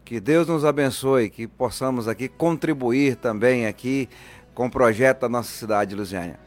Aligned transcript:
Que 0.04 0.20
Deus 0.20 0.48
nos 0.48 0.64
abençoe, 0.64 1.30
que 1.30 1.46
possamos 1.46 2.08
aqui 2.08 2.28
contribuir 2.28 3.16
também 3.16 3.66
aqui 3.66 4.08
com 4.54 4.66
o 4.66 4.70
projeto 4.70 5.20
da 5.20 5.28
nossa 5.28 5.50
cidade, 5.52 5.94
Lusiânia. 5.94 6.38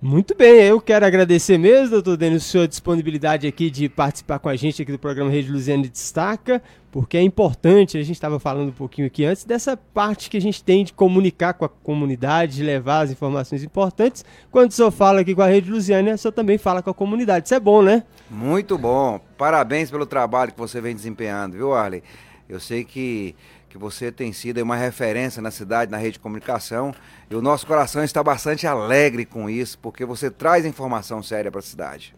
Muito 0.00 0.34
bem, 0.36 0.60
eu 0.60 0.82
quero 0.82 1.06
agradecer 1.06 1.56
mesmo, 1.56 1.88
doutor 1.88 2.18
Denis, 2.18 2.44
sua 2.44 2.68
disponibilidade 2.68 3.46
aqui 3.46 3.70
de 3.70 3.88
participar 3.88 4.38
com 4.38 4.50
a 4.50 4.56
gente 4.56 4.82
aqui 4.82 4.92
do 4.92 4.98
programa 4.98 5.30
Rede 5.30 5.50
Luziana 5.50 5.88
Destaca, 5.88 6.62
porque 6.92 7.16
é 7.16 7.22
importante, 7.22 7.96
a 7.96 8.02
gente 8.02 8.16
estava 8.16 8.38
falando 8.38 8.68
um 8.68 8.72
pouquinho 8.72 9.06
aqui 9.06 9.24
antes, 9.24 9.44
dessa 9.44 9.78
parte 9.78 10.28
que 10.28 10.36
a 10.36 10.40
gente 10.40 10.62
tem 10.62 10.84
de 10.84 10.92
comunicar 10.92 11.54
com 11.54 11.64
a 11.64 11.68
comunidade, 11.70 12.56
de 12.56 12.62
levar 12.62 13.00
as 13.00 13.12
informações 13.12 13.64
importantes. 13.64 14.26
Quando 14.50 14.72
o 14.72 14.74
senhor 14.74 14.90
fala 14.90 15.20
aqui 15.22 15.34
com 15.34 15.40
a 15.40 15.46
Rede 15.46 15.70
Luziana, 15.70 16.14
o 16.14 16.18
senhor 16.18 16.32
também 16.32 16.58
fala 16.58 16.82
com 16.82 16.90
a 16.90 16.94
comunidade. 16.94 17.46
Isso 17.46 17.54
é 17.54 17.60
bom, 17.60 17.80
né? 17.80 18.02
Muito 18.30 18.76
bom. 18.76 19.18
Parabéns 19.38 19.90
pelo 19.90 20.04
trabalho 20.04 20.52
que 20.52 20.58
você 20.58 20.82
vem 20.82 20.94
desempenhando, 20.94 21.54
viu, 21.54 21.72
Arley? 21.72 22.02
Eu 22.48 22.60
sei 22.60 22.84
que, 22.84 23.34
que 23.68 23.78
você 23.78 24.12
tem 24.12 24.32
sido 24.32 24.62
uma 24.62 24.76
referência 24.76 25.40
na 25.40 25.50
cidade, 25.50 25.90
na 25.90 25.96
rede 25.96 26.12
de 26.12 26.18
comunicação, 26.18 26.94
e 27.30 27.34
o 27.34 27.42
nosso 27.42 27.66
coração 27.66 28.04
está 28.04 28.22
bastante 28.22 28.66
alegre 28.66 29.24
com 29.24 29.48
isso, 29.48 29.78
porque 29.78 30.04
você 30.04 30.30
traz 30.30 30.64
informação 30.64 31.22
séria 31.22 31.50
para 31.50 31.60
a 31.60 31.62
cidade. 31.62 32.14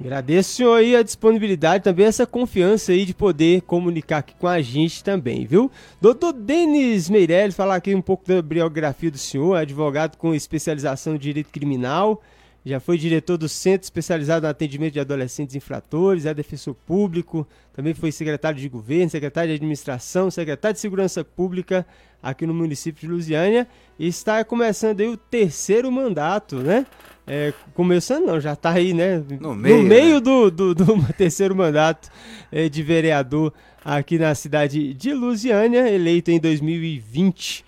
Agradeço, 0.00 0.56
senhor, 0.56 0.74
aí 0.74 0.96
a 0.96 1.02
disponibilidade, 1.02 1.84
também 1.84 2.06
essa 2.06 2.26
confiança 2.26 2.90
aí 2.90 3.04
de 3.04 3.14
poder 3.14 3.62
comunicar 3.62 4.18
aqui 4.18 4.34
com 4.34 4.48
a 4.48 4.60
gente 4.60 5.04
também, 5.04 5.46
viu? 5.46 5.70
Doutor 6.00 6.32
Denis 6.32 7.08
Meirelles, 7.08 7.54
falar 7.54 7.76
aqui 7.76 7.94
um 7.94 8.02
pouco 8.02 8.26
da 8.26 8.42
biografia 8.42 9.12
do 9.12 9.18
senhor, 9.18 9.54
advogado 9.54 10.16
com 10.16 10.34
especialização 10.34 11.14
em 11.14 11.18
direito 11.18 11.50
criminal, 11.50 12.20
já 12.64 12.78
foi 12.78 12.96
diretor 12.96 13.36
do 13.36 13.48
Centro 13.48 13.84
Especializado 13.84 14.44
no 14.44 14.50
Atendimento 14.50 14.92
de 14.92 15.00
Adolescentes 15.00 15.56
Infratores, 15.56 16.26
é 16.26 16.32
defensor 16.32 16.74
público, 16.74 17.46
também 17.72 17.92
foi 17.92 18.12
secretário 18.12 18.58
de 18.58 18.68
governo, 18.68 19.10
secretário 19.10 19.50
de 19.50 19.56
administração, 19.56 20.30
secretário 20.30 20.74
de 20.74 20.80
segurança 20.80 21.24
pública 21.24 21.86
aqui 22.22 22.46
no 22.46 22.54
município 22.54 23.00
de 23.00 23.12
Lusiânia 23.12 23.66
e 23.98 24.06
está 24.06 24.44
começando 24.44 25.00
aí 25.00 25.08
o 25.08 25.16
terceiro 25.16 25.90
mandato, 25.90 26.56
né? 26.56 26.86
É, 27.26 27.52
começando 27.74 28.26
não, 28.26 28.40
já 28.40 28.52
está 28.52 28.70
aí, 28.70 28.92
né? 28.92 29.22
No 29.40 29.54
meio, 29.54 29.76
no 29.78 29.82
meio 29.82 30.14
né? 30.14 30.20
do, 30.20 30.50
do, 30.50 30.74
do, 30.74 31.12
terceiro 31.14 31.54
mandato 31.54 32.10
é, 32.50 32.68
de 32.68 32.82
vereador 32.82 33.52
aqui 33.84 34.18
na 34.18 34.34
cidade 34.34 34.94
de 34.94 35.12
Lusiânia, 35.12 35.88
eleito 35.88 36.30
em 36.30 36.38
2020. 36.38 37.64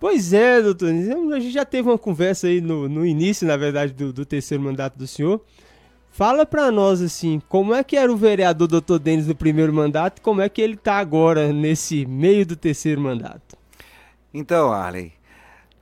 Pois 0.00 0.32
é, 0.32 0.62
doutor. 0.62 0.90
A 0.90 1.40
gente 1.40 1.50
já 1.50 1.64
teve 1.64 1.88
uma 1.88 1.98
conversa 1.98 2.46
aí 2.46 2.60
no, 2.60 2.88
no 2.88 3.04
início, 3.04 3.46
na 3.46 3.56
verdade, 3.56 3.92
do, 3.92 4.12
do 4.12 4.24
terceiro 4.24 4.62
mandato 4.62 4.96
do 4.96 5.06
senhor. 5.06 5.44
Fala 6.10 6.46
para 6.46 6.70
nós, 6.70 7.00
assim, 7.00 7.40
como 7.48 7.74
é 7.74 7.84
que 7.84 7.96
era 7.96 8.12
o 8.12 8.16
vereador 8.16 8.66
doutor 8.66 8.98
Denis 8.98 9.26
no 9.26 9.34
primeiro 9.34 9.72
mandato 9.72 10.18
e 10.18 10.20
como 10.20 10.40
é 10.40 10.48
que 10.48 10.60
ele 10.60 10.74
está 10.74 10.98
agora, 10.98 11.52
nesse 11.52 12.06
meio 12.06 12.44
do 12.46 12.56
terceiro 12.56 13.00
mandato? 13.00 13.56
Então, 14.32 14.72
Arley, 14.72 15.12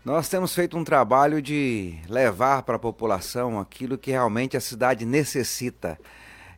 nós 0.05 0.29
temos 0.29 0.55
feito 0.55 0.77
um 0.77 0.85
trabalho 0.85 1.41
de 1.41 1.95
levar 2.09 2.63
para 2.63 2.77
a 2.77 2.79
população 2.79 3.59
aquilo 3.59 3.99
que 3.99 4.11
realmente 4.11 4.57
a 4.57 4.61
cidade 4.61 5.05
necessita. 5.05 5.99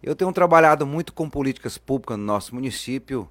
Eu 0.02 0.14
tenho 0.14 0.32
trabalhado 0.32 0.86
muito 0.86 1.12
com 1.12 1.30
políticas 1.30 1.78
públicas 1.78 2.18
no 2.18 2.24
nosso 2.24 2.54
município 2.54 3.28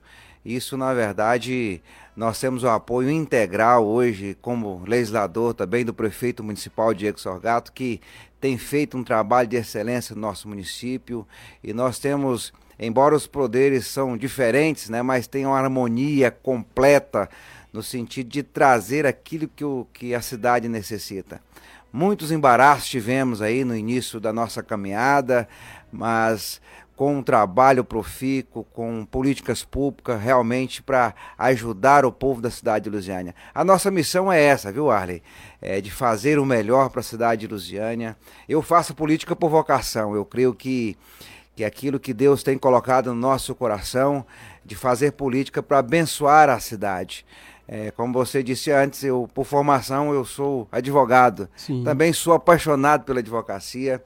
isso, 0.48 0.78
na 0.78 0.94
verdade, 0.94 1.82
nós 2.16 2.40
temos 2.40 2.64
o 2.64 2.70
apoio 2.70 3.10
integral 3.10 3.86
hoje, 3.86 4.38
como 4.42 4.82
legislador 4.88 5.54
também 5.54 5.84
do 5.84 5.94
prefeito 5.94 6.42
municipal 6.42 6.94
Diego 6.94 7.20
Sorgato, 7.20 7.74
que 7.74 8.00
tem 8.40 8.58
feito 8.58 8.98
um 8.98 9.04
trabalho 9.04 9.50
de 9.50 9.58
excelência 9.58 10.16
no 10.16 10.22
nosso 10.22 10.48
município. 10.48 11.28
E 11.62 11.74
nós 11.74 12.00
temos, 12.00 12.54
embora 12.80 13.14
os 13.14 13.28
poderes 13.28 13.88
são 13.88 14.16
diferentes, 14.16 14.88
né, 14.88 15.02
mas 15.02 15.28
tem 15.28 15.46
uma 15.46 15.60
harmonia 15.60 16.32
completa 16.32 17.30
no 17.74 17.84
sentido 17.84 18.30
de 18.30 18.42
trazer 18.42 19.06
aquilo 19.06 19.50
que, 19.50 19.66
o, 19.66 19.86
que 19.92 20.16
a 20.16 20.22
cidade 20.22 20.70
necessita. 20.70 21.42
Muitos 21.92 22.32
embaraços 22.32 22.88
tivemos 22.88 23.42
aí 23.42 23.66
no 23.66 23.76
início 23.76 24.18
da 24.18 24.32
nossa 24.32 24.64
caminhada, 24.64 25.46
mas 25.92 26.62
com 26.98 27.16
um 27.16 27.22
trabalho 27.22 27.84
profícuo, 27.84 28.64
com 28.74 29.06
políticas 29.06 29.64
públicas 29.64 30.20
realmente 30.20 30.82
para 30.82 31.14
ajudar 31.38 32.04
o 32.04 32.12
povo 32.12 32.42
da 32.42 32.50
cidade 32.50 32.86
de 32.86 32.90
Lusiânia. 32.90 33.36
A 33.54 33.64
nossa 33.64 33.92
missão 33.92 34.34
é 34.34 34.42
essa, 34.42 34.72
viu, 34.72 34.90
Arley? 34.90 35.22
É 35.62 35.80
de 35.80 35.92
fazer 35.92 36.40
o 36.40 36.46
melhor 36.46 36.90
para 36.90 37.02
a 37.02 37.04
cidade 37.04 37.42
de 37.42 37.54
Lusiânia. 37.54 38.18
Eu 38.50 38.64
faço 38.64 38.96
política 38.96 39.36
por 39.36 39.48
vocação. 39.48 40.16
Eu 40.16 40.26
creio 40.26 40.56
que, 40.56 40.98
que 41.56 41.64
aquilo 41.64 42.00
que 42.00 42.16
Deus 42.16 42.42
tem 42.42 42.58
colocado 42.58 43.14
no 43.14 43.22
nosso 43.22 43.54
coração, 43.54 44.26
de 44.66 44.76
fazer 44.76 45.12
política 45.12 45.62
para 45.62 45.78
abençoar 45.78 46.50
a 46.50 46.60
cidade. 46.60 47.24
É, 47.68 47.92
como 47.92 48.12
você 48.12 48.42
disse 48.42 48.72
antes, 48.72 49.04
eu 49.04 49.30
por 49.36 49.46
formação 49.46 50.14
eu 50.16 50.26
sou 50.26 50.68
advogado. 50.72 51.48
Sim. 51.56 51.84
Também 51.84 52.12
sou 52.12 52.34
apaixonado 52.34 53.04
pela 53.04 53.20
advocacia 53.20 54.02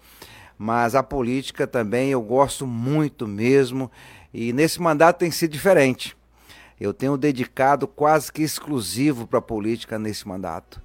mas 0.64 0.94
a 0.94 1.02
política 1.02 1.66
também 1.66 2.12
eu 2.12 2.22
gosto 2.22 2.68
muito 2.68 3.28
mesmo 3.28 3.90
e 4.32 4.54
nesse 4.54 4.80
mandato 4.80 5.18
tem 5.18 5.32
sido 5.32 5.50
diferente. 5.50 6.16
Eu 6.80 6.94
tenho 6.94 7.18
dedicado 7.18 7.88
quase 7.88 8.32
que 8.32 8.44
exclusivo 8.44 9.26
para 9.26 9.40
a 9.40 9.42
política 9.42 9.98
nesse 9.98 10.28
mandato. 10.28 10.80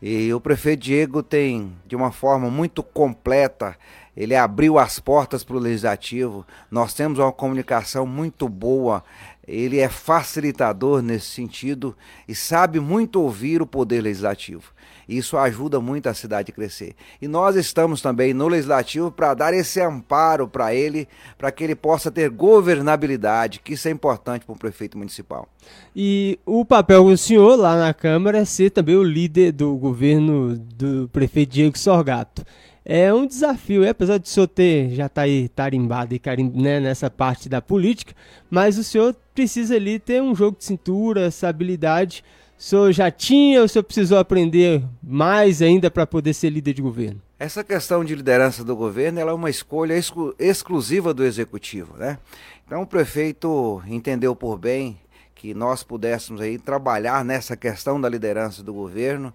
E 0.00 0.32
o 0.32 0.40
prefeito 0.40 0.84
Diego 0.84 1.24
tem, 1.24 1.72
de 1.84 1.96
uma 1.96 2.12
forma 2.12 2.48
muito 2.48 2.84
completa, 2.84 3.76
ele 4.16 4.36
abriu 4.36 4.78
as 4.78 5.00
portas 5.00 5.42
para 5.42 5.56
o 5.56 5.60
legislativo. 5.60 6.46
Nós 6.70 6.94
temos 6.94 7.18
uma 7.18 7.32
comunicação 7.32 8.06
muito 8.06 8.48
boa. 8.48 9.02
Ele 9.44 9.80
é 9.80 9.88
facilitador 9.88 11.02
nesse 11.02 11.26
sentido 11.26 11.96
e 12.28 12.34
sabe 12.34 12.78
muito 12.78 13.20
ouvir 13.20 13.60
o 13.60 13.66
poder 13.66 14.02
legislativo. 14.02 14.72
Isso 15.08 15.36
ajuda 15.36 15.80
muito 15.80 16.08
a 16.08 16.14
cidade 16.14 16.50
a 16.50 16.54
crescer. 16.54 16.94
E 17.20 17.28
nós 17.28 17.56
estamos 17.56 18.00
também 18.00 18.34
no 18.34 18.48
legislativo 18.48 19.10
para 19.10 19.34
dar 19.34 19.54
esse 19.54 19.80
amparo 19.80 20.48
para 20.48 20.74
ele, 20.74 21.08
para 21.38 21.50
que 21.50 21.62
ele 21.62 21.74
possa 21.74 22.10
ter 22.10 22.28
governabilidade, 22.28 23.60
que 23.60 23.74
isso 23.74 23.88
é 23.88 23.90
importante 23.90 24.44
para 24.44 24.54
o 24.54 24.58
prefeito 24.58 24.98
municipal. 24.98 25.48
E 25.94 26.38
o 26.44 26.64
papel 26.64 27.04
do 27.04 27.16
senhor 27.16 27.56
lá 27.56 27.76
na 27.76 27.94
Câmara 27.94 28.38
é 28.38 28.44
ser 28.44 28.70
também 28.70 28.96
o 28.96 29.02
líder 29.02 29.52
do 29.52 29.76
governo 29.76 30.56
do 30.56 31.08
prefeito 31.12 31.52
Diego 31.52 31.78
Sorgato 31.78 32.44
é 32.88 33.12
um 33.12 33.26
desafio, 33.26 33.82
é, 33.82 33.88
apesar 33.88 34.16
de 34.16 34.28
o 34.28 34.30
senhor 34.30 34.46
ter, 34.46 34.90
já 34.90 35.08
tá 35.08 35.22
aí 35.22 35.48
tarimbado 35.48 36.14
e 36.14 36.20
carim, 36.20 36.52
né, 36.54 36.78
nessa 36.78 37.10
parte 37.10 37.48
da 37.48 37.60
política, 37.60 38.14
mas 38.48 38.78
o 38.78 38.84
senhor 38.84 39.12
precisa 39.34 39.74
ali 39.74 39.98
ter 39.98 40.22
um 40.22 40.36
jogo 40.36 40.56
de 40.56 40.64
cintura, 40.64 41.22
essa 41.22 41.48
habilidade 41.48 42.22
O 42.58 42.62
senhor 42.62 42.90
já 42.90 43.10
tinha 43.10 43.58
ou 43.60 43.66
o 43.66 43.68
senhor 43.68 43.82
precisou 43.82 44.18
aprender 44.18 44.82
mais 45.02 45.60
ainda 45.60 45.90
para 45.90 46.06
poder 46.06 46.32
ser 46.32 46.48
líder 46.48 46.72
de 46.72 46.80
governo? 46.80 47.20
Essa 47.38 47.62
questão 47.62 48.02
de 48.02 48.14
liderança 48.14 48.64
do 48.64 48.74
governo 48.74 49.20
é 49.20 49.32
uma 49.32 49.50
escolha 49.50 49.92
exclu 49.92 50.34
exclusiva 50.38 51.12
do 51.12 51.22
executivo, 51.22 51.98
né? 51.98 52.18
Então 52.66 52.80
o 52.80 52.86
prefeito 52.86 53.82
entendeu 53.86 54.34
por 54.34 54.56
bem 54.56 54.98
que 55.34 55.52
nós 55.52 55.82
pudéssemos 55.82 56.40
aí 56.40 56.58
trabalhar 56.58 57.22
nessa 57.22 57.58
questão 57.58 58.00
da 58.00 58.08
liderança 58.08 58.62
do 58.62 58.72
governo. 58.72 59.34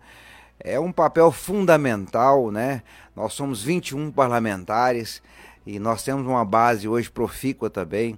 É 0.59 0.79
um 0.79 0.91
papel 0.91 1.31
fundamental, 1.31 2.49
né? 2.49 2.81
Nós 3.15 3.33
somos 3.33 3.63
21 3.63 4.11
parlamentares 4.11 5.21
e 5.63 5.77
nós 5.77 6.03
temos 6.03 6.25
uma 6.25 6.43
base 6.43 6.87
hoje 6.87 7.11
profícua 7.11 7.69
também, 7.69 8.17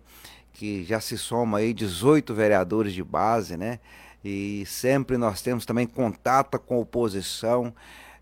que 0.54 0.86
já 0.86 1.02
se 1.02 1.18
soma 1.18 1.58
aí 1.58 1.74
18 1.74 2.34
vereadores 2.34 2.94
de 2.94 3.04
base, 3.04 3.58
né? 3.58 3.80
E 4.24 4.64
sempre 4.66 5.18
nós 5.18 5.42
temos 5.42 5.66
também 5.66 5.86
contato 5.86 6.58
com 6.60 6.76
a 6.76 6.80
oposição. 6.80 7.74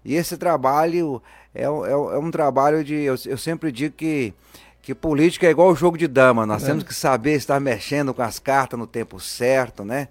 E 0.04 0.16
esse 0.16 0.36
trabalho 0.38 1.22
é, 1.54 1.64
é, 1.64 1.66
é 1.66 1.68
um 1.68 2.32
trabalho 2.32 2.84
de. 2.84 2.96
Eu, 2.96 3.16
eu, 3.26 3.38
sempre 3.38 3.72
digo 3.72 3.96
que, 3.96 4.34
que 4.82 4.96
política 4.96 5.46
é 5.46 5.52
igual 5.52 5.70
o 5.70 5.76
jogo 5.76 5.98
de 5.98 6.08
dama. 6.08 6.46
Nós 6.46 6.64
é. 6.64 6.68
temos 6.68 6.84
que 6.84 6.94
saber 6.94 7.34
estar 7.34 7.60
mexendo 7.60 8.14
com 8.14 8.22
as 8.22 8.40
cartas 8.40 8.80
no 8.80 8.88
tempo 8.88 9.20
certo, 9.20 9.84
né? 9.84 10.08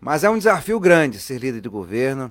Mas 0.00 0.24
é 0.24 0.30
um 0.30 0.38
desafio 0.38 0.78
grande 0.78 1.18
ser 1.18 1.38
líder 1.38 1.60
de 1.60 1.68
governo. 1.68 2.30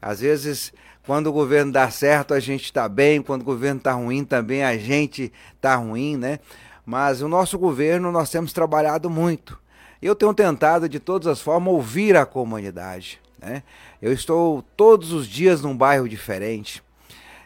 Às 0.00 0.20
vezes, 0.20 0.72
quando 1.06 1.28
o 1.28 1.32
governo 1.32 1.72
dá 1.72 1.90
certo, 1.90 2.34
a 2.34 2.40
gente 2.40 2.64
está 2.64 2.88
bem, 2.88 3.22
quando 3.22 3.42
o 3.42 3.44
governo 3.44 3.78
está 3.78 3.92
ruim, 3.92 4.24
também 4.24 4.62
a 4.62 4.76
gente 4.76 5.32
está 5.56 5.76
ruim, 5.76 6.16
né? 6.16 6.38
Mas 6.84 7.22
o 7.22 7.28
nosso 7.28 7.58
governo, 7.58 8.12
nós 8.12 8.30
temos 8.30 8.52
trabalhado 8.52 9.08
muito. 9.08 9.58
Eu 10.04 10.14
tenho 10.14 10.34
tentado, 10.34 10.86
de 10.86 11.00
todas 11.00 11.26
as 11.26 11.40
formas, 11.40 11.72
ouvir 11.72 12.14
a 12.14 12.26
comunidade. 12.26 13.18
Né? 13.40 13.62
Eu 14.02 14.12
estou 14.12 14.60
todos 14.76 15.12
os 15.12 15.26
dias 15.26 15.62
num 15.62 15.74
bairro 15.74 16.06
diferente. 16.06 16.82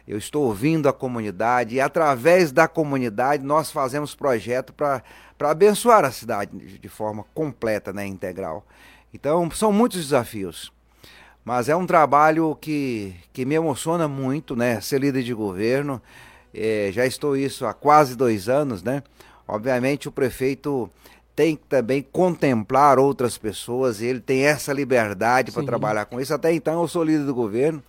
Eu 0.08 0.18
estou 0.18 0.46
ouvindo 0.46 0.88
a 0.88 0.92
comunidade 0.92 1.76
e 1.76 1.80
através 1.80 2.50
da 2.50 2.66
comunidade 2.66 3.44
nós 3.44 3.70
fazemos 3.70 4.12
projeto 4.12 4.72
para 4.72 5.04
abençoar 5.38 6.04
a 6.04 6.10
cidade 6.10 6.50
de 6.50 6.88
forma 6.88 7.24
completa, 7.32 7.92
né, 7.92 8.04
integral. 8.04 8.66
Então 9.14 9.48
são 9.52 9.70
muitos 9.70 10.02
desafios, 10.02 10.72
mas 11.44 11.68
é 11.68 11.76
um 11.76 11.86
trabalho 11.86 12.56
que, 12.60 13.14
que 13.32 13.44
me 13.44 13.54
emociona 13.54 14.08
muito, 14.08 14.56
né, 14.56 14.80
ser 14.80 15.00
líder 15.00 15.22
de 15.22 15.32
governo. 15.32 16.02
É, 16.52 16.90
já 16.90 17.06
estou 17.06 17.36
isso 17.36 17.66
há 17.66 17.72
quase 17.72 18.16
dois 18.16 18.48
anos, 18.48 18.82
né? 18.82 19.02
Obviamente 19.46 20.08
o 20.08 20.12
prefeito 20.12 20.90
tem 21.38 21.54
que 21.54 21.62
também 21.68 22.04
contemplar 22.10 22.98
outras 22.98 23.38
pessoas, 23.38 24.02
ele 24.02 24.18
tem 24.18 24.44
essa 24.44 24.72
liberdade 24.72 25.52
para 25.52 25.62
trabalhar 25.62 26.04
com 26.06 26.20
isso. 26.20 26.34
Até 26.34 26.52
então 26.52 26.82
eu 26.82 26.88
sou 26.88 27.04
líder 27.04 27.26
do 27.26 27.32
governo, 27.32 27.80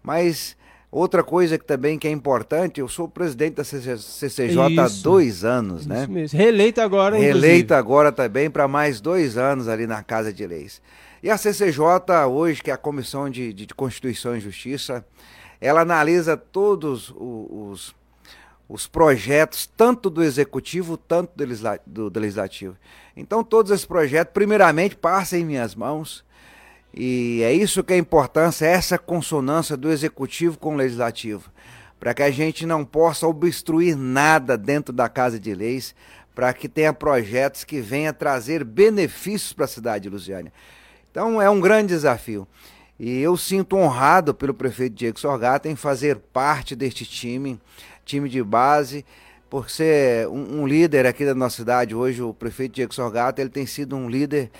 mas 0.00 0.56
outra 0.88 1.24
coisa 1.24 1.58
que 1.58 1.64
também 1.64 1.98
que 1.98 2.06
é 2.06 2.10
importante, 2.12 2.78
eu 2.78 2.86
sou 2.86 3.08
presidente 3.08 3.54
da 3.54 3.64
CCJ 3.64 4.46
isso. 4.46 4.80
há 4.80 4.88
dois 5.02 5.44
anos, 5.44 5.80
isso 5.80 5.88
né? 5.88 6.06
Mesmo. 6.06 6.38
Reeleito 6.38 6.80
agora, 6.80 7.16
Reeleito 7.18 7.74
agora 7.74 8.12
também 8.12 8.48
para 8.48 8.68
mais 8.68 9.00
dois 9.00 9.36
anos 9.36 9.66
ali 9.66 9.84
na 9.84 10.00
Casa 10.04 10.32
de 10.32 10.46
Leis. 10.46 10.80
E 11.20 11.28
a 11.28 11.36
CCJ 11.36 11.82
hoje, 12.30 12.62
que 12.62 12.70
é 12.70 12.74
a 12.74 12.78
Comissão 12.78 13.28
de, 13.28 13.52
de 13.52 13.66
Constituição 13.74 14.36
e 14.36 14.40
Justiça, 14.40 15.04
ela 15.60 15.80
analisa 15.80 16.36
todos 16.36 17.10
os, 17.10 17.16
os 17.50 17.94
projetos, 18.86 19.66
tanto 19.66 20.10
do 20.10 20.22
executivo, 20.22 20.96
tanto 20.96 21.32
do, 21.86 22.10
do 22.10 22.20
legislativo. 22.20 22.76
Então, 23.16 23.42
todos 23.42 23.72
esses 23.72 23.86
projetos, 23.86 24.32
primeiramente, 24.32 24.94
passam 24.94 25.38
em 25.38 25.44
minhas 25.44 25.74
mãos. 25.74 26.24
E 26.92 27.42
é 27.42 27.52
isso 27.52 27.82
que 27.82 27.92
é 27.92 27.96
a 27.96 27.98
importância, 27.98 28.66
essa 28.66 28.98
consonância 28.98 29.76
do 29.76 29.90
executivo 29.90 30.58
com 30.58 30.74
o 30.74 30.76
legislativo, 30.76 31.50
para 31.98 32.14
que 32.14 32.22
a 32.22 32.30
gente 32.30 32.66
não 32.66 32.84
possa 32.84 33.26
obstruir 33.26 33.96
nada 33.96 34.56
dentro 34.56 34.92
da 34.92 35.08
Casa 35.08 35.38
de 35.38 35.54
Leis, 35.54 35.94
para 36.34 36.52
que 36.52 36.68
tenha 36.68 36.92
projetos 36.92 37.64
que 37.64 37.80
venham 37.80 38.12
trazer 38.12 38.64
benefícios 38.64 39.52
para 39.52 39.64
a 39.64 39.68
cidade 39.68 40.04
de 40.04 40.10
Lusiânia. 40.10 40.52
Então, 41.10 41.40
é 41.42 41.50
um 41.50 41.60
grande 41.60 41.88
desafio. 41.88 42.46
E 42.98 43.20
eu 43.20 43.36
sinto 43.36 43.76
honrado 43.76 44.34
pelo 44.34 44.52
prefeito 44.52 44.94
Diego 44.94 45.18
Sorgata 45.18 45.68
em 45.68 45.76
fazer 45.76 46.16
parte 46.16 46.74
deste 46.74 47.04
time 47.04 47.60
time 48.08 48.28
de 48.28 48.42
base, 48.42 49.04
por 49.50 49.70
ser 49.70 50.26
um, 50.28 50.62
um, 50.62 50.66
líder 50.66 51.06
aqui 51.06 51.24
da 51.24 51.34
nossa 51.34 51.56
cidade, 51.56 51.94
hoje 51.94 52.22
o 52.22 52.34
prefeito 52.34 52.74
Diego 52.74 52.94
Sorgata, 52.94 53.40
ele 53.40 53.50
tem 53.50 53.66
sido 53.66 53.94
um 53.96 54.08
líder 54.08 54.50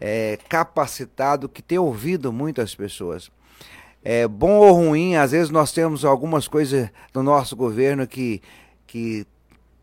é, 0.00 0.38
capacitado 0.48 1.48
que 1.48 1.62
tem 1.62 1.78
ouvido 1.78 2.32
muitas 2.32 2.74
pessoas. 2.74 3.30
É, 4.02 4.26
bom 4.28 4.56
ou 4.56 4.72
ruim, 4.72 5.16
às 5.16 5.30
vezes 5.30 5.50
nós 5.50 5.72
temos 5.72 6.04
algumas 6.04 6.46
coisas 6.46 6.90
no 7.14 7.22
nosso 7.22 7.56
governo 7.56 8.06
que, 8.06 8.42
que 8.86 9.26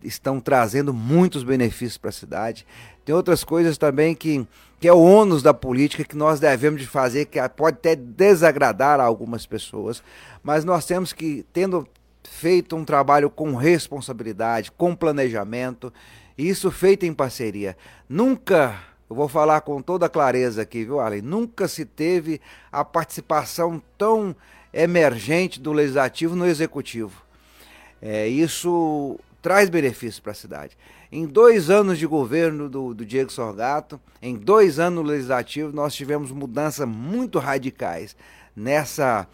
estão 0.03 0.39
trazendo 0.39 0.94
muitos 0.94 1.44
benefícios 1.44 1.97
para 1.97 2.09
a 2.09 2.13
cidade. 2.13 2.65
Tem 3.03 3.15
outras 3.15 3.44
coisas 3.44 3.79
também 3.79 4.13
que, 4.13 4.45
que 4.79 4.88
é 4.88 4.94
o 4.94 5.01
ônus 5.01 5.41
da 5.41 5.56
política 5.56 6.03
que 6.03 6.15
nós 6.15 6.39
devemos 6.39 6.81
de 6.81 6.88
fazer, 6.88 7.25
que 7.25 7.39
pode 7.50 7.77
até 7.77 7.95
desagradar 7.95 9.00
a 9.00 9.03
algumas 9.03 9.47
pessoas, 9.47 10.03
mas 10.44 10.63
nós 10.63 10.85
temos 10.85 11.13
que, 11.13 11.44
tendo 11.51 11.88
feito 12.23 12.75
um 12.75 12.85
trabalho 12.85 13.29
com 13.29 13.56
responsabilidade, 13.56 14.71
com 14.71 14.95
planejamento, 14.95 15.91
isso 16.38 16.71
feito 16.71 17.06
em 17.06 17.13
parceria. 17.13 17.77
Nunca, 18.07 18.79
eu 19.09 19.15
vou 19.15 19.27
falar 19.27 19.62
com 19.62 19.81
toda 19.81 20.09
clareza 20.09 20.62
aqui, 20.62 20.83
viu, 20.83 21.00
Arlen? 21.00 21.21
Nunca 21.21 21.68
se 21.68 21.85
teve 21.85 22.41
a 22.71 22.83
participação 22.83 23.81
tão 23.97 24.35
emergente 24.73 25.59
do 25.59 25.73
legislativo 25.73 26.35
no 26.35 26.45
executivo. 26.45 27.21
É, 28.01 28.27
isso 28.27 29.19
traz 29.41 29.69
benefícios 29.69 30.19
para 30.19 30.31
a 30.31 30.35
cidade. 30.35 30.77
Em 31.12 31.25
dois 31.25 31.69
anos 31.69 32.00
de 32.00 32.07
governo 32.07 32.69
do, 32.69 32.94
do 32.94 33.06
Diego 33.06 33.31
Sorgato, 33.31 34.00
em 34.21 34.35
dois 34.35 34.79
anos 34.79 35.03
no 35.03 35.09
legislativo, 35.09 35.74
nós 35.74 35.94
tivemos 35.94 36.31
mudanças 36.31 36.88
muito 36.88 37.38
radicais 37.38 38.15
nessa 38.56 39.27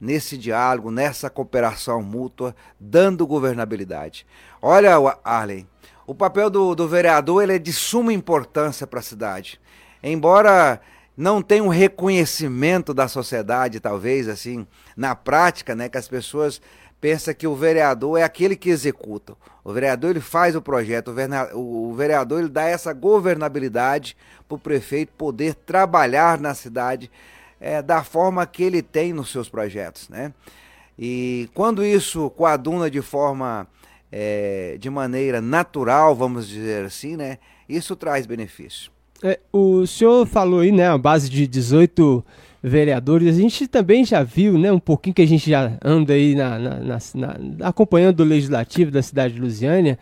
nesse 0.00 0.36
diálogo, 0.36 0.90
nessa 0.90 1.30
cooperação 1.30 2.02
mútua, 2.02 2.54
dando 2.78 3.26
governabilidade. 3.26 4.26
Olha, 4.60 4.94
Arlen, 5.24 5.66
o 6.06 6.14
papel 6.14 6.50
do, 6.50 6.74
do 6.74 6.88
vereador 6.88 7.42
ele 7.42 7.54
é 7.54 7.58
de 7.58 7.72
suma 7.72 8.12
importância 8.12 8.86
para 8.86 9.00
a 9.00 9.02
cidade. 9.02 9.60
Embora 10.02 10.80
não 11.16 11.40
tenha 11.40 11.62
um 11.62 11.68
reconhecimento 11.68 12.92
da 12.92 13.08
sociedade, 13.08 13.80
talvez, 13.80 14.28
assim, 14.28 14.66
na 14.96 15.14
prática, 15.14 15.74
né, 15.74 15.88
que 15.88 15.96
as 15.96 16.08
pessoas 16.08 16.60
pensam 17.00 17.34
que 17.34 17.46
o 17.46 17.54
vereador 17.54 18.18
é 18.18 18.22
aquele 18.22 18.56
que 18.56 18.70
executa. 18.70 19.34
O 19.62 19.72
vereador 19.72 20.10
ele 20.10 20.20
faz 20.20 20.56
o 20.56 20.62
projeto, 20.62 21.14
o 21.54 21.92
vereador 21.94 22.40
ele 22.40 22.48
dá 22.48 22.64
essa 22.64 22.92
governabilidade 22.92 24.16
para 24.48 24.56
o 24.56 24.58
prefeito 24.58 25.12
poder 25.12 25.54
trabalhar 25.54 26.38
na 26.38 26.54
cidade 26.54 27.10
é, 27.64 27.80
da 27.80 28.04
forma 28.04 28.46
que 28.46 28.62
ele 28.62 28.82
tem 28.82 29.14
nos 29.14 29.32
seus 29.32 29.48
projetos, 29.48 30.10
né? 30.10 30.34
E 30.98 31.48
quando 31.54 31.82
isso 31.82 32.28
coaduna 32.30 32.90
de 32.90 33.00
forma, 33.00 33.66
é, 34.12 34.76
de 34.78 34.90
maneira 34.90 35.40
natural, 35.40 36.14
vamos 36.14 36.46
dizer 36.46 36.84
assim, 36.84 37.16
né? 37.16 37.38
Isso 37.66 37.96
traz 37.96 38.26
benefício. 38.26 38.92
É, 39.22 39.40
o 39.50 39.86
senhor 39.86 40.26
falou 40.26 40.60
aí, 40.60 40.70
né, 40.70 40.88
a 40.88 40.98
base 40.98 41.30
de 41.30 41.46
18 41.46 42.22
vereadores, 42.62 43.34
a 43.34 43.40
gente 43.40 43.66
também 43.66 44.04
já 44.04 44.22
viu, 44.22 44.58
né, 44.58 44.70
um 44.70 44.78
pouquinho 44.78 45.14
que 45.14 45.22
a 45.22 45.26
gente 45.26 45.48
já 45.48 45.78
anda 45.82 46.12
aí 46.12 46.34
na, 46.34 46.58
na, 46.58 46.78
na, 46.80 46.98
na 47.14 47.68
acompanhando 47.68 48.20
o 48.20 48.24
legislativo 48.24 48.90
da 48.90 49.00
cidade 49.00 49.34
de 49.34 49.40
Lusiânia, 49.40 49.98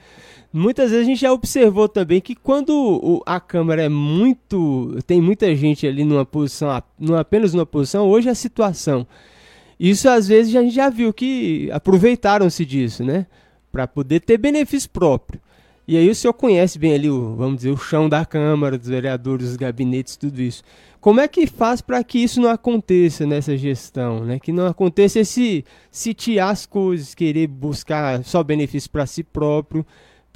muitas 0.52 0.90
vezes 0.90 1.06
a 1.06 1.09
gente 1.09 1.21
já 1.21 1.32
observou 1.32 1.88
também 1.88 2.21
que 2.21 2.35
quando 2.35 3.23
a 3.25 3.40
Câmara 3.40 3.82
é 3.82 3.88
muito. 3.88 4.99
tem 5.06 5.21
muita 5.21 5.54
gente 5.56 5.87
ali 5.87 6.04
numa 6.04 6.25
posição, 6.25 6.82
não 6.99 7.16
apenas 7.16 7.54
numa 7.54 7.66
posição, 7.66 8.09
hoje 8.09 8.28
é 8.28 8.32
a 8.32 8.35
situação. 8.35 9.06
Isso 9.80 10.09
às 10.09 10.28
vezes 10.28 10.54
a 10.54 10.62
gente 10.62 10.75
já 10.75 10.88
viu 10.90 11.12
que 11.12 11.68
aproveitaram-se 11.73 12.64
disso, 12.64 13.02
né? 13.02 13.26
Para 13.71 13.87
poder 13.88 14.21
ter 14.21 14.38
benefício 14.38 14.88
próprio. 14.90 15.40
E 15.88 15.97
aí 15.97 16.09
o 16.09 16.14
senhor 16.14 16.32
conhece 16.32 16.78
bem 16.78 16.94
ali, 16.94 17.11
o, 17.11 17.35
vamos 17.35 17.56
dizer, 17.56 17.71
o 17.71 17.76
chão 17.76 18.09
da 18.09 18.25
Câmara, 18.25 18.78
dos 18.78 18.88
vereadores, 18.88 19.49
dos 19.49 19.56
gabinetes, 19.56 20.16
tudo 20.16 20.40
isso. 20.40 20.62
Como 21.00 21.21
é 21.21 21.26
que 21.26 21.49
faz 21.49 21.80
para 21.80 22.04
que 22.04 22.21
isso 22.21 22.40
não 22.40 22.49
aconteça 22.49 23.26
nessa 23.26 23.56
gestão, 23.56 24.25
né? 24.25 24.38
Que 24.38 24.52
não 24.52 24.66
aconteça 24.66 25.18
esse 25.18 25.64
sitiar 25.90 26.50
as 26.50 26.64
coisas, 26.64 27.14
querer 27.14 27.49
buscar 27.49 28.23
só 28.23 28.44
benefício 28.44 28.88
para 28.88 29.04
si 29.04 29.25
próprio, 29.25 29.85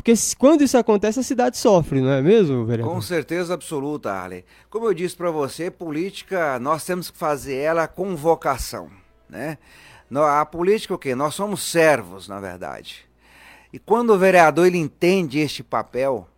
porque 0.07 0.37
quando 0.39 0.63
isso 0.63 0.79
acontece, 0.79 1.19
a 1.19 1.23
cidade 1.25 1.59
sofre, 1.59 2.01
não 2.01 2.13
é 2.13 2.23
mesmo, 2.23 2.65
vereador? 2.65 2.95
Com 2.95 3.03
certeza 3.03 3.55
absoluta, 3.55 4.13
Arlen. 4.13 4.45
Como 4.71 4.87
eu 4.87 4.95
disse 4.95 5.17
para 5.17 5.33
você, 5.33 5.69
política, 5.69 6.61
nós 6.61 6.85
temos 6.85 7.11
que 7.11 7.19
fazer 7.19 7.57
ela 7.57 7.89
com 7.89 8.15
vocação, 8.15 8.89
né? 9.29 9.59
A 10.15 10.47
política 10.47 10.95
o 10.95 10.99
quê? 10.99 11.17
Nós 11.17 11.35
somos 11.35 11.61
servos, 11.61 12.29
na 12.29 12.39
verdade. 12.39 13.05
E 13.73 13.81
quando 13.81 14.11
o 14.11 14.19
vereador 14.19 14.69
ele 14.69 14.79
entende 14.79 15.41
este 15.41 15.65
papel, 15.65 16.29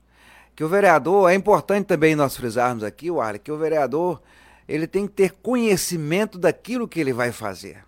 que 0.57 0.65
o 0.65 0.69
vereador, 0.69 1.31
é 1.31 1.35
importante 1.35 1.85
também 1.85 2.17
nós 2.17 2.35
frisarmos 2.39 2.83
aqui, 2.83 3.11
Arlen, 3.11 3.39
que 3.39 3.53
o 3.53 3.59
vereador, 3.59 4.23
ele 4.67 4.87
tem 4.87 5.07
que 5.07 5.13
ter 5.13 5.33
conhecimento 5.43 6.39
daquilo 6.39 6.89
que 6.89 6.99
ele 6.99 7.13
vai 7.13 7.33
fazer. 7.33 7.85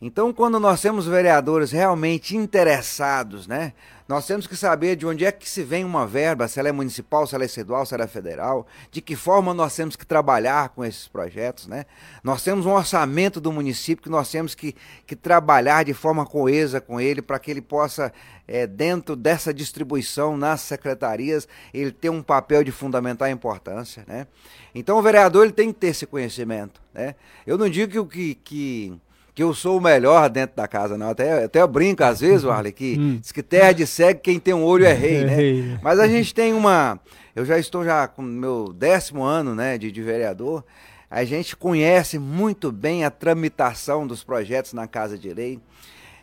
Então, 0.00 0.32
quando 0.32 0.58
nós 0.58 0.80
temos 0.80 1.06
vereadores 1.06 1.70
realmente 1.70 2.34
interessados, 2.34 3.46
né, 3.46 3.74
nós 4.08 4.26
temos 4.26 4.46
que 4.46 4.56
saber 4.56 4.96
de 4.96 5.06
onde 5.06 5.26
é 5.26 5.30
que 5.30 5.46
se 5.46 5.62
vem 5.62 5.84
uma 5.84 6.06
verba, 6.06 6.48
se 6.48 6.58
ela 6.58 6.70
é 6.70 6.72
municipal, 6.72 7.26
se 7.26 7.34
ela 7.34 7.44
é 7.44 7.46
estadual, 7.46 7.84
se 7.84 7.92
ela 7.92 8.04
é 8.04 8.06
federal, 8.06 8.66
de 8.90 9.02
que 9.02 9.14
forma 9.14 9.52
nós 9.52 9.76
temos 9.76 9.96
que 9.96 10.06
trabalhar 10.06 10.70
com 10.70 10.82
esses 10.82 11.06
projetos, 11.06 11.66
né? 11.66 11.84
Nós 12.24 12.42
temos 12.42 12.64
um 12.64 12.72
orçamento 12.72 13.38
do 13.38 13.52
município 13.52 14.02
que 14.02 14.08
nós 14.08 14.30
temos 14.30 14.54
que, 14.54 14.74
que 15.06 15.14
trabalhar 15.14 15.84
de 15.84 15.92
forma 15.92 16.24
coesa 16.24 16.80
com 16.80 16.98
ele 16.98 17.20
para 17.20 17.38
que 17.38 17.50
ele 17.50 17.60
possa, 17.60 18.10
é, 18.46 18.66
dentro 18.66 19.14
dessa 19.14 19.52
distribuição 19.52 20.38
nas 20.38 20.62
secretarias, 20.62 21.46
ele 21.74 21.92
ter 21.92 22.08
um 22.08 22.22
papel 22.22 22.64
de 22.64 22.72
fundamental 22.72 23.28
importância, 23.28 24.04
né? 24.08 24.26
Então 24.74 24.96
o 24.96 25.02
vereador 25.02 25.44
ele 25.44 25.52
tem 25.52 25.70
que 25.70 25.78
ter 25.78 25.88
esse 25.88 26.06
conhecimento, 26.06 26.80
né? 26.94 27.14
Eu 27.46 27.58
não 27.58 27.68
digo 27.68 28.06
que, 28.06 28.34
que 28.36 28.98
que 29.38 29.42
eu 29.44 29.54
sou 29.54 29.78
o 29.78 29.80
melhor 29.80 30.28
dentro 30.28 30.56
da 30.56 30.66
casa, 30.66 30.98
não. 30.98 31.10
Até, 31.10 31.44
até 31.44 31.62
eu 31.62 31.68
brinco 31.68 32.02
às 32.02 32.18
vezes, 32.18 32.42
Arley, 32.50 32.72
que 32.72 32.96
hum. 32.98 33.18
diz 33.20 33.30
que 33.30 33.40
terra 33.40 33.70
de 33.70 33.86
cego, 33.86 34.18
quem 34.18 34.40
tem 34.40 34.52
um 34.52 34.64
olho 34.64 34.84
é 34.84 34.92
rei, 34.92 35.24
né? 35.24 35.36
né? 35.36 35.80
Mas 35.80 36.00
a 36.00 36.08
gente 36.08 36.34
tem 36.34 36.52
uma. 36.52 36.98
Eu 37.36 37.44
já 37.44 37.56
estou 37.56 37.84
já 37.84 38.08
com 38.08 38.20
meu 38.20 38.72
décimo 38.72 39.22
ano 39.22 39.54
né, 39.54 39.78
de, 39.78 39.92
de 39.92 40.02
vereador. 40.02 40.64
A 41.08 41.22
gente 41.22 41.56
conhece 41.56 42.18
muito 42.18 42.72
bem 42.72 43.04
a 43.04 43.12
tramitação 43.12 44.08
dos 44.08 44.24
projetos 44.24 44.72
na 44.72 44.88
Casa 44.88 45.16
de 45.16 45.32
Lei. 45.32 45.60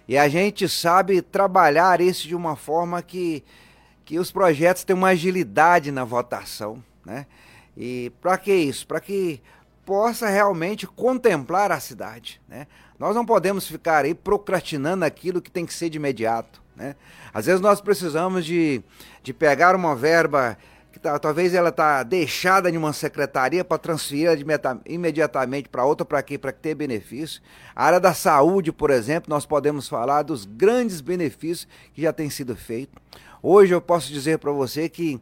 E 0.09 0.17
a 0.17 0.27
gente 0.27 0.67
sabe 0.67 1.21
trabalhar 1.21 2.01
isso 2.01 2.27
de 2.27 2.35
uma 2.35 2.57
forma 2.57 3.01
que, 3.01 3.45
que 4.03 4.19
os 4.19 4.29
projetos 4.29 4.83
tenham 4.83 4.97
uma 4.97 5.07
agilidade 5.07 5.89
na 5.89 6.03
votação. 6.03 6.83
Né? 7.05 7.25
E 7.77 8.11
para 8.19 8.37
que 8.37 8.53
isso? 8.53 8.85
Para 8.85 8.99
que 8.99 9.41
possa 9.85 10.27
realmente 10.27 10.85
contemplar 10.85 11.71
a 11.71 11.79
cidade. 11.79 12.41
Né? 12.49 12.67
Nós 12.97 13.15
não 13.15 13.25
podemos 13.25 13.67
ficar 13.67 14.05
aí 14.05 14.13
procrastinando 14.13 15.03
aquilo 15.03 15.41
que 15.41 15.51
tem 15.51 15.65
que 15.65 15.73
ser 15.73 15.89
de 15.89 15.97
imediato. 15.97 16.61
Né? 16.75 16.95
Às 17.33 17.45
vezes 17.45 17.61
nós 17.61 17.81
precisamos 17.81 18.45
de, 18.45 18.81
de 19.21 19.33
pegar 19.33 19.75
uma 19.75 19.95
verba 19.95 20.57
que 20.91 20.99
tá, 20.99 21.19
talvez 21.19 21.53
ela 21.53 21.69
está 21.69 22.03
deixada 22.03 22.69
em 22.69 22.77
uma 22.77 22.93
secretaria 22.93 23.65
para 23.65 23.77
transferir 23.77 24.29
imediatamente 24.85 25.67
para 25.67 25.83
outra 25.83 26.05
para 26.05 26.23
quê? 26.23 26.37
Para 26.37 26.53
ter 26.53 26.73
benefício. 26.73 27.41
A 27.75 27.85
área 27.85 27.99
da 27.99 28.13
saúde, 28.13 28.71
por 28.71 28.89
exemplo, 28.89 29.29
nós 29.29 29.45
podemos 29.45 29.89
falar 29.89 30.21
dos 30.21 30.45
grandes 30.45 31.01
benefícios 31.01 31.67
que 31.93 32.01
já 32.01 32.13
têm 32.13 32.29
sido 32.29 32.55
feitos. 32.55 32.95
Hoje 33.43 33.73
eu 33.73 33.81
posso 33.81 34.11
dizer 34.11 34.39
para 34.39 34.51
você 34.53 34.87
que 34.87 35.19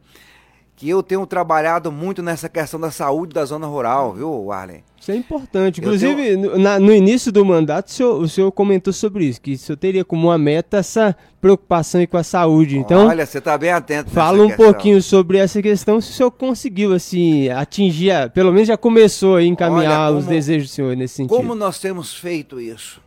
que 0.75 0.89
eu 0.89 1.03
tenho 1.03 1.25
trabalhado 1.25 1.91
muito 1.91 2.23
nessa 2.23 2.49
questão 2.49 2.79
da 2.79 2.91
saúde 2.91 3.33
da 3.33 3.45
zona 3.45 3.67
rural, 3.67 4.13
viu, 4.13 4.51
Arlen? 4.51 4.83
Isso 4.99 5.11
é 5.11 5.15
importante. 5.15 5.81
Inclusive, 5.81 6.15
tenho... 6.15 6.57
no, 6.57 6.79
no, 6.79 6.93
início 6.93 7.31
do 7.31 7.43
mandato, 7.43 7.87
o 7.87 7.91
senhor, 7.91 8.21
o 8.21 8.29
senhor, 8.29 8.51
comentou 8.51 8.93
sobre 8.93 9.25
isso, 9.25 9.41
que 9.41 9.53
o 9.53 9.57
senhor 9.57 9.77
teria 9.77 10.05
como 10.05 10.27
uma 10.27 10.37
meta 10.37 10.77
essa 10.77 11.15
preocupação 11.41 12.05
com 12.07 12.17
a 12.17 12.23
saúde. 12.23 12.77
Então, 12.77 13.07
Olha, 13.07 13.25
você 13.25 13.37
está 13.37 13.57
bem 13.57 13.71
atento. 13.71 14.09
Fala 14.11 14.41
um 14.41 14.47
questão. 14.47 14.65
pouquinho 14.65 15.01
sobre 15.01 15.37
essa 15.37 15.61
questão, 15.61 15.99
se 15.99 16.11
o 16.11 16.13
senhor 16.13 16.31
conseguiu, 16.31 16.93
assim, 16.93 17.49
atingir, 17.49 18.31
pelo 18.31 18.53
menos 18.53 18.69
já 18.69 18.77
começou 18.77 19.35
a 19.35 19.43
encaminhar 19.43 19.99
Olha, 19.99 20.07
como, 20.07 20.19
os 20.19 20.25
desejos 20.25 20.69
do 20.69 20.73
senhor 20.73 20.95
nesse 20.95 21.15
sentido. 21.15 21.35
Como 21.35 21.53
nós 21.53 21.79
temos 21.79 22.15
feito 22.15 22.61
isso? 22.61 23.02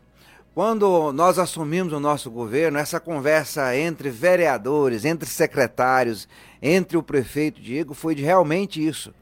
Quando 0.56 1.12
nós 1.12 1.38
assumimos 1.38 1.92
o 1.92 2.00
nosso 2.00 2.30
governo, 2.30 2.78
essa 2.78 2.98
conversa 2.98 3.76
entre 3.76 4.08
vereadores, 4.08 5.04
entre 5.04 5.28
secretários, 5.28 6.26
entre 6.62 6.96
o 6.96 7.02
prefeito 7.02 7.60
Diego 7.60 7.92
foi 7.92 8.14
de 8.14 8.22
realmente 8.22 8.82
isso. 8.82 9.12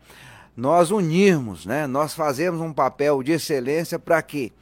Nós 0.57 0.93
unirmos, 0.93 1.67
né? 1.67 1.89
nós 1.89 2.15
fazemos 2.15 2.61
um 2.61 2.73
papel 2.73 3.21
de 3.21 3.33
excelência 3.33 3.99
para 3.99 4.23
quê? 4.23 4.53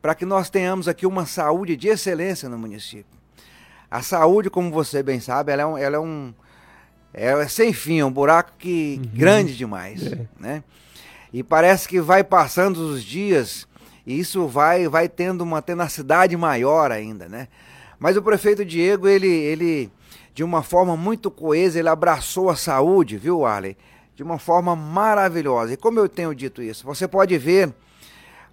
Para 0.00 0.14
que 0.14 0.24
nós 0.24 0.48
tenhamos 0.48 0.88
aqui 0.88 1.06
uma 1.06 1.26
saúde 1.26 1.76
de 1.76 1.88
excelência 1.88 2.48
no 2.48 2.58
município. 2.58 3.18
A 3.90 4.00
saúde, 4.00 4.48
como 4.48 4.70
você 4.70 5.02
bem 5.02 5.20
sabe, 5.20 5.52
ela 5.52 5.60
é 5.60 5.66
um, 5.66 5.76
ela 5.76 5.96
é 5.96 6.00
um 6.00 6.32
é 7.12 7.46
sem 7.46 7.74
fim, 7.74 7.98
é 7.98 8.06
um 8.06 8.10
buraco 8.10 8.52
que 8.58 8.98
uhum. 9.04 9.18
grande 9.18 9.54
demais, 9.54 10.10
é. 10.10 10.26
né? 10.40 10.64
E 11.30 11.42
parece 11.42 11.86
que 11.86 12.00
vai 12.00 12.24
passando 12.24 12.78
os 12.78 13.04
dias 13.04 13.68
e 14.06 14.18
isso 14.18 14.46
vai 14.46 14.88
vai 14.88 15.08
tendo 15.08 15.42
uma 15.42 15.62
tenacidade 15.62 16.36
maior 16.36 16.90
ainda, 16.90 17.28
né? 17.28 17.48
Mas 17.98 18.16
o 18.16 18.22
prefeito 18.22 18.64
Diego, 18.64 19.06
ele, 19.06 19.28
ele 19.28 19.90
de 20.34 20.42
uma 20.42 20.62
forma 20.62 20.96
muito 20.96 21.30
coesa, 21.30 21.78
ele 21.78 21.88
abraçou 21.88 22.50
a 22.50 22.56
saúde, 22.56 23.16
viu, 23.16 23.44
Arley? 23.44 23.76
De 24.16 24.22
uma 24.22 24.38
forma 24.38 24.74
maravilhosa. 24.74 25.74
E 25.74 25.76
como 25.76 26.00
eu 26.00 26.08
tenho 26.08 26.34
dito 26.34 26.62
isso, 26.62 26.84
você 26.84 27.06
pode 27.06 27.36
ver, 27.38 27.72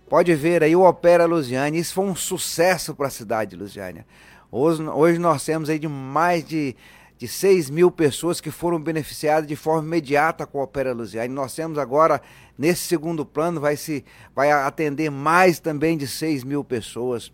pode 0.07 0.33
ver 0.35 0.63
aí 0.63 0.75
o 0.75 0.83
Opera 0.83 1.25
Lusiane, 1.25 1.79
isso 1.79 1.93
foi 1.93 2.05
um 2.05 2.15
sucesso 2.15 2.93
para 2.93 3.07
a 3.07 3.11
cidade 3.11 3.51
de 3.51 3.57
Lusiânia. 3.57 4.05
Hoje, 4.51 4.83
hoje 4.83 5.19
nós 5.19 5.43
temos 5.43 5.69
aí 5.69 5.79
de 5.79 5.87
mais 5.87 6.43
de, 6.43 6.75
de 7.19 7.27
6 7.27 7.69
mil 7.69 7.91
pessoas 7.91 8.41
que 8.41 8.49
foram 8.49 8.81
beneficiadas 8.81 9.47
de 9.47 9.55
forma 9.55 9.85
imediata 9.85 10.47
com 10.47 10.59
a 10.59 10.63
Opera 10.63 10.93
Lusiane. 10.93 11.31
Nós 11.31 11.53
temos 11.53 11.77
agora 11.77 12.19
Nesse 12.59 12.81
segundo 12.81 13.25
plano 13.25 13.61
vai 13.61 13.77
se 13.77 14.03
vai 14.35 14.51
atender 14.51 15.09
mais 15.09 15.61
também 15.61 15.97
de 15.97 16.05
6 16.05 16.43
mil 16.43 16.61
pessoas. 16.61 17.31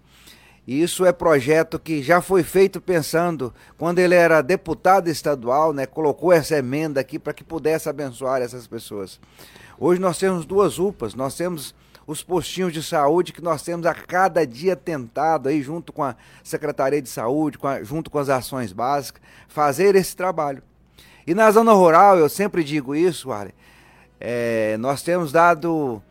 E 0.67 0.83
isso 0.83 1.03
é 1.03 1.11
projeto 1.11 1.79
que 1.79 2.03
já 2.03 2.21
foi 2.21 2.43
feito 2.43 2.79
pensando 2.79 3.51
quando 3.75 3.97
ele 3.97 4.13
era 4.13 4.43
deputado 4.43 5.07
estadual, 5.07 5.73
né, 5.73 5.87
colocou 5.87 6.31
essa 6.31 6.55
emenda 6.55 7.01
aqui 7.01 7.17
para 7.17 7.33
que 7.33 7.43
pudesse 7.43 7.89
abençoar 7.89 8.39
essas 8.43 8.67
pessoas. 8.67 9.19
Hoje 9.79 9.99
nós 9.99 10.19
temos 10.19 10.45
duas 10.45 10.77
UPAs, 10.77 11.15
nós 11.15 11.35
temos 11.35 11.73
os 12.07 12.21
postinhos 12.21 12.71
de 12.71 12.83
saúde 12.83 13.33
que 13.33 13.41
nós 13.41 13.63
temos 13.63 13.85
a 13.85 13.93
cada 13.93 14.45
dia 14.45 14.75
tentado 14.75 15.49
aí 15.49 15.61
junto 15.61 15.91
com 15.91 16.03
a 16.03 16.15
Secretaria 16.43 17.01
de 17.01 17.09
Saúde, 17.09 17.57
com 17.57 17.67
a, 17.67 17.83
junto 17.83 18.11
com 18.11 18.19
as 18.19 18.29
ações 18.29 18.71
básicas, 18.71 19.21
fazer 19.47 19.95
esse 19.95 20.15
trabalho. 20.15 20.61
E 21.25 21.33
na 21.33 21.49
zona 21.49 21.73
rural, 21.73 22.17
eu 22.17 22.29
sempre 22.29 22.63
digo 22.63 22.95
isso, 22.95 23.31
Arlen, 23.31 23.53
é, 24.19 24.77
nós 24.77 25.01
temos 25.01 25.31
dado 25.31 26.01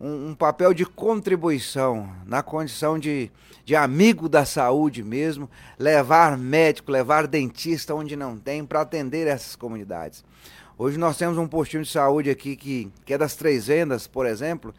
um, 0.00 0.28
um, 0.28 0.34
papel 0.34 0.72
de 0.72 0.86
contribuição 0.86 2.08
na 2.24 2.42
condição 2.42 2.96
de, 2.96 3.30
de 3.64 3.74
amigo 3.74 4.28
da 4.28 4.44
saúde 4.44 5.02
mesmo, 5.02 5.50
levar 5.76 6.38
médico, 6.38 6.92
levar 6.92 7.26
dentista 7.26 7.94
onde 7.94 8.14
não 8.14 8.38
tem 8.38 8.64
para 8.64 8.80
atender 8.80 9.26
essas 9.26 9.56
comunidades. 9.56 10.24
Hoje 10.78 10.96
nós 10.96 11.16
temos 11.16 11.36
um 11.38 11.46
postinho 11.46 11.82
de 11.82 11.90
saúde 11.90 12.30
aqui 12.30 12.56
que, 12.56 12.90
que 13.04 13.14
é 13.14 13.18
das 13.18 13.36
Três 13.36 13.66
Vendas, 13.66 14.06
por 14.06 14.26
exemplo, 14.26 14.72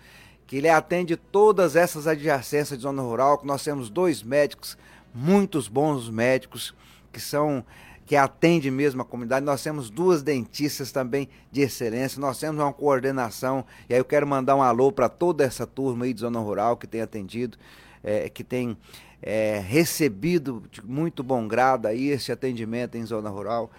que 0.45 0.57
ele 0.57 0.69
atende 0.69 1.15
todas 1.15 1.75
essas 1.75 2.07
adjacências 2.07 2.77
de 2.77 2.83
zona 2.83 3.01
rural, 3.01 3.37
que 3.37 3.47
nós 3.47 3.63
temos 3.63 3.89
dois 3.89 4.21
médicos, 4.21 4.77
muitos 5.13 5.67
bons 5.67 6.09
médicos, 6.09 6.73
que 7.11 7.19
são 7.19 7.63
que 8.05 8.17
atende 8.17 8.69
mesmo 8.69 9.01
a 9.01 9.05
comunidade. 9.05 9.45
Nós 9.45 9.63
temos 9.63 9.89
duas 9.89 10.21
dentistas 10.21 10.91
também 10.91 11.29
de 11.51 11.61
excelência, 11.61 12.19
nós 12.19 12.37
temos 12.37 12.61
uma 12.61 12.73
coordenação, 12.73 13.65
e 13.89 13.93
aí 13.93 13.99
eu 13.99 14.05
quero 14.05 14.27
mandar 14.27 14.55
um 14.55 14.61
alô 14.61 14.91
para 14.91 15.07
toda 15.07 15.43
essa 15.43 15.65
turma 15.65 16.05
aí 16.05 16.13
de 16.13 16.19
Zona 16.19 16.39
Rural 16.39 16.75
que 16.75 16.85
tem 16.85 17.01
atendido, 17.01 17.57
é, 18.03 18.27
que 18.27 18.43
tem 18.43 18.77
é, 19.21 19.63
recebido 19.65 20.63
de 20.69 20.85
muito 20.85 21.23
bom 21.23 21.47
grado 21.47 21.87
aí 21.87 22.09
esse 22.09 22.31
atendimento 22.31 22.97
em 22.97 23.05
Zona 23.05 23.29
Rural. 23.29 23.71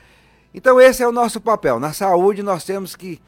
Então 0.54 0.80
esse 0.80 1.02
é 1.02 1.06
o 1.06 1.12
nosso 1.12 1.40
papel. 1.40 1.78
Na 1.78 1.92
saúde 1.92 2.42
nós 2.42 2.64
temos 2.64 2.96
que 2.96 3.20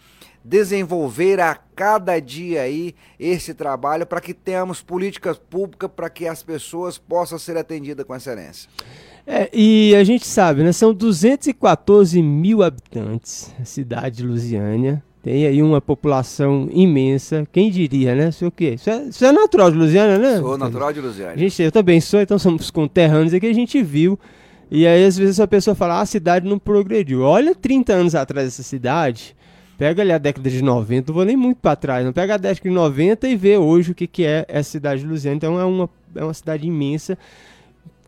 desenvolver 0.48 1.40
a 1.40 1.56
cada 1.74 2.20
dia 2.20 2.62
aí 2.62 2.94
esse 3.18 3.52
trabalho 3.52 4.06
para 4.06 4.20
que 4.20 4.32
tenhamos 4.32 4.80
políticas 4.80 5.38
públicas 5.38 5.90
para 5.94 6.08
que 6.08 6.26
as 6.26 6.42
pessoas 6.42 6.96
possam 6.96 7.38
ser 7.38 7.56
atendidas 7.56 8.06
com 8.06 8.14
excelência. 8.14 8.70
É, 9.26 9.50
e 9.52 9.92
a 9.96 10.04
gente 10.04 10.24
sabe, 10.24 10.62
né? 10.62 10.70
São 10.70 10.94
214 10.94 12.22
mil 12.22 12.62
habitantes, 12.62 13.52
a 13.60 13.64
cidade 13.64 14.18
de 14.18 14.22
Lusiânia. 14.22 15.02
Tem 15.20 15.44
aí 15.44 15.60
uma 15.60 15.80
população 15.80 16.68
imensa. 16.70 17.44
Quem 17.50 17.68
diria, 17.68 18.14
né? 18.14 18.28
Isso 18.28 18.44
é 18.44 18.48
o 18.48 18.52
quê? 18.52 18.74
Isso 18.74 18.88
é, 18.88 19.02
isso 19.02 19.24
é 19.24 19.32
natural 19.32 19.72
de 19.72 19.76
Lusiânia, 19.76 20.16
né? 20.16 20.38
Sou 20.38 20.56
natural 20.56 20.92
de 20.92 21.00
Lusiânia. 21.00 21.36
Gente, 21.36 21.60
eu 21.60 21.72
também 21.72 22.00
sou, 22.00 22.20
então 22.20 22.38
somos 22.38 22.70
conterrâneos 22.70 23.34
aqui, 23.34 23.46
a 23.46 23.52
gente 23.52 23.82
viu. 23.82 24.16
E 24.70 24.86
aí, 24.86 25.04
às 25.04 25.18
vezes, 25.18 25.40
a 25.40 25.48
pessoa 25.48 25.74
fala, 25.74 25.94
ah, 25.94 26.02
a 26.02 26.06
cidade 26.06 26.48
não 26.48 26.60
progrediu. 26.60 27.22
Olha 27.22 27.52
30 27.52 27.92
anos 27.92 28.14
atrás 28.14 28.46
essa 28.46 28.62
cidade. 28.62 29.36
Pega 29.78 30.02
ali 30.02 30.12
a 30.12 30.18
década 30.18 30.49
de 30.49 30.62
90, 30.62 31.11
não 31.11 31.14
vou 31.14 31.25
nem 31.25 31.37
muito 31.37 31.59
para 31.59 31.76
trás, 31.76 32.04
não. 32.04 32.12
Pega 32.12 32.35
a 32.35 32.38
década 32.38 32.68
de 32.68 32.75
90 32.75 33.28
e 33.28 33.37
vê 33.37 33.59
hoje 33.59 33.92
o 33.92 33.95
que, 33.95 34.06
que 34.06 34.25
é 34.25 34.45
essa 34.49 34.71
cidade 34.71 35.02
de 35.02 35.06
Lusiânia. 35.06 35.37
Então 35.37 35.61
é 35.61 35.64
uma, 35.64 35.90
é 36.14 36.25
uma 36.25 36.35
cidade 36.35 36.66
imensa 36.66 37.18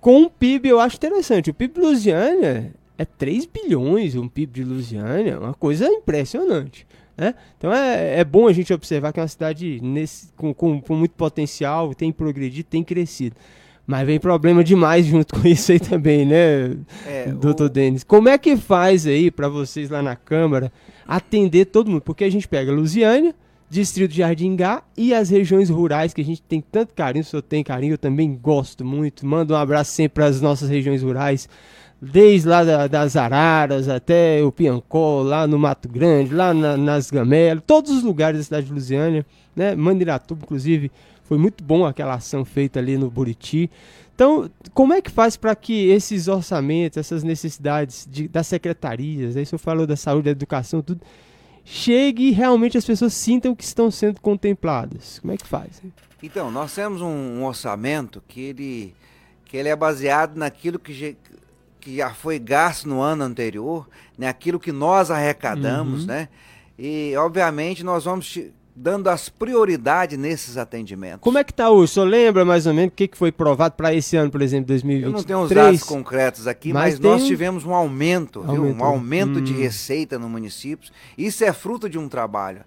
com 0.00 0.22
um 0.22 0.28
PIB 0.28 0.68
eu 0.68 0.80
acho 0.80 0.96
interessante. 0.96 1.50
O 1.50 1.54
PIB 1.54 1.74
de 1.74 1.80
Lusiânia 1.80 2.72
é 2.96 3.04
3 3.04 3.46
bilhões, 3.46 4.14
um 4.14 4.28
PIB 4.28 4.52
de 4.52 4.64
Lusiânia, 4.64 5.32
é 5.32 5.38
uma 5.38 5.54
coisa 5.54 5.86
impressionante. 5.86 6.86
Né? 7.16 7.34
Então 7.56 7.72
é, 7.72 8.20
é 8.20 8.24
bom 8.24 8.46
a 8.46 8.52
gente 8.52 8.72
observar 8.72 9.12
que 9.12 9.20
é 9.20 9.22
uma 9.22 9.28
cidade 9.28 9.80
nesse, 9.82 10.28
com, 10.36 10.54
com, 10.54 10.80
com 10.80 10.94
muito 10.94 11.12
potencial, 11.12 11.94
tem 11.94 12.12
progredido, 12.12 12.68
tem 12.68 12.84
crescido. 12.84 13.36
Mas 13.88 14.06
vem 14.06 14.20
problema 14.20 14.62
demais 14.62 15.06
junto 15.06 15.34
com 15.34 15.48
isso 15.48 15.72
aí 15.72 15.80
também, 15.80 16.26
né, 16.26 16.76
é, 17.06 17.32
doutor 17.32 17.64
o... 17.64 17.70
Denis? 17.70 18.04
Como 18.04 18.28
é 18.28 18.36
que 18.36 18.54
faz 18.54 19.06
aí 19.06 19.30
para 19.30 19.48
vocês 19.48 19.88
lá 19.88 20.02
na 20.02 20.14
Câmara 20.14 20.70
atender 21.06 21.64
todo 21.64 21.90
mundo? 21.90 22.02
Porque 22.02 22.22
a 22.22 22.30
gente 22.30 22.46
pega 22.46 22.70
Lusiânia, 22.70 23.34
Distrito 23.70 24.10
de 24.10 24.18
Jardingá 24.18 24.82
e 24.94 25.14
as 25.14 25.30
regiões 25.30 25.70
rurais 25.70 26.12
que 26.12 26.20
a 26.20 26.24
gente 26.24 26.42
tem 26.42 26.60
tanto 26.60 26.92
carinho, 26.92 27.22
o 27.22 27.26
senhor 27.26 27.40
tem 27.40 27.64
carinho, 27.64 27.94
eu 27.94 27.98
também 27.98 28.34
gosto 28.34 28.84
muito. 28.84 29.26
Mando 29.26 29.54
um 29.54 29.56
abraço 29.56 29.92
sempre 29.92 30.16
para 30.16 30.26
as 30.26 30.38
nossas 30.38 30.68
regiões 30.68 31.02
rurais, 31.02 31.48
desde 32.00 32.46
lá 32.46 32.64
da, 32.64 32.86
das 32.86 33.16
Araras 33.16 33.88
até 33.88 34.42
o 34.42 34.52
Piancó, 34.52 35.22
lá 35.22 35.46
no 35.46 35.58
Mato 35.58 35.88
Grande, 35.88 36.34
lá 36.34 36.52
na, 36.52 36.76
nas 36.76 37.10
Gamelas, 37.10 37.62
todos 37.66 37.90
os 37.90 38.02
lugares 38.02 38.38
da 38.38 38.44
cidade 38.44 38.66
de 38.66 38.72
Lusiânia, 38.72 39.24
né? 39.56 39.74
Mandiratuba, 39.74 40.42
inclusive, 40.44 40.90
foi 41.28 41.36
muito 41.36 41.62
bom 41.62 41.84
aquela 41.84 42.14
ação 42.14 42.42
feita 42.42 42.78
ali 42.78 42.96
no 42.96 43.10
Buriti. 43.10 43.70
Então, 44.14 44.50
como 44.72 44.94
é 44.94 45.02
que 45.02 45.10
faz 45.10 45.36
para 45.36 45.54
que 45.54 45.90
esses 45.90 46.26
orçamentos, 46.26 46.96
essas 46.96 47.22
necessidades 47.22 48.08
de, 48.10 48.26
das 48.26 48.46
secretarias, 48.46 49.36
aí 49.36 49.42
o 49.42 49.46
senhor 49.46 49.58
falou 49.58 49.86
da 49.86 49.94
saúde, 49.94 50.24
da 50.24 50.30
educação, 50.30 50.80
tudo, 50.80 51.02
chegue 51.64 52.28
e 52.28 52.30
realmente 52.30 52.78
as 52.78 52.84
pessoas 52.84 53.12
sintam 53.12 53.54
que 53.54 53.62
estão 53.62 53.90
sendo 53.90 54.22
contempladas? 54.22 55.18
Como 55.18 55.34
é 55.34 55.36
que 55.36 55.46
faz? 55.46 55.82
Então, 56.22 56.50
nós 56.50 56.74
temos 56.74 57.02
um, 57.02 57.06
um 57.06 57.44
orçamento 57.44 58.22
que 58.26 58.40
ele, 58.40 58.94
que 59.44 59.56
ele 59.56 59.68
é 59.68 59.76
baseado 59.76 60.34
naquilo 60.34 60.78
que, 60.78 61.14
que 61.78 61.96
já 61.96 62.14
foi 62.14 62.38
gasto 62.38 62.88
no 62.88 63.02
ano 63.02 63.22
anterior, 63.22 63.86
naquilo 64.16 64.56
né, 64.56 64.64
que 64.64 64.72
nós 64.72 65.10
arrecadamos, 65.10 66.00
uhum. 66.00 66.06
né? 66.06 66.28
E, 66.78 67.14
obviamente, 67.16 67.84
nós 67.84 68.04
vamos 68.04 68.38
dando 68.80 69.08
as 69.08 69.28
prioridades 69.28 70.16
nesses 70.16 70.56
atendimentos. 70.56 71.20
Como 71.20 71.36
é 71.36 71.42
que 71.42 71.50
está 71.50 71.68
hoje? 71.68 71.84
O 71.84 71.94
senhor 71.94 72.06
lembra 72.06 72.44
mais 72.44 72.64
ou 72.64 72.72
menos 72.72 72.92
o 72.92 72.94
que, 72.94 73.08
que 73.08 73.18
foi 73.18 73.32
provado 73.32 73.74
para 73.74 73.92
esse 73.92 74.16
ano, 74.16 74.30
por 74.30 74.40
exemplo, 74.40 74.68
2023? 74.68 75.12
Eu 75.12 75.18
não 75.18 75.24
tenho 75.24 75.40
os 75.40 75.50
dados 75.50 75.82
concretos 75.82 76.46
aqui, 76.46 76.72
mas, 76.72 76.94
mas 76.94 77.00
nós 77.00 77.26
tivemos 77.26 77.64
um 77.64 77.74
aumento, 77.74 78.40
viu? 78.42 78.64
um 78.64 78.84
aumento 78.84 79.40
hum. 79.40 79.42
de 79.42 79.52
receita 79.52 80.16
no 80.18 80.28
município. 80.28 80.92
Isso 81.16 81.44
é 81.44 81.52
fruto 81.52 81.88
de 81.88 81.98
um 81.98 82.08
trabalho. 82.08 82.60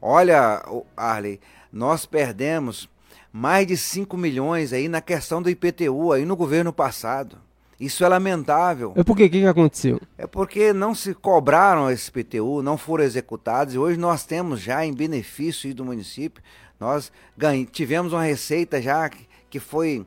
Olha, 0.00 0.62
Arley, 0.96 1.40
nós 1.72 2.06
perdemos 2.06 2.88
mais 3.32 3.66
de 3.66 3.76
5 3.76 4.16
milhões 4.16 4.72
aí 4.72 4.88
na 4.88 5.00
questão 5.00 5.42
do 5.42 5.50
IPTU 5.50 6.12
aí 6.12 6.24
no 6.24 6.36
governo 6.36 6.72
passado. 6.72 7.36
Isso 7.80 8.04
é 8.04 8.08
lamentável. 8.08 8.92
É 8.94 9.02
porque 9.02 9.24
o 9.24 9.30
que, 9.30 9.40
que 9.40 9.46
aconteceu? 9.46 9.98
É 10.18 10.26
porque 10.26 10.70
não 10.70 10.94
se 10.94 11.14
cobraram 11.14 11.90
esse 11.90 12.12
PTU, 12.12 12.62
não 12.62 12.76
foram 12.76 13.04
executados, 13.04 13.72
e 13.72 13.78
hoje 13.78 13.98
nós 13.98 14.26
temos 14.26 14.60
já 14.60 14.84
em 14.84 14.92
benefício 14.92 15.74
do 15.74 15.82
município, 15.82 16.42
nós 16.78 17.10
ganha, 17.36 17.64
tivemos 17.64 18.12
uma 18.12 18.22
receita 18.22 18.82
já 18.82 19.08
que, 19.08 19.26
que 19.48 19.58
foi. 19.58 20.04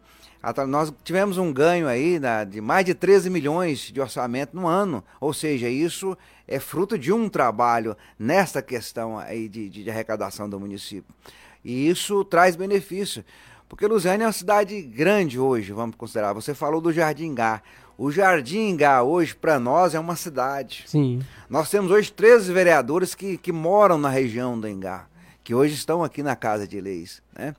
Nós 0.68 0.94
tivemos 1.04 1.38
um 1.38 1.52
ganho 1.52 1.88
aí 1.88 2.20
na, 2.20 2.44
de 2.44 2.62
mais 2.62 2.86
de 2.86 2.94
13 2.94 3.30
milhões 3.30 3.80
de 3.80 4.00
orçamento 4.00 4.56
no 4.56 4.68
ano. 4.68 5.04
Ou 5.20 5.34
seja, 5.34 5.70
isso 5.70 6.18
é 6.48 6.60
fruto 6.60 6.98
de 6.98 7.14
um 7.14 7.30
trabalho 7.30 7.96
nesta 8.20 8.62
questão 8.62 9.18
aí 9.18 9.48
de, 9.48 9.70
de 9.70 9.90
arrecadação 9.90 10.50
do 10.50 10.60
município. 10.60 11.16
E 11.64 11.88
isso 11.88 12.26
traz 12.26 12.56
benefício. 12.58 13.24
Porque 13.74 13.88
Lusiânia 13.88 14.26
é 14.26 14.28
uma 14.28 14.32
cidade 14.32 14.80
grande 14.84 15.40
hoje, 15.40 15.74
vamos 15.74 15.96
considerar. 15.96 16.32
Você 16.34 16.54
falou 16.54 16.80
do 16.80 16.94
Jardim 16.94 17.34
Gá. 17.34 17.60
O 17.98 18.12
Jardim 18.12 18.78
Gá 18.78 19.02
hoje, 19.02 19.34
para 19.34 19.60
nós, 19.60 19.96
é 19.96 20.00
uma 20.00 20.16
cidade. 20.16 20.84
Sim. 20.86 21.24
Nós 21.50 21.72
temos 21.72 21.90
hoje 21.90 22.14
13 22.14 22.54
vereadores 22.54 23.16
que, 23.16 23.36
que 23.36 23.52
moram 23.52 23.98
na 23.98 24.10
região 24.10 24.60
do 24.60 24.68
Engá, 24.68 25.08
que 25.44 25.56
hoje 25.56 25.74
estão 25.74 26.04
aqui 26.04 26.22
na 26.22 26.36
Casa 26.36 26.68
de 26.68 26.80
Leis. 26.80 27.20
Né? 27.36 27.56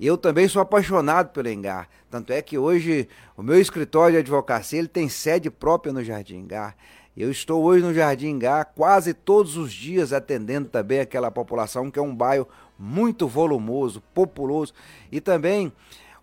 E 0.00 0.04
eu 0.04 0.18
também 0.18 0.48
sou 0.48 0.60
apaixonado 0.60 1.28
pelo 1.28 1.48
Engar. 1.48 1.88
Tanto 2.10 2.32
é 2.32 2.42
que 2.42 2.58
hoje 2.58 3.08
o 3.36 3.42
meu 3.42 3.60
escritório 3.60 4.14
de 4.14 4.18
advocacia 4.18 4.80
ele 4.80 4.88
tem 4.88 5.08
sede 5.08 5.48
própria 5.48 5.92
no 5.92 6.02
Jardim 6.02 6.38
Engar. 6.38 6.74
Eu 7.16 7.30
estou 7.30 7.62
hoje 7.62 7.84
no 7.84 7.94
Jardim 7.94 8.36
Gá 8.36 8.64
quase 8.64 9.14
todos 9.14 9.56
os 9.56 9.72
dias 9.72 10.12
atendendo 10.12 10.68
também 10.68 10.98
aquela 10.98 11.30
população 11.30 11.88
que 11.88 12.00
é 12.00 12.02
um 12.02 12.12
bairro 12.12 12.48
muito 12.82 13.28
volumoso, 13.28 14.02
populoso 14.12 14.74
e 15.10 15.20
também 15.20 15.72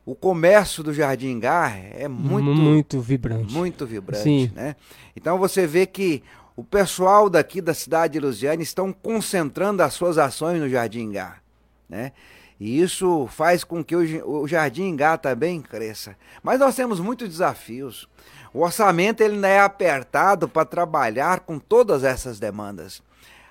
o 0.05 0.13
comércio 0.13 0.83
do 0.83 0.93
Jardim 0.93 1.39
Gá 1.39 1.69
é 1.69 2.07
muito 2.09 2.49
muito 2.49 2.99
vibrante. 2.99 3.53
Muito 3.53 3.85
vibrante, 3.85 4.23
Sim. 4.23 4.51
né? 4.53 4.75
Então 5.15 5.37
você 5.37 5.65
vê 5.65 5.85
que 5.85 6.21
o 6.57 6.63
pessoal 6.63 7.29
daqui 7.29 7.61
da 7.61 7.73
cidade 7.73 8.13
de 8.13 8.19
Lusiane 8.19 8.63
estão 8.63 8.91
concentrando 8.91 9.81
as 9.81 9.93
suas 9.93 10.17
ações 10.17 10.59
no 10.59 10.67
Jardim 10.67 11.11
Gá, 11.11 11.37
né? 11.87 12.11
E 12.59 12.81
isso 12.81 13.25
faz 13.27 13.63
com 13.63 13.81
que 13.81 13.95
o, 13.95 14.45
Jardim 14.45 14.93
Gá 14.97 15.17
também 15.17 15.61
cresça. 15.61 16.17
Mas 16.43 16.59
nós 16.59 16.75
temos 16.75 16.99
muitos 16.99 17.29
desafios. 17.29 18.09
O 18.53 18.63
orçamento 18.63 19.21
ele 19.21 19.37
não 19.37 19.47
é 19.47 19.61
apertado 19.61 20.49
para 20.49 20.65
trabalhar 20.65 21.39
com 21.39 21.57
todas 21.57 22.03
essas 22.03 22.37
demandas. 22.37 23.01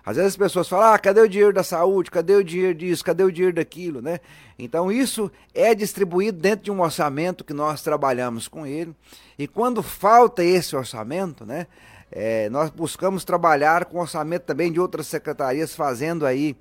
Às 0.09 0.17
vezes 0.17 0.31
as 0.33 0.37
pessoas 0.39 0.67
falam: 0.67 0.95
ah, 0.95 0.99
cadê 0.99 1.21
o 1.21 1.29
dinheiro 1.29 1.53
da 1.53 1.63
saúde? 1.63 2.11
Cadê 2.11 2.35
o 2.35 2.43
dinheiro 2.43 2.75
disso? 2.75 3.05
Cadê 3.05 3.23
o 3.23 3.31
dinheiro 3.31 3.55
daquilo? 3.55 4.01
Né? 4.01 4.21
Então 4.59 4.91
isso 4.91 5.31
é 5.55 5.75
distribuído 5.75 6.41
dentro 6.41 6.65
de 6.65 6.71
um 6.71 6.81
orçamento 6.81 7.45
que 7.45 7.53
nós 7.53 7.83
trabalhamos 7.83 8.49
com 8.49 8.67
ele. 8.67 8.97
E 9.39 9.47
quando 9.47 9.83
falta 9.83 10.43
esse 10.43 10.75
orçamento, 10.75 11.45
né, 11.45 11.67
é, 12.11 12.49
nós 12.49 12.71
buscamos 12.71 13.23
trabalhar 13.23 13.85
com 13.85 13.99
orçamento 13.99 14.45
também 14.45 14.73
de 14.73 14.81
outras 14.81 15.07
secretarias, 15.07 15.75
fazendo 15.77 16.25
aí 16.25 16.57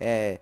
é, 0.00 0.40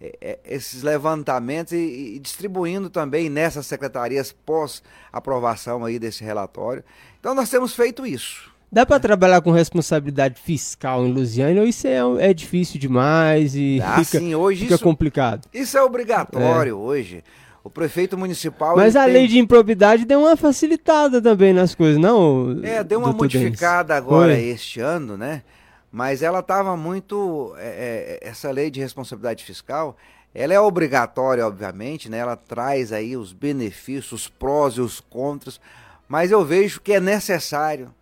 é, 0.00 0.38
esses 0.46 0.82
levantamentos 0.82 1.74
e, 1.74 2.14
e, 2.14 2.18
distribuindo 2.18 2.88
também 2.88 3.28
nessas 3.28 3.66
secretarias 3.66 4.32
pós 4.32 4.82
aprovação 5.12 5.84
aí 5.84 5.98
desse 5.98 6.24
relatório. 6.24 6.82
Então 7.20 7.34
nós 7.34 7.50
temos 7.50 7.74
feito 7.74 8.06
isso. 8.06 8.50
Dá 8.72 8.86
para 8.86 9.00
trabalhar 9.00 9.40
com 9.40 9.50
responsabilidade 9.50 10.40
fiscal 10.40 11.04
em 11.04 11.12
Lusiana 11.12 11.60
ou 11.60 11.66
isso 11.66 11.88
é, 11.88 11.98
é 12.20 12.32
difícil 12.32 12.78
demais 12.78 13.56
e 13.56 13.80
ah, 13.82 14.04
fica, 14.04 14.20
sim, 14.20 14.32
hoje 14.32 14.62
fica 14.62 14.74
isso, 14.74 14.84
complicado? 14.84 15.48
Isso 15.52 15.76
é 15.76 15.82
obrigatório 15.82 16.70
é. 16.70 16.74
hoje. 16.74 17.24
O 17.64 17.68
prefeito 17.68 18.16
municipal. 18.16 18.76
Mas 18.76 18.94
a 18.94 19.04
tem... 19.04 19.12
lei 19.12 19.26
de 19.26 19.38
improbidade 19.38 20.04
deu 20.04 20.20
uma 20.20 20.36
facilitada 20.36 21.20
também 21.20 21.52
nas 21.52 21.74
coisas, 21.74 22.00
não? 22.00 22.60
É, 22.62 22.82
deu 22.84 23.00
uma 23.00 23.12
modificada 23.12 23.94
agora 23.94 24.32
Oi. 24.32 24.44
este 24.44 24.80
ano, 24.80 25.16
né? 25.16 25.42
Mas 25.90 26.22
ela 26.22 26.38
estava 26.38 26.76
muito. 26.76 27.52
É, 27.58 28.18
é, 28.22 28.28
essa 28.28 28.50
lei 28.50 28.70
de 28.70 28.80
responsabilidade 28.80 29.44
fiscal, 29.44 29.96
ela 30.32 30.54
é 30.54 30.60
obrigatória, 30.60 31.46
obviamente, 31.46 32.08
né? 32.08 32.18
Ela 32.18 32.36
traz 32.36 32.92
aí 32.92 33.16
os 33.16 33.32
benefícios, 33.32 34.12
os 34.12 34.28
prós 34.28 34.74
e 34.74 34.80
os 34.80 35.00
contras, 35.00 35.60
mas 36.08 36.30
eu 36.30 36.42
vejo 36.44 36.80
que 36.80 36.94
é 36.94 37.00
necessário 37.00 37.92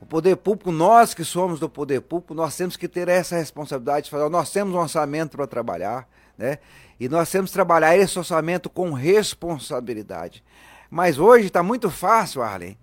o 0.00 0.06
poder 0.06 0.36
público, 0.36 0.72
nós 0.72 1.12
que 1.12 1.24
somos 1.24 1.60
do 1.60 1.68
poder 1.68 2.00
público, 2.00 2.32
nós 2.32 2.56
temos 2.56 2.76
que 2.76 2.88
ter 2.88 3.06
essa 3.08 3.36
responsabilidade 3.36 4.04
de 4.04 4.10
fazer, 4.10 4.28
nós 4.30 4.50
temos 4.50 4.74
um 4.74 4.78
orçamento 4.78 5.36
para 5.36 5.46
trabalhar, 5.46 6.08
né? 6.38 6.58
E 6.98 7.08
nós 7.08 7.30
temos 7.30 7.50
que 7.50 7.54
trabalhar 7.54 7.96
esse 7.96 8.18
orçamento 8.18 8.70
com 8.70 8.92
responsabilidade. 8.92 10.42
Mas 10.90 11.18
hoje 11.18 11.46
está 11.46 11.62
muito 11.62 11.90
fácil, 11.90 12.42
Arlen, 12.42 12.78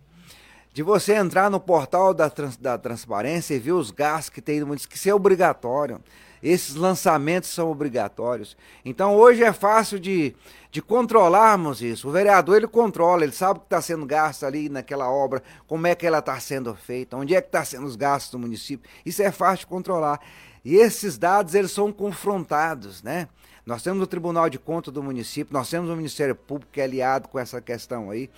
de 0.74 0.84
você 0.84 1.16
entrar 1.16 1.50
no 1.50 1.60
portal 1.60 2.14
da, 2.14 2.30
trans, 2.30 2.56
da 2.56 2.78
transparência 2.78 3.56
e 3.56 3.60
ver 3.60 3.72
os 3.72 3.90
gastos 3.90 4.30
que 4.30 4.42
tem 4.42 4.64
município, 4.64 4.92
que 4.92 4.98
isso 4.98 5.10
é 5.10 5.14
obrigatório. 5.14 6.00
Esses 6.42 6.76
lançamentos 6.76 7.50
são 7.50 7.72
obrigatórios. 7.72 8.56
Então 8.86 9.16
hoje 9.16 9.44
é 9.44 9.52
fácil 9.52 10.00
de, 10.00 10.36
de 10.72 10.82
controlarmos 10.82 11.82
isso. 11.82 12.08
O 12.08 12.12
vereador 12.12 12.58
ele 12.58 12.68
controla, 12.68 13.24
ele 13.24 13.32
sabe 13.32 13.58
o 13.58 13.62
que 13.62 13.66
está 13.66 13.82
sendo 13.82 14.06
gasto 14.06 14.46
ali 14.46 14.70
naquela 14.70 15.10
obra, 15.10 15.42
como 15.68 15.88
é 15.88 15.96
que 15.96 16.06
ela 16.06 16.20
está 16.20 16.40
sendo 16.40 16.76
feita, 16.76 17.18
onde 17.18 17.36
é 17.36 17.42
que 17.42 17.48
está 17.48 17.66
sendo 17.66 17.86
os 17.86 17.96
gastos 17.96 18.32
do 18.32 18.40
município. 18.40 18.90
Isso 19.06 19.22
é 19.22 19.32
fácil 19.32 19.60
de 19.60 19.68
controlar. 19.68 20.20
E 20.64 20.76
esses 20.76 21.18
dados 21.18 21.56
eles 21.56 21.72
são 21.72 21.92
confrontados, 21.92 23.02
né? 23.02 23.28
Nós 23.66 23.84
temos 23.84 24.02
o 24.02 24.08
Tribunal 24.08 24.50
de 24.50 24.58
Contas 24.58 24.94
do 24.94 25.04
município, 25.04 25.54
nós 25.54 25.70
temos 25.70 25.90
o 25.90 25.96
Ministério 25.96 26.36
Público 26.36 26.72
que 26.72 26.80
é 26.80 26.86
aliado 26.86 27.28
com 27.28 27.38
essa 27.38 27.60
questão 27.60 28.10
aí, 28.10 28.30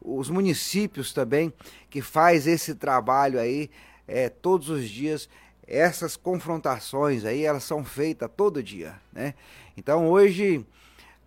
os 0.00 0.30
municípios 0.30 1.12
também 1.12 1.52
que 1.90 2.00
faz 2.00 2.46
esse 2.46 2.74
trabalho 2.74 3.38
aí 3.38 3.70
é, 4.06 4.28
todos 4.28 4.70
os 4.70 4.88
dias 4.88 5.28
essas 5.68 6.16
confrontações 6.16 7.24
aí, 7.24 7.44
elas 7.44 7.64
são 7.64 7.84
feitas 7.84 8.30
todo 8.34 8.62
dia, 8.62 8.94
né? 9.12 9.34
Então 9.76 10.08
hoje 10.08 10.66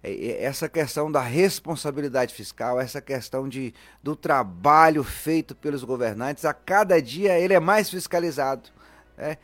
é, 0.04 0.12
é, 0.12 0.43
essa 0.43 0.67
questão 0.67 1.12
da 1.12 1.21
responsabilidade 1.21 2.34
fiscal, 2.34 2.80
essa 2.80 2.99
questão 2.99 3.47
de, 3.47 3.73
do 4.01 4.15
trabalho 4.15 5.04
feito 5.04 5.54
pelos 5.56 5.84
governantes, 5.84 6.43
a 6.43 6.54
cada 6.54 7.01
dia 7.01 7.38
ele 7.38 7.54
é 7.54 7.60
mais 7.60 7.89
fiscalizado. 7.89 8.69
Né? 9.15 9.38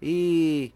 E, 0.00 0.72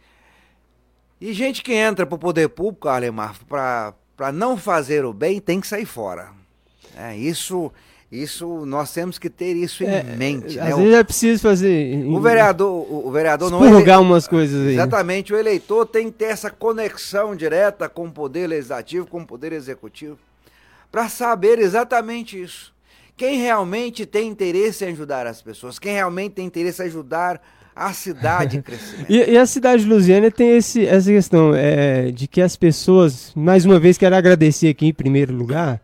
e 1.21 1.33
gente 1.33 1.63
que 1.63 1.73
entra 1.73 2.05
para 2.05 2.17
o 2.17 2.19
poder 2.19 2.49
público, 2.49 2.89
Alemar, 2.89 3.37
para 3.47 4.33
não 4.33 4.57
fazer 4.57 5.05
o 5.05 5.13
bem, 5.13 5.41
tem 5.41 5.61
que 5.61 5.67
sair 5.67 5.87
fora. 5.87 6.33
É, 6.97 7.17
isso 7.17 7.73
isso 8.11 8.67
nós 8.67 8.93
temos 8.93 9.19
que 9.19 9.31
ter 9.31 9.55
isso 9.55 9.85
é, 9.85 10.01
em 10.01 10.17
mente. 10.17 10.59
Às 10.59 10.71
né? 10.71 10.77
vezes 10.77 10.95
é 10.95 11.05
preciso 11.05 11.43
fazer. 11.43 12.05
O 12.07 12.21
vereador, 12.21 12.69
o, 12.69 13.07
o 13.07 13.11
vereador 13.11 13.51
não 13.51 13.65
ele... 13.65 13.91
umas 13.99 14.27
coisas 14.27 14.67
aí. 14.67 14.75
Exatamente, 14.75 15.33
o 15.33 15.37
eleitor 15.37 15.87
tem 15.87 16.07
que 16.07 16.19
ter 16.19 16.25
essa 16.25 16.51
conexão 16.51 17.37
direta 17.37 17.89
com 17.89 18.07
o 18.07 18.11
poder 18.11 18.49
legislativo, 18.49 19.07
com 19.07 19.21
o 19.21 19.27
poder 19.27 19.53
executivo, 19.53 20.19
para 20.91 21.09
saber 21.09 21.61
exatamente 21.61 22.43
isso. 22.43 22.73
Quem 23.17 23.39
realmente 23.39 24.05
tem 24.05 24.29
interesse 24.29 24.85
em 24.85 24.89
ajudar 24.89 25.27
as 25.27 25.41
pessoas, 25.41 25.79
quem 25.79 25.93
realmente 25.93 26.33
tem 26.33 26.47
interesse 26.47 26.83
em 26.83 26.87
ajudar 26.87 27.41
a 27.77 27.93
cidade 27.93 28.61
crescimento. 28.63 29.09
E, 29.09 29.31
e, 29.31 29.39
a 29.39 29.47
cidade 29.47 29.85
de 29.85 29.89
Lusiânia 29.89 30.33
tem 30.33 30.57
esse, 30.57 30.85
essa 30.85 31.11
questão 31.11 31.55
é, 31.55 32.11
de 32.11 32.27
que 32.27 32.41
as 32.41 32.57
pessoas, 32.57 33.33
mais 33.37 33.65
uma 33.65 33.79
vez, 33.79 33.97
quero 33.97 34.17
agradecer 34.17 34.69
aqui 34.69 34.87
em 34.87 34.93
primeiro 34.93 35.33
lugar, 35.33 35.81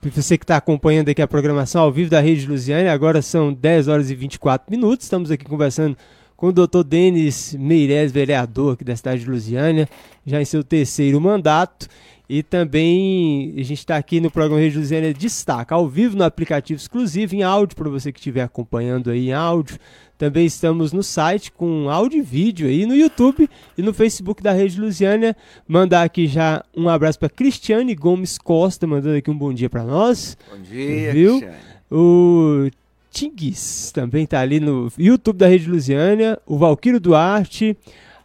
você 0.00 0.38
que 0.38 0.44
está 0.44 0.56
acompanhando 0.56 1.08
aqui 1.08 1.20
a 1.20 1.26
programação 1.26 1.82
ao 1.82 1.92
vivo 1.92 2.08
da 2.08 2.20
Rede 2.20 2.46
Lusiânia, 2.46 2.92
agora 2.92 3.20
são 3.20 3.52
10 3.52 3.88
horas 3.88 4.10
e 4.10 4.14
24 4.14 4.70
minutos, 4.70 5.06
estamos 5.06 5.30
aqui 5.30 5.44
conversando 5.44 5.96
com 6.36 6.46
o 6.46 6.52
doutor 6.52 6.84
Denis 6.84 7.52
Meirelles, 7.58 8.12
vereador 8.12 8.74
aqui 8.74 8.84
da 8.84 8.94
cidade 8.94 9.24
de 9.24 9.30
Lusiânia, 9.30 9.88
já 10.24 10.40
em 10.40 10.44
seu 10.44 10.62
terceiro 10.62 11.20
mandato. 11.20 11.88
E 12.28 12.42
também 12.42 13.54
a 13.56 13.62
gente 13.62 13.78
está 13.78 13.96
aqui 13.96 14.20
no 14.20 14.30
programa 14.30 14.60
Rede 14.60 14.76
Lusiana 14.76 15.14
Destaca, 15.14 15.74
ao 15.74 15.88
vivo 15.88 16.14
no 16.14 16.24
aplicativo 16.24 16.78
exclusivo, 16.78 17.34
em 17.34 17.42
áudio, 17.42 17.74
para 17.74 17.88
você 17.88 18.12
que 18.12 18.18
estiver 18.18 18.42
acompanhando 18.42 19.10
aí 19.10 19.28
em 19.28 19.32
áudio. 19.32 19.78
Também 20.18 20.44
estamos 20.44 20.92
no 20.92 21.02
site 21.02 21.50
com 21.50 21.88
áudio 21.88 22.18
e 22.18 22.22
vídeo 22.22 22.68
aí 22.68 22.84
no 22.84 22.94
YouTube 22.94 23.48
e 23.78 23.82
no 23.82 23.94
Facebook 23.94 24.42
da 24.42 24.52
Rede 24.52 24.78
Lusiana. 24.78 25.34
Mandar 25.66 26.02
aqui 26.02 26.26
já 26.26 26.62
um 26.76 26.88
abraço 26.88 27.18
para 27.18 27.30
Cristiane 27.30 27.94
Gomes 27.94 28.36
Costa, 28.36 28.86
mandando 28.86 29.16
aqui 29.16 29.30
um 29.30 29.38
bom 29.38 29.54
dia 29.54 29.70
para 29.70 29.84
nós. 29.84 30.36
Bom 30.50 30.60
dia, 30.60 31.12
viu? 31.12 31.38
Cristiane. 31.38 31.56
O 31.90 32.68
Tinguis 33.10 33.90
também 33.92 34.24
está 34.24 34.40
ali 34.40 34.60
no 34.60 34.92
YouTube 34.98 35.38
da 35.38 35.48
Rede 35.48 35.70
Lusiana. 35.70 36.38
O 36.46 36.58
Valquírio 36.58 37.00
Duarte. 37.00 37.74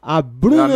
A 0.06 0.22
Bruna 0.22 0.68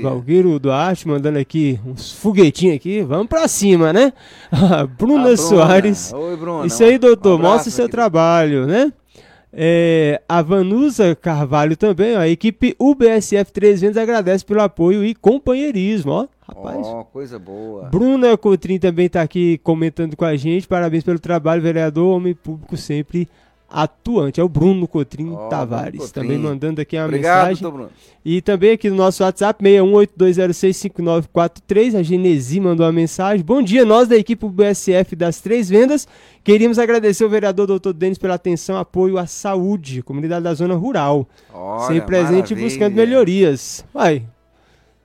Valgueiro 0.00 0.60
Duarte 0.60 1.08
mandando 1.08 1.40
aqui 1.40 1.80
uns 1.84 2.12
foguetinhos 2.12 2.76
aqui. 2.76 3.02
Vamos 3.02 3.26
pra 3.26 3.48
cima, 3.48 3.92
né? 3.92 4.12
A 4.52 4.86
Bruna, 4.86 4.86
a 4.86 4.86
Bruna. 4.86 5.36
Soares. 5.36 6.12
Oi, 6.12 6.36
Bruna. 6.36 6.66
Isso 6.66 6.84
aí, 6.84 6.96
doutor. 6.96 7.40
Um 7.40 7.42
Mostre 7.42 7.72
seu 7.72 7.88
trabalho, 7.88 8.64
né? 8.64 8.92
É, 9.56 10.20
a 10.28 10.42
Vanusa 10.42 11.14
Carvalho 11.14 11.76
também, 11.76 12.16
ó, 12.16 12.20
a 12.20 12.28
equipe 12.28 12.74
UBSF 12.76 13.52
3 13.52 13.82
Vendas 13.82 13.96
agradece 13.96 14.44
pelo 14.44 14.60
apoio 14.60 15.04
e 15.04 15.14
companheirismo, 15.14 16.10
ó. 16.10 16.26
Rapaz. 16.46 16.86
Oh, 16.86 17.04
coisa 17.04 17.38
boa. 17.38 17.84
Bruna 17.84 18.36
Cotrim 18.36 18.78
também 18.78 19.06
está 19.06 19.22
aqui 19.22 19.58
comentando 19.58 20.16
com 20.16 20.24
a 20.24 20.36
gente. 20.36 20.66
Parabéns 20.66 21.04
pelo 21.04 21.18
trabalho, 21.20 21.62
vereador, 21.62 22.16
homem 22.16 22.34
público 22.34 22.76
sempre 22.76 23.28
atuante. 23.74 24.40
É 24.40 24.44
o 24.44 24.48
Bruno 24.48 24.86
Cotrim 24.86 25.32
oh, 25.32 25.48
Tavares. 25.48 26.00
Cotrim. 26.00 26.22
Também 26.22 26.38
mandando 26.38 26.80
aqui 26.80 26.96
uma 26.96 27.06
Obrigado, 27.06 27.48
mensagem. 27.48 27.70
Bruno. 27.70 27.90
E 28.24 28.40
também 28.40 28.70
aqui 28.70 28.88
no 28.88 28.94
nosso 28.96 29.24
WhatsApp, 29.24 29.62
61820659943, 29.62 31.98
a 31.98 32.02
Genesi 32.02 32.58
mandou 32.60 32.86
uma 32.86 32.92
mensagem. 32.92 33.44
Bom 33.44 33.60
dia, 33.60 33.84
nós 33.84 34.08
da 34.08 34.16
equipe 34.16 34.48
BSF 34.48 35.16
das 35.16 35.40
Três 35.40 35.68
Vendas. 35.68 36.06
Queríamos 36.44 36.78
agradecer 36.78 37.24
ao 37.24 37.30
vereador 37.30 37.66
doutor 37.66 37.92
Denis 37.92 38.16
pela 38.16 38.34
atenção, 38.34 38.76
apoio 38.76 39.18
à 39.18 39.26
saúde, 39.26 40.02
comunidade 40.02 40.44
da 40.44 40.54
zona 40.54 40.74
rural. 40.74 41.26
Olha, 41.52 41.88
Sempre 41.88 42.06
presente 42.06 42.54
e 42.54 42.56
buscando 42.56 42.94
melhorias. 42.94 43.84
Vai, 43.92 44.22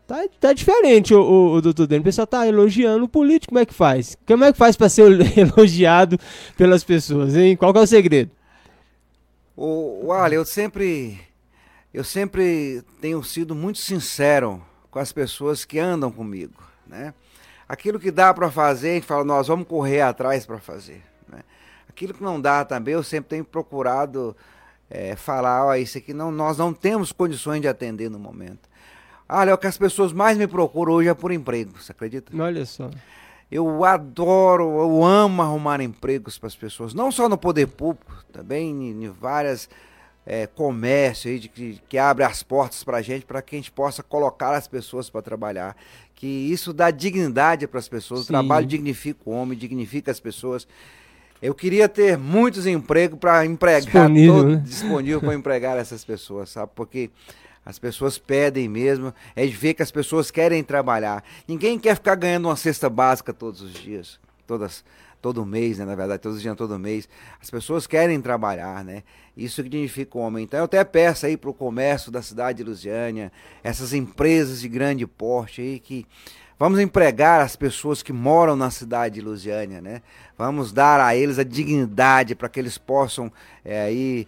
Tá, 0.10 0.26
tá 0.40 0.54
diferente 0.54 1.14
o, 1.14 1.22
o, 1.22 1.54
o 1.54 1.62
doutor 1.62 1.86
Denis. 1.86 2.02
O 2.02 2.06
pessoal 2.06 2.26
tá 2.26 2.48
elogiando 2.48 3.06
o 3.06 3.08
político, 3.08 3.52
como 3.52 3.60
é 3.60 3.66
que 3.66 3.76
faz? 3.76 4.18
Como 4.26 4.44
é 4.44 4.52
que 4.52 4.58
faz 4.58 4.76
para 4.76 4.90
ser 4.90 5.06
elogiado 5.38 6.18
pelas 6.58 6.84
pessoas, 6.84 7.36
hein? 7.36 7.56
Qual 7.56 7.72
é 7.76 7.80
o 7.80 7.86
segredo? 7.86 8.32
O, 9.62 10.08
olha, 10.08 10.36
eu 10.36 10.46
sempre, 10.46 11.20
eu 11.94 12.02
sempre 12.02 12.82
tenho 13.02 13.22
sido 13.22 13.54
muito 13.54 13.78
sincero 13.78 14.64
com 14.90 15.00
as 15.00 15.12
pessoas 15.12 15.66
que 15.66 15.78
andam 15.78 16.10
comigo, 16.10 16.64
né? 16.88 17.14
Aquilo 17.68 18.00
que 18.00 18.10
dá 18.10 18.34
para 18.34 18.50
fazer, 18.50 18.92
a 18.92 18.94
gente 18.94 19.06
fala, 19.06 19.26
nós 19.26 19.50
vamos 19.50 19.68
correr 19.68 20.00
atrás 20.00 20.46
para 20.46 20.60
fazer. 20.60 21.04
Né? 21.28 21.42
Aquilo 21.90 22.14
que 22.14 22.24
não 22.24 22.40
dá 22.40 22.64
também, 22.64 22.94
eu 22.94 23.04
sempre 23.04 23.32
tenho 23.32 23.44
procurado 23.44 24.34
é, 24.90 25.18
falar, 25.18 25.66
ó, 25.66 25.76
isso 25.76 25.98
aqui 25.98 26.14
não, 26.14 26.32
nós 26.32 26.58
não 26.58 26.74
temos 26.74 27.12
condições 27.12 27.60
de 27.60 27.68
atender 27.68 28.10
no 28.10 28.18
momento. 28.18 28.70
Olha, 29.28 29.54
o 29.54 29.58
que 29.58 29.68
as 29.68 29.78
pessoas 29.78 30.14
mais 30.14 30.38
me 30.38 30.48
procuram 30.48 30.94
hoje 30.94 31.10
é 31.10 31.14
por 31.14 31.34
emprego, 31.34 31.74
você 31.78 31.92
acredita? 31.92 32.32
Olha 32.42 32.66
só. 32.66 32.90
Eu 33.52 33.84
adoro, 33.84 34.64
eu 34.80 35.04
amo 35.04 35.42
arrumar 35.42 35.82
empregos 35.82 36.38
para 36.38 36.48
as 36.48 36.56
pessoas, 36.56 36.94
não 36.94 37.12
só 37.12 37.28
no 37.28 37.38
poder 37.38 37.68
público, 37.68 38.24
também 38.32 38.70
em, 38.70 39.06
em 39.06 39.10
várias 39.10 39.68
é, 40.26 40.46
comércios 40.46 41.34
aí 41.34 41.40
de, 41.40 41.50
que, 41.50 41.82
que 41.90 41.98
abre 41.98 42.24
as 42.24 42.44
portas 42.44 42.84
para 42.84 42.98
a 42.98 43.02
gente, 43.02 43.26
para 43.26 43.42
que 43.42 43.56
a 43.56 43.58
gente 43.58 43.72
possa 43.72 44.04
colocar 44.04 44.54
as 44.54 44.68
pessoas 44.68 45.10
para 45.10 45.24
trabalhar. 45.24 45.76
Que 46.14 46.28
isso 46.28 46.72
dá 46.72 46.92
dignidade 46.92 47.66
para 47.66 47.80
as 47.80 47.88
pessoas, 47.88 48.22
Sim. 48.22 48.26
o 48.26 48.28
trabalho 48.28 48.68
dignifica 48.68 49.22
o 49.26 49.32
homem, 49.32 49.58
dignifica 49.58 50.12
as 50.12 50.20
pessoas. 50.20 50.68
Eu 51.42 51.56
queria 51.56 51.90
ter 51.90 52.18
muitos 52.18 52.68
empregos 52.68 53.18
para 53.18 53.44
empregar, 53.46 53.82
disponível, 53.82 54.34
todo, 54.36 54.50
né? 54.50 54.62
disponível 54.64 55.22
para 55.22 55.34
empregar 55.34 55.78
essas 55.78 56.06
pessoas, 56.06 56.50
sabe? 56.50 56.72
Porque 56.76 57.10
as 57.70 57.78
pessoas 57.78 58.18
pedem 58.18 58.68
mesmo, 58.68 59.14
é 59.36 59.46
de 59.46 59.52
ver 59.52 59.76
que 59.76 59.84
as 59.84 59.92
pessoas 59.92 60.32
querem 60.32 60.64
trabalhar. 60.64 61.24
Ninguém 61.48 61.78
quer 61.78 61.94
ficar 61.94 62.16
ganhando 62.16 62.48
uma 62.48 62.56
cesta 62.56 62.90
básica 62.90 63.32
todos 63.32 63.62
os 63.62 63.72
dias, 63.74 64.20
todas, 64.48 64.84
todo 65.22 65.46
mês, 65.46 65.78
né? 65.78 65.86
Na 65.86 65.94
verdade, 65.94 66.20
todos 66.20 66.38
os 66.38 66.42
dias, 66.42 66.56
todo 66.56 66.80
mês. 66.80 67.08
As 67.40 67.48
pessoas 67.52 67.86
querem 67.86 68.20
trabalhar, 68.20 68.84
né? 68.84 69.04
Isso 69.38 69.62
significa 69.62 70.18
o 70.18 70.22
homem. 70.22 70.46
Então 70.46 70.62
eu 70.62 70.64
até 70.64 70.84
peço 70.84 71.28
aí 71.28 71.38
para 71.38 71.52
o 71.52 71.54
comércio 71.54 72.12
da 72.12 72.24
cidade 72.24 72.58
de 72.58 72.64
Lusiânia, 72.64 73.32
essas 73.64 73.94
empresas 73.94 74.62
de 74.62 74.68
grande 74.68 75.06
porte 75.06 75.62
aí 75.62 75.80
que 75.80 76.08
vamos 76.58 76.80
empregar 76.80 77.42
as 77.42 77.56
pessoas 77.56 78.02
que 78.02 78.12
moram 78.12 78.56
na 78.56 78.72
cidade 78.72 79.16
de 79.16 79.22
Lusiânia, 79.22 79.80
né? 79.80 80.02
Vamos 80.36 80.74
dar 80.74 81.00
a 81.00 81.16
eles 81.16 81.38
a 81.38 81.44
dignidade 81.44 82.34
para 82.34 82.50
que 82.50 82.60
eles 82.60 82.80
possam 82.80 83.32
é, 83.64 83.84
aí 83.84 84.28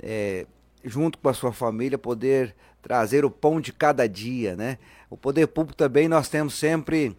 é, 0.00 0.46
junto 0.84 1.18
com 1.18 1.28
a 1.28 1.34
sua 1.34 1.52
família, 1.52 1.98
poder 1.98 2.54
trazer 2.80 3.24
o 3.24 3.30
pão 3.30 3.60
de 3.60 3.72
cada 3.72 4.08
dia, 4.08 4.56
né? 4.56 4.78
O 5.08 5.16
poder 5.16 5.46
público 5.46 5.76
também 5.76 6.08
nós 6.08 6.28
temos 6.28 6.54
sempre, 6.54 7.16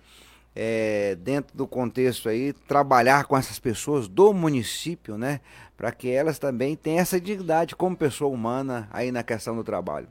é, 0.55 1.15
dentro 1.15 1.55
do 1.55 1.65
contexto 1.65 2.27
aí, 2.27 2.53
trabalhar 2.67 3.25
com 3.25 3.37
essas 3.37 3.59
pessoas 3.59 4.07
do 4.07 4.33
município, 4.33 5.17
né? 5.17 5.39
Para 5.77 5.91
que 5.91 6.09
elas 6.09 6.37
também 6.37 6.75
tenham 6.75 6.99
essa 6.99 7.19
dignidade 7.19 7.75
como 7.75 7.95
pessoa 7.95 8.33
humana 8.33 8.87
aí 8.91 9.11
na 9.11 9.23
questão 9.23 9.55
do 9.55 9.63
trabalho. 9.63 10.07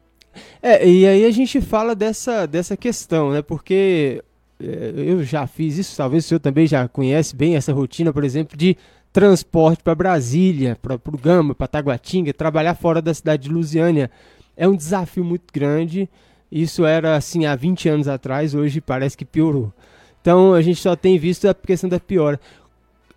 É, 0.62 0.86
e 0.88 1.06
aí 1.06 1.24
a 1.24 1.30
gente 1.30 1.60
fala 1.60 1.94
dessa, 1.94 2.46
dessa 2.46 2.76
questão, 2.76 3.32
né? 3.32 3.42
Porque 3.42 4.24
é, 4.58 4.92
eu 4.96 5.22
já 5.22 5.46
fiz 5.46 5.76
isso, 5.76 5.96
talvez 5.96 6.24
o 6.24 6.28
senhor 6.28 6.40
também 6.40 6.66
já 6.66 6.88
conhece 6.88 7.34
bem 7.34 7.56
essa 7.56 7.72
rotina, 7.72 8.12
por 8.12 8.24
exemplo, 8.24 8.56
de 8.56 8.76
transporte 9.12 9.82
para 9.82 9.94
Brasília, 9.94 10.76
para 10.80 10.94
o 10.94 11.18
Gama, 11.18 11.54
para 11.54 11.66
Taguatinga, 11.66 12.32
trabalhar 12.32 12.74
fora 12.74 13.02
da 13.02 13.12
cidade 13.12 13.44
de 13.44 13.50
Lusiânia 13.50 14.10
é 14.56 14.66
um 14.66 14.76
desafio 14.76 15.24
muito 15.24 15.52
grande. 15.52 16.08
Isso 16.50 16.84
era 16.84 17.16
assim 17.16 17.46
há 17.46 17.54
20 17.54 17.88
anos 17.88 18.08
atrás, 18.08 18.54
hoje 18.54 18.80
parece 18.80 19.16
que 19.16 19.24
piorou. 19.24 19.72
Então 20.20 20.54
a 20.54 20.62
gente 20.62 20.80
só 20.80 20.94
tem 20.94 21.18
visto 21.18 21.48
a 21.48 21.54
questão 21.54 21.90
da 21.90 21.98
piora. 21.98 22.40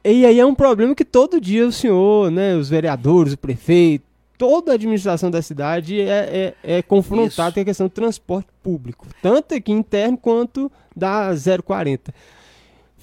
E 0.03 0.25
aí 0.25 0.39
é 0.39 0.45
um 0.45 0.55
problema 0.55 0.93
que 0.93 1.05
todo 1.05 1.41
dia 1.41 1.65
o 1.65 1.71
senhor, 1.71 2.29
né, 2.29 2.55
os 2.55 2.69
vereadores, 2.69 3.34
o 3.34 3.38
prefeito, 3.38 4.05
toda 4.38 4.71
a 4.71 4.75
administração 4.75 5.31
da 5.31 5.41
cidade 5.41 5.99
é, 5.99 6.53
é, 6.63 6.77
é 6.77 6.81
confrontado 6.81 7.55
com 7.55 7.60
a 7.62 7.65
questão 7.65 7.88
do 7.88 7.91
transporte 7.91 8.49
público, 8.62 9.08
tanto 9.21 9.55
aqui 9.55 9.71
interno 9.71 10.17
quanto 10.17 10.71
da 10.95 11.31
040. 11.65 12.13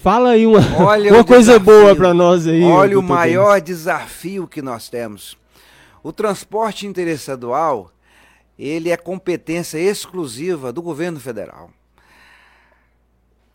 Fala 0.03 0.31
aí 0.31 0.49
uma, 0.49 0.59
uma 1.13 1.25
coisa 1.25 1.61
boa 1.61 1.95
para 1.95 2.13
nós 2.13 2.45
aí. 2.45 2.65
Olha 2.65 2.99
o 2.99 3.03
maior 3.03 3.61
Denis. 3.61 3.79
desafio 3.79 4.49
que 4.49 4.61
nós 4.61 4.89
temos. 4.89 5.39
O 6.03 6.13
transporte 6.13 6.89
interestadual, 6.89 7.93
ele 8.59 8.91
é 8.91 8.97
competência 8.97 9.79
exclusiva 9.79 10.73
do 10.73 10.83
governo 10.83 11.21
federal. 11.21 11.71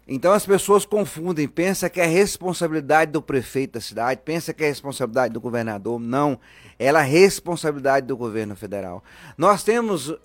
Então 0.08 0.32
as 0.32 0.46
pessoas 0.46 0.86
confundem, 0.86 1.50
pensa 1.50 1.90
que 1.90 2.00
é 2.00 2.06
responsabilidade 2.06 3.12
do 3.12 3.22
prefeito 3.22 3.74
da 3.74 3.82
cidade, 3.82 4.22
pensa 4.24 4.54
que 4.54 4.64
é 4.64 4.68
responsabilidade 4.68 5.34
do 5.34 5.42
governador. 5.42 6.00
Não, 6.00 6.40
ela 6.80 7.02
é 7.02 7.06
responsabilidade 7.06 8.08
do 8.08 8.16
governo 8.16 8.56
federal. 8.56 9.04
Nós 9.38 9.66
temos 9.66 10.16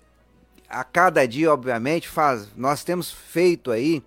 a 0.69 0.85
cada 0.85 1.27
dia, 1.27 1.51
obviamente, 1.51 2.07
faz, 2.07 2.47
nós 2.55 2.81
temos 2.81 3.11
feito 3.11 3.71
aí 3.71 4.01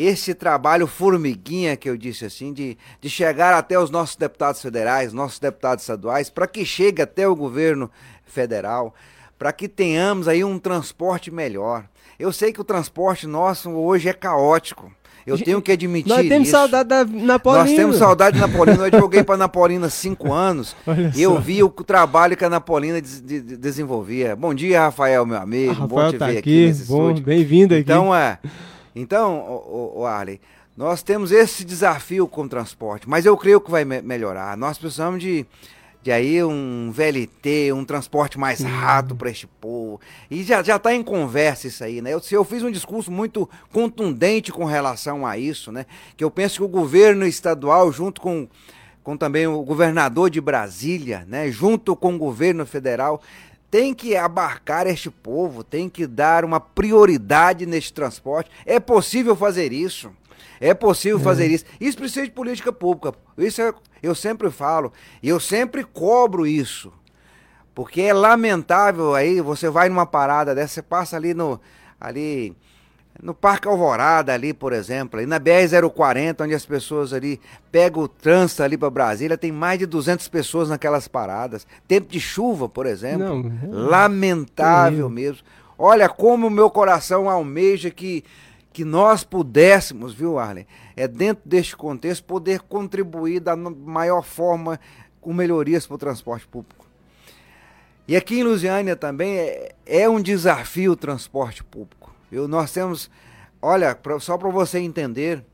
esse 0.00 0.32
trabalho 0.32 0.86
formiguinha 0.86 1.76
que 1.76 1.90
eu 1.90 1.96
disse 1.96 2.24
assim, 2.24 2.52
de, 2.52 2.78
de 3.00 3.10
chegar 3.10 3.52
até 3.52 3.76
os 3.76 3.90
nossos 3.90 4.14
deputados 4.14 4.62
federais, 4.62 5.12
nossos 5.12 5.40
deputados 5.40 5.82
estaduais, 5.82 6.30
para 6.30 6.46
que 6.46 6.64
chegue 6.64 7.02
até 7.02 7.26
o 7.26 7.34
governo 7.34 7.90
federal, 8.24 8.94
para 9.36 9.52
que 9.52 9.66
tenhamos 9.68 10.28
aí 10.28 10.44
um 10.44 10.56
transporte 10.56 11.32
melhor. 11.32 11.84
Eu 12.16 12.32
sei 12.32 12.52
que 12.52 12.60
o 12.60 12.64
transporte 12.64 13.26
nosso 13.26 13.70
hoje 13.70 14.08
é 14.08 14.12
caótico. 14.12 14.92
Eu 15.26 15.36
tenho 15.36 15.60
que 15.60 15.72
admitir 15.72 16.08
Nós 16.08 16.26
temos 16.26 16.48
isso. 16.48 16.56
saudade 16.56 16.88
da 16.88 17.04
Napolina. 17.04 17.64
Nós 17.64 17.74
temos 17.74 17.96
saudade 17.96 18.38
da 18.38 18.46
Napolina. 18.46 18.78
Eu 18.78 18.84
advoguei 18.84 19.22
para 19.22 19.34
a 19.34 19.38
Napolina 19.38 19.90
cinco 19.90 20.32
anos. 20.32 20.74
e 21.14 21.20
eu 21.20 21.38
vi 21.40 21.62
o 21.62 21.68
trabalho 21.68 22.36
que 22.36 22.44
a 22.44 22.48
Napolina 22.48 23.02
de, 23.02 23.20
de, 23.20 23.40
de 23.42 23.56
desenvolvia. 23.56 24.34
Bom 24.34 24.54
dia, 24.54 24.80
Rafael, 24.80 25.26
meu 25.26 25.36
amigo. 25.36 25.76
Ah, 25.82 25.86
bom 25.86 26.10
te 26.10 26.18
tá 26.18 26.26
ver 26.28 26.38
aqui, 26.38 26.70
aqui 26.70 26.84
bom, 26.84 27.12
Bem-vindo 27.14 27.74
aqui. 27.74 27.82
Então, 27.82 28.14
é... 28.14 28.38
Então, 29.00 29.38
o, 29.38 30.00
o, 30.00 30.06
Arley, 30.06 30.40
nós 30.76 31.02
temos 31.02 31.30
esse 31.30 31.64
desafio 31.64 32.26
com 32.26 32.42
o 32.42 32.48
transporte, 32.48 33.08
mas 33.08 33.24
eu 33.24 33.36
creio 33.36 33.60
que 33.60 33.70
vai 33.70 33.84
me 33.84 34.02
melhorar. 34.02 34.56
Nós 34.56 34.76
precisamos 34.76 35.20
de, 35.22 35.46
de 36.02 36.10
aí 36.10 36.42
um 36.42 36.90
VLT, 36.92 37.72
um 37.72 37.84
transporte 37.84 38.38
mais 38.38 38.60
rápido 38.60 39.14
para 39.14 39.30
este 39.30 39.46
povo. 39.46 40.00
E 40.28 40.42
já 40.42 40.62
já 40.62 40.76
está 40.76 40.92
em 40.92 41.02
conversa 41.02 41.68
isso 41.68 41.84
aí, 41.84 42.02
né? 42.02 42.12
Eu, 42.12 42.20
eu 42.30 42.44
fiz 42.44 42.62
um 42.62 42.70
discurso 42.70 43.10
muito 43.10 43.48
contundente 43.72 44.50
com 44.50 44.64
relação 44.64 45.24
a 45.24 45.38
isso, 45.38 45.70
né? 45.70 45.86
Que 46.16 46.24
eu 46.24 46.30
penso 46.30 46.56
que 46.56 46.64
o 46.64 46.68
governo 46.68 47.24
estadual, 47.24 47.92
junto 47.92 48.20
com, 48.20 48.48
com 49.04 49.16
também 49.16 49.46
o 49.46 49.62
governador 49.62 50.28
de 50.28 50.40
Brasília, 50.40 51.24
né? 51.28 51.50
Junto 51.52 51.94
com 51.94 52.16
o 52.16 52.18
governo 52.18 52.66
federal, 52.66 53.22
tem 53.70 53.94
que 53.94 54.16
abarcar 54.16 54.86
este 54.86 55.10
povo, 55.10 55.62
tem 55.62 55.88
que 55.88 56.06
dar 56.06 56.44
uma 56.44 56.60
prioridade 56.60 57.66
neste 57.66 57.92
transporte. 57.92 58.50
É 58.64 58.80
possível 58.80 59.36
fazer 59.36 59.72
isso. 59.72 60.10
É 60.60 60.74
possível 60.74 61.18
é. 61.18 61.22
fazer 61.22 61.50
isso. 61.50 61.64
Isso 61.80 61.98
precisa 61.98 62.24
de 62.24 62.32
política 62.32 62.72
pública. 62.72 63.14
Isso 63.36 63.60
é, 63.60 63.72
eu 64.02 64.14
sempre 64.14 64.50
falo. 64.50 64.92
E 65.22 65.28
eu 65.28 65.38
sempre 65.38 65.84
cobro 65.84 66.46
isso. 66.46 66.92
Porque 67.74 68.00
é 68.02 68.12
lamentável 68.12 69.14
aí, 69.14 69.40
você 69.40 69.70
vai 69.70 69.88
numa 69.88 70.06
parada 70.06 70.54
dessa, 70.54 70.74
você 70.74 70.82
passa 70.82 71.16
ali 71.16 71.32
no. 71.32 71.60
ali 72.00 72.56
no 73.20 73.34
Parque 73.34 73.66
Alvorada 73.66 74.32
ali, 74.32 74.54
por 74.54 74.72
exemplo, 74.72 75.18
ali 75.18 75.26
na 75.26 75.40
BR-040, 75.40 76.44
onde 76.44 76.54
as 76.54 76.64
pessoas 76.64 77.12
ali 77.12 77.40
pegam 77.70 78.02
o 78.02 78.08
trânsito 78.08 78.62
ali 78.62 78.76
para 78.76 78.90
Brasília, 78.90 79.36
tem 79.36 79.50
mais 79.50 79.78
de 79.78 79.86
200 79.86 80.28
pessoas 80.28 80.68
naquelas 80.68 81.08
paradas. 81.08 81.66
Tempo 81.86 82.08
de 82.08 82.20
chuva, 82.20 82.68
por 82.68 82.86
exemplo, 82.86 83.42
Não, 83.42 83.52
é... 83.62 83.88
lamentável 83.88 85.06
é. 85.06 85.10
mesmo. 85.10 85.42
Olha 85.76 86.08
como 86.08 86.46
o 86.46 86.50
meu 86.50 86.70
coração 86.70 87.28
almeja 87.28 87.90
que 87.90 88.24
que 88.70 88.84
nós 88.84 89.24
pudéssemos, 89.24 90.14
viu, 90.14 90.38
Arlen, 90.38 90.64
é 90.94 91.08
dentro 91.08 91.42
deste 91.44 91.76
contexto 91.76 92.22
poder 92.22 92.60
contribuir 92.60 93.40
da 93.40 93.56
maior 93.56 94.22
forma 94.22 94.78
com 95.20 95.32
melhorias 95.32 95.84
para 95.84 95.96
o 95.96 95.98
transporte 95.98 96.46
público. 96.46 96.86
E 98.06 98.14
aqui 98.14 98.38
em 98.38 98.44
Lusiânia 98.44 98.94
também 98.94 99.36
é, 99.36 99.74
é 99.84 100.08
um 100.08 100.22
desafio 100.22 100.92
o 100.92 100.96
transporte 100.96 101.64
público. 101.64 101.97
Nós 102.30 102.72
temos, 102.72 103.10
olha, 103.60 103.94
pra, 103.94 104.18
só 104.20 104.36
para 104.36 104.50
você 104.50 104.78
entender, 104.78 105.44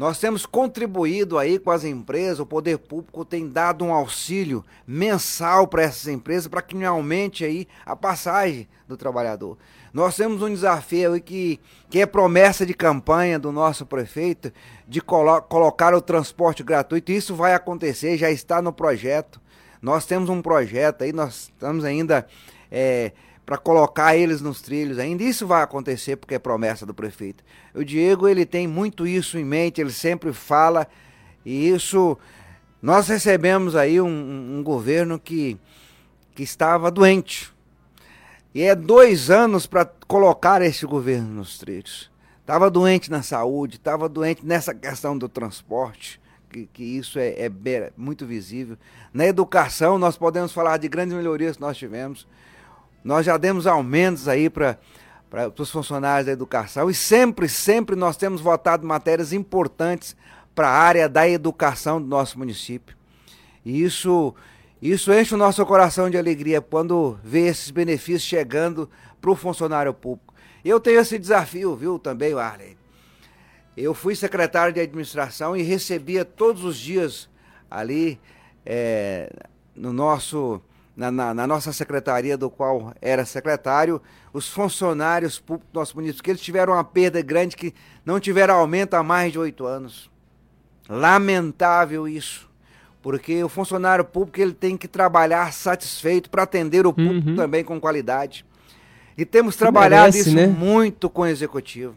nós 0.00 0.18
temos 0.18 0.46
contribuído 0.46 1.36
aí 1.36 1.58
com 1.58 1.70
as 1.70 1.84
empresas, 1.84 2.40
o 2.40 2.46
poder 2.46 2.78
público 2.78 3.22
tem 3.22 3.48
dado 3.48 3.84
um 3.84 3.92
auxílio 3.92 4.64
mensal 4.86 5.68
para 5.68 5.82
essas 5.82 6.08
empresas 6.08 6.46
para 6.46 6.62
que 6.62 6.82
aumente 6.84 7.44
aí 7.44 7.68
a 7.84 7.94
passagem 7.94 8.66
do 8.88 8.96
trabalhador. 8.96 9.58
Nós 9.92 10.16
temos 10.16 10.40
um 10.40 10.48
desafio 10.48 11.12
aí 11.12 11.20
que, 11.20 11.60
que 11.90 12.00
é 12.00 12.06
promessa 12.06 12.64
de 12.64 12.72
campanha 12.72 13.38
do 13.38 13.52
nosso 13.52 13.84
prefeito 13.84 14.50
de 14.88 15.02
colo 15.02 15.42
colocar 15.42 15.92
o 15.92 16.00
transporte 16.00 16.62
gratuito. 16.62 17.12
Isso 17.12 17.34
vai 17.34 17.52
acontecer, 17.52 18.16
já 18.16 18.30
está 18.30 18.62
no 18.62 18.72
projeto. 18.72 19.38
Nós 19.82 20.06
temos 20.06 20.30
um 20.30 20.40
projeto 20.40 21.02
aí, 21.02 21.12
nós 21.12 21.50
estamos 21.54 21.84
ainda 21.84 22.26
é, 22.70 23.12
para 23.50 23.58
colocar 23.58 24.16
eles 24.16 24.40
nos 24.40 24.62
trilhos 24.62 24.96
ainda. 24.96 25.24
Isso 25.24 25.44
vai 25.44 25.60
acontecer 25.60 26.14
porque 26.14 26.36
é 26.36 26.38
promessa 26.38 26.86
do 26.86 26.94
prefeito. 26.94 27.42
O 27.74 27.84
Diego 27.84 28.28
ele 28.28 28.46
tem 28.46 28.68
muito 28.68 29.08
isso 29.08 29.36
em 29.36 29.44
mente, 29.44 29.80
ele 29.80 29.90
sempre 29.90 30.32
fala 30.32 30.86
e 31.44 31.68
isso 31.68 32.16
nós 32.80 33.08
recebemos 33.08 33.74
aí 33.74 34.00
um, 34.00 34.58
um 34.58 34.62
governo 34.62 35.18
que, 35.18 35.58
que 36.32 36.44
estava 36.44 36.92
doente 36.92 37.52
e 38.54 38.62
é 38.62 38.72
dois 38.76 39.30
anos 39.30 39.66
para 39.66 39.84
colocar 40.06 40.62
esse 40.62 40.86
governo 40.86 41.34
nos 41.34 41.58
trilhos. 41.58 42.08
Estava 42.42 42.70
doente 42.70 43.10
na 43.10 43.20
saúde, 43.20 43.78
estava 43.78 44.08
doente 44.08 44.46
nessa 44.46 44.72
questão 44.72 45.18
do 45.18 45.28
transporte, 45.28 46.20
que, 46.48 46.66
que 46.72 46.84
isso 46.84 47.18
é, 47.18 47.30
é, 47.30 47.92
muito 47.96 48.24
visível. 48.24 48.78
Na 49.12 49.26
educação, 49.26 49.98
nós 49.98 50.16
podemos 50.16 50.52
falar 50.52 50.76
de 50.76 50.88
grandes 50.88 51.16
melhorias 51.16 51.56
que 51.56 51.62
nós 51.62 51.76
tivemos. 51.76 52.28
Nós 53.02 53.26
já 53.26 53.36
demos 53.36 53.66
aumentos 53.66 54.28
aí 54.28 54.50
para 54.50 54.78
para 55.30 55.48
os 55.56 55.70
funcionários 55.70 56.26
da 56.26 56.32
educação 56.32 56.90
e 56.90 56.94
sempre, 56.94 57.48
sempre 57.48 57.94
nós 57.94 58.16
temos 58.16 58.40
votado 58.40 58.84
matérias 58.84 59.32
importantes 59.32 60.16
para 60.56 60.68
a 60.68 60.76
área 60.76 61.08
da 61.08 61.28
educação 61.28 62.02
do 62.02 62.08
nosso 62.08 62.36
município. 62.36 62.96
E 63.64 63.80
isso 63.80 64.34
isso 64.82 65.12
enche 65.12 65.34
o 65.34 65.38
nosso 65.38 65.64
coração 65.66 66.08
de 66.08 66.16
alegria 66.16 66.60
quando 66.60 67.18
vê 67.22 67.46
esses 67.46 67.70
benefícios 67.70 68.22
chegando 68.22 68.90
para 69.20 69.30
o 69.30 69.36
funcionário 69.36 69.92
público. 69.92 70.34
Eu 70.64 70.80
tenho 70.80 71.00
esse 71.00 71.18
desafio, 71.18 71.76
viu, 71.76 71.98
também, 71.98 72.32
Arley. 72.32 72.78
Eu 73.76 73.92
fui 73.92 74.16
secretário 74.16 74.72
de 74.72 74.80
administração 74.80 75.54
e 75.54 75.62
recebia 75.62 76.24
todos 76.24 76.64
os 76.64 76.78
dias 76.78 77.28
ali 77.70 78.18
é, 78.64 79.30
no 79.76 79.92
nosso, 79.92 80.62
na, 81.00 81.10
na, 81.10 81.34
na, 81.34 81.46
nossa 81.46 81.72
secretaria, 81.72 82.36
do 82.36 82.50
qual 82.50 82.92
era 83.00 83.24
secretário, 83.24 84.02
os 84.32 84.48
funcionários 84.48 85.38
públicos 85.38 85.72
do 85.72 85.78
nosso 85.80 85.96
município, 85.96 86.22
que 86.22 86.30
eles 86.30 86.42
tiveram 86.42 86.74
uma 86.74 86.84
perda 86.84 87.22
grande, 87.22 87.56
que 87.56 87.74
não 88.04 88.20
tiveram 88.20 88.54
aumento 88.54 88.94
há 88.94 89.02
mais 89.02 89.32
de 89.32 89.38
oito 89.38 89.66
anos. 89.66 90.10
Lamentável 90.88 92.06
isso 92.06 92.50
porque 93.02 93.42
o 93.42 93.48
funcionário 93.48 94.04
público 94.04 94.40
ele 94.40 94.52
tem 94.52 94.76
que 94.76 94.86
trabalhar 94.86 95.52
satisfeito 95.52 96.28
para 96.28 96.42
atender 96.42 96.86
o 96.86 96.92
público 96.92 97.30
uhum. 97.30 97.36
também 97.36 97.64
com 97.64 97.80
qualidade. 97.80 98.44
E 99.16 99.24
temos 99.24 99.56
trabalhado 99.56 100.12
merece, 100.12 100.28
isso 100.28 100.36
né? 100.36 100.46
muito 100.46 101.08
com 101.08 101.22
o 101.22 101.26
executivo. 101.26 101.94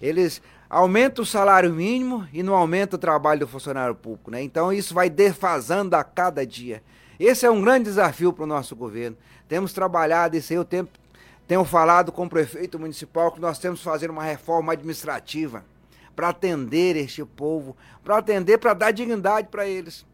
Eles 0.00 0.42
aumentam 0.68 1.22
o 1.22 1.26
salário 1.26 1.72
mínimo 1.72 2.26
e 2.32 2.42
não 2.42 2.54
aumentam 2.54 2.96
o 2.96 3.00
trabalho 3.00 3.40
do 3.40 3.48
funcionário 3.48 3.94
público, 3.94 4.30
né? 4.30 4.42
Então 4.42 4.72
isso 4.72 4.92
vai 4.92 5.08
defasando 5.08 5.96
a 5.96 6.04
cada 6.04 6.46
dia. 6.46 6.82
Esse 7.18 7.46
é 7.46 7.50
um 7.50 7.62
grande 7.62 7.84
desafio 7.84 8.32
para 8.32 8.44
o 8.44 8.46
nosso 8.46 8.74
governo. 8.74 9.16
Temos 9.48 9.72
trabalhado 9.72 10.36
isso 10.36 10.52
aí 10.52 10.58
o 10.58 10.64
tempo 10.64 10.90
tenho 11.46 11.64
falado 11.64 12.10
com 12.10 12.24
o 12.24 12.28
prefeito 12.28 12.78
municipal 12.78 13.30
que 13.30 13.40
nós 13.40 13.58
temos 13.58 13.80
que 13.80 13.84
fazer 13.84 14.10
uma 14.10 14.22
reforma 14.22 14.72
administrativa 14.72 15.64
para 16.16 16.30
atender 16.30 16.96
este 16.96 17.24
povo, 17.24 17.76
para 18.02 18.18
atender, 18.18 18.58
para 18.58 18.72
dar 18.72 18.92
dignidade 18.92 19.48
para 19.48 19.66
eles. 19.66 20.06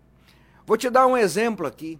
Vou 0.66 0.76
te 0.76 0.90
dar 0.90 1.06
um 1.06 1.16
exemplo 1.16 1.66
aqui. 1.66 1.98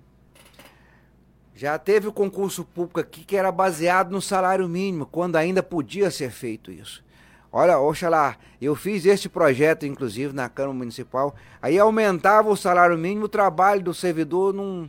Já 1.55 1.79
teve 1.79 2.09
o 2.09 2.13
concurso 2.13 2.65
público 2.65 2.99
aqui 2.99 3.25
que 3.25 3.37
era 3.37 3.53
baseado 3.53 4.11
no 4.11 4.23
salário 4.23 4.69
mínimo, 4.69 5.07
quando 5.07 5.37
ainda 5.37 5.63
podia 5.63 6.11
ser 6.11 6.31
feito 6.31 6.73
isso. 6.73 7.05
Olha, 7.53 7.79
oxalá, 7.79 8.37
eu 8.61 8.77
fiz 8.77 9.05
este 9.05 9.29
projeto, 9.29 9.85
inclusive, 9.85 10.33
na 10.33 10.49
Câmara 10.49 10.75
Municipal. 10.75 11.35
Aí 11.61 11.79
aumentava 11.79 12.49
o 12.49 12.57
salário 12.57 12.97
mínimo, 12.97 13.25
o 13.25 13.29
trabalho 13.29 13.83
do 13.83 13.93
servidor 13.93 14.55
não, 14.55 14.89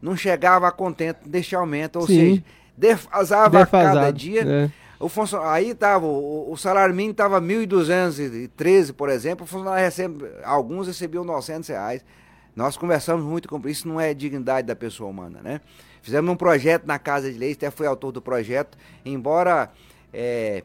não 0.00 0.16
chegava 0.16 0.68
a 0.68 0.70
contento 0.70 1.26
deste 1.26 1.56
aumento. 1.56 1.96
Ou 1.96 2.06
Sim. 2.06 2.14
seja, 2.14 2.44
defasava 2.76 3.60
Defasado, 3.60 3.94
cada 3.94 4.10
dia. 4.10 4.42
É. 4.46 4.70
O 4.98 5.10
aí 5.42 5.74
tava, 5.74 6.06
o, 6.06 6.50
o 6.50 6.56
salário 6.56 6.94
mínimo 6.94 7.12
estava 7.12 7.40
1.213, 7.40 8.92
por 8.92 9.08
exemplo. 9.08 9.44
O 9.44 9.46
funcionário 9.46 9.84
recebe, 9.84 10.24
alguns 10.44 10.86
recebiam 10.86 11.24
900 11.24 11.68
reais. 11.68 12.04
Nós 12.54 12.76
conversamos 12.76 13.24
muito 13.24 13.48
com 13.48 13.60
isso, 13.68 13.86
não 13.86 14.00
é 14.00 14.14
dignidade 14.14 14.66
da 14.66 14.74
pessoa 14.74 15.10
humana, 15.10 15.40
né? 15.42 15.60
Fizemos 16.00 16.30
um 16.30 16.36
projeto 16.36 16.86
na 16.86 16.98
Casa 16.98 17.30
de 17.30 17.38
Leis, 17.38 17.56
até 17.56 17.70
fui 17.70 17.86
autor 17.86 18.12
do 18.12 18.22
projeto, 18.22 18.78
embora 19.04 19.70
é, 20.12 20.62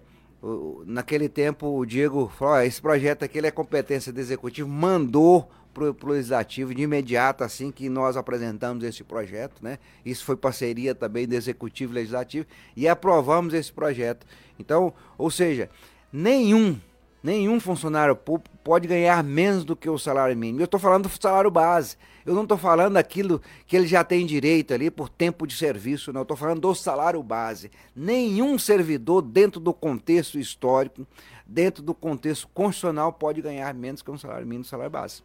naquele 0.86 1.30
tempo 1.30 1.78
o 1.78 1.86
Diego 1.86 2.32
falou, 2.38 2.62
esse 2.62 2.82
projeto 2.82 3.24
aqui 3.24 3.40
é 3.40 3.52
competência 3.52 4.12
do 4.12 4.20
executivo, 4.20 4.68
mandou 4.68 5.50
para 5.74 5.86
o 5.86 6.10
legislativo 6.10 6.76
de 6.76 6.82
imediato, 6.82 7.44
assim 7.44 7.72
que 7.72 7.88
nós 7.88 8.18
apresentamos 8.18 8.84
esse 8.84 9.04
projeto, 9.04 9.64
né? 9.64 9.80
Isso 10.06 10.26
foi 10.26 10.36
parceria 10.36 10.94
também 10.94 11.26
do 11.26 11.34
executivo 11.34 11.94
e 11.94 11.96
legislativo 11.96 12.46
e 12.76 12.88
aprovamos 12.88 13.54
esse 13.54 13.72
projeto. 13.72 14.26
Então, 14.60 14.94
ou 15.18 15.32
seja, 15.32 15.70
nenhum 16.12 16.78
Nenhum 17.24 17.60
funcionário 17.60 18.16
público 18.16 18.58
pode 18.64 18.88
ganhar 18.88 19.24
menos 19.24 19.64
do 19.64 19.76
que 19.76 19.88
o 19.88 19.98
salário 19.98 20.36
mínimo. 20.36 20.62
Eu 20.62 20.66
estou 20.66 20.80
falando 20.80 21.08
do 21.08 21.22
salário 21.22 21.52
base. 21.52 21.96
Eu 22.26 22.34
não 22.34 22.44
estou 22.44 22.58
falando 22.58 22.94
daquilo 22.94 23.42
que 23.66 23.76
ele 23.76 23.88
já 23.88 24.04
tem 24.04 24.26
direito 24.26 24.74
ali 24.74 24.92
por 24.92 25.10
tempo 25.10 25.48
de 25.48 25.56
serviço, 25.56 26.14
não. 26.14 26.22
Estou 26.22 26.38
falando 26.38 26.62
do 26.62 26.76
salário 26.76 27.22
base. 27.22 27.72
Nenhum 27.96 28.58
servidor, 28.60 29.22
dentro 29.22 29.60
do 29.60 29.74
contexto 29.74 30.40
histórico, 30.40 31.06
dentro 31.46 31.82
do 31.84 31.94
contexto 31.94 32.48
constitucional, 32.54 33.14
pode 33.14 33.42
ganhar 33.42 33.74
menos 33.74 34.02
que 34.02 34.12
um 34.12 34.18
salário 34.18 34.46
mínimo, 34.46 34.66
salário 34.66 34.92
base. 34.92 35.24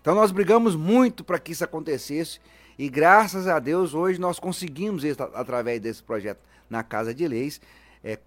Então 0.00 0.14
nós 0.14 0.30
brigamos 0.30 0.76
muito 0.76 1.24
para 1.24 1.38
que 1.38 1.52
isso 1.52 1.64
acontecesse 1.64 2.38
e 2.78 2.88
graças 2.88 3.46
a 3.46 3.58
Deus 3.58 3.94
hoje 3.94 4.20
nós 4.20 4.38
conseguimos 4.38 5.04
isso 5.04 5.22
através 5.22 5.80
desse 5.80 6.02
projeto 6.02 6.40
na 6.68 6.82
Casa 6.82 7.14
de 7.14 7.26
Leis. 7.26 7.60
É, 8.02 8.18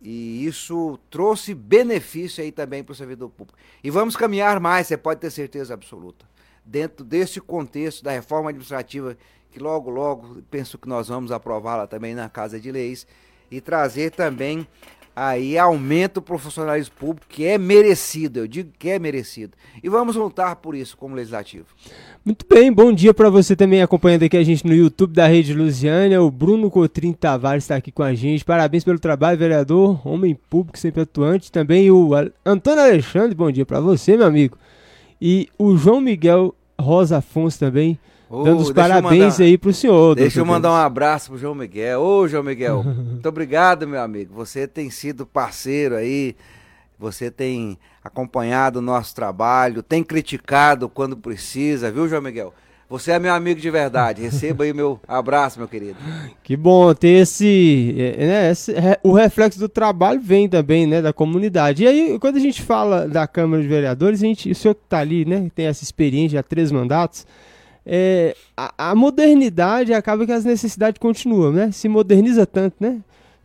e 0.00 0.46
isso 0.46 0.98
trouxe 1.10 1.54
benefício 1.54 2.42
aí 2.42 2.52
também 2.52 2.84
para 2.84 2.92
o 2.92 2.96
servidor 2.96 3.30
público. 3.30 3.58
E 3.82 3.90
vamos 3.90 4.16
caminhar 4.16 4.60
mais, 4.60 4.86
você 4.86 4.96
pode 4.96 5.20
ter 5.20 5.30
certeza 5.30 5.74
absoluta. 5.74 6.27
Dentro 6.70 7.02
desse 7.02 7.40
contexto 7.40 8.04
da 8.04 8.10
reforma 8.10 8.50
administrativa, 8.50 9.16
que 9.50 9.58
logo, 9.58 9.88
logo 9.88 10.42
penso 10.50 10.76
que 10.76 10.86
nós 10.86 11.08
vamos 11.08 11.32
aprová-la 11.32 11.86
também 11.86 12.14
na 12.14 12.28
Casa 12.28 12.60
de 12.60 12.70
Leis, 12.70 13.06
e 13.50 13.58
trazer 13.58 14.10
também 14.10 14.66
aí 15.16 15.56
aumenta 15.56 16.20
o 16.20 16.22
profissionalismo 16.22 16.94
público, 16.94 17.26
que 17.26 17.46
é 17.46 17.56
merecido, 17.56 18.40
eu 18.40 18.46
digo 18.46 18.70
que 18.78 18.90
é 18.90 18.98
merecido. 18.98 19.56
E 19.82 19.88
vamos 19.88 20.14
lutar 20.14 20.56
por 20.56 20.74
isso 20.74 20.94
como 20.94 21.14
legislativo. 21.14 21.64
Muito 22.22 22.44
bem, 22.46 22.70
bom 22.70 22.92
dia 22.92 23.14
para 23.14 23.30
você 23.30 23.56
também 23.56 23.80
acompanhando 23.80 24.24
aqui 24.24 24.36
a 24.36 24.44
gente 24.44 24.66
no 24.66 24.74
YouTube 24.74 25.14
da 25.14 25.26
Rede 25.26 25.54
Lusiânia. 25.54 26.22
O 26.22 26.30
Bruno 26.30 26.70
Cotrim 26.70 27.14
Tavares 27.14 27.64
está 27.64 27.76
aqui 27.76 27.90
com 27.90 28.02
a 28.02 28.14
gente. 28.14 28.44
Parabéns 28.44 28.84
pelo 28.84 28.98
trabalho, 28.98 29.38
vereador, 29.38 30.06
homem 30.06 30.34
público 30.34 30.78
sempre 30.78 31.00
atuante. 31.00 31.50
Também 31.50 31.90
o 31.90 32.10
Antônio 32.44 32.82
Alexandre, 32.82 33.34
bom 33.34 33.50
dia 33.50 33.64
para 33.64 33.80
você, 33.80 34.18
meu 34.18 34.26
amigo. 34.26 34.58
E 35.20 35.48
o 35.58 35.76
João 35.76 36.00
Miguel 36.00 36.54
Rosa 36.80 37.18
Afonso 37.18 37.58
também. 37.58 37.98
Oh, 38.30 38.42
dando 38.42 38.60
os 38.60 38.72
parabéns 38.72 39.38
mandar, 39.38 39.44
aí 39.44 39.56
pro 39.56 39.72
senhor. 39.72 40.14
Deixa 40.14 40.40
eu 40.40 40.44
mandar 40.44 40.70
um 40.70 40.76
abraço 40.76 41.30
pro 41.30 41.38
João 41.38 41.54
Miguel. 41.54 42.00
Ô, 42.00 42.28
João 42.28 42.42
Miguel, 42.42 42.82
muito 42.84 43.26
obrigado, 43.28 43.88
meu 43.88 44.02
amigo. 44.02 44.34
Você 44.34 44.66
tem 44.66 44.90
sido 44.90 45.24
parceiro 45.24 45.96
aí, 45.96 46.36
você 46.98 47.30
tem 47.30 47.78
acompanhado 48.04 48.80
o 48.80 48.82
nosso 48.82 49.14
trabalho, 49.14 49.82
tem 49.82 50.04
criticado 50.04 50.88
quando 50.88 51.16
precisa, 51.16 51.90
viu, 51.90 52.06
João 52.06 52.20
Miguel? 52.20 52.52
Você 52.88 53.12
é 53.12 53.18
meu 53.18 53.34
amigo 53.34 53.60
de 53.60 53.70
verdade. 53.70 54.22
Receba 54.22 54.64
aí 54.64 54.72
meu 54.72 54.98
abraço, 55.06 55.58
meu 55.58 55.68
querido. 55.68 55.96
Que 56.42 56.56
bom 56.56 56.94
ter 56.94 57.20
esse, 57.20 57.94
é, 57.98 58.26
né, 58.26 58.50
esse, 58.50 58.74
o 59.02 59.12
reflexo 59.12 59.58
do 59.58 59.68
trabalho 59.68 60.20
vem 60.20 60.48
também, 60.48 60.86
né, 60.86 61.02
da 61.02 61.12
comunidade. 61.12 61.84
E 61.84 61.86
aí, 61.86 62.18
quando 62.18 62.36
a 62.36 62.40
gente 62.40 62.62
fala 62.62 63.06
da 63.06 63.26
Câmara 63.26 63.62
de 63.62 63.68
Vereadores, 63.68 64.22
a 64.22 64.26
gente, 64.26 64.50
o 64.50 64.54
senhor 64.54 64.74
que 64.74 64.84
está 64.84 65.00
ali, 65.00 65.26
né, 65.26 65.50
tem 65.54 65.66
essa 65.66 65.84
experiência 65.84 66.40
há 66.40 66.42
três 66.42 66.72
mandatos, 66.72 67.26
é, 67.84 68.34
a, 68.56 68.90
a, 68.90 68.94
modernidade 68.94 69.92
acaba 69.94 70.24
que 70.26 70.32
as 70.32 70.44
necessidades 70.44 70.98
continuam, 70.98 71.50
né? 71.50 71.70
Se 71.72 71.88
moderniza 71.88 72.44
tanto, 72.44 72.76
né? 72.80 72.98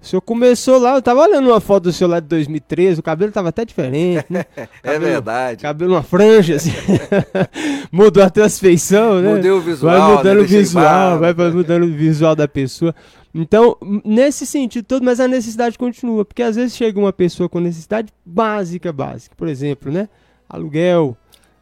O 0.04 0.06
senhor 0.06 0.22
começou 0.22 0.80
lá, 0.80 0.96
eu 0.96 1.02
tava 1.02 1.22
olhando 1.22 1.48
uma 1.48 1.62
foto 1.62 1.84
do 1.84 1.94
senhor 1.94 2.10
lá 2.10 2.20
de 2.20 2.28
2013, 2.28 3.00
o 3.00 3.04
cabelo 3.04 3.32
tava 3.32 3.48
até 3.48 3.64
diferente, 3.64 4.26
né? 4.30 4.44
É 4.54 4.68
cabelo, 4.68 5.06
é 5.06 5.12
verdade. 5.12 5.62
Cabelo 5.62 5.94
uma 5.94 6.04
franja, 6.04 6.58
assim. 6.58 6.72
Mudou 7.90 8.22
a 8.22 8.30
transfeição, 8.30 9.22
né? 9.22 9.36
Mudou 9.36 9.60
o 9.60 9.62
visual. 9.62 9.98
Vai 9.98 10.18
mudando 10.18 10.38
né? 10.38 10.44
o 10.44 10.48
visual, 10.48 11.20
vai 11.20 11.34
mudando 11.34 11.84
o 11.84 11.94
visual 11.94 12.36
da 12.36 12.50
pessoa. 12.50 12.94
Então, 13.34 13.78
nesse 14.04 14.46
sentido 14.46 14.84
todo, 14.84 15.06
mas 15.06 15.22
a 15.22 15.28
necessidade 15.28 15.78
continua, 15.78 16.26
porque 16.26 16.44
às 16.44 16.58
vezes 16.58 16.76
chega 16.76 17.00
uma 17.00 17.14
pessoa 17.14 17.48
com 17.48 17.62
necessidade 17.62 18.12
básica, 18.26 18.92
básica. 18.92 19.34
Por 19.38 19.48
exemplo, 19.48 19.90
né? 19.90 20.10
Aluguel, 20.50 21.16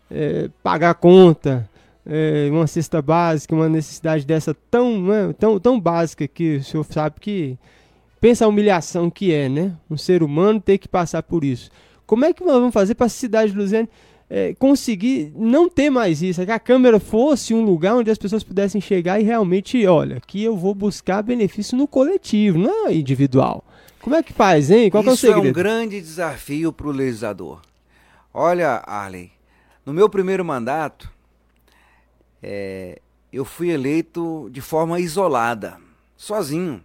é, 0.10 0.50
pagar 0.64 0.96
conta, 0.96 1.70
é, 2.04 2.50
uma 2.52 2.66
cesta 2.66 3.04
básica, 3.04 3.54
uma 3.54 3.70
necessidade 3.70 4.26
dessa 4.26 4.56
tão, 4.72 5.00
né, 5.00 5.36
tão, 5.38 5.60
tão 5.60 5.80
básica 5.80 6.28
que 6.28 6.56
o 6.56 6.64
senhor 6.64 6.84
sabe 6.90 7.20
que 7.20 7.56
pensa 8.22 8.46
a 8.46 8.48
humilhação 8.48 9.10
que 9.10 9.34
é, 9.34 9.50
né? 9.50 9.74
Um 9.90 9.98
ser 9.98 10.22
humano 10.22 10.62
ter 10.62 10.78
que 10.78 10.88
passar 10.88 11.24
por 11.24 11.44
isso. 11.44 11.72
Como 12.06 12.24
é 12.24 12.32
que 12.32 12.46
nós 12.46 12.54
vamos 12.54 12.74
fazer 12.74 12.94
para 12.94 13.08
a 13.08 13.10
cidade 13.10 13.52
de 13.52 13.58
Luziane 13.58 13.90
é, 14.30 14.54
conseguir 14.54 15.34
não 15.36 15.68
ter 15.68 15.90
mais 15.90 16.22
isso? 16.22 16.40
É 16.40 16.46
que 16.46 16.52
a 16.52 16.60
câmera 16.60 17.00
fosse 17.00 17.54
um 17.54 17.66
lugar 17.66 17.96
onde 17.96 18.12
as 18.12 18.20
pessoas 18.20 18.44
pudessem 18.44 18.80
chegar 18.80 19.20
e 19.20 19.24
realmente, 19.24 19.86
olha, 19.88 20.18
aqui 20.18 20.44
eu 20.44 20.56
vou 20.56 20.76
buscar 20.76 21.24
benefício 21.24 21.76
no 21.76 21.88
coletivo, 21.88 22.60
não 22.60 22.88
é 22.88 22.94
individual. 22.94 23.66
Como 24.00 24.16
é 24.16 24.22
que 24.22 24.34
faz, 24.34 24.70
hein? 24.70 24.92
Qual 24.92 25.02
isso 25.02 25.10
é 25.10 25.14
o 25.14 25.18
segredo? 25.18 25.48
é 25.48 25.50
um 25.50 25.54
grande 25.54 26.00
desafio 26.00 26.72
para 26.72 26.88
o 26.88 26.92
legislador. 26.92 27.62
Olha, 28.34 28.84
Arley, 28.86 29.32
no 29.86 29.94
meu 29.94 30.10
primeiro 30.10 30.46
mandato, 30.46 31.12
é, 32.42 33.00
eu 33.34 33.46
fui 33.46 33.70
eleito 33.70 34.50
de 34.52 34.62
forma 34.62 35.00
isolada, 35.00 35.78
sozinho. 36.16 36.84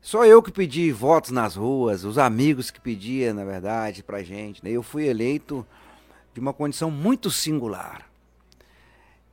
Só 0.00 0.24
eu 0.24 0.42
que 0.42 0.50
pedi 0.50 0.90
votos 0.90 1.30
nas 1.30 1.56
ruas, 1.56 2.04
os 2.04 2.16
amigos 2.16 2.70
que 2.70 2.80
pediam, 2.80 3.34
na 3.34 3.44
verdade, 3.44 4.02
pra 4.02 4.22
gente. 4.22 4.64
Né? 4.64 4.70
Eu 4.70 4.82
fui 4.82 5.06
eleito 5.06 5.66
de 6.32 6.40
uma 6.40 6.52
condição 6.52 6.90
muito 6.90 7.30
singular. 7.30 8.08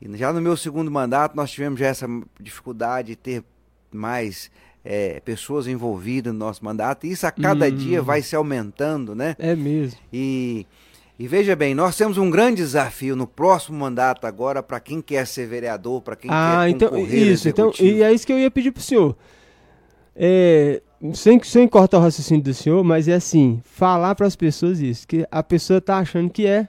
E 0.01 0.17
já 0.17 0.31
no 0.31 0.41
meu 0.41 0.57
segundo 0.57 0.91
mandato 0.91 1.35
nós 1.35 1.51
tivemos 1.51 1.79
já 1.79 1.87
essa 1.87 2.07
dificuldade 2.39 3.09
de 3.09 3.15
ter 3.15 3.43
mais 3.91 4.51
é, 4.83 5.19
pessoas 5.21 5.67
envolvidas 5.67 6.33
no 6.33 6.39
nosso 6.39 6.63
mandato. 6.63 7.07
E 7.07 7.11
isso 7.11 7.25
a 7.25 7.31
cada 7.31 7.67
hum. 7.67 7.75
dia 7.75 8.01
vai 8.01 8.21
se 8.21 8.35
aumentando, 8.35 9.15
né? 9.15 9.35
É 9.39 9.55
mesmo. 9.55 9.99
E 10.11 10.67
e 11.19 11.27
veja 11.27 11.55
bem, 11.55 11.73
nós 11.73 11.97
temos 11.97 12.19
um 12.19 12.29
grande 12.29 12.57
desafio 12.57 13.15
no 13.15 13.25
próximo 13.25 13.75
mandato 13.79 14.27
agora 14.27 14.61
para 14.61 14.79
quem 14.79 15.01
quer 15.01 15.25
ser 15.25 15.47
vereador, 15.47 15.99
para 16.03 16.15
quem 16.15 16.29
ah, 16.31 16.61
quer 16.61 16.69
então, 16.69 16.95
isso, 16.95 17.49
então 17.49 17.71
e 17.79 18.03
é 18.03 18.13
isso 18.13 18.25
que 18.25 18.31
eu 18.31 18.37
ia 18.37 18.51
pedir 18.51 18.71
para 18.71 18.81
o 18.81 18.83
senhor. 18.83 19.17
É, 20.19 20.81
sem, 21.13 21.41
sem 21.43 21.67
cortar 21.67 21.99
o 21.99 22.01
raciocínio 22.01 22.43
do 22.43 22.53
senhor, 22.53 22.83
mas 22.83 23.07
é 23.07 23.13
assim, 23.13 23.61
falar 23.63 24.15
para 24.15 24.25
as 24.25 24.35
pessoas 24.35 24.79
isso, 24.79 25.07
que 25.07 25.27
a 25.29 25.43
pessoa 25.43 25.77
está 25.77 25.99
achando 25.99 26.29
que 26.29 26.45
é 26.45 26.67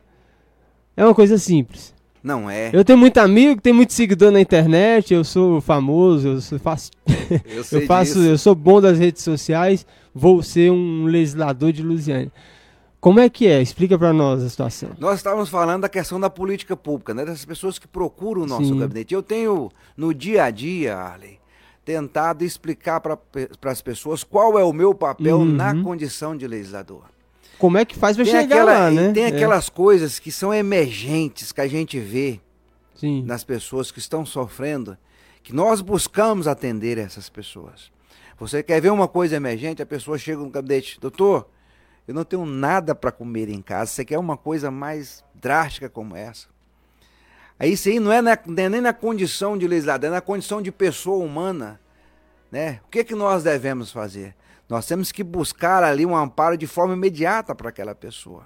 é 0.96 1.04
uma 1.04 1.14
coisa 1.14 1.38
simples. 1.38 1.94
Não 2.22 2.50
é. 2.50 2.70
Eu 2.72 2.84
tenho 2.84 2.98
muito 2.98 3.18
amigo, 3.18 3.60
tenho 3.60 3.76
muito 3.76 3.92
seguidor 3.92 4.32
na 4.32 4.40
internet, 4.40 5.14
eu 5.14 5.22
sou 5.22 5.60
famoso, 5.60 6.26
eu 6.26 6.40
sou, 6.40 6.58
faço 6.58 6.90
eu, 7.46 7.62
eu 7.80 7.86
faço, 7.86 8.14
disso. 8.14 8.26
eu 8.26 8.36
sou 8.36 8.54
bom 8.54 8.80
das 8.80 8.98
redes 8.98 9.22
sociais, 9.22 9.86
vou 10.12 10.42
ser 10.42 10.70
um 10.72 11.04
legislador 11.04 11.72
de 11.72 11.82
Lusiane. 11.82 12.32
Como 13.00 13.20
é 13.20 13.30
que 13.30 13.46
é? 13.46 13.62
Explica 13.62 13.96
para 13.96 14.12
nós 14.12 14.42
a 14.42 14.48
situação. 14.48 14.90
Nós 14.98 15.18
estávamos 15.18 15.48
falando 15.48 15.82
da 15.82 15.88
questão 15.88 16.18
da 16.18 16.28
política 16.28 16.76
pública, 16.76 17.14
né? 17.14 17.24
Das 17.24 17.44
pessoas 17.44 17.78
que 17.78 17.86
procuram 17.86 18.42
o 18.42 18.46
nosso 18.46 18.64
Sim. 18.64 18.78
gabinete. 18.78 19.14
Eu 19.14 19.22
tenho, 19.22 19.70
no 19.96 20.12
dia 20.12 20.42
a 20.42 20.50
dia, 20.50 20.96
Arley, 20.96 21.37
tentado 21.88 22.44
explicar 22.44 23.00
para 23.00 23.18
as 23.64 23.80
pessoas 23.80 24.22
qual 24.22 24.58
é 24.58 24.62
o 24.62 24.74
meu 24.74 24.94
papel 24.94 25.38
uhum. 25.38 25.46
na 25.46 25.82
condição 25.82 26.36
de 26.36 26.46
legislador. 26.46 27.04
Como 27.58 27.78
é 27.78 27.84
que 27.86 27.96
faz 27.96 28.14
para 28.14 28.26
chegar 28.26 28.42
aquela, 28.42 28.72
lá, 28.72 28.90
né? 28.90 29.10
Tem 29.12 29.24
é. 29.24 29.28
aquelas 29.28 29.68
é. 29.68 29.70
coisas 29.70 30.18
que 30.18 30.30
são 30.30 30.52
emergentes, 30.52 31.50
que 31.50 31.62
a 31.62 31.66
gente 31.66 31.98
vê 31.98 32.42
Sim. 32.94 33.22
nas 33.24 33.42
pessoas 33.42 33.90
que 33.90 33.98
estão 33.98 34.26
sofrendo, 34.26 34.98
que 35.42 35.54
nós 35.54 35.80
buscamos 35.80 36.46
atender 36.46 36.98
essas 36.98 37.30
pessoas. 37.30 37.90
Você 38.38 38.62
quer 38.62 38.82
ver 38.82 38.92
uma 38.92 39.08
coisa 39.08 39.36
emergente, 39.36 39.80
a 39.80 39.86
pessoa 39.86 40.18
chega 40.18 40.42
no 40.42 40.50
gabinete, 40.50 41.00
doutor, 41.00 41.48
eu 42.06 42.12
não 42.12 42.22
tenho 42.22 42.44
nada 42.44 42.94
para 42.94 43.10
comer 43.10 43.48
em 43.48 43.62
casa. 43.62 43.92
Você 43.92 44.04
quer 44.04 44.18
uma 44.18 44.36
coisa 44.36 44.70
mais 44.70 45.24
drástica 45.34 45.88
como 45.88 46.14
essa? 46.14 46.48
Aí 47.58 47.72
isso 47.72 47.88
aí 47.88 47.98
não 47.98 48.12
é, 48.12 48.22
na, 48.22 48.38
não 48.46 48.62
é 48.62 48.68
nem 48.68 48.80
na 48.80 48.92
condição 48.92 49.58
de 49.58 49.66
legislador, 49.66 50.08
é 50.08 50.12
na 50.12 50.20
condição 50.20 50.62
de 50.62 50.70
pessoa 50.70 51.24
humana. 51.24 51.80
Né? 52.50 52.80
O 52.84 52.88
que, 52.88 53.02
que 53.02 53.14
nós 53.14 53.42
devemos 53.42 53.90
fazer? 53.90 54.34
Nós 54.68 54.86
temos 54.86 55.10
que 55.10 55.24
buscar 55.24 55.82
ali 55.82 56.06
um 56.06 56.16
amparo 56.16 56.56
de 56.56 56.66
forma 56.66 56.94
imediata 56.94 57.54
para 57.54 57.70
aquela 57.70 57.94
pessoa. 57.94 58.44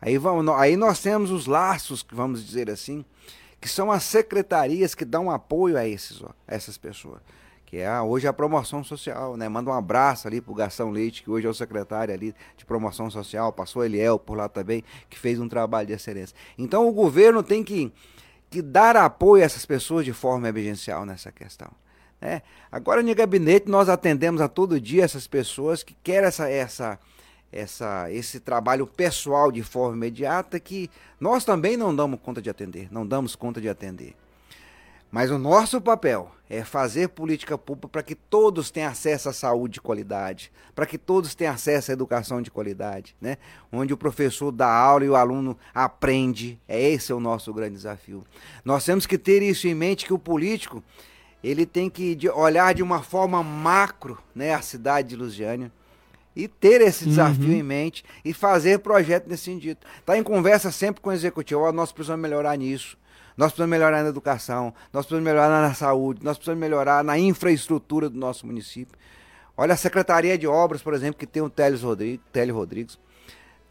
Aí, 0.00 0.16
vamos, 0.16 0.48
aí 0.54 0.76
nós 0.76 1.00
temos 1.00 1.30
os 1.30 1.46
laços, 1.46 2.04
vamos 2.10 2.44
dizer 2.44 2.70
assim, 2.70 3.04
que 3.60 3.68
são 3.68 3.90
as 3.90 4.04
secretarias 4.04 4.94
que 4.94 5.04
dão 5.04 5.30
apoio 5.30 5.76
a, 5.76 5.86
esses, 5.86 6.22
a 6.22 6.34
essas 6.46 6.78
pessoas 6.78 7.20
que 7.74 7.78
é 7.78 8.00
hoje 8.00 8.28
a 8.28 8.32
promoção 8.32 8.84
social, 8.84 9.36
né? 9.36 9.48
Manda 9.48 9.68
um 9.68 9.72
abraço 9.72 10.28
ali 10.28 10.40
pro 10.40 10.54
Gastão 10.54 10.90
Leite, 10.90 11.24
que 11.24 11.28
hoje 11.28 11.48
é 11.48 11.50
o 11.50 11.54
secretário 11.54 12.14
ali 12.14 12.32
de 12.56 12.64
promoção 12.64 13.10
social, 13.10 13.52
passou 13.52 13.84
Eliel 13.84 14.16
por 14.16 14.36
lá 14.36 14.48
também, 14.48 14.84
que 15.10 15.18
fez 15.18 15.40
um 15.40 15.48
trabalho 15.48 15.88
de 15.88 15.92
excelência. 15.92 16.36
Então 16.56 16.88
o 16.88 16.92
governo 16.92 17.42
tem 17.42 17.64
que, 17.64 17.92
dar 18.62 18.96
apoio 18.96 19.42
a 19.42 19.46
essas 19.46 19.64
pessoas 19.64 20.04
de 20.04 20.12
forma 20.12 20.48
emergencial 20.48 21.04
nessa 21.04 21.30
questão. 21.32 21.70
Né? 22.20 22.42
Agora 22.70 23.02
no 23.02 23.14
gabinete 23.14 23.68
nós 23.68 23.88
atendemos 23.88 24.40
a 24.40 24.48
todo 24.48 24.80
dia 24.80 25.04
essas 25.04 25.26
pessoas 25.26 25.82
que 25.82 25.94
querem 26.02 26.26
essa, 26.26 26.48
essa, 26.48 26.98
essa, 27.52 28.10
esse 28.10 28.40
trabalho 28.40 28.86
pessoal 28.86 29.52
de 29.52 29.62
forma 29.62 29.96
imediata 29.96 30.58
que 30.58 30.90
nós 31.20 31.44
também 31.44 31.76
não 31.76 31.94
damos 31.94 32.18
conta 32.20 32.40
de 32.40 32.50
atender, 32.50 32.88
não 32.90 33.06
damos 33.06 33.36
conta 33.36 33.60
de 33.60 33.68
atender. 33.68 34.14
Mas 35.14 35.30
o 35.30 35.38
nosso 35.38 35.80
papel 35.80 36.28
é 36.50 36.64
fazer 36.64 37.10
política 37.10 37.56
pública 37.56 37.86
para 37.86 38.02
que 38.02 38.16
todos 38.16 38.72
tenham 38.72 38.90
acesso 38.90 39.28
à 39.28 39.32
saúde 39.32 39.74
de 39.74 39.80
qualidade, 39.80 40.50
para 40.74 40.86
que 40.86 40.98
todos 40.98 41.36
tenham 41.36 41.54
acesso 41.54 41.92
à 41.92 41.94
educação 41.94 42.42
de 42.42 42.50
qualidade, 42.50 43.14
né? 43.20 43.38
onde 43.70 43.94
o 43.94 43.96
professor 43.96 44.50
dá 44.50 44.68
aula 44.68 45.04
e 45.04 45.08
o 45.08 45.14
aluno 45.14 45.56
aprende. 45.72 46.58
É 46.66 46.82
esse 46.90 47.12
é 47.12 47.14
o 47.14 47.20
nosso 47.20 47.54
grande 47.54 47.76
desafio. 47.76 48.24
Nós 48.64 48.84
temos 48.84 49.06
que 49.06 49.16
ter 49.16 49.40
isso 49.40 49.68
em 49.68 49.74
mente 49.74 50.04
que 50.04 50.12
o 50.12 50.18
político 50.18 50.82
ele 51.44 51.64
tem 51.64 51.88
que 51.88 52.18
olhar 52.30 52.74
de 52.74 52.82
uma 52.82 53.00
forma 53.00 53.40
macro 53.40 54.18
né, 54.34 54.52
a 54.52 54.62
cidade 54.62 55.10
de 55.10 55.14
Lusiânia 55.14 55.70
e 56.34 56.48
ter 56.48 56.80
esse 56.80 57.04
desafio 57.04 57.50
uhum. 57.50 57.54
em 57.54 57.62
mente 57.62 58.04
e 58.24 58.32
fazer 58.34 58.80
projeto 58.80 59.28
nesse 59.28 59.44
sentido. 59.44 59.78
Está 60.00 60.18
em 60.18 60.24
conversa 60.24 60.72
sempre 60.72 61.00
com 61.00 61.10
o 61.10 61.12
executivo, 61.12 61.70
nós 61.70 61.92
precisamos 61.92 62.20
melhorar 62.20 62.58
nisso. 62.58 62.98
Nós 63.36 63.48
precisamos 63.48 63.70
melhorar 63.70 64.02
na 64.02 64.08
educação, 64.08 64.72
nós 64.92 65.04
precisamos 65.04 65.24
melhorar 65.24 65.60
na 65.60 65.74
saúde, 65.74 66.20
nós 66.22 66.36
precisamos 66.36 66.60
melhorar 66.60 67.02
na 67.02 67.18
infraestrutura 67.18 68.08
do 68.08 68.18
nosso 68.18 68.46
município. 68.46 68.96
Olha 69.56 69.74
a 69.74 69.76
Secretaria 69.76 70.36
de 70.36 70.46
Obras, 70.46 70.82
por 70.82 70.94
exemplo, 70.94 71.18
que 71.18 71.26
tem 71.26 71.42
o 71.42 71.50
Teles 71.50 71.82
Rodrigues, 71.82 72.20
Télio 72.32 72.54
Rodrigues. 72.54 72.98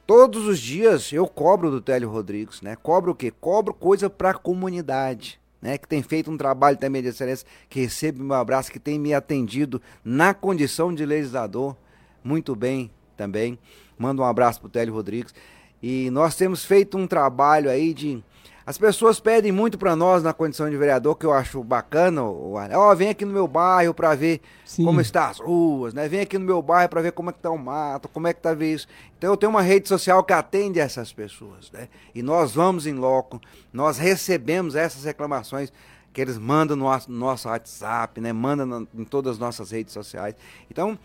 Todos 0.05 0.45
os 0.45 0.59
dias 0.59 1.11
eu 1.13 1.25
cobro 1.27 1.71
do 1.71 1.81
Télio 1.81 2.09
Rodrigues, 2.09 2.61
né? 2.61 2.75
Cobro 2.75 3.11
o 3.11 3.15
quê? 3.15 3.31
Cobro 3.31 3.73
coisa 3.73 4.09
para 4.09 4.31
a 4.31 4.33
comunidade, 4.33 5.39
né? 5.61 5.77
Que 5.77 5.87
tem 5.87 6.03
feito 6.03 6.29
um 6.29 6.37
trabalho 6.37 6.77
também 6.77 7.01
de 7.01 7.07
excelência, 7.07 7.47
que 7.69 7.79
recebe 7.79 8.21
meu 8.21 8.35
abraço, 8.35 8.71
que 8.71 8.79
tem 8.79 8.99
me 8.99 9.13
atendido 9.13 9.81
na 10.03 10.33
condição 10.33 10.93
de 10.93 11.05
legislador 11.05 11.75
muito 12.23 12.55
bem, 12.55 12.91
também. 13.17 13.59
Manda 13.97 14.21
um 14.21 14.25
abraço 14.25 14.59
pro 14.59 14.69
Télio 14.69 14.93
Rodrigues. 14.93 15.33
E 15.81 16.09
nós 16.11 16.35
temos 16.35 16.63
feito 16.63 16.97
um 16.97 17.05
trabalho 17.05 17.69
aí 17.69 17.93
de 17.93 18.23
as 18.65 18.77
pessoas 18.77 19.19
pedem 19.19 19.51
muito 19.51 19.77
para 19.77 19.95
nós 19.95 20.23
na 20.23 20.31
condição 20.31 20.69
de 20.69 20.77
vereador, 20.77 21.15
que 21.15 21.25
eu 21.25 21.33
acho 21.33 21.61
bacana. 21.63 22.23
Ó, 22.23 22.91
oh, 22.91 22.95
vem 22.95 23.09
aqui 23.09 23.25
no 23.25 23.33
meu 23.33 23.47
bairro 23.47 23.93
para 23.93 24.15
ver 24.15 24.39
Sim. 24.63 24.85
como 24.85 25.01
estão 25.01 25.23
as 25.23 25.39
ruas, 25.39 25.93
né? 25.93 26.07
Vem 26.07 26.21
aqui 26.21 26.37
no 26.37 26.45
meu 26.45 26.61
bairro 26.61 26.89
para 26.89 27.01
ver 27.01 27.11
como 27.11 27.29
é 27.29 27.33
que 27.33 27.39
tá 27.39 27.51
o 27.51 27.57
mato, 27.57 28.07
como 28.07 28.27
é 28.27 28.33
que 28.33 28.41
tá 28.41 28.53
isso. 28.53 28.87
Então 29.17 29.31
eu 29.31 29.37
tenho 29.37 29.49
uma 29.49 29.61
rede 29.61 29.89
social 29.89 30.23
que 30.23 30.31
atende 30.31 30.79
essas 30.79 31.11
pessoas, 31.11 31.69
né? 31.71 31.89
E 32.15 32.23
nós 32.23 32.53
vamos 32.53 32.87
em 32.87 32.93
loco, 32.93 33.41
nós 33.71 33.97
recebemos 33.97 34.75
essas 34.75 35.03
reclamações 35.03 35.71
que 36.13 36.21
eles 36.21 36.37
mandam 36.37 36.77
no 36.77 36.89
nosso 37.07 37.49
WhatsApp, 37.49 38.21
né? 38.21 38.31
Mandam 38.31 38.87
em 38.93 39.03
todas 39.03 39.33
as 39.33 39.39
nossas 39.39 39.71
redes 39.71 39.91
sociais. 39.91 40.35
Então, 40.71 40.97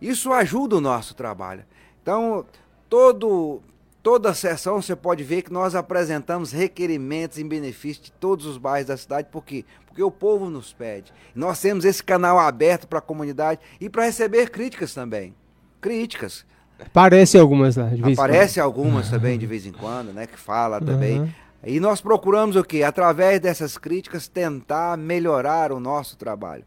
isso 0.00 0.32
ajuda 0.32 0.76
o 0.76 0.80
nosso 0.80 1.14
trabalho. 1.14 1.64
Então, 2.02 2.44
todo 2.88 3.62
Toda 4.04 4.28
a 4.28 4.34
sessão 4.34 4.82
você 4.82 4.94
pode 4.94 5.24
ver 5.24 5.40
que 5.40 5.50
nós 5.50 5.74
apresentamos 5.74 6.52
requerimentos 6.52 7.38
em 7.38 7.48
benefício 7.48 8.02
de 8.02 8.12
todos 8.12 8.44
os 8.44 8.58
bairros 8.58 8.88
da 8.88 8.98
cidade, 8.98 9.28
por 9.32 9.42
quê? 9.42 9.64
Porque 9.86 10.02
o 10.02 10.10
povo 10.10 10.50
nos 10.50 10.74
pede. 10.74 11.10
Nós 11.34 11.58
temos 11.58 11.86
esse 11.86 12.04
canal 12.04 12.38
aberto 12.38 12.86
para 12.86 12.98
a 12.98 13.02
comunidade 13.02 13.62
e 13.80 13.88
para 13.88 14.04
receber 14.04 14.50
críticas 14.50 14.92
também. 14.92 15.34
Críticas. 15.80 16.44
Aparece 16.78 17.38
algumas 17.38 17.76
lá, 17.76 17.88
de 17.88 18.02
vez 18.02 18.18
Aparece 18.18 18.60
algumas 18.60 19.08
também 19.10 19.38
de 19.38 19.46
vez 19.46 19.64
em 19.64 19.72
quando, 19.72 20.12
né? 20.12 20.26
Que 20.26 20.38
fala 20.38 20.82
também. 20.82 21.20
Uhum. 21.20 21.32
E 21.64 21.80
nós 21.80 22.02
procuramos 22.02 22.56
o 22.56 22.62
quê? 22.62 22.82
Através 22.82 23.40
dessas 23.40 23.78
críticas, 23.78 24.28
tentar 24.28 24.98
melhorar 24.98 25.72
o 25.72 25.80
nosso 25.80 26.18
trabalho. 26.18 26.64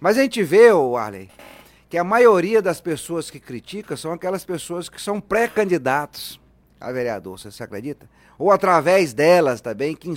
Mas 0.00 0.18
a 0.18 0.22
gente 0.22 0.42
vê, 0.42 0.72
o 0.72 0.96
Arley, 0.96 1.30
que 1.88 1.96
a 1.96 2.02
maioria 2.02 2.60
das 2.60 2.80
pessoas 2.80 3.30
que 3.30 3.38
criticam 3.38 3.96
são 3.96 4.12
aquelas 4.12 4.44
pessoas 4.44 4.88
que 4.88 5.00
são 5.00 5.20
pré-candidatos 5.20 6.40
a 6.80 6.90
vereador, 6.90 7.38
você 7.38 7.50
se 7.50 7.62
acredita? 7.62 8.08
Ou 8.38 8.50
através 8.50 9.12
delas 9.12 9.60
também, 9.60 9.94
que 9.94 10.08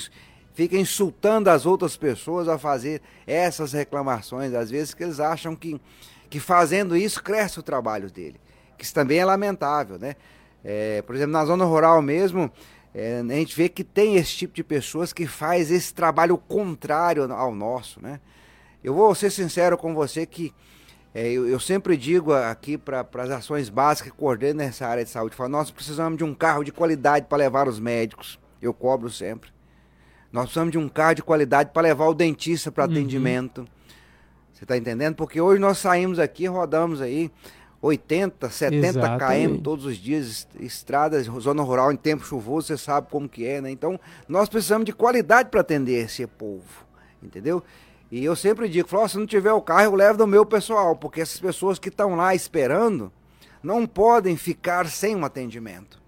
fica 0.54 0.78
insultando 0.78 1.50
as 1.50 1.66
outras 1.66 1.98
pessoas 1.98 2.48
a 2.48 2.58
fazer 2.58 3.02
essas 3.28 3.74
reclamações, 3.74 4.54
às 4.54 4.70
vezes 4.70 4.94
que 4.94 5.04
eles 5.04 5.20
acham 5.20 5.56
que, 5.56 5.80
que 6.30 6.40
fazendo 6.40 6.96
isso 6.96 7.22
cresce 7.22 7.60
o 7.60 7.64
trabalho 7.64 8.10
dele. 8.10 8.40
Que 8.78 8.86
isso 8.86 8.94
também 8.94 9.20
é 9.20 9.26
lamentável, 9.26 10.00
né? 10.00 10.16
É, 10.64 11.02
por 11.02 11.16
exemplo, 11.16 11.34
na 11.34 11.44
zona 11.44 11.66
rural 11.66 12.02
mesmo, 12.02 12.50
é, 12.94 13.20
a 13.20 13.34
gente 13.34 13.56
vê 13.56 13.68
que 13.68 13.84
tem 13.84 14.16
esse 14.16 14.32
tipo 14.36 14.54
de 14.54 14.64
pessoas 14.64 15.12
que 15.12 15.28
faz 15.28 15.70
esse 15.72 15.94
trabalho 15.94 16.38
contrário 16.38 17.32
ao 17.34 17.54
nosso, 17.54 18.02
né? 18.02 18.20
Eu 18.84 18.94
vou 18.94 19.14
ser 19.16 19.32
sincero 19.32 19.78
com 19.78 19.94
você 19.94 20.26
que 20.26 20.54
é, 21.14 21.32
eu, 21.32 21.48
eu, 21.48 21.60
sempre 21.60 21.96
digo 21.96 22.34
aqui 22.34 22.78
para 22.78 23.08
as 23.20 23.30
ações 23.30 23.70
básicas 23.70 24.12
que 24.12 24.18
coordenam 24.18 24.66
nessa 24.66 24.88
área 24.88 25.04
de 25.04 25.10
saúde, 25.12 25.36
falo, 25.36 25.50
nós 25.50 25.70
precisamos 25.70 26.18
de 26.18 26.24
um 26.24 26.34
carro 26.34 26.64
de 26.64 26.72
qualidade 26.72 27.28
para 27.28 27.38
levar 27.38 27.68
os 27.68 27.80
médicos. 27.80 28.40
Eu 28.60 28.74
cobro 28.74 29.10
sempre. 29.12 29.52
Nós 30.32 30.46
precisamos 30.46 30.72
de 30.72 30.78
um 30.80 30.90
carro 30.90 31.14
de 31.14 31.22
qualidade 31.22 31.70
para 31.72 31.84
levar 31.84 32.08
o 32.08 32.14
dentista 32.16 32.72
para 32.72 32.86
uhum. 32.86 32.92
atendimento. 32.92 33.68
Você 34.52 34.64
está 34.64 34.76
entendendo? 34.76 35.16
Porque 35.16 35.40
hoje 35.40 35.60
nós 35.60 35.78
saímos 35.78 36.18
aqui, 36.18 36.48
rodamos 36.48 37.00
aí 37.00 37.30
80, 37.80 38.50
70 38.50 38.88
Exatamente. 38.88 39.58
km 39.58 39.62
todos 39.62 39.86
os 39.86 39.98
dias, 39.98 40.48
estradas, 40.60 41.26
zona 41.26 41.62
rural 41.62 41.92
em 41.92 41.98
tempo 41.98 42.26
chuvoso, 42.26 42.68
você 42.68 42.78
sabe 42.78 43.10
como 43.12 43.30
que 43.30 43.46
é, 43.46 43.62
né? 43.62 43.70
Então, 43.70 44.00
nós 44.28 44.48
precisamos 44.48 44.86
de 44.86 44.94
qualidade 44.94 45.50
para 45.50 45.62
atender 45.62 46.06
esse 46.06 46.26
povo, 46.26 46.88
entendeu? 47.22 47.62
E 48.14 48.24
eu 48.24 48.36
sempre 48.36 48.70
digo, 48.70 48.88
falo, 48.88 49.10
se 49.10 49.18
não 49.18 49.26
tiver 49.26 49.54
o 49.54 49.60
carro, 49.60 49.86
eu 49.86 49.96
levo 49.96 50.20
do 50.20 50.28
meu 50.28 50.46
pessoal, 50.46 50.96
porque 50.96 51.20
essas 51.20 51.40
pessoas 51.40 51.80
que 51.80 51.90
estão 51.90 52.14
lá 52.14 52.36
esperando 52.36 53.12
não 53.64 53.88
podem 53.88 54.38
ficar 54.38 54.86
sem 54.86 55.16
um 55.16 55.26
atendimento. 55.26 56.00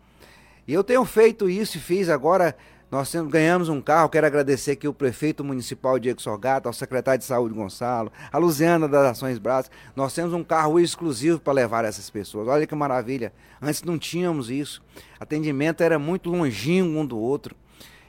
E 0.67 0.73
eu 0.75 0.83
tenho 0.83 1.03
feito 1.03 1.49
isso 1.49 1.77
e 1.77 1.81
fiz 1.81 2.07
agora. 2.07 2.55
Nós 2.91 3.11
ganhamos 3.27 3.69
um 3.69 3.81
carro, 3.81 4.07
quero 4.07 4.27
agradecer 4.27 4.73
aqui 4.73 4.87
o 4.87 4.93
prefeito 4.93 5.43
municipal 5.43 5.97
Diego 5.97 6.21
Sorgata, 6.21 6.69
ao 6.69 6.73
secretário 6.73 7.17
de 7.17 7.25
saúde 7.25 7.55
Gonçalo, 7.55 8.11
a 8.31 8.37
Luziana 8.37 8.87
das 8.87 9.13
Ações 9.13 9.39
Brás. 9.39 9.71
Nós 9.95 10.13
temos 10.13 10.31
um 10.31 10.43
carro 10.43 10.79
exclusivo 10.79 11.39
para 11.39 11.53
levar 11.53 11.85
essas 11.85 12.07
pessoas. 12.11 12.47
Olha 12.47 12.67
que 12.67 12.75
maravilha. 12.75 13.33
Antes 13.59 13.81
não 13.81 13.97
tínhamos 13.97 14.51
isso. 14.51 14.79
Atendimento 15.19 15.81
era 15.81 15.97
muito 15.97 16.29
longinho 16.29 16.85
um 16.85 17.03
do 17.03 17.17
outro. 17.17 17.55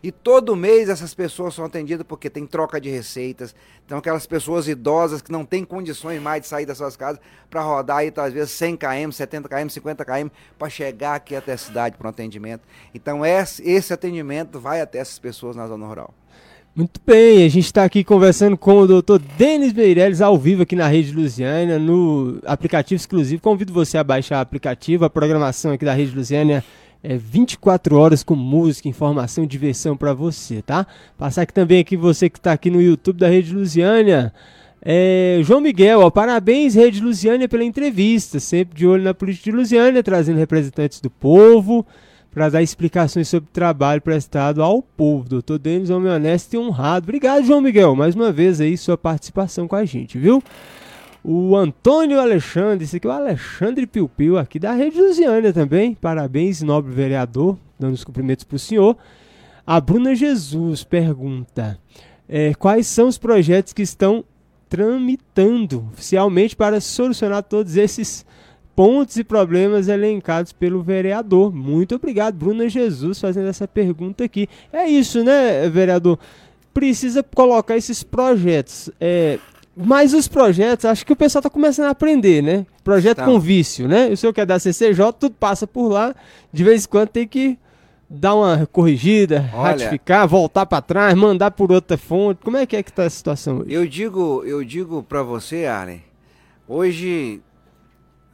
E 0.06 0.12
todo 0.12 0.54
mês 0.54 0.88
essas 0.88 1.12
pessoas 1.12 1.52
são 1.52 1.64
atendidas 1.64 2.06
porque 2.06 2.30
tem 2.30 2.46
troca 2.46 2.80
de 2.80 2.88
receitas. 2.88 3.52
Então, 3.84 3.98
aquelas 3.98 4.24
pessoas 4.24 4.68
idosas 4.68 5.20
que 5.20 5.32
não 5.32 5.44
têm 5.44 5.64
condições 5.64 6.22
mais 6.22 6.42
de 6.42 6.46
sair 6.46 6.64
das 6.64 6.78
suas 6.78 6.96
casas 6.96 7.20
para 7.50 7.60
rodar 7.60 7.96
aí, 7.96 8.12
às 8.14 8.32
vezes, 8.32 8.52
100 8.52 8.76
km, 8.76 9.10
70 9.10 9.48
km, 9.48 9.68
50 9.68 10.04
km 10.04 10.28
para 10.56 10.70
chegar 10.70 11.16
aqui 11.16 11.34
até 11.34 11.54
a 11.54 11.58
cidade 11.58 11.96
para 11.96 12.06
um 12.06 12.10
atendimento. 12.10 12.62
Então, 12.94 13.22
esse 13.26 13.92
atendimento 13.92 14.60
vai 14.60 14.80
até 14.80 14.98
essas 14.98 15.18
pessoas 15.18 15.56
na 15.56 15.66
zona 15.66 15.84
rural. 15.84 16.14
Muito 16.72 17.00
bem, 17.04 17.44
a 17.44 17.48
gente 17.48 17.64
está 17.64 17.82
aqui 17.82 18.04
conversando 18.04 18.56
com 18.56 18.78
o 18.78 18.86
doutor 18.86 19.18
Denis 19.18 19.72
Meirelles 19.72 20.20
ao 20.20 20.38
vivo 20.38 20.62
aqui 20.62 20.76
na 20.76 20.86
Rede 20.86 21.10
Lusiana, 21.10 21.80
no 21.80 22.38
aplicativo 22.46 23.00
exclusivo. 23.00 23.42
Convido 23.42 23.72
você 23.72 23.98
a 23.98 24.04
baixar 24.04 24.38
o 24.38 24.42
aplicativo, 24.42 25.04
a 25.04 25.10
programação 25.10 25.72
aqui 25.72 25.84
da 25.84 25.94
Rede 25.94 26.14
Lusiana 26.14 26.62
é 27.08 27.16
24 27.16 27.96
horas 27.96 28.24
com 28.24 28.34
música, 28.34 28.88
informação 28.88 29.44
e 29.44 29.46
diversão 29.46 29.96
para 29.96 30.12
você, 30.12 30.60
tá? 30.60 30.84
Passar 31.16 31.42
aqui 31.42 31.54
também 31.54 31.78
aqui 31.78 31.96
você 31.96 32.28
que 32.28 32.38
está 32.38 32.52
aqui 32.52 32.68
no 32.68 32.82
YouTube 32.82 33.18
da 33.18 33.28
Rede 33.28 33.54
Lusiânia. 33.54 34.32
É, 34.82 35.38
João 35.44 35.60
Miguel, 35.60 36.00
ó, 36.00 36.10
parabéns 36.10 36.74
Rede 36.74 37.00
Lusiânia 37.00 37.48
pela 37.48 37.62
entrevista, 37.62 38.40
sempre 38.40 38.76
de 38.76 38.86
olho 38.86 39.04
na 39.04 39.14
política 39.14 39.50
de 39.50 39.56
Lusiânia, 39.56 40.02
trazendo 40.02 40.38
representantes 40.38 41.00
do 41.00 41.08
povo 41.08 41.86
para 42.32 42.48
dar 42.48 42.62
explicações 42.62 43.28
sobre 43.28 43.48
o 43.48 43.52
trabalho 43.52 44.02
prestado 44.02 44.60
ao 44.60 44.82
povo. 44.82 45.28
Doutor 45.28 45.60
Denis, 45.60 45.90
homem 45.90 46.10
honesto 46.10 46.54
e 46.54 46.58
honrado. 46.58 47.04
Obrigado, 47.04 47.46
João 47.46 47.60
Miguel, 47.60 47.94
mais 47.94 48.16
uma 48.16 48.32
vez 48.32 48.60
aí 48.60 48.76
sua 48.76 48.98
participação 48.98 49.68
com 49.68 49.76
a 49.76 49.84
gente, 49.84 50.18
viu? 50.18 50.42
O 51.28 51.56
Antônio 51.56 52.20
Alexandre, 52.20 52.84
esse 52.84 52.98
aqui 52.98 53.06
é 53.08 53.10
o 53.10 53.12
Alexandre 53.12 53.84
Piu 53.84 54.08
Piu, 54.08 54.38
aqui 54.38 54.60
da 54.60 54.70
Rede 54.74 55.00
Lusiânia 55.00 55.52
também. 55.52 55.92
Parabéns, 55.92 56.62
nobre 56.62 56.94
vereador, 56.94 57.58
dando 57.76 57.94
os 57.94 58.04
cumprimentos 58.04 58.44
para 58.44 58.54
o 58.54 58.60
senhor. 58.60 58.96
A 59.66 59.80
Bruna 59.80 60.14
Jesus 60.14 60.84
pergunta: 60.84 61.80
é, 62.28 62.54
quais 62.54 62.86
são 62.86 63.08
os 63.08 63.18
projetos 63.18 63.72
que 63.72 63.82
estão 63.82 64.24
tramitando 64.68 65.88
oficialmente 65.92 66.54
para 66.54 66.80
solucionar 66.80 67.42
todos 67.42 67.76
esses 67.76 68.24
pontos 68.76 69.16
e 69.16 69.24
problemas 69.24 69.88
elencados 69.88 70.52
pelo 70.52 70.80
vereador? 70.80 71.52
Muito 71.52 71.96
obrigado, 71.96 72.36
Bruna 72.36 72.68
Jesus, 72.68 73.18
fazendo 73.18 73.48
essa 73.48 73.66
pergunta 73.66 74.22
aqui. 74.22 74.48
É 74.72 74.86
isso, 74.88 75.24
né, 75.24 75.68
vereador? 75.68 76.20
Precisa 76.72 77.20
colocar 77.20 77.76
esses 77.76 78.04
projetos. 78.04 78.88
É, 79.00 79.40
mas 79.76 80.14
os 80.14 80.26
projetos, 80.26 80.86
acho 80.86 81.04
que 81.04 81.12
o 81.12 81.16
pessoal 81.16 81.40
está 81.40 81.50
começando 81.50 81.88
a 81.88 81.90
aprender, 81.90 82.42
né? 82.42 82.64
Projeto 82.82 83.20
então. 83.20 83.34
com 83.34 83.38
vício, 83.38 83.86
né? 83.86 84.08
O 84.08 84.16
senhor 84.16 84.32
quer 84.32 84.46
dar 84.46 84.58
CCJ, 84.58 85.12
tudo 85.12 85.34
passa 85.34 85.66
por 85.66 85.88
lá. 85.88 86.14
De 86.50 86.64
vez 86.64 86.86
em 86.86 86.88
quando 86.88 87.08
tem 87.08 87.28
que 87.28 87.58
dar 88.08 88.34
uma 88.34 88.66
corrigida, 88.66 89.50
Olha, 89.52 89.72
ratificar, 89.72 90.26
voltar 90.26 90.64
para 90.64 90.80
trás, 90.80 91.14
mandar 91.14 91.50
por 91.50 91.70
outra 91.70 91.98
fonte. 91.98 92.40
Como 92.42 92.56
é 92.56 92.64
que 92.64 92.74
é 92.74 92.82
que 92.82 92.88
está 92.88 93.04
a 93.04 93.10
situação 93.10 93.58
hoje? 93.58 93.72
Eu 93.72 93.86
digo, 93.86 94.42
eu 94.46 94.64
digo 94.64 95.02
para 95.02 95.22
você, 95.22 95.66
Arlen, 95.66 96.02
hoje 96.66 97.42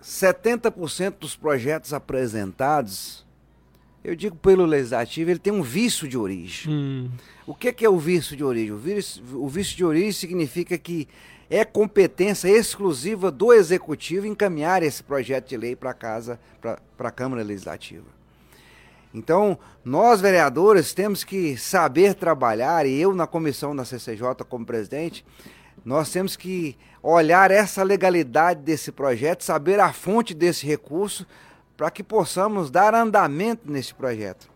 70% 0.01 1.15
dos 1.19 1.35
projetos 1.35 1.93
apresentados, 1.93 3.27
eu 4.05 4.17
digo 4.17 4.37
pelo 4.37 4.65
legislativo, 4.65 5.31
ele 5.31 5.39
tem 5.39 5.53
um 5.53 5.63
vício 5.63 6.09
de 6.09 6.19
origem. 6.19 6.73
Hum. 6.73 7.09
O 7.47 7.55
que, 7.55 7.73
que, 7.73 7.85
é 7.85 7.89
o 7.89 7.99
vício 7.99 8.37
de 8.37 8.45
origem? 8.45 8.73
O 8.73 8.79
vício, 8.79 9.23
o 9.35 9.49
vício 9.49 9.77
de 9.77 9.85
origem 9.85 10.13
significa 10.13 10.77
que 10.77 11.09
é 11.55 11.67
competência 11.67 12.49
exclusiva 12.49 13.31
do 13.31 13.53
executivo 13.53 14.27
encaminhar 14.27 14.83
esse 14.83 15.03
projeto 15.03 15.51
de 15.51 15.57
lei 15.59 15.77
para 15.77 15.93
casa, 15.93 16.41
para 16.63 17.09
a 17.09 17.11
Câmara 17.11 17.43
Legislativa. 17.43 18.07
Então, 19.13 19.59
nós 19.85 20.23
vereadores 20.23 20.95
temos 20.95 21.23
que 21.23 21.59
saber 21.59 22.15
trabalhar, 22.15 22.87
e 22.87 22.99
eu 22.99 23.13
na 23.15 23.27
comissão 23.27 23.77
da 23.77 23.85
CCJ 23.85 24.47
como 24.49 24.65
presidente, 24.65 25.27
nós 25.85 26.11
temos 26.11 26.37
que 26.37 26.75
olhar 27.03 27.51
essa 27.51 27.83
legalidade 27.83 28.61
desse 28.63 28.91
projeto, 28.91 29.45
saber 29.45 29.79
a 29.79 29.93
fonte 29.93 30.33
desse 30.33 30.67
recurso, 30.67 31.27
para 31.77 31.91
que 31.91 32.03
possamos 32.03 32.71
dar 32.71 32.95
andamento 32.95 33.71
nesse 33.71 33.93
projeto. 33.93 34.49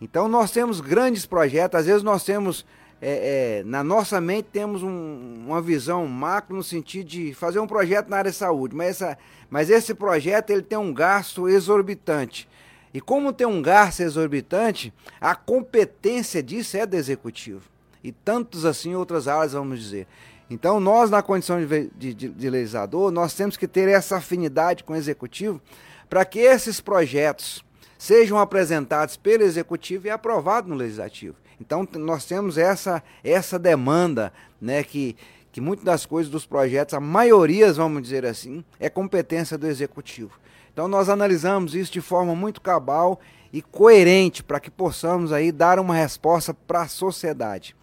Então, 0.00 0.28
nós 0.28 0.52
temos 0.52 0.80
grandes 0.80 1.26
projetos, 1.26 1.80
às 1.80 1.86
vezes 1.86 2.04
nós 2.04 2.22
temos 2.22 2.64
é, 3.02 3.60
é, 3.60 3.64
na 3.64 3.82
nossa 3.82 4.20
mente 4.20 4.48
temos 4.52 4.82
um, 4.82 5.44
uma 5.46 5.62
visão 5.62 6.06
macro 6.06 6.54
no 6.54 6.62
sentido 6.62 7.08
de 7.08 7.34
fazer 7.34 7.58
um 7.58 7.66
projeto 7.66 8.08
na 8.08 8.18
área 8.18 8.30
de 8.30 8.36
saúde, 8.36 8.76
mas, 8.76 8.88
essa, 8.88 9.18
mas 9.48 9.70
esse 9.70 9.94
projeto 9.94 10.50
ele 10.50 10.62
tem 10.62 10.78
um 10.78 10.92
gasto 10.92 11.48
exorbitante. 11.48 12.48
E 12.92 13.00
como 13.00 13.32
tem 13.32 13.46
um 13.46 13.62
gasto 13.62 14.00
exorbitante, 14.00 14.92
a 15.20 15.34
competência 15.34 16.42
disso 16.42 16.76
é 16.76 16.84
do 16.84 16.96
executivo. 16.96 17.62
E 18.02 18.12
tantos 18.12 18.64
assim 18.64 18.94
outras 18.94 19.28
áreas, 19.28 19.52
vamos 19.52 19.80
dizer. 19.80 20.06
Então, 20.50 20.80
nós, 20.80 21.10
na 21.10 21.22
condição 21.22 21.64
de, 21.64 21.90
de, 21.96 22.14
de 22.14 22.50
legislador, 22.50 23.12
nós 23.12 23.34
temos 23.34 23.56
que 23.56 23.68
ter 23.68 23.88
essa 23.88 24.16
afinidade 24.16 24.82
com 24.82 24.92
o 24.92 24.96
executivo 24.96 25.60
para 26.08 26.24
que 26.24 26.40
esses 26.40 26.80
projetos 26.80 27.64
sejam 27.96 28.36
apresentados 28.36 29.16
pelo 29.16 29.44
executivo 29.44 30.08
e 30.08 30.10
aprovados 30.10 30.68
no 30.68 30.74
legislativo. 30.74 31.36
Então 31.60 31.86
nós 31.96 32.24
temos 32.24 32.56
essa 32.56 33.02
essa 33.22 33.58
demanda, 33.58 34.32
né, 34.60 34.82
que 34.82 35.16
que 35.52 35.60
muitas 35.60 35.84
das 35.84 36.06
coisas 36.06 36.30
dos 36.30 36.46
projetos, 36.46 36.94
a 36.94 37.00
maioria, 37.00 37.72
vamos 37.72 38.02
dizer 38.02 38.24
assim, 38.24 38.64
é 38.78 38.88
competência 38.88 39.58
do 39.58 39.66
executivo. 39.66 40.38
Então 40.72 40.86
nós 40.86 41.08
analisamos 41.08 41.74
isso 41.74 41.92
de 41.92 42.00
forma 42.00 42.34
muito 42.34 42.60
cabal 42.60 43.20
e 43.52 43.60
coerente 43.60 44.44
para 44.44 44.60
que 44.60 44.70
possamos 44.70 45.32
aí 45.32 45.50
dar 45.50 45.80
uma 45.80 45.94
resposta 45.94 46.54
para 46.54 46.82
a 46.82 46.88
sociedade. 46.88 47.74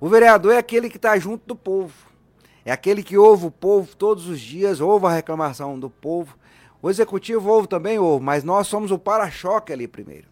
O 0.00 0.08
vereador 0.08 0.52
é 0.52 0.58
aquele 0.58 0.88
que 0.88 0.96
está 0.96 1.18
junto 1.18 1.44
do 1.44 1.56
povo, 1.56 1.92
é 2.64 2.70
aquele 2.70 3.02
que 3.02 3.18
ouve 3.18 3.46
o 3.46 3.50
povo 3.50 3.96
todos 3.96 4.28
os 4.28 4.40
dias, 4.40 4.80
ouve 4.80 5.06
a 5.06 5.10
reclamação 5.10 5.78
do 5.78 5.90
povo. 5.90 6.38
O 6.80 6.88
executivo 6.88 7.50
ouve 7.50 7.66
também, 7.66 7.98
ouve, 7.98 8.24
mas 8.24 8.44
nós 8.44 8.68
somos 8.68 8.92
o 8.92 8.98
para-choque 8.98 9.72
ali 9.72 9.88
primeiro. 9.88 10.28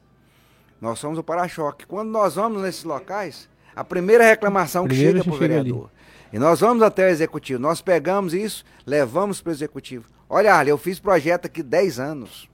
Nós 0.81 0.99
somos 0.99 1.19
o 1.19 1.23
para-choque. 1.23 1.87
Quando 1.87 2.11
nós 2.11 2.35
vamos 2.35 2.63
nesses 2.63 2.85
locais, 2.85 3.49
a 3.75 3.85
primeira 3.85 4.25
reclamação 4.25 4.87
primeiro 4.87 5.19
que 5.19 5.25
chega 5.25 5.25
para 5.25 5.37
o 5.37 5.39
vereador. 5.39 5.85
Ali. 5.85 5.97
E 6.33 6.39
nós 6.39 6.61
vamos 6.61 6.83
até 6.83 7.07
o 7.07 7.09
executivo, 7.09 7.61
nós 7.61 7.81
pegamos 7.81 8.35
isso, 8.35 8.65
levamos 8.85 9.41
para 9.41 9.51
o 9.51 9.53
executivo. 9.53 10.05
Olha, 10.29 10.53
Arlen, 10.53 10.71
eu 10.71 10.79
fiz 10.79 10.99
projeto 10.99 11.47
aqui 11.47 11.63
10 11.63 12.01
anos. 12.01 12.49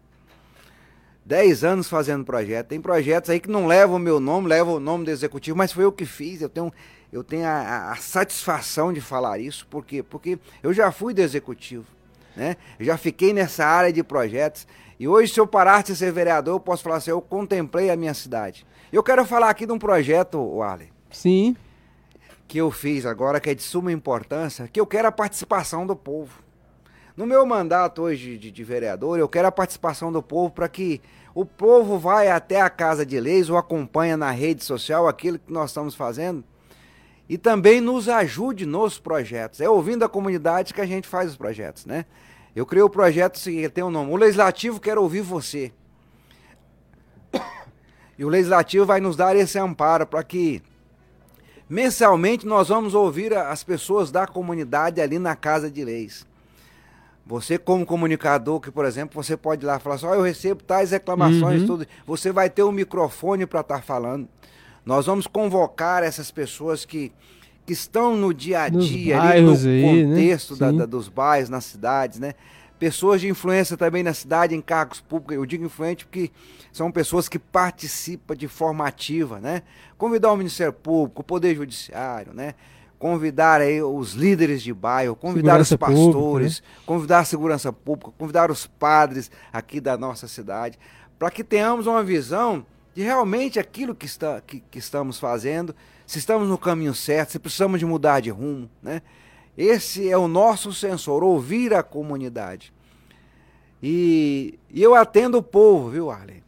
10 1.25 1.65
anos 1.65 1.89
fazendo 1.89 2.25
projeto. 2.25 2.69
Tem 2.69 2.81
projetos 2.81 3.31
aí 3.31 3.41
que 3.41 3.49
não 3.49 3.67
levam 3.67 3.97
o 3.97 3.99
meu 3.99 4.21
nome, 4.21 4.49
levam 4.49 4.75
o 4.75 4.81
nome 4.81 5.05
do 5.05 5.11
executivo, 5.11 5.57
mas 5.57 5.73
foi 5.73 5.85
eu 5.85 5.93
que 5.93 6.05
fiz. 6.05 6.43
Eu 6.43 6.49
tenho, 6.49 6.73
eu 7.13 7.25
tenho 7.25 7.47
a, 7.47 7.93
a 7.93 7.97
satisfação 7.97 8.93
de 8.93 9.01
falar 9.01 9.39
isso, 9.39 9.67
por 9.69 9.85
quê? 9.85 10.03
Porque 10.03 10.39
eu 10.63 10.73
já 10.73 10.91
fui 10.91 11.15
do 11.15 11.21
executivo, 11.21 11.87
né? 12.37 12.57
Eu 12.79 12.87
já 12.87 12.97
fiquei 12.97 13.33
nessa 13.33 13.65
área 13.65 13.93
de 13.93 14.03
projetos. 14.03 14.67
E 15.03 15.09
hoje, 15.09 15.35
se 15.35 15.41
eu 15.41 15.49
parasse 15.49 15.91
de 15.91 15.99
ser 15.99 16.13
vereador, 16.13 16.55
eu 16.55 16.61
posso 16.61 16.85
falar 16.85 16.99
assim: 16.99 17.11
eu 17.11 17.21
contemplei 17.21 17.91
a 17.91 17.97
minha 17.97 18.15
cidade. 18.15 18.65
Eu 18.93 19.03
quero 19.03 19.25
falar 19.25 19.51
aqui 19.51 19.67
de 19.67 19.73
um 19.73 19.79
projeto, 19.79 20.63
Arlen. 20.63 20.91
Sim. 21.11 21.57
Que 22.47 22.59
eu 22.59 22.71
fiz 22.71 23.05
agora, 23.05 23.41
que 23.41 23.51
é 23.51 23.55
de 23.55 23.65
suma 23.65 23.91
importância, 23.91 24.69
que 24.69 24.79
eu 24.79 24.87
quero 24.87 25.09
a 25.09 25.11
participação 25.11 25.85
do 25.85 25.97
povo. 25.97 26.41
No 27.17 27.27
meu 27.27 27.45
mandato 27.45 28.03
hoje 28.03 28.39
de, 28.39 28.53
de 28.53 28.63
vereador, 28.63 29.19
eu 29.19 29.29
quero 29.29 29.49
a 29.49 29.51
participação 29.51 30.13
do 30.13 30.23
povo 30.23 30.53
para 30.53 30.69
que 30.69 31.01
o 31.35 31.45
povo 31.45 31.99
vai 31.99 32.29
até 32.29 32.61
a 32.61 32.71
Casa 32.71 33.05
de 33.05 33.19
Leis 33.19 33.51
ou 33.51 33.57
acompanha 33.57 34.17
na 34.17 34.31
rede 34.31 34.63
social 34.63 35.09
aquilo 35.09 35.37
que 35.37 35.53
nós 35.53 35.71
estamos 35.71 35.97
fazendo 35.97 36.45
e 37.29 37.37
também 37.37 37.81
nos 37.81 38.09
ajude 38.09 38.67
nos 38.67 39.01
projetos. 39.01 39.61
É 39.61 39.69
ouvindo 39.69 40.05
a 40.05 40.09
comunidade 40.09 40.73
que 40.73 40.81
a 40.81 40.87
gente 40.87 41.09
faz 41.09 41.31
os 41.31 41.37
projetos, 41.37 41.87
né? 41.87 42.05
Eu 42.55 42.67
criei 42.67 42.83
o 42.83 42.91
projeto 42.91 43.39
seguinte, 43.39 43.71
tem 43.71 43.83
um 43.83 43.91
nome. 43.91 44.13
O 44.13 44.17
Legislativo 44.17 44.79
quer 44.79 44.99
ouvir 44.99 45.23
você. 45.23 45.73
E 48.19 48.25
o 48.25 48.29
Legislativo 48.29 48.85
vai 48.85 49.01
nos 49.01 49.17
dar 49.17 49.35
esse 49.35 49.59
amparo 49.59 50.07
para 50.07 50.23
que 50.23 50.63
mensalmente 51.69 52.47
nós 52.47 52.69
vamos 52.69 52.95
ouvir 52.95 53.33
as 53.35 53.65
pessoas 53.65 54.11
da 54.11 54.27
comunidade 54.27 55.01
ali 55.01 55.19
na 55.19 55.35
Casa 55.35 55.71
de 55.71 55.85
Leis. 55.85 56.27
Você, 57.25 57.57
como 57.57 57.87
comunicador, 57.87 58.61
que, 58.61 58.71
por 58.71 58.85
exemplo, 58.85 59.23
você 59.23 59.37
pode 59.37 59.65
ir 59.65 59.67
lá 59.67 59.79
falar 59.79 59.95
assim, 59.95 60.07
oh, 60.07 60.15
eu 60.15 60.23
recebo 60.23 60.63
tais 60.63 60.91
reclamações, 60.91 61.63
uhum. 61.63 61.67
tudo. 61.67 61.87
Você 62.07 62.33
vai 62.33 62.51
ter 62.51 62.63
um 62.65 62.73
microfone 62.73 63.47
para 63.47 63.61
estar 63.61 63.77
tá 63.77 63.83
falando. 63.83 64.29
Nós 64.85 65.07
vamos 65.07 65.27
convocar 65.27 66.03
essas 66.03 66.31
pessoas 66.31 66.85
que, 66.85 67.13
que 67.65 67.73
estão 67.73 68.17
no 68.17 68.35
dia 68.35 68.63
a 68.63 68.69
dia, 68.69 69.21
ali, 69.21 69.43
no 69.43 69.53
aí, 69.53 70.05
né? 70.05 70.15
contexto 70.15 70.53
né? 70.53 70.59
da, 70.59 70.71
da, 70.73 70.87
dos 70.87 71.09
bairros, 71.09 71.49
nas 71.49 71.65
cidades, 71.65 72.19
né? 72.19 72.35
Pessoas 72.79 73.21
de 73.21 73.29
influência 73.29 73.77
também 73.77 74.03
na 74.03 74.13
cidade, 74.13 74.57
em 74.57 74.61
cargos 74.61 75.01
públicos. 75.01 75.37
Eu 75.37 75.47
digo 75.47 75.65
influente 75.65 76.05
porque 76.05 76.33
são 76.73 76.91
pessoas 76.91 77.29
que 77.29 77.39
participam 77.39 78.35
de 78.35 78.49
forma 78.49 78.87
ativa, 78.87 79.39
né? 79.39 79.63
Convidar 79.97 80.33
o 80.33 80.37
Ministério 80.37 80.73
Público, 80.73 81.21
o 81.21 81.25
Poder 81.25 81.55
Judiciário, 81.55 82.33
né? 82.35 82.55
convidar 83.03 83.61
aí 83.61 83.83
os 83.83 84.13
líderes 84.13 84.63
de 84.63 84.73
bairro, 84.73 85.17
convidar 85.17 85.65
segurança 85.65 85.75
os 85.75 85.79
pastores, 85.81 86.13
pública, 86.13 86.47
né? 86.47 86.83
convidar 86.87 87.19
a 87.19 87.25
segurança 87.25 87.73
pública, 87.73 88.13
convidar 88.17 88.49
os 88.49 88.65
padres 88.69 89.29
aqui 89.53 89.81
da 89.81 89.99
nossa 89.99 90.29
cidade, 90.29 90.79
para 91.19 91.29
que 91.29 91.43
tenhamos 91.43 91.89
uma 91.89 92.05
visão 92.05 92.65
de 92.95 93.03
realmente 93.03 93.59
aquilo 93.59 93.93
que, 93.93 94.07
está, 94.07 94.41
que, 94.41 94.61
que, 94.71 94.79
estamos 94.79 95.19
fazendo, 95.19 95.75
se 96.13 96.19
estamos 96.19 96.47
no 96.47 96.59
caminho 96.59 96.95
certo, 96.95 97.33
se 97.33 97.39
precisamos 97.39 97.81
de 97.81 97.87
mudar 97.87 98.21
de 98.21 98.29
rumo, 98.29 98.69
né? 98.83 99.01
Esse 99.57 100.11
é 100.11 100.19
o 100.19 100.29
nosso 100.29 100.71
sensor, 100.71 101.25
ouvir 101.25 101.73
a 101.73 101.83
comunidade. 101.83 102.71
E, 103.83 104.59
e 104.69 104.83
eu 104.83 104.95
atendo 104.95 105.39
o 105.39 105.43
povo, 105.43 105.89
viu, 105.89 106.11
Arlen? 106.11 106.43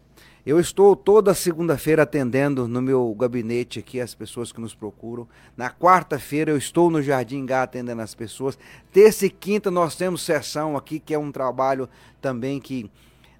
Eu 0.44 0.60
estou 0.60 0.94
toda 0.94 1.32
segunda-feira 1.32 2.02
atendendo 2.02 2.68
no 2.68 2.82
meu 2.82 3.14
gabinete 3.18 3.78
aqui 3.78 4.02
as 4.02 4.14
pessoas 4.14 4.52
que 4.52 4.60
nos 4.60 4.74
procuram. 4.74 5.26
Na 5.56 5.70
quarta-feira 5.70 6.50
eu 6.50 6.58
estou 6.58 6.90
no 6.90 7.00
Jardim 7.00 7.46
Gá 7.46 7.62
atendendo 7.62 8.02
as 8.02 8.14
pessoas. 8.14 8.58
Terça 8.92 9.24
e 9.24 9.30
quinta 9.30 9.70
nós 9.70 9.96
temos 9.96 10.20
sessão 10.20 10.76
aqui, 10.76 11.00
que 11.00 11.14
é 11.14 11.18
um 11.18 11.32
trabalho 11.32 11.88
também 12.20 12.60
que. 12.60 12.90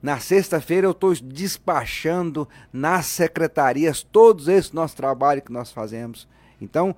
Na 0.04 0.18
sexta-feira 0.18 0.86
eu 0.86 0.90
estou 0.90 1.14
despachando 1.14 2.46
nas 2.70 3.06
secretarias 3.06 4.02
todos 4.02 4.48
esses 4.48 4.70
nossos 4.70 4.94
trabalhos 4.94 5.44
que 5.44 5.50
nós 5.50 5.72
fazemos. 5.72 6.28
Então, 6.60 6.94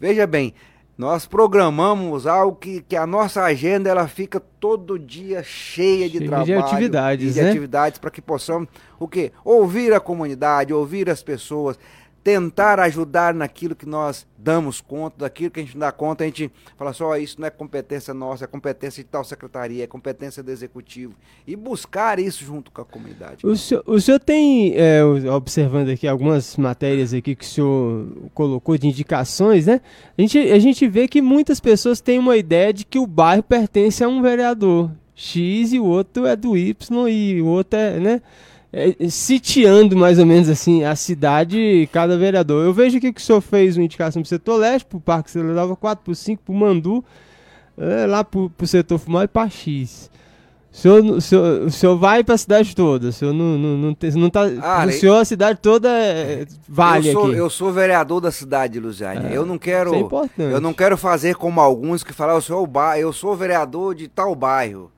veja 0.00 0.26
bem, 0.26 0.52
nós 0.98 1.24
programamos 1.24 2.26
algo 2.26 2.56
que, 2.56 2.82
que 2.82 2.96
a 2.96 3.06
nossa 3.06 3.44
agenda 3.44 3.88
ela 3.88 4.08
fica 4.08 4.40
todo 4.40 4.98
dia 4.98 5.40
cheia 5.44 6.10
de 6.10 6.18
cheia 6.18 6.28
trabalho, 6.28 6.46
de 6.46 6.54
atividades, 6.54 7.34
de 7.34 7.40
né? 7.40 7.48
atividades 7.48 7.98
para 8.00 8.10
que 8.10 8.20
possamos 8.20 8.68
o 8.98 9.06
quê? 9.06 9.30
Ouvir 9.44 9.94
a 9.94 10.00
comunidade, 10.00 10.74
ouvir 10.74 11.08
as 11.08 11.22
pessoas, 11.22 11.78
tentar 12.22 12.78
ajudar 12.80 13.32
naquilo 13.32 13.74
que 13.74 13.86
nós 13.86 14.26
damos 14.36 14.80
conta, 14.80 15.16
daquilo 15.18 15.50
que 15.50 15.60
a 15.60 15.62
gente 15.62 15.74
não 15.74 15.80
dá 15.80 15.92
conta, 15.92 16.24
a 16.24 16.26
gente 16.26 16.50
fala 16.76 16.92
só, 16.92 17.16
isso 17.16 17.40
não 17.40 17.46
é 17.46 17.50
competência 17.50 18.12
nossa, 18.12 18.44
é 18.44 18.46
competência 18.46 19.02
de 19.02 19.08
tal 19.08 19.24
secretaria, 19.24 19.84
é 19.84 19.86
competência 19.86 20.42
do 20.42 20.50
executivo. 20.50 21.14
E 21.46 21.56
buscar 21.56 22.18
isso 22.18 22.44
junto 22.44 22.70
com 22.70 22.82
a 22.82 22.84
comunidade. 22.84 23.46
O 23.46 23.56
senhor, 23.56 23.82
o 23.86 24.00
senhor 24.00 24.20
tem, 24.20 24.74
é, 24.76 25.02
observando 25.04 25.90
aqui 25.90 26.06
algumas 26.06 26.56
matérias 26.56 27.12
aqui 27.14 27.34
que 27.34 27.44
o 27.44 27.48
senhor 27.48 28.08
colocou 28.34 28.76
de 28.76 28.86
indicações, 28.86 29.66
né? 29.66 29.80
A 30.16 30.20
gente, 30.20 30.38
a 30.38 30.58
gente 30.58 30.86
vê 30.86 31.08
que 31.08 31.22
muitas 31.22 31.60
pessoas 31.60 32.00
têm 32.00 32.18
uma 32.18 32.36
ideia 32.36 32.72
de 32.72 32.84
que 32.84 32.98
o 32.98 33.06
bairro 33.06 33.42
pertence 33.42 34.04
a 34.04 34.08
um 34.08 34.22
vereador 34.22 34.90
X 35.14 35.72
e 35.72 35.80
o 35.80 35.84
outro 35.84 36.26
é 36.26 36.36
do 36.36 36.56
Y 36.56 37.08
e 37.08 37.42
o 37.42 37.46
outro 37.46 37.78
é, 37.78 37.98
né? 37.98 38.22
É, 38.72 39.08
sitiando 39.08 39.96
mais 39.96 40.18
ou 40.18 40.26
menos 40.26 40.48
assim 40.48 40.84
a 40.84 40.94
cidade 40.94 41.88
cada 41.92 42.18
vereador. 42.18 42.64
Eu 42.64 42.72
vejo 42.72 42.98
aqui 42.98 43.12
que 43.12 43.20
o 43.20 43.24
senhor 43.24 43.40
fez 43.40 43.76
uma 43.76 43.84
indicação 43.84 44.22
para 44.22 44.26
o 44.26 44.28
setor 44.28 44.56
leste, 44.56 44.86
para 44.86 44.98
o 44.98 45.00
Parque 45.00 45.30
Celular 45.30 45.74
4 45.74 46.04
por 46.04 46.14
5 46.14 46.42
para 46.42 46.52
o 46.52 46.56
Mandu, 46.56 47.04
é, 47.76 48.06
lá 48.06 48.22
para 48.22 48.40
o 48.40 48.66
setor 48.66 48.98
Fumal 48.98 49.24
e 49.24 49.28
para 49.28 49.48
X. 49.48 50.10
O 50.70 50.76
senhor, 50.76 51.04
o, 51.04 51.20
senhor, 51.20 51.62
o 51.62 51.70
senhor 51.70 51.96
vai 51.96 52.22
para 52.22 52.34
a 52.34 52.38
cidade 52.38 52.76
toda, 52.76 53.08
o 53.08 53.12
senhor 53.12 53.32
não, 53.32 53.56
não, 53.56 53.76
não, 53.78 53.94
tem, 53.94 54.10
não 54.12 54.28
tá. 54.28 54.42
Ah, 54.60 54.84
o 54.86 54.92
senhor, 54.92 55.16
a 55.16 55.24
cidade 55.24 55.58
toda 55.62 55.88
é, 55.88 56.46
vale 56.68 57.08
eu 57.08 57.12
sou, 57.14 57.26
aqui. 57.26 57.36
Eu 57.36 57.50
sou 57.50 57.72
vereador 57.72 58.20
da 58.20 58.30
cidade 58.30 58.74
de 58.74 58.80
Lusiane. 58.80 59.32
É, 59.32 59.36
eu 59.36 59.46
não 59.46 59.58
quero. 59.58 59.94
É 59.94 60.42
eu 60.52 60.60
não 60.60 60.74
quero 60.74 60.98
fazer 60.98 61.36
como 61.36 61.58
alguns 61.60 62.04
que 62.04 62.12
falam, 62.12 62.34
eu 62.34 62.42
sou, 62.42 62.70
eu 62.98 63.12
sou 63.14 63.34
vereador 63.34 63.94
de 63.94 64.08
tal 64.08 64.34
bairro. 64.34 64.92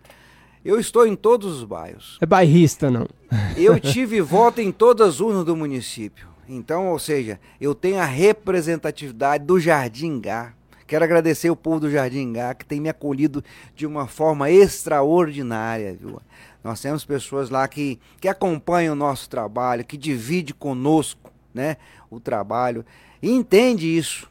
Eu 0.65 0.79
estou 0.79 1.07
em 1.07 1.17
todos 1.17 1.57
os 1.59 1.65
bairros. 1.65 2.19
É 2.21 2.27
bairrista, 2.27 2.91
não? 2.91 3.07
Eu 3.57 3.81
tive 3.81 4.21
voto 4.21 4.61
em 4.61 4.71
todas 4.71 5.09
as 5.09 5.21
urnas 5.21 5.45
do 5.45 5.57
município. 5.57 6.29
Então, 6.49 6.89
ou 6.89 6.99
seja, 6.99 7.39
eu 7.61 7.77
tenho 7.77 8.01
a 8.01 8.05
representatividade 8.05 9.45
do 9.45 9.61
Jardim 9.61 10.21
Gá. 10.21 10.53
Quero 10.85 11.05
agradecer 11.05 11.49
o 11.49 11.55
povo 11.55 11.79
do 11.79 11.91
Jardim 11.91 12.33
Gá 12.33 12.53
que 12.55 12.67
tem 12.67 12.81
me 12.81 12.89
acolhido 12.89 13.45
de 13.77 13.87
uma 13.87 14.09
forma 14.09 14.51
extraordinária, 14.51 15.95
viu? 15.95 16.21
Nós 16.65 16.81
temos 16.81 17.05
pessoas 17.05 17.51
lá 17.51 17.69
que, 17.69 18.01
que 18.21 18.27
acompanham 18.27 18.95
o 18.95 18.97
nosso 18.97 19.31
trabalho, 19.31 19.85
que 19.85 19.97
dividem 19.97 20.53
conosco 20.59 21.33
né, 21.55 21.77
o 22.11 22.19
trabalho 22.19 22.85
e 23.23 23.31
entende 23.31 23.87
isso. 23.87 24.29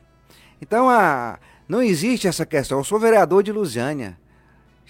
Então, 0.62 0.90
a, 0.90 1.40
não 1.70 1.82
existe 1.82 2.28
essa 2.28 2.46
questão. 2.46 2.80
Eu 2.80 2.84
sou 2.84 3.00
vereador 3.00 3.42
de 3.42 3.54
Lusiânia. 3.54 4.18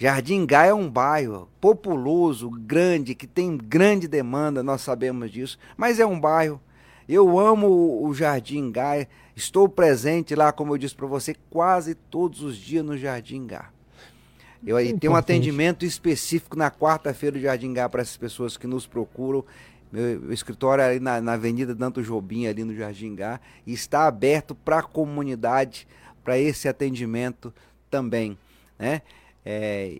Jardim 0.00 0.46
Gá 0.46 0.64
é 0.64 0.72
um 0.72 0.88
bairro 0.88 1.46
populoso, 1.60 2.48
grande, 2.48 3.14
que 3.14 3.26
tem 3.26 3.58
grande 3.58 4.08
demanda, 4.08 4.62
nós 4.62 4.80
sabemos 4.80 5.30
disso, 5.30 5.58
mas 5.76 6.00
é 6.00 6.06
um 6.06 6.18
bairro. 6.18 6.58
Eu 7.06 7.38
amo 7.38 8.02
o 8.02 8.14
Jardim 8.14 8.72
Gá, 8.72 9.06
estou 9.36 9.68
presente 9.68 10.34
lá, 10.34 10.52
como 10.52 10.72
eu 10.72 10.78
disse 10.78 10.94
para 10.94 11.06
você, 11.06 11.36
quase 11.50 11.94
todos 11.94 12.42
os 12.42 12.56
dias 12.56 12.82
no 12.82 12.96
Jardim 12.96 13.46
Gá. 13.46 13.68
Eu 14.66 14.78
aí 14.78 14.98
tenho 14.98 15.12
um 15.12 15.16
atendimento 15.16 15.84
específico 15.84 16.56
na 16.56 16.70
quarta-feira 16.70 17.36
do 17.36 17.42
Jardim 17.42 17.74
Gá 17.74 17.86
para 17.86 18.00
essas 18.00 18.16
pessoas 18.16 18.56
que 18.56 18.66
nos 18.66 18.86
procuram. 18.86 19.44
Meu, 19.92 20.18
meu 20.18 20.32
escritório 20.32 20.80
é 20.80 20.86
ali 20.88 21.00
na, 21.00 21.20
na 21.20 21.34
Avenida 21.34 21.74
Danto 21.74 22.02
Jobim, 22.02 22.46
ali 22.46 22.64
no 22.64 22.74
Jardim 22.74 23.14
Gá, 23.14 23.38
e 23.66 23.74
está 23.74 24.06
aberto 24.06 24.54
para 24.54 24.78
a 24.78 24.82
comunidade, 24.82 25.86
para 26.24 26.38
esse 26.38 26.68
atendimento 26.68 27.52
também. 27.90 28.38
Né? 28.78 29.02
É, 29.44 29.98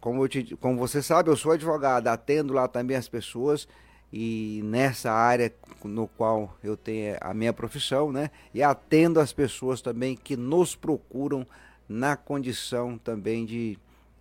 como, 0.00 0.26
te, 0.28 0.56
como 0.56 0.78
você 0.78 1.02
sabe, 1.02 1.30
eu 1.30 1.36
sou 1.36 1.52
advogado, 1.52 2.08
atendo 2.08 2.52
lá 2.52 2.68
também 2.68 2.96
as 2.96 3.08
pessoas 3.08 3.66
e 4.12 4.60
nessa 4.64 5.10
área 5.10 5.52
no 5.84 6.06
qual 6.06 6.56
eu 6.62 6.76
tenho 6.76 7.16
a 7.20 7.34
minha 7.34 7.52
profissão, 7.52 8.12
né? 8.12 8.30
E 8.54 8.62
atendo 8.62 9.20
as 9.20 9.32
pessoas 9.32 9.80
também 9.80 10.16
que 10.16 10.36
nos 10.36 10.74
procuram 10.74 11.46
na 11.88 12.16
condição 12.16 12.98
também 12.98 13.44
de, 13.44 13.78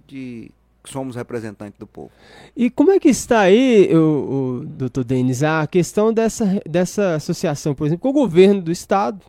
de 0.07 0.51
somos 0.85 1.15
representantes 1.15 1.79
do 1.79 1.87
povo. 1.87 2.11
E 2.55 2.69
como 2.69 2.91
é 2.91 2.99
que 2.99 3.09
está 3.09 3.41
aí, 3.41 3.89
o, 3.95 4.61
o 4.61 4.65
doutor 4.65 5.03
Denis, 5.03 5.43
a 5.43 5.65
questão 5.67 6.13
dessa, 6.13 6.61
dessa 6.67 7.15
associação, 7.15 7.73
por 7.73 7.87
exemplo, 7.87 8.03
com 8.03 8.09
o 8.09 8.13
governo 8.13 8.61
do 8.61 8.71
estado, 8.71 9.21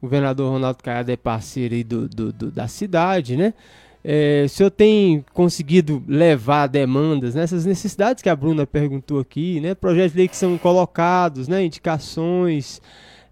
o 0.00 0.06
governador 0.06 0.52
Ronaldo 0.52 0.82
Caiado 0.82 1.10
é 1.10 1.16
parceiro 1.16 1.74
aí 1.74 1.84
do, 1.84 2.08
do, 2.08 2.32
do 2.32 2.50
da 2.50 2.68
cidade, 2.68 3.36
né? 3.36 3.54
É, 4.06 4.42
o 4.44 4.48
senhor 4.50 4.70
tem 4.70 5.24
conseguido 5.32 6.04
levar 6.06 6.66
demandas, 6.66 7.34
né, 7.34 7.46
necessidades 7.64 8.22
que 8.22 8.28
a 8.28 8.36
Bruna 8.36 8.66
perguntou 8.66 9.18
aqui, 9.18 9.60
né, 9.60 9.74
projetos 9.74 10.12
de 10.12 10.18
lei 10.18 10.28
que 10.28 10.36
são 10.36 10.58
colocados, 10.58 11.48
né, 11.48 11.64
indicações, 11.64 12.82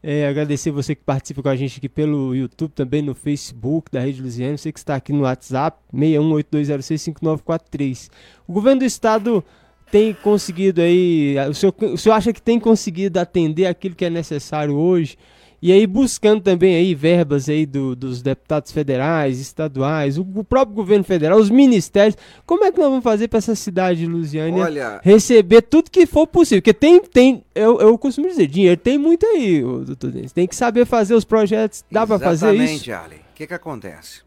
é, 0.02 0.26
agradecer 0.26 0.70
você 0.70 0.94
que 0.94 1.02
participa 1.04 1.42
com 1.42 1.50
a 1.50 1.54
gente 1.54 1.76
aqui 1.76 1.90
pelo 1.90 2.34
YouTube, 2.34 2.72
também 2.72 3.02
no 3.02 3.14
Facebook 3.14 3.92
da 3.92 4.00
Rede 4.00 4.22
Luziana, 4.22 4.56
você 4.56 4.72
que 4.72 4.78
está 4.78 4.96
aqui 4.96 5.12
no 5.12 5.24
WhatsApp, 5.24 5.76
6182065943. 5.94 8.08
O 8.48 8.54
governo 8.54 8.80
do 8.80 8.86
estado 8.86 9.44
tem 9.90 10.14
conseguido 10.14 10.80
aí, 10.80 11.36
o 11.48 11.54
senhor, 11.54 11.74
o 11.80 11.98
senhor 11.98 12.14
acha 12.14 12.32
que 12.32 12.40
tem 12.40 12.58
conseguido 12.58 13.20
atender 13.20 13.66
aquilo 13.66 13.94
que 13.94 14.06
é 14.06 14.10
necessário 14.10 14.74
hoje? 14.74 15.18
E 15.62 15.70
aí 15.70 15.86
buscando 15.86 16.42
também 16.42 16.74
aí 16.74 16.92
verbas 16.92 17.48
aí 17.48 17.64
do, 17.64 17.94
dos 17.94 18.20
deputados 18.20 18.72
federais, 18.72 19.38
estaduais, 19.38 20.18
o, 20.18 20.22
o, 20.22 20.42
próprio 20.42 20.74
governo 20.74 21.04
federal, 21.04 21.38
os 21.38 21.50
ministérios. 21.50 22.16
Como 22.44 22.64
é 22.64 22.72
que 22.72 22.80
nós 22.80 22.88
vamos 22.88 23.04
fazer 23.04 23.28
para 23.28 23.38
essa 23.38 23.54
cidade 23.54 24.00
de 24.00 24.06
Lusiânia 24.06 24.64
Olha, 24.64 25.00
receber 25.04 25.62
tudo 25.62 25.88
que 25.88 26.04
for 26.04 26.26
possível? 26.26 26.60
Porque 26.60 26.74
tem, 26.74 27.00
tem 27.00 27.44
eu, 27.54 27.80
eu 27.80 27.96
costumo 27.96 28.26
dizer, 28.26 28.48
dinheiro 28.48 28.76
tem 28.76 28.98
muito 28.98 29.24
aí, 29.24 29.62
doutor 29.62 30.10
Denis. 30.10 30.32
Tem 30.32 30.48
que 30.48 30.56
saber 30.56 30.84
fazer 30.84 31.14
os 31.14 31.24
projetos. 31.24 31.84
Dá 31.88 32.04
para 32.04 32.18
fazer 32.18 32.52
isso? 32.54 32.90
Exatamente, 32.90 32.92
Ali. 32.92 33.16
O 33.30 33.34
que, 33.36 33.46
que 33.46 33.54
acontece? 33.54 34.22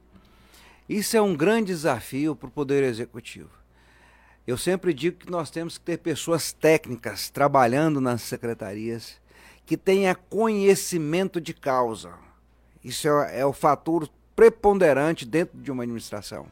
Isso 0.87 1.17
é 1.17 1.21
um 1.21 1.35
grande 1.35 1.73
desafio 1.73 2.33
para 2.33 2.47
o 2.47 2.51
Poder 2.51 2.81
Executivo. 2.81 3.49
Eu 4.47 4.57
sempre 4.57 4.93
digo 4.93 5.17
que 5.17 5.29
nós 5.29 5.49
temos 5.49 5.77
que 5.77 5.83
ter 5.83 5.97
pessoas 5.97 6.53
técnicas 6.53 7.29
trabalhando 7.29 7.99
nas 7.99 8.21
secretarias 8.21 9.24
que 9.65 9.75
tenha 9.75 10.15
conhecimento 10.15 11.41
de 11.41 11.53
causa. 11.53 12.13
Isso 12.83 13.07
é, 13.07 13.39
é 13.39 13.45
o 13.45 13.53
fator 13.53 14.07
preponderante 14.35 15.25
dentro 15.25 15.57
de 15.57 15.71
uma 15.71 15.83
administração. 15.83 16.47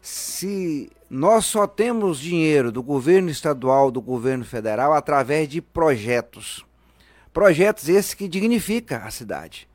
Se 0.00 0.90
nós 1.10 1.44
só 1.44 1.66
temos 1.66 2.18
dinheiro 2.18 2.72
do 2.72 2.82
governo 2.82 3.28
estadual, 3.28 3.90
do 3.90 4.00
governo 4.00 4.44
federal, 4.44 4.92
através 4.92 5.48
de 5.48 5.60
projetos. 5.60 6.64
Projetos 7.32 7.88
esses 7.88 8.14
que 8.14 8.28
dignificam 8.28 9.00
a 9.04 9.10
cidade. 9.10 9.68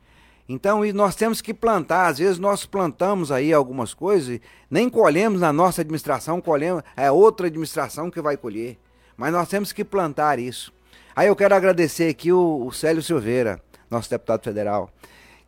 Então, 0.48 0.80
nós 0.92 1.14
temos 1.14 1.40
que 1.40 1.54
plantar. 1.54 2.08
Às 2.08 2.18
vezes 2.18 2.38
nós 2.38 2.66
plantamos 2.66 3.30
aí 3.30 3.52
algumas 3.52 3.94
coisas, 3.94 4.40
nem 4.68 4.90
colhemos 4.90 5.40
na 5.40 5.52
nossa 5.52 5.82
administração, 5.82 6.40
colhemos, 6.40 6.82
é 6.96 7.10
outra 7.10 7.46
administração 7.46 8.10
que 8.10 8.20
vai 8.20 8.36
colher. 8.36 8.78
Mas 9.16 9.32
nós 9.32 9.48
temos 9.48 9.72
que 9.72 9.84
plantar 9.84 10.38
isso. 10.38 10.73
Aí 11.16 11.28
eu 11.28 11.36
quero 11.36 11.54
agradecer 11.54 12.08
aqui 12.08 12.32
o, 12.32 12.66
o 12.66 12.72
Célio 12.72 13.02
Silveira, 13.02 13.60
nosso 13.88 14.10
deputado 14.10 14.42
federal, 14.42 14.90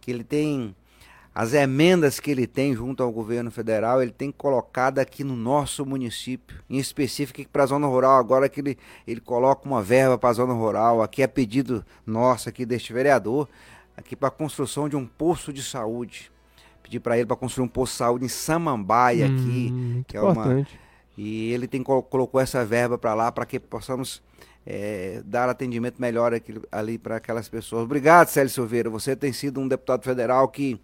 que 0.01 0.11
ele 0.11 0.23
tem 0.23 0.75
as 1.35 1.53
emendas 1.53 2.21
que 2.21 2.31
ele 2.31 2.47
tem 2.47 2.75
junto 2.75 3.03
ao 3.03 3.11
governo 3.13 3.51
federal, 3.51 4.01
ele 4.01 4.13
tem 4.13 4.31
colocado 4.31 5.01
aqui 5.01 5.23
no 5.23 5.37
nosso 5.37 5.85
município, 5.85 6.63
em 6.71 6.79
específico 6.79 7.47
para 7.51 7.65
a 7.65 7.67
zona 7.67 7.87
rural, 7.87 8.19
agora 8.19 8.49
que 8.49 8.61
ele, 8.61 8.79
ele 9.07 9.21
coloca 9.21 9.69
uma 9.69 9.83
verba 9.83 10.17
para 10.17 10.31
a 10.31 10.35
zona 10.35 10.55
rural, 10.55 11.03
aqui 11.03 11.23
é 11.23 11.27
pedido 11.27 11.85
nosso 12.07 12.49
aqui 12.49 12.65
deste 12.65 12.93
vereador, 12.93 13.49
aqui 13.97 14.15
para 14.15 14.29
a 14.29 14.31
construção 14.31 14.89
de 14.89 14.97
um 14.97 15.05
posto 15.05 15.53
de 15.53 15.63
saúde. 15.63 16.31
Pedi 16.83 17.01
para 17.01 17.19
ele 17.19 17.27
para 17.27 17.37
construir 17.37 17.65
um 17.65 17.69
posto 17.69 17.93
de 17.93 17.99
saúde 17.99 18.25
em 18.25 18.29
Samambaia 18.29 19.27
hum, 19.27 19.35
aqui, 19.35 20.05
que 20.07 20.17
é 20.17 20.21
importante. 20.21 20.73
uma 20.73 20.87
e 21.19 21.53
ele 21.53 21.67
tem 21.67 21.83
colocou 21.83 22.41
essa 22.41 22.65
verba 22.65 22.99
para 22.99 23.15
lá 23.15 23.33
para 23.33 23.47
que 23.47 23.59
possamos 23.59 24.23
é, 24.67 25.23
dar 25.25 25.49
atendimento 25.49 26.01
melhor 26.01 26.35
aqui, 26.35 26.61
ali 26.73 26.99
para 26.99 27.17
aquelas 27.17 27.49
pessoas. 27.49 27.85
Obrigado, 27.85 28.29
Célio 28.29 28.51
Silveira. 28.51 28.91
Você 28.91 29.15
tem 29.15 29.33
sido 29.33 29.61
um 29.61 29.69
deputado 29.69 30.03
federal 30.03 30.49
que, 30.49 30.81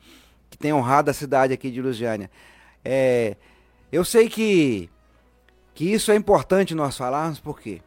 que 0.48 0.56
tem 0.56 0.72
honrado 0.72 1.10
a 1.10 1.14
cidade 1.14 1.52
aqui 1.52 1.70
de 1.70 1.82
Lusiânia. 1.82 2.30
É, 2.84 3.36
eu 3.90 4.04
sei 4.04 4.28
que, 4.28 4.88
que 5.74 5.92
isso 5.92 6.12
é 6.12 6.14
importante 6.14 6.74
nós 6.74 6.96
falarmos, 6.96 7.40
por 7.40 7.58
quê? 7.58 7.82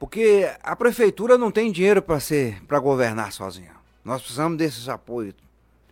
Porque 0.00 0.50
a 0.62 0.74
prefeitura 0.74 1.38
não 1.38 1.50
tem 1.50 1.70
dinheiro 1.70 2.02
para 2.02 2.18
ser 2.18 2.60
para 2.64 2.78
governar 2.80 3.32
sozinha. 3.32 3.76
Nós 4.04 4.22
precisamos 4.22 4.58
desses 4.58 4.88
apoios. 4.88 5.34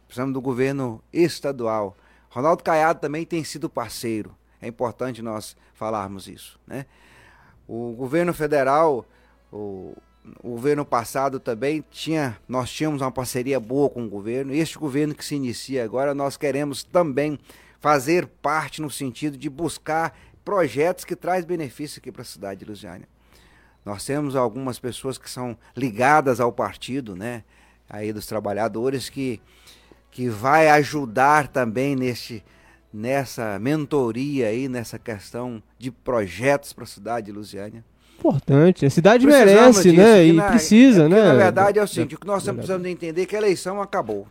Precisamos 0.06 0.32
do 0.32 0.40
governo 0.40 1.02
estadual. 1.12 1.94
Ronaldo 2.30 2.64
Caiado 2.64 3.00
também 3.00 3.26
tem 3.26 3.44
sido 3.44 3.68
parceiro. 3.68 4.34
É 4.62 4.66
importante 4.66 5.20
nós 5.20 5.54
falarmos 5.74 6.26
isso, 6.26 6.58
né? 6.66 6.86
O 7.68 7.92
governo 7.92 8.32
federal, 8.32 9.04
o, 9.52 9.94
o 10.42 10.50
governo 10.52 10.84
passado 10.84 11.38
também 11.38 11.84
tinha, 11.90 12.38
nós 12.48 12.70
tínhamos 12.70 13.02
uma 13.02 13.12
parceria 13.12 13.60
boa 13.60 13.90
com 13.90 14.04
o 14.04 14.08
governo. 14.08 14.54
Este 14.54 14.78
governo 14.78 15.14
que 15.14 15.24
se 15.24 15.34
inicia 15.34 15.84
agora, 15.84 16.14
nós 16.14 16.36
queremos 16.36 16.82
também 16.82 17.38
fazer 17.78 18.26
parte 18.26 18.80
no 18.80 18.90
sentido 18.90 19.36
de 19.36 19.50
buscar 19.50 20.18
projetos 20.44 21.04
que 21.04 21.14
traz 21.14 21.44
benefício 21.44 22.00
aqui 22.00 22.10
para 22.10 22.22
a 22.22 22.24
cidade 22.24 22.60
de 22.60 22.64
Lusiânia. 22.64 23.06
Nós 23.84 24.04
temos 24.04 24.34
algumas 24.34 24.78
pessoas 24.78 25.18
que 25.18 25.30
são 25.30 25.56
ligadas 25.76 26.40
ao 26.40 26.50
partido, 26.50 27.14
né, 27.14 27.44
aí 27.88 28.12
dos 28.12 28.26
trabalhadores 28.26 29.08
que 29.08 29.40
que 30.10 30.28
vai 30.28 30.68
ajudar 30.70 31.48
também 31.48 31.94
neste 31.94 32.42
nessa 32.92 33.58
mentoria 33.58 34.48
aí, 34.48 34.68
nessa 34.68 34.98
questão 34.98 35.62
de 35.78 35.90
projetos 35.90 36.72
para 36.72 36.84
a 36.84 36.86
cidade 36.86 37.26
de 37.26 37.32
Lusiânia. 37.32 37.84
Importante, 38.18 38.84
a 38.84 38.90
cidade 38.90 39.24
merece, 39.26 39.90
disso, 39.90 39.96
né? 39.96 40.26
E 40.26 40.32
na, 40.32 40.48
precisa, 40.48 41.04
é, 41.04 41.08
né? 41.08 41.22
Na 41.22 41.34
verdade 41.34 41.78
é 41.78 41.82
o 41.82 41.86
seguinte, 41.86 42.16
o 42.16 42.18
que 42.18 42.26
nós 42.26 42.42
estamos 42.42 42.60
precisando 42.60 42.86
entender 42.86 43.22
é 43.22 43.26
que 43.26 43.36
a 43.36 43.38
eleição 43.38 43.80
acabou. 43.80 44.26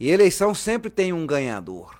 E 0.00 0.10
a 0.10 0.14
eleição 0.14 0.54
sempre 0.54 0.88
tem 0.88 1.12
um 1.12 1.26
ganhador. 1.26 1.94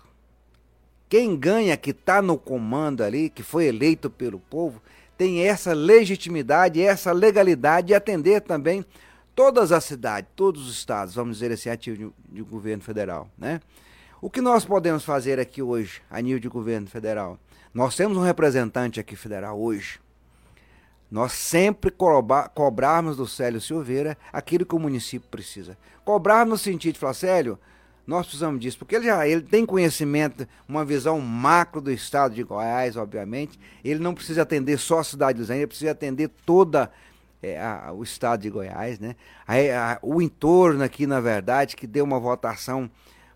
Quem 1.08 1.36
ganha, 1.36 1.76
que 1.76 1.90
está 1.90 2.22
no 2.22 2.38
comando 2.38 3.02
ali, 3.02 3.28
que 3.28 3.42
foi 3.42 3.66
eleito 3.66 4.08
pelo 4.08 4.38
povo, 4.38 4.80
tem 5.16 5.46
essa 5.46 5.72
legitimidade, 5.72 6.80
essa 6.80 7.12
legalidade 7.12 7.88
de 7.88 7.94
atender 7.94 8.40
também 8.40 8.84
todas 9.34 9.72
as 9.72 9.84
cidades, 9.84 10.30
todos 10.34 10.66
os 10.66 10.76
estados, 10.76 11.14
vamos 11.14 11.38
dizer 11.38 11.52
assim, 11.52 11.68
ativo 11.68 11.96
de, 11.96 12.36
de 12.36 12.42
governo 12.42 12.82
federal, 12.82 13.28
né? 13.36 13.60
O 14.20 14.28
que 14.28 14.40
nós 14.40 14.64
podemos 14.64 15.04
fazer 15.04 15.38
aqui 15.38 15.62
hoje, 15.62 16.02
a 16.10 16.20
nível 16.20 16.40
de 16.40 16.48
governo 16.48 16.88
federal? 16.88 17.38
Nós 17.72 17.94
temos 17.94 18.18
um 18.18 18.22
representante 18.22 18.98
aqui 18.98 19.14
federal 19.14 19.60
hoje. 19.60 20.00
Nós 21.08 21.30
sempre 21.30 21.88
cobrar, 21.92 22.48
cobrarmos 22.48 23.16
do 23.16 23.28
Célio 23.28 23.60
Silveira 23.60 24.18
aquilo 24.32 24.66
que 24.66 24.74
o 24.74 24.78
município 24.80 25.28
precisa. 25.30 25.78
Cobrar 26.04 26.44
no 26.44 26.58
sentido 26.58 26.94
de 26.94 26.98
falar, 26.98 27.14
Célio, 27.14 27.60
nós 28.04 28.26
precisamos 28.26 28.60
disso, 28.60 28.78
porque 28.78 28.96
ele 28.96 29.06
já 29.06 29.24
ele 29.28 29.42
tem 29.42 29.64
conhecimento, 29.64 30.48
uma 30.66 30.84
visão 30.84 31.20
macro 31.20 31.80
do 31.80 31.92
estado 31.92 32.34
de 32.34 32.42
Goiás, 32.42 32.96
obviamente. 32.96 33.56
Ele 33.84 34.00
não 34.00 34.14
precisa 34.14 34.42
atender 34.42 34.78
só 34.78 34.98
a 34.98 35.04
cidade 35.04 35.34
de 35.34 35.42
Lusiana, 35.42 35.60
ele 35.60 35.68
precisa 35.68 35.92
atender 35.92 36.28
toda 36.44 36.90
é, 37.40 37.60
a, 37.60 37.92
o 37.92 38.02
estado 38.02 38.40
de 38.40 38.50
Goiás, 38.50 38.98
né? 38.98 39.14
A, 39.46 39.92
a, 39.92 39.98
o 40.02 40.20
entorno 40.20 40.82
aqui, 40.82 41.06
na 41.06 41.20
verdade, 41.20 41.76
que 41.76 41.86
deu 41.86 42.04
uma 42.04 42.18
votação 42.18 42.90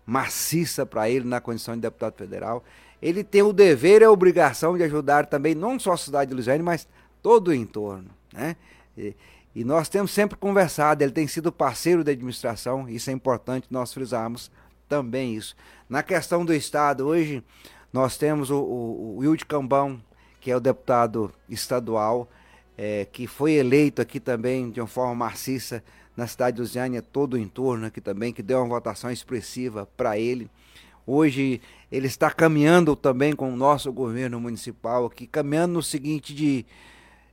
maciça 0.05 0.85
para 0.85 1.09
ele 1.09 1.25
na 1.25 1.39
condição 1.39 1.75
de 1.75 1.81
deputado 1.81 2.15
federal. 2.15 2.63
Ele 3.01 3.23
tem 3.23 3.41
o 3.41 3.53
dever 3.53 4.01
e 4.01 4.05
a 4.05 4.11
obrigação 4.11 4.77
de 4.77 4.83
ajudar 4.83 5.25
também, 5.25 5.53
não 5.55 5.79
só 5.79 5.93
a 5.93 5.97
cidade 5.97 6.29
de 6.29 6.35
Lusiane, 6.35 6.63
mas 6.63 6.87
todo 7.21 7.49
o 7.49 7.53
entorno. 7.53 8.09
Né? 8.33 8.55
E, 8.97 9.15
e 9.55 9.63
nós 9.63 9.89
temos 9.89 10.11
sempre 10.11 10.37
conversado, 10.37 11.03
ele 11.03 11.11
tem 11.11 11.27
sido 11.27 11.51
parceiro 11.51 12.03
da 12.03 12.11
administração, 12.11 12.87
isso 12.89 13.09
é 13.09 13.13
importante 13.13 13.67
nós 13.69 13.93
frisarmos 13.93 14.49
também 14.87 15.35
isso. 15.35 15.55
Na 15.89 16.01
questão 16.01 16.43
do 16.43 16.53
Estado, 16.53 17.05
hoje 17.05 17.43
nós 17.91 18.17
temos 18.17 18.49
o, 18.49 18.57
o, 18.57 19.15
o 19.15 19.17
Wilde 19.19 19.45
Cambão, 19.45 20.01
que 20.39 20.49
é 20.49 20.57
o 20.57 20.59
deputado 20.59 21.31
estadual, 21.47 22.27
é, 22.77 23.05
que 23.11 23.27
foi 23.27 23.53
eleito 23.53 24.01
aqui 24.01 24.19
também 24.19 24.69
de 24.71 24.81
uma 24.81 24.87
forma 24.87 25.13
maciça 25.13 25.83
na 26.15 26.27
cidade 26.27 26.55
de 26.55 26.61
Lusiânia, 26.61 27.01
todo 27.01 27.33
o 27.33 27.37
entorno 27.37 27.85
aqui 27.85 27.99
também, 27.99 28.31
que 28.31 28.43
deu 28.43 28.59
uma 28.59 28.67
votação 28.67 29.11
expressiva 29.11 29.87
para 29.97 30.17
ele. 30.17 30.49
Hoje 31.05 31.59
ele 31.91 32.07
está 32.07 32.31
caminhando 32.31 32.95
também 32.95 33.33
com 33.33 33.51
o 33.51 33.55
nosso 33.55 33.91
governo 33.91 34.39
municipal 34.39 35.05
aqui, 35.05 35.27
caminhando 35.27 35.73
no 35.73 35.83
seguinte 35.83 36.33
de, 36.33 36.65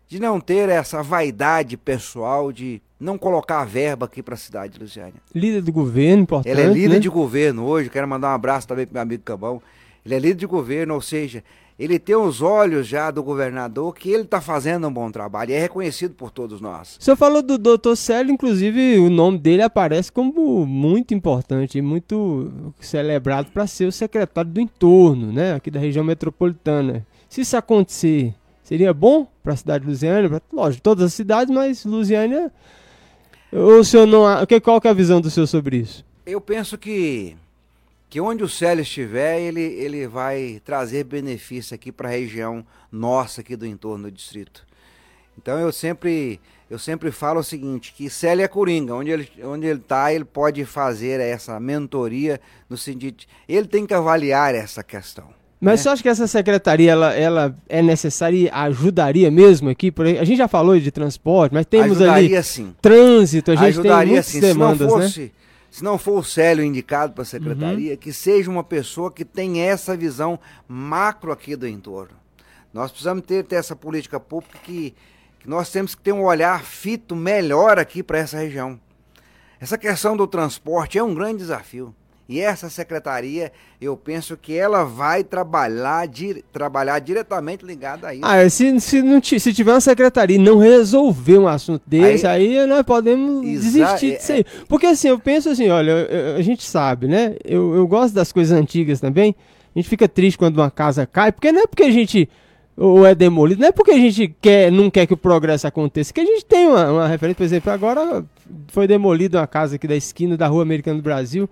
de 0.09 0.19
não 0.19 0.41
ter 0.41 0.69
essa 0.69 1.03
vaidade 1.03 1.77
pessoal 1.77 2.51
de 2.51 2.83
não 2.99 3.17
colocar 3.17 3.61
a 3.61 3.65
verba 3.65 4.07
aqui 4.07 4.23
para 4.23 4.35
a 4.35 4.39
cidade 4.39 4.75
de 4.75 4.81
Lusiânia. 4.81 5.15
Líder 5.35 5.63
do 5.63 5.73
governo, 5.73 6.25
importante. 6.25 6.51
Ele 6.53 6.61
é 6.61 6.67
líder 6.67 6.95
né? 6.95 6.99
de 6.99 7.09
governo 7.09 7.65
hoje, 7.65 7.89
quero 7.89 8.09
mandar 8.09 8.31
um 8.31 8.35
abraço 8.35 8.69
também 8.69 8.87
para 8.87 8.95
meu 8.95 9.03
amigo 9.03 9.23
Cambão. 9.23 9.63
ele 10.05 10.15
é 10.15 10.19
líder 10.19 10.35
de 10.35 10.47
governo, 10.47 10.95
ou 10.95 11.01
seja, 11.01 11.43
ele 11.81 11.99
tem 11.99 12.15
os 12.15 12.43
olhos 12.43 12.87
já 12.87 13.11
do 13.11 13.23
governador 13.23 13.95
que 13.95 14.11
ele 14.11 14.25
está 14.25 14.39
fazendo 14.39 14.87
um 14.87 14.93
bom 14.93 15.11
trabalho 15.11 15.51
e 15.51 15.55
é 15.55 15.61
reconhecido 15.61 16.15
por 16.15 16.31
todos 16.31 16.61
nós. 16.61 16.99
O 17.01 17.03
senhor 17.03 17.17
falou 17.17 17.41
do 17.41 17.57
doutor 17.57 17.97
Célio, 17.97 18.31
inclusive 18.31 18.99
o 18.99 19.09
nome 19.09 19.39
dele 19.39 19.63
aparece 19.63 20.13
como 20.13 20.67
muito 20.67 21.15
importante 21.15 21.79
e 21.79 21.83
muito 21.83 22.53
celebrado 22.79 23.51
para 23.51 23.67
ser 23.67 23.87
o 23.87 23.93
secretário 23.93 24.51
do 24.51 24.61
entorno, 24.61 25.33
né, 25.33 25.55
aqui 25.55 25.71
da 25.71 25.81
região 25.81 26.05
metropolitana. 26.05 27.07
Se 27.31 27.41
isso 27.41 27.57
acontecer, 27.57 28.35
seria 28.63 28.93
bom 28.93 29.27
para 29.43 29.55
a 29.55 29.57
cidade 29.57 29.83
de 29.83 29.91
Lusiânia, 29.91 30.29
pra, 30.29 30.43
lógico, 30.53 30.83
todas 30.83 31.05
as 31.05 31.15
cidades, 31.15 31.55
mas 31.55 31.87
Lusiânia. 31.87 32.53
O 33.51 33.83
senhor 33.83 34.07
não. 34.07 34.25
Qual 34.63 34.81
que 34.81 34.87
é 34.87 34.91
a 34.91 34.95
visão 34.95 35.19
do 35.19 35.31
senhor 35.31 35.47
sobre 35.47 35.79
isso? 35.79 36.05
Eu 36.27 36.43
penso 36.43 36.77
que 36.77 37.37
que 38.11 38.21
onde 38.21 38.43
o 38.43 38.49
Célio 38.49 38.83
estiver, 38.83 39.41
ele, 39.41 39.61
ele 39.61 40.09
vai 40.09 40.61
trazer 40.65 41.05
benefício 41.05 41.77
aqui 41.77 41.93
para 41.93 42.09
a 42.09 42.13
região 42.13 42.67
nossa 42.91 43.41
aqui 43.41 43.55
do 43.55 43.65
entorno 43.65 44.11
do 44.11 44.11
distrito. 44.11 44.67
Então 45.39 45.57
eu 45.61 45.71
sempre 45.71 46.41
eu 46.69 46.79
sempre 46.79 47.11
falo 47.13 47.41
o 47.41 47.45
seguinte, 47.45 47.95
que 47.97 48.11
Célio 48.11 48.45
é 48.45 48.49
coringa, 48.49 48.95
onde 48.95 49.11
ele 49.13 49.31
onde 49.45 49.67
ele 49.67 49.79
está, 49.79 50.13
ele 50.13 50.25
pode 50.25 50.65
fazer 50.65 51.21
essa 51.21 51.59
mentoria 51.61 52.41
no 52.69 52.77
sentido, 52.77 53.25
ele 53.49 53.69
tem 53.69 53.87
que 53.87 53.95
avaliar 53.95 54.57
essa 54.57 54.83
questão. 54.83 55.29
Mas 55.61 55.73
né? 55.73 55.83
você 55.83 55.89
acha 55.91 56.03
que 56.03 56.09
essa 56.09 56.27
secretaria 56.27 56.91
ela, 56.91 57.15
ela 57.15 57.57
é 57.69 57.81
necessária 57.81 58.37
e 58.37 58.51
ajudaria 58.51 59.31
mesmo 59.31 59.69
aqui? 59.69 59.93
Por 59.93 60.07
aí? 60.07 60.19
A 60.19 60.25
gente 60.25 60.39
já 60.39 60.49
falou 60.49 60.79
de 60.81 60.91
transporte, 60.91 61.53
mas 61.53 61.67
temos 61.67 62.01
ajudaria, 62.01 62.39
ali 62.39 62.45
sim. 62.45 62.75
trânsito, 62.83 63.53
a 63.53 63.55
gente 63.55 63.67
ajudaria, 63.67 63.99
tem 63.99 64.07
muitas 64.07 64.27
sim. 64.27 64.41
demandas, 64.41 64.79
Se 64.79 64.85
não 64.87 64.99
né? 64.99 65.05
fosse, 65.05 65.21
né? 65.21 65.31
Se 65.71 65.85
não 65.85 65.97
for 65.97 66.19
o 66.19 66.25
Célio 66.25 66.65
indicado 66.65 67.13
para 67.13 67.23
a 67.23 67.27
secretaria, 67.27 67.93
uhum. 67.93 67.97
que 67.97 68.13
seja 68.13 68.51
uma 68.51 68.65
pessoa 68.65 69.11
que 69.11 69.25
tenha 69.25 69.65
essa 69.65 69.97
visão 69.97 70.39
macro 70.67 71.31
aqui 71.31 71.55
do 71.55 71.67
entorno. 71.67 72.17
Nós 72.73 72.91
precisamos 72.91 73.25
ter, 73.25 73.45
ter 73.45 73.57
essa 73.57 73.77
política 73.77 74.19
pública 74.19 74.59
que, 74.59 74.95
que 75.39 75.49
nós 75.49 75.71
temos 75.71 75.95
que 75.95 76.03
ter 76.03 76.13
um 76.13 76.25
olhar 76.25 76.63
fito 76.65 77.15
melhor 77.15 77.79
aqui 77.79 78.03
para 78.03 78.19
essa 78.19 78.39
região. 78.39 78.81
Essa 79.61 79.79
questão 79.79 80.17
do 80.17 80.27
transporte 80.27 80.99
é 80.99 81.03
um 81.03 81.15
grande 81.15 81.39
desafio. 81.39 81.95
E 82.31 82.39
essa 82.39 82.71
secretaria, 82.71 83.51
eu 83.81 83.97
penso 83.97 84.37
que 84.37 84.57
ela 84.57 84.85
vai 84.85 85.25
trabalhar, 85.25 86.07
di, 86.07 86.45
trabalhar 86.53 87.01
diretamente 87.01 87.67
ligada 87.67 88.07
a 88.07 88.15
isso. 88.15 88.25
Ah, 88.25 88.49
se, 88.49 88.81
se, 88.81 89.03
não 89.03 89.21
se 89.21 89.53
tiver 89.53 89.73
uma 89.73 89.81
secretaria 89.81 90.37
e 90.37 90.39
não 90.39 90.57
resolver 90.57 91.39
um 91.39 91.49
assunto 91.49 91.83
desse, 91.85 92.25
aí, 92.25 92.57
aí 92.57 92.67
nós 92.69 92.85
podemos 92.85 93.45
desistir 93.45 94.17
disso 94.19 94.31
aí. 94.31 94.41
É, 94.43 94.65
Porque 94.69 94.87
assim, 94.87 95.09
eu 95.09 95.19
penso 95.19 95.49
assim, 95.49 95.71
olha, 95.71 96.37
a 96.37 96.41
gente 96.41 96.63
sabe, 96.63 97.09
né? 97.09 97.35
Eu, 97.45 97.75
eu 97.75 97.85
gosto 97.89 98.15
das 98.15 98.31
coisas 98.31 98.57
antigas 98.57 99.01
também. 99.01 99.35
A 99.75 99.79
gente 99.81 99.89
fica 99.89 100.09
triste 100.09 100.39
quando 100.39 100.59
uma 100.59 100.71
casa 100.71 101.05
cai, 101.07 101.33
porque 101.33 101.51
não 101.51 101.63
é 101.63 101.67
porque 101.67 101.83
a 101.83 101.91
gente 101.91 102.29
ou 102.77 103.05
é 103.05 103.13
demolido, 103.13 103.61
não 103.61 103.69
é 103.69 103.73
porque 103.73 103.91
a 103.91 103.99
gente 103.99 104.35
quer, 104.41 104.71
não 104.71 104.89
quer 104.89 105.05
que 105.05 105.13
o 105.13 105.17
progresso 105.17 105.67
aconteça, 105.67 106.15
que 106.15 106.21
a 106.21 106.25
gente 106.25 106.45
tem 106.47 106.69
uma, 106.69 106.93
uma 106.93 107.09
referência, 107.09 107.37
por 107.37 107.45
exemplo, 107.45 107.73
agora 107.73 108.25
foi 108.69 108.87
demolida 108.87 109.39
uma 109.39 109.47
casa 109.49 109.75
aqui 109.75 109.89
da 109.89 109.97
esquina 109.97 110.37
da 110.37 110.47
Rua 110.47 110.63
Americana 110.63 110.97
do 110.97 111.03
Brasil, 111.03 111.51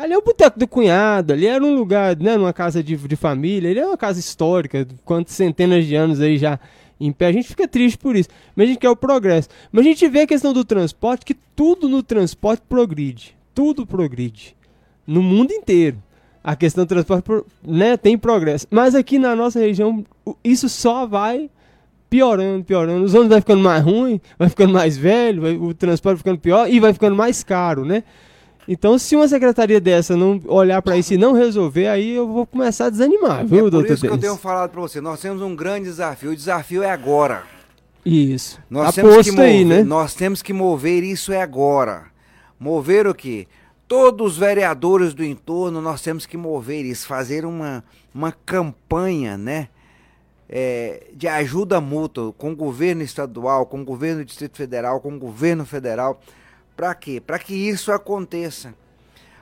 Ali 0.00 0.14
é 0.14 0.18
o 0.18 0.22
boteco 0.22 0.58
do 0.58 0.66
cunhado, 0.66 1.34
ali 1.34 1.46
era 1.46 1.62
um 1.62 1.74
lugar, 1.74 2.16
né, 2.16 2.34
uma 2.34 2.54
casa 2.54 2.82
de, 2.82 2.96
de 2.96 3.16
família, 3.16 3.68
ali 3.68 3.80
é 3.80 3.86
uma 3.86 3.98
casa 3.98 4.18
histórica, 4.18 4.88
quantas 5.04 5.34
centenas 5.34 5.84
de 5.84 5.94
anos 5.94 6.22
aí 6.22 6.38
já 6.38 6.58
em 6.98 7.12
pé. 7.12 7.26
A 7.26 7.32
gente 7.32 7.48
fica 7.48 7.68
triste 7.68 7.98
por 7.98 8.16
isso, 8.16 8.30
mas 8.56 8.64
a 8.64 8.68
gente 8.68 8.78
quer 8.78 8.88
o 8.88 8.96
progresso. 8.96 9.50
Mas 9.70 9.84
a 9.84 9.88
gente 9.90 10.08
vê 10.08 10.20
a 10.20 10.26
questão 10.26 10.54
do 10.54 10.64
transporte, 10.64 11.26
que 11.26 11.34
tudo 11.34 11.86
no 11.86 12.02
transporte 12.02 12.62
progride, 12.66 13.36
tudo 13.54 13.84
progride, 13.84 14.56
no 15.06 15.22
mundo 15.22 15.52
inteiro. 15.52 16.02
A 16.42 16.56
questão 16.56 16.86
do 16.86 16.88
transporte 16.88 17.30
né, 17.62 17.98
tem 17.98 18.16
progresso, 18.16 18.66
mas 18.70 18.94
aqui 18.94 19.18
na 19.18 19.36
nossa 19.36 19.60
região 19.60 20.02
isso 20.42 20.70
só 20.70 21.04
vai 21.04 21.50
piorando, 22.08 22.64
piorando. 22.64 23.04
Os 23.04 23.12
ônibus 23.12 23.32
vai 23.32 23.40
ficando 23.42 23.62
mais 23.62 23.84
ruim, 23.84 24.18
vai 24.38 24.48
ficando 24.48 24.72
mais 24.72 24.96
velho, 24.96 25.42
vai, 25.42 25.56
o 25.58 25.74
transporte 25.74 26.16
ficando 26.16 26.38
pior 26.38 26.70
e 26.70 26.80
vai 26.80 26.94
ficando 26.94 27.14
mais 27.14 27.44
caro, 27.44 27.84
né? 27.84 28.02
Então, 28.72 28.96
se 29.00 29.16
uma 29.16 29.26
secretaria 29.26 29.80
dessa 29.80 30.16
não 30.16 30.40
olhar 30.46 30.80
para 30.80 30.96
isso 30.96 31.12
e 31.12 31.16
não 31.16 31.32
resolver, 31.32 31.88
aí 31.88 32.14
eu 32.14 32.28
vou 32.28 32.46
começar 32.46 32.86
a 32.86 32.90
desanimar, 32.90 33.44
viu, 33.44 33.66
é 33.66 33.70
doutor? 33.70 33.84
Por 33.88 33.92
isso 33.94 34.06
que 34.06 34.12
eu 34.12 34.16
tenho 34.16 34.36
falado 34.36 34.70
para 34.70 34.80
você, 34.80 35.00
nós 35.00 35.20
temos 35.20 35.42
um 35.42 35.56
grande 35.56 35.86
desafio. 35.86 36.30
O 36.30 36.36
desafio 36.36 36.80
é 36.84 36.88
agora. 36.88 37.42
Isso. 38.06 38.60
Nós 38.70 38.96
Aposto 38.96 39.02
temos 39.02 39.24
que 39.24 39.32
mover, 39.32 39.44
aí, 39.44 39.64
né? 39.64 39.82
Nós 39.82 40.14
temos 40.14 40.40
que 40.40 40.52
mover 40.52 41.02
isso 41.02 41.32
é 41.32 41.42
agora. 41.42 42.04
Mover 42.60 43.08
o 43.08 43.14
quê? 43.14 43.48
Todos 43.88 44.34
os 44.34 44.38
vereadores 44.38 45.14
do 45.14 45.24
entorno, 45.24 45.82
nós 45.82 46.00
temos 46.00 46.24
que 46.24 46.36
mover 46.36 46.84
isso, 46.84 47.08
fazer 47.08 47.44
uma, 47.44 47.82
uma 48.14 48.30
campanha, 48.30 49.36
né? 49.36 49.66
É, 50.48 51.08
de 51.12 51.26
ajuda 51.26 51.80
mútua 51.80 52.32
com 52.34 52.52
o 52.52 52.56
governo 52.56 53.02
estadual, 53.02 53.66
com 53.66 53.80
o 53.80 53.84
governo 53.84 54.20
do 54.20 54.26
Distrito 54.26 54.56
Federal, 54.56 55.00
com 55.00 55.12
o 55.12 55.18
governo 55.18 55.66
federal 55.66 56.20
para 56.80 56.94
quê? 56.94 57.20
Para 57.20 57.38
que 57.38 57.52
isso 57.52 57.92
aconteça. 57.92 58.74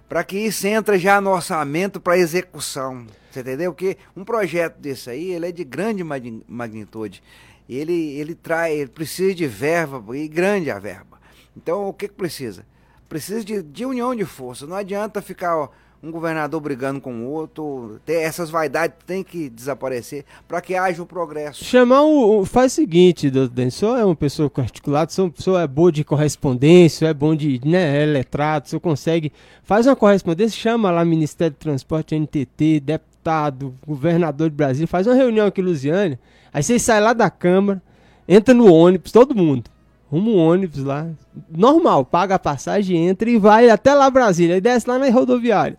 Para 0.09 0.25
que 0.25 0.37
isso 0.37 0.67
entre 0.67 0.99
já 0.99 1.21
no 1.21 1.31
orçamento 1.31 2.01
para 2.01 2.19
execução. 2.19 3.07
Você 3.31 3.39
entendeu? 3.39 3.73
Porque 3.73 3.97
um 4.17 4.25
projeto 4.25 4.81
desse 4.81 5.09
aí, 5.09 5.31
ele 5.31 5.47
é 5.47 5.53
de 5.53 5.63
grande 5.63 6.03
magnitude. 6.03 7.23
Ele, 7.69 7.93
ele 8.19 8.35
traz, 8.35 8.77
ele 8.77 8.91
precisa 8.91 9.37
de 9.37 9.47
verba 9.47 10.17
e 10.17 10.27
grande 10.27 10.69
a 10.69 10.81
verba. 10.81 11.21
Então, 11.57 11.89
o 11.89 11.93
que, 11.93 12.09
que 12.09 12.15
precisa? 12.15 12.67
Precisa 13.09 13.45
de, 13.45 13.63
de 13.63 13.87
união 13.87 14.17
de 14.17 14.25
força. 14.25 14.67
Não 14.67 14.75
adianta 14.75 15.23
ficar 15.23 15.57
ó, 15.57 15.69
um 16.03 16.11
governador 16.11 16.61
brigando 16.61 17.01
com 17.01 17.25
o 17.25 17.31
outro. 17.31 18.01
Ter 18.05 18.21
essas 18.23 18.51
vaidades 18.51 18.97
tem 19.07 19.23
que 19.23 19.49
desaparecer 19.49 20.25
para 20.47 20.61
que 20.61 20.75
haja 20.75 21.03
o 21.03 21.07
progresso. 21.07 21.65
Chamar 21.65 22.03
o. 22.03 22.45
Faz 22.45 22.73
o 22.73 22.75
seguinte, 22.77 23.31
doutor 23.31 23.55
Denis, 23.55 23.75
senhor 23.75 23.99
é 23.99 24.05
uma 24.05 24.17
pessoa 24.17 24.51
articulada, 24.57 25.11
o 25.11 25.43
senhor 25.43 25.59
é 25.59 25.67
boa 25.67 25.91
de 25.91 26.05
correspondência, 26.05 27.07
é 27.07 27.15
bom 27.15 27.35
de. 27.35 27.61
né, 27.65 28.03
é 28.03 28.07
letrado, 28.07 28.69
senhor 28.69 28.81
consegue. 28.81 29.33
Faz 29.63 29.87
uma 29.87 29.97
correspondência, 29.97 30.59
chama 30.59 30.91
lá 30.91 31.05
Ministério 31.05 31.55
do 31.55 31.59
Transporte, 31.59 32.19
NTT, 32.19 32.81
deputado, 32.81 33.75
governador 33.87 34.49
de 34.49 34.57
Brasília, 34.57 34.87
faz 34.87 35.07
uma 35.07 35.17
reunião 35.17 35.47
aqui 35.47 35.61
em 35.61 35.65
Lusiânia. 35.65 36.19
Aí 36.53 36.63
vocês 36.63 36.81
saem 36.83 37.03
lá 37.03 37.13
da 37.13 37.29
Câmara, 37.29 37.83
entra 38.27 38.55
no 38.55 38.73
ônibus, 38.73 39.13
todo 39.13 39.35
mundo. 39.35 39.71
Rumo 40.11 40.37
um 40.37 40.39
ônibus 40.39 40.83
lá, 40.83 41.07
normal, 41.51 42.03
paga 42.03 42.37
a 42.37 42.39
passagem, 42.39 43.07
entra 43.07 43.29
e 43.29 43.37
vai 43.37 43.69
até 43.69 43.93
lá 43.93 44.09
Brasília, 44.09 44.55
aí 44.55 44.61
desce 44.61 44.89
lá 44.89 44.99
na 44.99 45.11
rodoviária. 45.11 45.77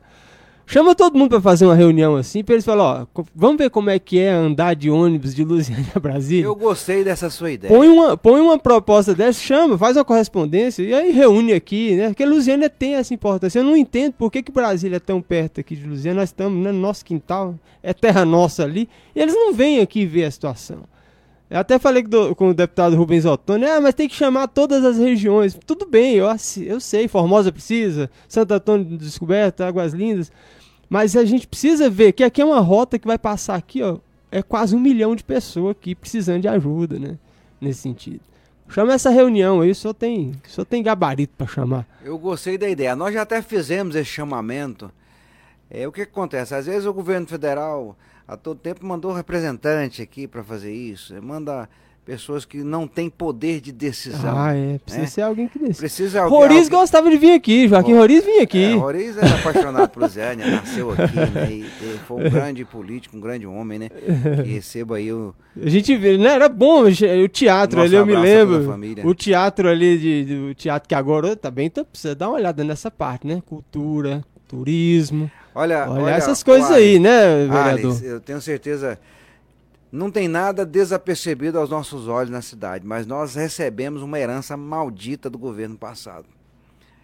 Chama 0.72 0.94
todo 0.94 1.18
mundo 1.18 1.32
para 1.32 1.42
fazer 1.42 1.66
uma 1.66 1.74
reunião 1.74 2.16
assim, 2.16 2.44
para 2.44 2.54
eles 2.54 2.64
falarem, 2.64 3.08
ó, 3.16 3.24
vamos 3.34 3.58
ver 3.58 3.72
como 3.72 3.90
é 3.90 3.98
que 3.98 4.20
é 4.20 4.30
andar 4.30 4.76
de 4.76 4.88
ônibus 4.88 5.34
de 5.34 5.44
Lusiana 5.44 5.88
a 5.96 5.98
Brasília. 6.00 6.46
Eu 6.46 6.56
gostei 6.56 7.04
dessa 7.04 7.28
sua 7.32 7.50
ideia. 7.50 7.74
Põe 7.74 7.90
uma, 7.90 8.16
põe 8.16 8.40
uma 8.40 8.56
proposta 8.60 9.16
dessa, 9.16 9.42
chama, 9.42 9.80
faz 9.80 9.98
uma 9.98 10.06
correspondência 10.06 10.84
e 10.84 10.94
aí 10.94 11.12
reúne 11.12 11.54
aqui, 11.54 11.96
né? 11.96 12.10
Porque 12.10 12.24
Lusiana 12.24 12.70
tem 12.70 12.94
essa 12.94 13.12
importância. 13.12 13.58
Eu 13.58 13.64
não 13.64 13.76
entendo 13.76 14.14
por 14.14 14.32
que, 14.32 14.44
que 14.44 14.52
Brasília 14.52 14.98
é 14.98 15.00
tão 15.00 15.24
perto 15.24 15.60
aqui 15.60 15.76
de 15.76 15.88
Lusiana, 15.88 16.20
nós 16.20 16.30
estamos 16.30 16.64
né, 16.64 16.72
no 16.72 16.80
nosso 16.80 17.04
quintal, 17.04 17.56
é 17.82 17.92
terra 17.92 18.24
nossa 18.24 18.64
ali, 18.64 18.88
e 19.16 19.20
eles 19.20 19.34
não 19.34 19.52
vêm 19.52 19.80
aqui 19.80 20.06
ver 20.06 20.26
a 20.26 20.32
situação. 20.32 20.84
Eu 21.50 21.58
até 21.58 21.80
falei 21.80 22.04
do, 22.04 22.36
com 22.36 22.50
o 22.50 22.54
deputado 22.54 22.96
Rubens 22.96 23.26
Ottoni, 23.26 23.66
ah, 23.66 23.82
mas 23.82 23.96
tem 23.96 24.08
que 24.08 24.14
chamar 24.14 24.48
todas 24.48 24.86
as 24.86 25.00
regiões. 25.00 25.58
Tudo 25.66 25.88
bem, 25.88 26.14
eu, 26.14 26.28
eu 26.64 26.80
sei, 26.80 27.08
Formosa 27.08 27.52
precisa, 27.52 28.08
Santo 28.28 28.54
Antônio 28.54 28.96
Descoberta, 29.00 29.66
Águas 29.66 29.94
Lindas, 29.94 30.32
mas 30.90 31.16
a 31.16 31.24
gente 31.24 31.48
precisa 31.48 31.90
ver 31.90 32.14
que 32.14 32.24
aqui 32.24 32.42
é 32.42 32.46
uma 32.46 32.60
rota 32.60 32.98
que 32.98 33.08
vai 33.08 33.18
passar 33.18 33.56
aqui, 33.56 33.84
ó. 33.84 33.98
É 34.32 34.42
quase 34.42 34.76
um 34.76 34.80
milhão 34.80 35.16
de 35.16 35.24
pessoas 35.24 35.72
aqui 35.72 35.96
precisando 35.96 36.42
de 36.42 36.48
ajuda, 36.48 37.00
né? 37.00 37.18
Nesse 37.62 37.82
sentido. 37.82 38.22
Chama 38.70 38.94
essa 38.94 39.10
reunião 39.10 39.62
aí, 39.62 39.74
só 39.74 39.92
tem, 39.94 40.34
só 40.48 40.64
tem 40.64 40.84
gabarito 40.84 41.34
para 41.36 41.48
chamar. 41.48 41.88
Eu 42.04 42.18
gostei 42.18 42.58
da 42.58 42.70
ideia. 42.70 42.96
Nós 42.96 43.14
já 43.14 43.24
até 43.24 43.42
fizemos 43.42 43.96
esse 43.96 44.10
chamamento. 44.10 44.92
É, 45.70 45.88
o 45.88 45.92
que, 45.92 46.02
acontece? 46.02 46.54
Às 46.54 46.68
vezes 46.68 46.86
o 46.86 46.94
governo 46.94 47.28
federal 47.28 47.98
a 48.28 48.38
todo 48.38 48.60
tempo 48.60 48.86
mandou 48.86 49.12
representante 49.12 50.02
aqui 50.02 50.28
para 50.28 50.44
fazer 50.44 50.72
isso. 50.72 51.20
Manda 51.22 51.68
pessoas 52.10 52.44
que 52.44 52.64
não 52.64 52.88
têm 52.88 53.08
poder 53.08 53.62
de 53.62 53.72
decisão. 53.72 54.36
Ah, 54.36 54.56
é. 54.56 54.80
Precisa 54.80 55.04
né? 55.04 55.08
ser 55.08 55.22
alguém 55.22 55.48
que 55.48 55.60
decida. 55.60 55.78
Precisa 55.78 56.22
alguém. 56.22 56.40
Roriz 56.40 56.64
alguém... 56.64 56.80
gostava 56.80 57.12
de 57.12 57.18
vir 57.18 57.34
aqui, 57.34 57.68
Joaquim 57.68 57.94
Roriz 57.94 58.26
vinha 58.26 58.42
aqui. 58.42 58.64
É, 58.64 58.74
Roriz 58.74 59.16
era 59.16 59.36
apaixonado 59.36 59.90
por 59.90 60.08
Zénia, 60.10 60.50
nasceu 60.50 60.90
aqui, 60.90 61.16
né? 61.16 61.52
E, 61.52 61.62
e, 61.62 62.00
foi 62.08 62.26
um 62.26 62.30
grande 62.32 62.66
político, 62.66 63.16
um 63.16 63.20
grande 63.20 63.46
homem, 63.46 63.78
né? 63.78 63.90
Que 64.44 64.50
receba 64.50 64.96
aí 64.96 65.14
o. 65.14 65.36
A 65.64 65.70
gente 65.70 65.96
vê, 65.98 66.18
né? 66.18 66.30
Era 66.30 66.50
bom 66.50 66.86
o 66.86 67.28
teatro 67.28 67.78
Nosso 67.78 67.90
ali, 67.90 67.96
eu 67.96 68.06
me 68.08 68.16
lembro. 68.16 69.08
O 69.08 69.14
teatro 69.14 69.70
ali, 69.70 70.00
de, 70.00 70.26
de, 70.26 70.34
o 70.50 70.56
teatro 70.56 70.90
que 70.90 70.96
agora 70.96 71.36
também 71.36 71.70
tá, 71.70 71.86
precisa 71.86 72.16
dar 72.16 72.30
uma 72.30 72.38
olhada 72.38 72.64
nessa 72.64 72.90
parte, 72.90 73.28
né? 73.28 73.40
Cultura, 73.46 74.26
turismo. 74.48 75.30
Olha, 75.54 75.88
olha, 75.88 76.04
olha 76.06 76.12
essas 76.12 76.42
coisas 76.42 76.72
aí, 76.72 76.98
né, 76.98 77.46
vereador? 77.46 77.92
Alice, 77.92 78.06
eu 78.06 78.20
tenho 78.20 78.42
certeza 78.42 78.98
não 79.92 80.12
tem 80.12 80.28
nada 80.28 80.66
desapercebido 80.66 81.58
aos 81.58 81.70
nossos 81.70 82.08
olhos 82.08 82.30
na 82.30 82.42
cidade, 82.42 82.86
mas 82.86 83.08
nós 83.08 83.36
recebemos 83.36 84.02
uma 84.02 84.20
herança 84.20 84.56
maldita 84.56 85.30
do 85.30 85.38
governo 85.38 85.78
passado. 85.78 86.26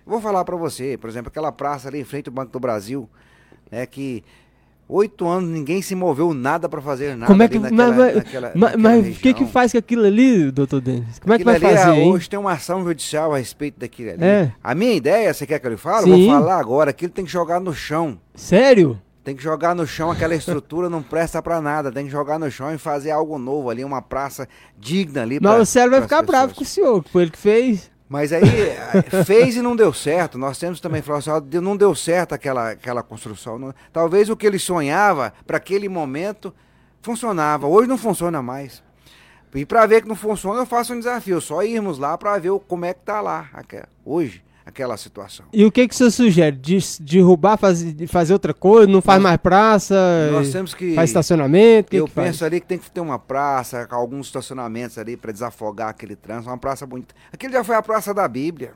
vou 0.06 0.22
falar 0.22 0.46
para 0.46 0.56
você, 0.56 0.98
por 0.98 1.10
exemplo, 1.10 1.30
aquela 1.30 1.52
praça 1.52 1.88
ali 1.88 2.00
em 2.00 2.06
frente 2.06 2.30
ao 2.30 2.34
Banco 2.34 2.52
do 2.52 2.60
Brasil, 2.60 3.10
né, 3.72 3.86
que 3.86 4.24
Oito 4.88 5.28
anos, 5.28 5.50
ninguém 5.50 5.82
se 5.82 5.96
moveu 5.96 6.32
nada 6.32 6.70
para 6.70 6.80
fazer 6.80 7.18
nada. 7.18 7.26
Como 7.26 7.42
é 7.42 7.48
que, 7.48 7.58
naquela, 7.58 7.88
mas 7.88 8.16
naquela, 8.16 8.52
mas, 8.54 8.72
naquela 8.74 8.84
mas 8.84 9.18
o 9.18 9.20
que 9.20 9.34
que 9.34 9.46
faz 9.48 9.72
com 9.72 9.80
aquilo 9.80 10.06
ali, 10.06 10.52
doutor 10.52 10.80
Denis? 10.80 11.18
Como 11.18 11.34
é 11.34 11.40
que 11.40 11.44
vai 11.44 11.56
Aquilo 11.56 11.72
ali, 11.72 11.80
fazer, 11.80 11.98
hein? 11.98 12.12
Hoje 12.12 12.30
tem 12.30 12.38
uma 12.38 12.52
ação 12.52 12.84
judicial 12.84 13.34
a 13.34 13.40
respeito 13.40 13.80
daquilo 13.80 14.12
ali. 14.12 14.24
É. 14.24 14.52
A 14.64 14.76
minha 14.76 14.94
ideia, 14.94 15.34
você 15.34 15.48
quer 15.48 15.58
que 15.58 15.66
eu 15.66 15.72
lhe 15.72 15.78
fale? 15.78 16.04
Sim. 16.04 16.28
Vou 16.28 16.36
falar 16.36 16.60
agora. 16.60 16.92
Aquilo 16.92 17.12
tem 17.12 17.26
que 17.26 17.32
jogar 17.32 17.60
no 17.60 17.74
chão. 17.74 18.20
Sério? 18.36 19.02
Tem 19.26 19.36
que 19.36 19.42
jogar 19.42 19.74
no 19.74 19.88
chão, 19.88 20.12
aquela 20.12 20.36
estrutura 20.36 20.88
não 20.88 21.02
presta 21.02 21.42
pra 21.42 21.60
nada. 21.60 21.92
Tem 21.92 22.06
que 22.06 22.12
jogar 22.12 22.38
no 22.38 22.50
chão 22.52 22.72
e 22.74 22.78
fazer 22.78 23.10
algo 23.10 23.40
novo 23.40 23.72
ali, 23.72 23.84
uma 23.84 24.00
praça 24.00 24.48
digna 24.78 25.24
ali. 25.24 25.40
Mas 25.42 25.52
pra- 25.52 25.62
o 25.62 25.66
Célio 25.66 25.90
vai 25.92 26.02
ficar 26.04 26.22
bravo 26.22 26.54
com 26.54 26.62
o 26.62 26.64
pessoas. 26.64 26.70
senhor, 26.70 27.04
que 27.04 27.10
foi 27.10 27.22
ele 27.24 27.32
que 27.32 27.38
fez. 27.40 27.92
Mas 28.08 28.32
aí 28.32 28.44
eh, 28.44 29.24
fez 29.26 29.56
e 29.56 29.64
não 29.64 29.76
deu 29.76 29.92
certo. 29.92 30.38
Nós 30.38 30.60
temos 30.60 30.80
também 30.80 31.02
falado 31.02 31.28
assim, 31.28 31.60
não 31.60 31.76
deu 31.76 31.96
certo 31.96 32.34
aquela, 32.36 32.70
aquela 32.70 33.02
construção. 33.02 33.74
Talvez 33.92 34.30
o 34.30 34.38
que 34.38 34.46
ele 34.46 34.60
sonhava 34.60 35.34
para 35.48 35.58
aquele 35.58 35.90
momento 35.90 36.54
funcionava. 37.02 37.66
Hoje 37.66 37.90
não 37.90 37.98
funciona 37.98 38.44
mais. 38.44 38.84
E 39.56 39.66
para 39.66 39.88
ver 39.88 40.04
que 40.04 40.08
não 40.08 40.16
funciona, 40.16 40.60
eu 40.60 40.66
faço 40.68 40.94
um 40.94 41.00
desafio. 41.00 41.42
Só 41.42 41.64
irmos 41.64 41.98
lá 41.98 42.16
para 42.16 42.38
ver 42.38 42.52
como 42.68 42.86
é 42.86 42.94
que 42.94 43.00
tá 43.02 43.22
lá 43.22 43.50
hoje 44.06 44.44
aquela 44.66 44.98
situação. 44.98 45.46
E 45.54 45.64
o 45.64 45.72
que 45.72 45.88
que 45.88 45.96
senhor 45.96 46.10
sugere? 46.12 46.56
De, 46.56 46.78
derrubar, 47.02 47.58
fazer, 47.58 47.94
de 47.94 48.08
fazer 48.08 48.34
outra 48.34 48.54
coisa? 48.54 48.92
Não 48.92 49.02
faz 49.02 49.18
Nós- 49.22 49.30
mais 49.30 49.38
praça? 49.38 50.30
Nós 50.32 50.52
temos 50.52 50.74
que 50.74 50.96
Faz 50.96 51.10
estacionamento? 51.10 51.90
que 51.92 51.98
eu 51.98 52.06
que 52.08 52.12
faz? 52.14 52.28
penso 52.30 52.46
ali 52.46 52.60
que 52.60 52.68
tem 52.68 52.78
que 52.78 52.90
ter 52.90 53.00
uma 53.02 53.20
praça, 53.20 53.88
alguns 53.92 54.28
estacionamentos 54.28 54.98
ali 54.98 55.16
para 55.16 55.32
desafogar 55.32 55.90
aquele 55.90 56.16
trânsito, 56.16 56.50
uma 56.50 56.58
praça 56.58 56.86
bonita. 56.86 57.14
Aquele 57.32 57.54
já 57.54 57.64
foi 57.64 57.76
a 57.76 57.82
praça 57.82 58.14
da 58.14 58.28
Bíblia. 58.28 58.74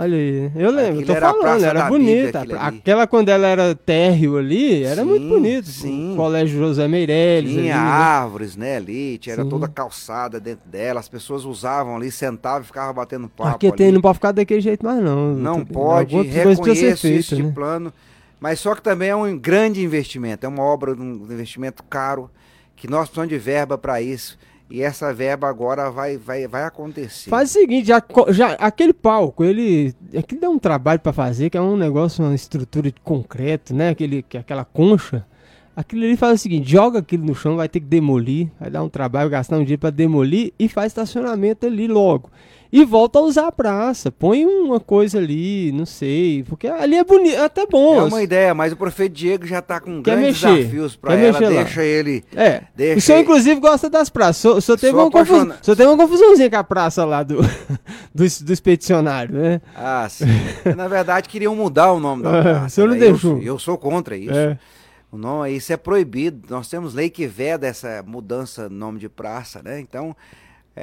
Olha 0.00 0.16
aí, 0.16 0.50
eu 0.56 0.70
lembro, 0.70 1.00
Aquilo 1.00 1.14
tô 1.14 1.20
falando, 1.20 1.62
era 1.62 1.84
bonita. 1.86 2.46
Aquela 2.58 3.06
quando 3.06 3.28
ela 3.28 3.46
era 3.46 3.74
térreo 3.74 4.38
ali, 4.38 4.82
era 4.82 5.02
Sim, 5.02 5.08
muito 5.08 5.28
bonito. 5.28 5.68
sim. 5.68 6.14
O 6.14 6.16
Colégio 6.16 6.58
José 6.58 6.88
Meirelles. 6.88 7.52
Tinha 7.52 7.74
ali, 7.76 7.84
né? 7.84 7.92
árvores, 7.92 8.56
né, 8.56 8.76
ali, 8.78 9.18
tinha 9.18 9.36
Sim. 9.36 9.46
toda 9.50 9.68
calçada 9.68 10.40
dentro 10.40 10.66
dela, 10.70 11.00
as 11.00 11.08
pessoas 11.08 11.44
usavam 11.44 11.96
ali, 11.96 12.10
sentavam 12.10 12.62
e 12.62 12.64
ficavam 12.64 12.94
batendo 12.94 13.28
papo 13.28 13.50
Porque 13.50 13.66
ali. 13.66 13.76
tem, 13.76 13.92
não 13.92 14.00
pode 14.00 14.14
ficar 14.14 14.32
daquele 14.32 14.62
jeito 14.62 14.86
mais 14.86 15.02
não. 15.04 15.34
Não 15.34 15.66
pode, 15.66 16.16
reconheço 16.22 17.02
feita, 17.02 17.18
este 17.18 17.42
né? 17.42 17.52
plano, 17.54 17.92
mas 18.40 18.58
só 18.58 18.74
que 18.74 18.80
também 18.80 19.10
é 19.10 19.16
um 19.16 19.38
grande 19.38 19.84
investimento, 19.84 20.46
é 20.46 20.48
uma 20.48 20.62
obra 20.62 20.94
de 20.94 21.02
um 21.02 21.12
investimento 21.30 21.82
caro, 21.82 22.30
que 22.74 22.88
nós 22.88 23.02
precisamos 23.10 23.28
de 23.28 23.38
verba 23.38 23.76
para 23.76 24.00
isso, 24.00 24.38
e 24.70 24.82
essa 24.82 25.12
verba 25.12 25.48
agora 25.48 25.90
vai, 25.90 26.16
vai, 26.16 26.46
vai 26.46 26.62
acontecer. 26.62 27.28
Faz 27.28 27.50
o 27.50 27.52
seguinte, 27.54 27.88
já, 27.88 28.00
já, 28.28 28.52
aquele 28.52 28.92
palco, 28.92 29.42
ele. 29.42 29.92
Aquilo 30.16 30.40
dá 30.40 30.48
um 30.48 30.58
trabalho 30.58 31.00
pra 31.00 31.12
fazer, 31.12 31.50
que 31.50 31.58
é 31.58 31.60
um 31.60 31.76
negócio, 31.76 32.24
uma 32.24 32.34
estrutura 32.34 32.90
de 32.90 33.00
concreto, 33.00 33.74
né? 33.74 33.88
Aquele, 33.88 34.22
que 34.22 34.36
é 34.36 34.40
aquela 34.40 34.64
concha. 34.64 35.26
Aquilo 35.74 36.04
ali 36.04 36.16
faz 36.16 36.40
o 36.40 36.42
seguinte, 36.42 36.70
joga 36.70 36.98
aquilo 36.98 37.24
no 37.24 37.34
chão, 37.34 37.56
vai 37.56 37.68
ter 37.68 37.80
que 37.80 37.86
demolir, 37.86 38.48
vai 38.60 38.70
dar 38.70 38.82
um 38.82 38.88
trabalho, 38.88 39.30
gastar 39.30 39.56
um 39.56 39.60
dinheiro 39.60 39.80
pra 39.80 39.90
demolir 39.90 40.52
e 40.58 40.68
faz 40.68 40.88
estacionamento 40.88 41.66
ali 41.66 41.88
logo. 41.88 42.30
E 42.72 42.84
volta 42.84 43.18
a 43.18 43.22
usar 43.22 43.48
a 43.48 43.52
praça, 43.52 44.12
põe 44.12 44.46
uma 44.46 44.78
coisa 44.78 45.18
ali, 45.18 45.72
não 45.72 45.84
sei, 45.84 46.44
porque 46.44 46.68
ali 46.68 46.94
é 46.96 47.02
bonito, 47.02 47.34
é 47.34 47.44
até 47.44 47.66
bom. 47.66 47.96
É 47.96 48.04
uma 48.04 48.22
ideia, 48.22 48.54
mas 48.54 48.72
o 48.72 48.76
prefeito 48.76 49.12
Diego 49.12 49.44
já 49.44 49.58
está 49.58 49.80
com 49.80 50.00
Quer 50.02 50.16
grandes 50.16 50.40
mexer, 50.40 50.56
desafios 50.58 50.94
para 50.94 51.14
ela, 51.14 51.32
mexer 51.40 51.54
lá. 51.54 51.62
deixa 51.64 51.82
ele... 51.82 52.24
É. 52.34 52.62
Deixa 52.76 52.98
o 52.98 53.00
senhor, 53.00 53.16
aí. 53.18 53.22
inclusive, 53.24 53.60
gosta 53.60 53.90
das 53.90 54.08
praças. 54.08 54.44
O 54.44 54.60
senhor, 54.60 54.78
teve 54.78 54.92
uma 54.96 55.10
confusão, 55.10 55.36
apaixonado. 55.38 55.60
o 55.60 55.64
senhor 55.64 55.76
teve 55.76 55.88
uma 55.88 55.96
confusãozinha 55.96 56.48
com 56.50 56.56
a 56.56 56.64
praça 56.64 57.04
lá 57.04 57.22
do, 57.24 57.42
do, 58.14 58.24
do 58.44 58.52
expedicionário, 58.52 59.34
né? 59.34 59.60
Ah, 59.74 60.06
sim. 60.08 60.26
Na 60.76 60.86
verdade, 60.86 61.28
queriam 61.28 61.56
mudar 61.56 61.92
o 61.92 61.98
nome 61.98 62.22
da 62.22 62.30
Ah, 62.38 62.42
praça. 62.42 62.66
o 62.66 62.70
senhor 62.70 62.86
não 62.88 62.94
né? 62.96 63.06
Eu 63.06 63.10
deixou. 63.12 63.30
sou- 63.36 63.42
Eu, 63.42 63.58
sou 63.58 63.78
contra 63.78 64.16
isso. 64.16 64.32
É. 64.32 64.56
O 65.10 65.18
nome, 65.18 65.50
isso 65.50 65.72
é 65.72 65.76
proibido. 65.76 66.46
Nós 66.48 66.68
temos 66.68 66.94
lei 66.94 67.10
que 67.10 67.26
veda 67.26 67.66
essa 67.66 68.00
mudança 68.06 68.68
de 68.68 68.74
nome 68.76 69.00
de 69.00 69.08
praça, 69.08 69.60
né? 69.60 69.80
Então, 69.80 70.14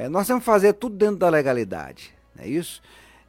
é, 0.04 0.08
nós 0.08 0.26
temos 0.26 0.42
que 0.42 0.46
fazer 0.46 0.72
tudo 0.74 0.96
dentro 0.96 1.16
da 1.16 1.28
legalidade, 1.28 2.14
não 2.34 2.44
é 2.44 2.48
isso? 2.48 2.80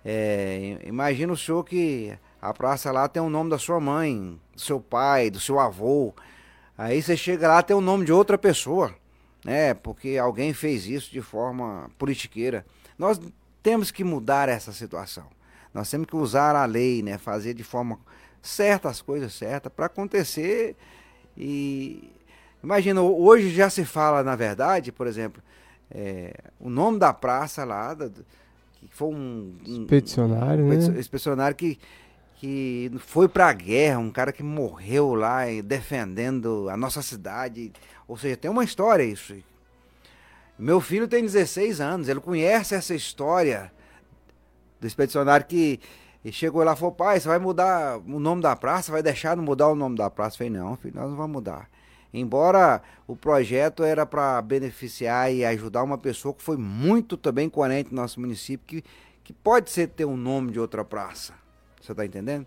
É, 0.04 0.80
imagina 0.84 1.34
o 1.34 1.38
senhor 1.38 1.64
que 1.64 2.18
a 2.42 2.54
praça 2.54 2.92
lá 2.92 3.08
tem 3.08 3.22
o 3.22 3.30
nome 3.30 3.50
da 3.50 3.58
sua 3.58 3.80
mãe, 3.80 4.40
do 4.54 4.62
seu 4.62 4.80
pai, 4.80 5.30
do 5.30 5.40
seu 5.40 5.60
avô. 5.60 6.14
Aí 6.78 7.02
você 7.02 7.18
chega 7.18 7.48
lá 7.48 7.62
tem 7.62 7.76
o 7.76 7.82
nome 7.82 8.06
de 8.06 8.14
outra 8.14 8.38
pessoa, 8.38 8.96
né? 9.44 9.74
Porque 9.74 10.18
alguém 10.18 10.54
fez 10.54 10.86
isso 10.86 11.12
de 11.12 11.22
forma 11.22 11.90
politiqueira. 11.98 12.66
Nós 12.98 13.20
temos 13.62 13.92
que 13.92 14.04
mudar 14.04 14.48
essa 14.48 14.72
situação. 14.72 15.26
Nós 15.74 15.90
temos 15.90 16.08
que 16.08 16.16
usar 16.16 16.56
a 16.56 16.66
lei, 16.66 17.04
né? 17.04 17.18
Fazer 17.18 17.54
de 17.54 17.64
forma 17.64 18.00
certa 18.42 18.88
as 18.88 19.02
coisas 19.02 19.34
certas 19.34 19.72
para 19.76 19.88
acontecer. 19.88 20.78
E 21.36 22.10
imagina, 22.64 23.02
ho- 23.02 23.22
hoje 23.26 23.50
já 23.50 23.70
se 23.70 23.84
fala, 23.84 24.24
na 24.24 24.36
verdade, 24.38 24.92
por 24.94 25.08
exemplo, 25.08 25.44
é, 25.92 26.34
o 26.60 26.70
nome 26.70 27.00
da 27.00 27.14
praça 27.14 27.64
lá, 27.64 27.94
da- 27.94 28.10
que 28.10 28.88
foi 28.92 29.10
um, 29.10 29.56
um, 29.68 29.82
Expedicionário, 29.82 30.64
um 30.66 30.70
né? 30.70 30.76
expedi- 30.76 31.00
expedicionário 31.00 31.56
que, 31.56 31.78
que 32.38 32.92
foi 33.00 33.28
para 33.28 33.48
a 33.50 33.54
guerra, 33.54 34.00
um 34.00 34.10
cara 34.12 34.32
que 34.32 34.42
morreu 34.44 35.14
lá 35.16 35.50
e 35.50 35.62
defendendo 35.62 36.70
a 36.70 36.78
nossa 36.78 37.02
cidade. 37.02 37.72
Ou 38.08 38.18
seja, 38.18 38.38
tem 38.38 38.50
uma 38.50 38.64
história 38.64 39.04
isso. 39.04 39.36
Meu 40.58 40.82
filho 40.82 41.08
tem 41.08 41.22
16 41.24 41.80
anos, 41.80 42.10
ele 42.10 42.20
conhece 42.20 42.76
essa 42.76 42.94
história 42.94 43.72
do 44.80 44.88
expedicionário 44.88 45.46
que 45.46 45.80
chegou 46.32 46.64
lá 46.64 46.74
e 46.74 46.76
falou, 46.76 46.92
pai, 46.94 47.20
você 47.20 47.28
vai 47.30 47.40
mudar 47.40 47.98
o 47.98 48.20
nome 48.20 48.42
da 48.42 48.56
praça, 48.56 48.92
vai 48.92 49.02
deixar 49.02 49.36
de 49.36 49.42
mudar 49.42 49.70
o 49.70 49.76
nome 49.76 49.96
da 49.98 50.10
praça? 50.10 50.36
Eu 50.36 50.38
falei, 50.40 50.52
não, 50.52 50.76
filho, 50.76 50.96
nós 50.96 51.10
não 51.10 51.16
vamos 51.16 51.32
mudar. 51.34 51.70
Embora 52.14 52.82
o 53.08 53.16
projeto 53.16 53.84
era 53.84 54.06
para 54.06 54.42
beneficiar 54.42 55.32
e 55.34 55.46
ajudar 55.46 55.84
uma 55.84 55.98
pessoa 55.98 56.34
que 56.34 56.42
foi 56.42 56.58
muito 56.58 57.16
também 57.16 57.50
coerente 57.50 57.94
no 57.94 58.02
nosso 58.02 58.20
município, 58.20 58.66
que, 58.66 58.84
que 59.24 59.34
pode 59.34 59.70
ser 59.70 59.88
ter 59.88 60.06
um 60.06 60.18
nome 60.18 60.52
de 60.52 60.60
outra 60.60 60.84
praça. 60.84 61.34
Você 61.80 61.92
está 61.92 62.06
entendendo? 62.06 62.46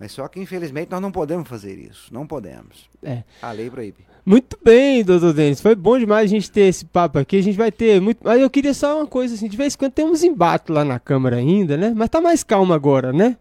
Mas 0.00 0.12
só 0.12 0.28
que 0.28 0.40
infelizmente 0.40 0.90
nós 0.90 1.02
não 1.02 1.10
podemos 1.10 1.48
fazer 1.48 1.76
isso. 1.76 2.12
Não 2.12 2.26
podemos. 2.26 2.88
É. 3.02 3.24
A 3.42 3.50
lei 3.50 3.68
proíbe. 3.68 4.06
Muito 4.24 4.58
bem, 4.62 5.02
doutor 5.02 5.32
Denis. 5.32 5.60
Foi 5.60 5.74
bom 5.74 5.98
demais 5.98 6.24
a 6.24 6.34
gente 6.34 6.50
ter 6.50 6.62
esse 6.62 6.84
papo 6.84 7.18
aqui. 7.18 7.36
A 7.38 7.42
gente 7.42 7.56
vai 7.56 7.72
ter 7.72 8.00
muito. 8.00 8.20
Mas 8.22 8.40
eu 8.40 8.48
queria 8.48 8.74
só 8.74 8.98
uma 8.98 9.06
coisa 9.06 9.34
assim: 9.34 9.48
de 9.48 9.56
vez 9.56 9.74
em 9.74 9.78
quando 9.78 9.92
tem 9.92 10.04
uns 10.04 10.22
embates 10.22 10.72
lá 10.72 10.84
na 10.84 10.98
Câmara 10.98 11.36
ainda, 11.36 11.76
né? 11.76 11.92
Mas 11.96 12.10
tá 12.10 12.20
mais 12.20 12.44
calmo 12.44 12.72
agora, 12.72 13.12
né? 13.12 13.36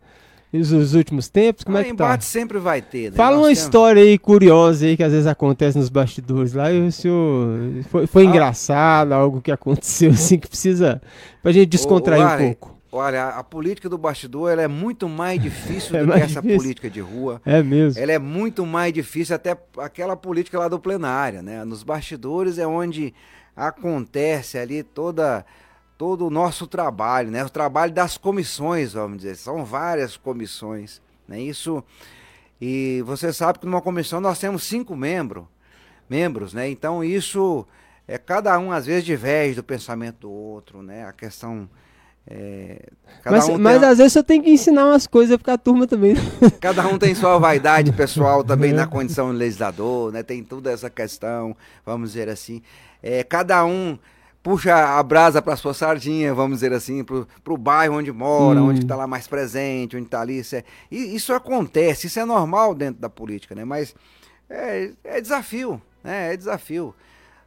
E 0.54 0.60
os, 0.60 0.72
os 0.72 0.94
últimos 0.94 1.28
tempos, 1.28 1.64
como 1.66 1.76
Ah, 1.78 1.82
é 1.82 1.84
que 1.84 1.90
embate 1.92 2.24
tá? 2.26 2.30
sempre 2.32 2.58
vai 2.58 2.82
ter, 2.82 3.12
né? 3.12 3.18
Fala 3.18 3.32
Nós 3.32 3.40
uma 3.40 3.48
temos- 3.48 3.60
história 3.60 4.02
aí 4.02 4.18
curiosa 4.18 4.86
aí 4.86 4.96
que 4.96 5.04
às 5.04 5.12
vezes 5.12 5.28
acontece 5.28 5.78
nos 5.78 5.90
bastidores 5.90 6.54
lá 6.54 6.72
e 6.72 6.88
o 6.88 6.92
senhor. 6.92 7.60
Foi, 7.90 8.08
foi 8.08 8.24
Ah. 8.24 8.26
engraçado, 8.30 9.12
algo 9.14 9.42
que 9.42 9.52
aconteceu 9.52 10.12
assim 10.12 10.40
que 10.40 10.48
precisa. 10.48 11.02
pra 11.44 11.52
gente 11.52 11.68
descontrair 11.68 12.22
Ô, 12.22 12.26
um 12.26 12.28
Arley, 12.30 12.48
pouco. 12.56 12.78
Olha, 12.90 13.28
a 13.28 13.44
política 13.44 13.90
do 13.90 13.98
bastidor 13.98 14.50
ela 14.50 14.62
é 14.62 14.68
muito 14.68 15.10
mais 15.10 15.40
difícil 15.42 15.94
É 15.98 16.00
do 16.02 16.08
mais 16.08 16.22
que 16.24 16.32
essa 16.32 16.42
difícil. 16.42 16.62
política 16.62 16.90
de 16.90 17.02
rua. 17.02 17.42
É 17.46 17.62
mesmo. 17.62 18.02
Ela 18.02 18.14
é 18.14 18.18
muito 18.20 18.66
mais 18.66 18.94
difícil 18.94 19.36
até 19.36 19.56
aquela 19.78 20.16
política 20.16 20.58
lá 20.58 20.70
do 20.70 20.80
plenário, 20.80 21.42
né? 21.44 21.66
Nos 21.66 21.84
bastidores 21.84 22.58
é 22.58 22.66
onde 22.66 23.14
acontece 23.54 24.58
ali 24.58 24.82
toda 24.82 25.46
todo 25.98 26.28
o 26.28 26.30
nosso 26.30 26.68
trabalho, 26.68 27.32
né? 27.32 27.44
O 27.44 27.50
trabalho 27.50 27.92
das 27.92 28.18
comissões, 28.18 28.94
vamos 28.94 29.18
dizer. 29.18 29.36
São 29.36 29.66
várias 29.66 30.16
comissões, 30.18 31.02
né? 31.28 31.40
Isso 31.42 31.84
e 32.62 33.04
você 33.06 33.32
sabe 33.32 33.60
que 33.60 33.66
numa 33.66 33.82
comissão 33.82 34.20
nós 34.20 34.40
temos 34.40 34.64
cinco 34.64 34.96
membros, 34.96 35.46
membros, 36.10 36.54
né? 36.54 36.70
Então 36.70 37.04
isso 37.04 37.66
é 38.08 38.18
cada 38.18 38.58
um 38.60 38.72
às 38.72 38.86
vezes 38.86 39.04
diverge 39.06 39.56
do 39.56 39.64
pensamento 39.64 40.22
do 40.22 40.32
outro, 40.32 40.82
né? 40.82 41.06
A 41.06 41.14
questão 41.14 41.70
é, 42.30 42.82
Mas, 43.26 43.48
um 43.48 43.58
mas 43.58 43.82
a- 43.82 43.90
às 43.90 43.98
vezes 44.00 44.14
você 44.14 44.24
tem 44.24 44.42
que 44.42 44.50
ensinar 44.50 44.86
umas 44.86 45.08
coisas 45.08 45.38
pra 45.38 45.58
turma 45.58 45.88
também. 45.88 46.14
Cada 46.60 46.86
um 46.88 46.98
tem 47.00 47.16
sua 47.16 47.38
vaidade 47.38 47.92
pessoal 47.94 48.44
também 48.44 48.74
na 48.74 48.86
condição 48.86 49.32
de 49.32 49.38
legislador, 49.38 50.12
né? 50.12 50.24
Tem 50.24 50.44
toda 50.44 50.70
essa 50.72 50.90
questão, 50.90 51.56
vamos 51.86 52.12
dizer 52.12 52.28
assim. 52.28 52.62
É, 53.02 53.24
cada 53.24 53.64
um 53.66 53.98
puxa 54.48 54.98
a 54.98 55.04
brasa 55.04 55.42
para 55.42 55.58
sua 55.58 55.74
sardinha, 55.74 56.34
vamos 56.34 56.60
dizer 56.60 56.72
assim, 56.72 57.04
pro, 57.04 57.28
pro 57.44 57.58
bairro 57.58 57.98
onde 57.98 58.14
mora, 58.14 58.62
Hum. 58.62 58.70
onde 58.70 58.80
está 58.80 58.96
lá 58.96 59.06
mais 59.06 59.28
presente, 59.28 59.98
onde 59.98 60.06
está 60.06 60.22
ali. 60.22 60.40
Isso, 60.40 60.56
é, 60.56 60.64
e 60.90 61.14
isso 61.14 61.34
acontece, 61.34 62.08
isso 62.08 62.18
é 62.18 62.24
normal 62.24 62.74
dentro 62.74 63.02
da 63.02 63.10
política, 63.10 63.54
né? 63.54 63.66
Mas 63.66 63.94
é, 64.50 64.94
é 65.04 65.20
desafio, 65.20 65.82
né? 66.02 66.34
É 66.34 66.38
desafio. 66.38 66.96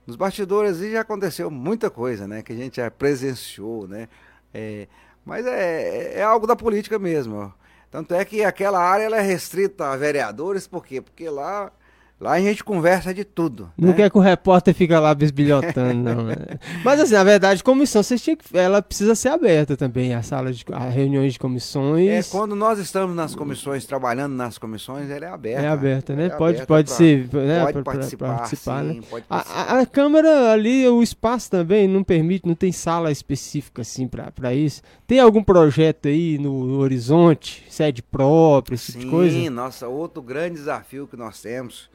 Nos 0.06 0.14
bastidores 0.14 0.76
já 0.76 1.00
aconteceu 1.00 1.50
muita 1.50 1.88
coisa, 1.88 2.28
né? 2.28 2.42
Que 2.42 2.52
a 2.52 2.56
gente 2.56 2.76
já 2.76 2.90
presenciou, 2.90 3.88
né? 3.88 4.06
É, 4.52 4.86
mas 5.24 5.46
é, 5.46 6.18
é 6.18 6.22
algo 6.22 6.46
da 6.46 6.54
política 6.54 6.98
mesmo. 6.98 7.50
Tanto 7.90 8.12
é 8.12 8.22
que 8.26 8.44
aquela 8.44 8.78
área 8.78 9.04
ela 9.04 9.16
é 9.16 9.22
restrita 9.22 9.86
a 9.86 9.96
vereadores, 9.96 10.66
por 10.66 10.84
quê? 10.84 11.00
Porque 11.00 11.30
lá 11.30 11.72
Lá 12.20 12.32
a 12.32 12.40
gente 12.40 12.62
conversa 12.62 13.14
de 13.14 13.24
tudo. 13.24 13.70
Não 13.78 13.88
né? 13.88 13.94
quer 13.94 14.10
que 14.10 14.18
o 14.18 14.20
repórter 14.20 14.74
fique 14.74 14.94
lá 14.94 15.14
bisbilhotando, 15.14 15.94
não. 15.94 16.24
Né? 16.24 16.36
Mas 16.84 17.00
assim, 17.00 17.14
na 17.14 17.24
verdade, 17.24 17.64
comissão, 17.64 18.02
vocês 18.02 18.20
tinham 18.20 18.36
que, 18.36 18.44
ela 18.56 18.82
precisa 18.82 19.14
ser 19.14 19.30
aberta 19.30 19.74
também, 19.74 20.12
a 20.14 20.22
sala 20.22 20.52
de 20.52 20.62
a 20.70 20.80
reuniões 20.90 21.32
de 21.32 21.38
comissões. 21.38 22.08
É, 22.10 22.22
quando 22.30 22.54
nós 22.54 22.78
estamos 22.78 23.16
nas 23.16 23.34
comissões, 23.34 23.86
trabalhando 23.86 24.34
nas 24.34 24.58
comissões, 24.58 25.08
ela 25.08 25.24
é 25.24 25.28
aberta. 25.30 25.62
É 25.62 25.68
aberta, 25.68 26.14
né? 26.14 26.26
É 26.26 26.28
pode 26.28 26.56
aberta 26.56 26.66
pode 26.66 26.88
pra- 26.88 26.96
ser, 26.96 27.28
né? 27.32 27.60
Pode 27.60 27.72
pra- 27.72 27.82
participar, 27.94 28.26
pra 28.26 28.36
participar, 28.36 28.82
sim, 28.82 28.86
né? 28.88 29.00
pode 29.08 29.24
A, 29.30 29.34
participar. 29.36 29.60
a- 29.62 29.80
a 29.80 29.86
Câmara 29.86 30.52
ali, 30.52 30.86
o 30.88 31.02
espaço 31.02 31.50
também 31.50 31.88
não 31.88 32.04
permite, 32.04 32.46
não 32.46 32.54
tem 32.54 32.70
sala 32.70 33.10
específica 33.10 33.80
assim 33.80 34.06
pra 34.06 34.52
isso. 34.52 34.82
Tem 35.06 35.18
algum 35.20 35.42
projeto 35.42 36.06
aí 36.08 36.36
no, 36.38 36.66
no 36.66 36.78
horizonte, 36.80 37.64
sede 37.72 38.02
própria, 38.02 38.74
esse 38.74 38.92
tipo 38.92 39.04
de 39.04 39.10
coisa? 39.10 39.36
Sim, 39.36 39.48
nossa, 39.48 39.88
outro 39.88 40.22
grande 40.22 40.56
desafio 40.56 41.06
que 41.06 41.16
nós 41.16 41.40
temos. 41.40 41.90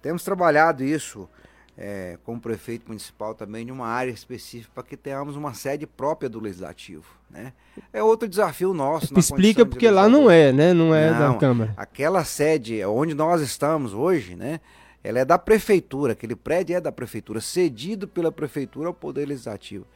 Temos 0.00 0.22
trabalhado 0.22 0.84
isso 0.84 1.28
é, 1.76 2.18
com 2.24 2.34
o 2.34 2.40
prefeito 2.40 2.88
municipal 2.88 3.34
também 3.34 3.64
de 3.64 3.70
uma 3.70 3.86
área 3.86 4.10
específica 4.10 4.72
para 4.74 4.82
que 4.82 4.96
tenhamos 4.96 5.36
uma 5.36 5.54
sede 5.54 5.86
própria 5.86 6.28
do 6.28 6.40
legislativo. 6.40 7.04
Né? 7.30 7.52
É 7.92 8.02
outro 8.02 8.28
desafio 8.28 8.74
nosso. 8.74 9.16
Explica 9.16 9.64
porque 9.64 9.88
lá 9.88 10.08
não 10.08 10.28
é, 10.28 10.52
né? 10.52 10.74
Não 10.74 10.92
é 10.94 11.10
Não, 11.10 11.34
da 11.34 11.38
Câmara. 11.38 11.74
Aquela 11.76 12.24
sede 12.24 12.84
onde 12.84 13.14
nós 13.14 13.40
estamos 13.40 13.94
hoje, 13.94 14.34
né? 14.34 14.60
Ela 15.04 15.20
é 15.20 15.24
da 15.24 15.38
prefeitura, 15.38 16.12
aquele 16.14 16.34
prédio 16.34 16.76
é 16.76 16.80
da 16.80 16.90
prefeitura, 16.90 17.40
cedido 17.40 18.08
pela 18.08 18.32
prefeitura 18.32 18.88
ao 18.88 18.94
Poder 18.94 19.26
Legislativo. 19.26 19.86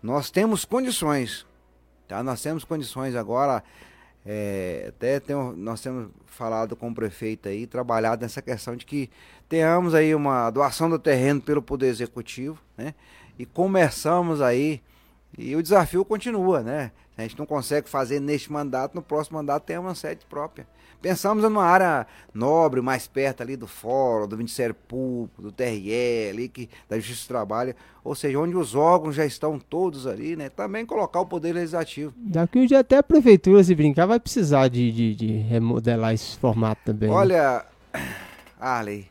Nós 0.00 0.30
temos 0.30 0.64
condições, 0.64 1.44
tá? 2.06 2.22
Nós 2.22 2.40
temos 2.40 2.62
condições 2.62 3.16
agora, 3.16 3.64
é, 4.24 4.86
até 4.88 5.20
tem- 5.20 5.36
nós 5.56 5.80
temos 5.80 6.10
falado 6.26 6.76
com 6.76 6.88
o 6.90 6.94
prefeito 6.94 7.48
aí, 7.48 7.66
trabalhado 7.66 8.22
nessa 8.22 8.42
questão 8.42 8.76
de 8.76 8.84
que 8.84 9.10
tenhamos 9.48 9.94
aí 9.94 10.14
uma 10.14 10.50
doação 10.50 10.88
do 10.88 10.98
terreno 10.98 11.40
pelo 11.40 11.62
Poder 11.62 11.86
Executivo, 11.86 12.58
né? 12.76 12.94
E 13.38 13.46
começamos 13.46 14.40
aí, 14.40 14.82
e 15.36 15.54
o 15.56 15.62
desafio 15.62 16.04
continua, 16.04 16.60
né? 16.62 16.92
A 17.16 17.22
gente 17.22 17.38
não 17.38 17.46
consegue 17.46 17.88
fazer 17.88 18.20
neste 18.20 18.52
mandato, 18.52 18.94
no 18.94 19.02
próximo 19.02 19.38
mandato 19.38 19.64
tem 19.64 19.78
uma 19.78 19.94
sede 19.94 20.24
própria. 20.26 20.66
Pensamos 21.00 21.44
numa 21.44 21.64
área 21.64 22.06
nobre, 22.34 22.80
mais 22.80 23.06
perto 23.06 23.42
ali 23.42 23.56
do 23.56 23.68
Fórum, 23.68 24.26
do 24.26 24.36
Ministério 24.36 24.74
Público, 24.74 25.40
do 25.40 25.52
TRE, 25.52 26.28
ali 26.30 26.48
que, 26.48 26.68
da 26.88 26.96
Justiça 26.98 27.24
do 27.24 27.28
Trabalho, 27.28 27.74
ou 28.02 28.14
seja, 28.14 28.38
onde 28.38 28.56
os 28.56 28.74
órgãos 28.74 29.14
já 29.14 29.24
estão 29.24 29.58
todos 29.58 30.06
ali, 30.06 30.34
né? 30.34 30.48
Também 30.48 30.84
colocar 30.84 31.20
o 31.20 31.26
Poder 31.26 31.52
Legislativo. 31.52 32.12
Daqui 32.16 32.58
um 32.58 32.66
dia 32.66 32.80
até 32.80 32.98
a 32.98 33.02
prefeitura, 33.02 33.62
se 33.62 33.74
brincar, 33.74 34.06
vai 34.06 34.18
precisar 34.18 34.68
de, 34.68 34.90
de, 34.90 35.14
de 35.14 35.26
remodelar 35.38 36.14
esse 36.14 36.36
formato 36.38 36.80
também. 36.84 37.08
né? 37.08 37.14
Olha, 37.14 37.64
Arley, 38.58 39.06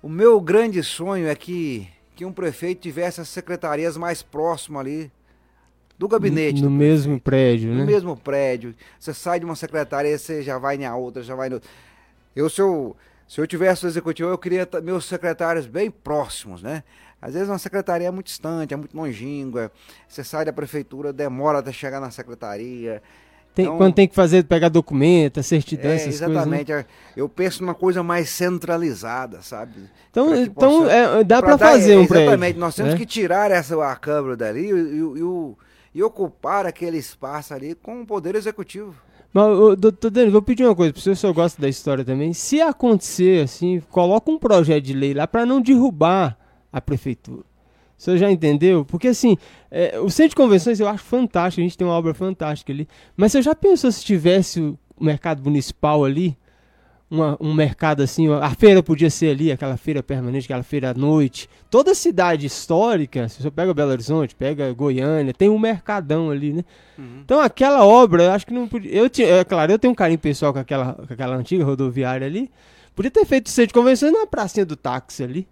o 0.00 0.08
meu 0.08 0.40
grande 0.40 0.82
sonho 0.84 1.26
é 1.26 1.34
que, 1.34 1.88
que 2.14 2.24
um 2.24 2.32
prefeito 2.32 2.82
tivesse 2.82 3.20
as 3.20 3.28
secretarias 3.28 3.96
mais 3.96 4.22
próximas 4.22 4.80
ali 4.80 5.10
do 5.98 6.08
gabinete. 6.08 6.60
no 6.62 6.68
do 6.68 6.70
mesmo 6.70 7.20
prédio, 7.20 7.70
no 7.72 7.78
né? 7.80 7.84
mesmo 7.84 8.16
prédio. 8.16 8.74
Você 8.98 9.14
sai 9.14 9.38
de 9.38 9.44
uma 9.44 9.56
secretaria, 9.56 10.16
você 10.18 10.42
já 10.42 10.58
vai 10.58 10.76
na 10.76 10.94
outra, 10.96 11.22
já 11.22 11.34
vai 11.34 11.48
no. 11.48 11.60
Eu, 12.34 12.50
se 12.50 12.60
eu, 12.60 12.96
se 13.28 13.40
eu 13.40 13.46
tivesse 13.46 13.84
o 13.86 13.88
executivo, 13.88 14.28
eu 14.30 14.38
queria 14.38 14.68
meus 14.82 15.04
secretários 15.04 15.66
bem 15.66 15.90
próximos, 15.90 16.62
né? 16.62 16.82
Às 17.22 17.32
vezes 17.34 17.48
uma 17.48 17.58
secretaria 17.58 18.08
é 18.08 18.10
muito 18.10 18.26
distante, 18.26 18.74
é 18.74 18.76
muito 18.76 18.94
longínqua. 18.96 19.70
Você 20.08 20.22
sai 20.22 20.44
da 20.44 20.52
prefeitura, 20.52 21.12
demora 21.12 21.60
até 21.60 21.72
chegar 21.72 21.98
na 22.00 22.10
secretaria. 22.10 23.00
Tem- 23.54 23.66
então- 23.66 23.78
quando 23.78 23.94
tem 23.94 24.08
que 24.08 24.14
fazer, 24.16 24.42
pegar 24.44 24.68
documento, 24.68 25.40
certidão, 25.42 25.90
É, 25.90 25.94
essas 25.94 26.06
coisas. 26.18 26.20
né? 26.28 26.34
exatamente. 26.60 26.72
é, 26.72 26.84
Eu 27.16 27.28
penso 27.28 27.62
numa 27.62 27.74
coisa 27.74 28.02
mais 28.02 28.28
centralizada, 28.28 29.40
sabe? 29.42 29.74
Então, 30.10 30.26
Pra 30.30 30.38
então 30.40 30.80
possa- 30.82 30.92
é, 30.92 31.24
dá 31.24 31.40
dar- 31.40 31.56
fazer 31.58 31.96
um 31.96 32.06
prédio. 32.06 32.26
Exatamente, 32.26 32.58
nós 32.58 32.74
temos 32.74 32.92
né? 32.92 32.98
que 32.98 33.06
tirar 33.06 33.50
essa 33.52 33.74
a 33.90 33.94
Câmara 33.96 34.36
dali 34.36 34.66
e, 34.66 34.70
e- 34.72 34.98
e 34.98 35.22
o- 35.22 35.56
e 35.94 36.02
ocupar 36.02 36.66
aquele 36.66 36.98
espaço 36.98 37.54
ali 37.54 37.74
com 37.74 38.02
o 38.02 38.06
Poder 38.06 38.34
Executivo. 38.34 38.94
Mas, 39.32 39.78
doutor 39.78 40.10
Dani, 40.10 40.30
vou 40.30 40.42
pedir 40.42 40.64
uma 40.64 40.74
coisa, 40.74 40.92
porque 40.92 41.10
o 41.10 41.16
senhor 41.16 41.32
gosta 41.32 41.60
da 41.60 41.68
história 41.68 42.04
também. 42.04 42.32
Se 42.32 42.60
acontecer 42.60 43.42
assim, 43.42 43.80
coloca 43.90 44.30
um 44.30 44.38
projeto 44.38 44.84
de 44.84 44.92
lei 44.92 45.12
lá 45.12 45.26
para 45.26 45.44
não 45.44 45.60
derrubar 45.60 46.38
a 46.72 46.80
prefeitura. 46.80 47.42
O 47.96 48.02
senhor 48.02 48.16
já 48.16 48.30
entendeu? 48.30 48.84
Porque 48.84 49.08
assim, 49.08 49.36
é, 49.70 49.98
o 49.98 50.10
centro 50.10 50.30
de 50.30 50.36
convenções 50.36 50.78
eu 50.78 50.88
acho 50.88 51.02
fantástico, 51.04 51.60
a 51.60 51.64
gente 51.64 51.78
tem 51.78 51.86
uma 51.86 51.96
obra 51.96 52.14
fantástica 52.14 52.72
ali. 52.72 52.88
Mas 53.16 53.32
você 53.32 53.42
já 53.42 53.54
pensou 53.54 53.90
se 53.90 54.04
tivesse 54.04 54.60
o 54.60 54.78
mercado 55.00 55.42
municipal 55.42 56.04
ali? 56.04 56.36
Uma- 57.14 57.36
um 57.40 57.54
mercado 57.54 58.02
assim, 58.02 58.26
a 58.32 58.50
feira 58.50 58.82
podia 58.82 59.08
ser 59.10 59.30
ali, 59.30 59.52
aquela 59.52 59.76
feira 59.76 60.02
permanente, 60.02 60.46
aquela 60.46 60.62
feira 60.62 60.90
à 60.90 60.94
noite. 60.94 61.48
Toda 61.70 61.94
cidade 61.94 62.46
histórica, 62.46 63.28
se 63.28 63.42
você 63.42 63.50
pega 63.50 63.72
Belo 63.72 63.90
Horizonte, 63.92 64.34
pega 64.34 64.72
Goiânia, 64.72 65.32
tem 65.32 65.48
um 65.48 65.58
mercadão 65.58 66.30
ali, 66.30 66.52
né? 66.52 66.64
Então 67.24 67.40
aquela 67.40 67.84
obra, 67.84 68.24
eu 68.24 68.30
acho 68.32 68.46
que 68.46 68.52
não 68.52 68.66
podia. 68.66 68.90
Eu 68.92 69.08
tinha, 69.08 69.28
é 69.28 69.44
claro, 69.44 69.70
eu 69.72 69.78
tenho 69.78 69.92
um 69.92 69.94
carinho 69.94 70.18
pessoal 70.18 70.52
com 70.52 70.58
aquela, 70.58 70.94
com 70.94 71.12
aquela 71.12 71.36
antiga 71.36 71.64
rodoviária 71.64 72.26
ali. 72.26 72.50
Podia 72.94 73.10
ter 73.10 73.24
feito 73.24 73.46
o 73.46 73.50
centro 73.50 73.68
de 73.68 73.74
convenções 73.74 74.12
na 74.12 74.26
pracinha 74.26 74.64
do 74.66 74.74
táxi 74.76 75.22
ali. 75.22 75.46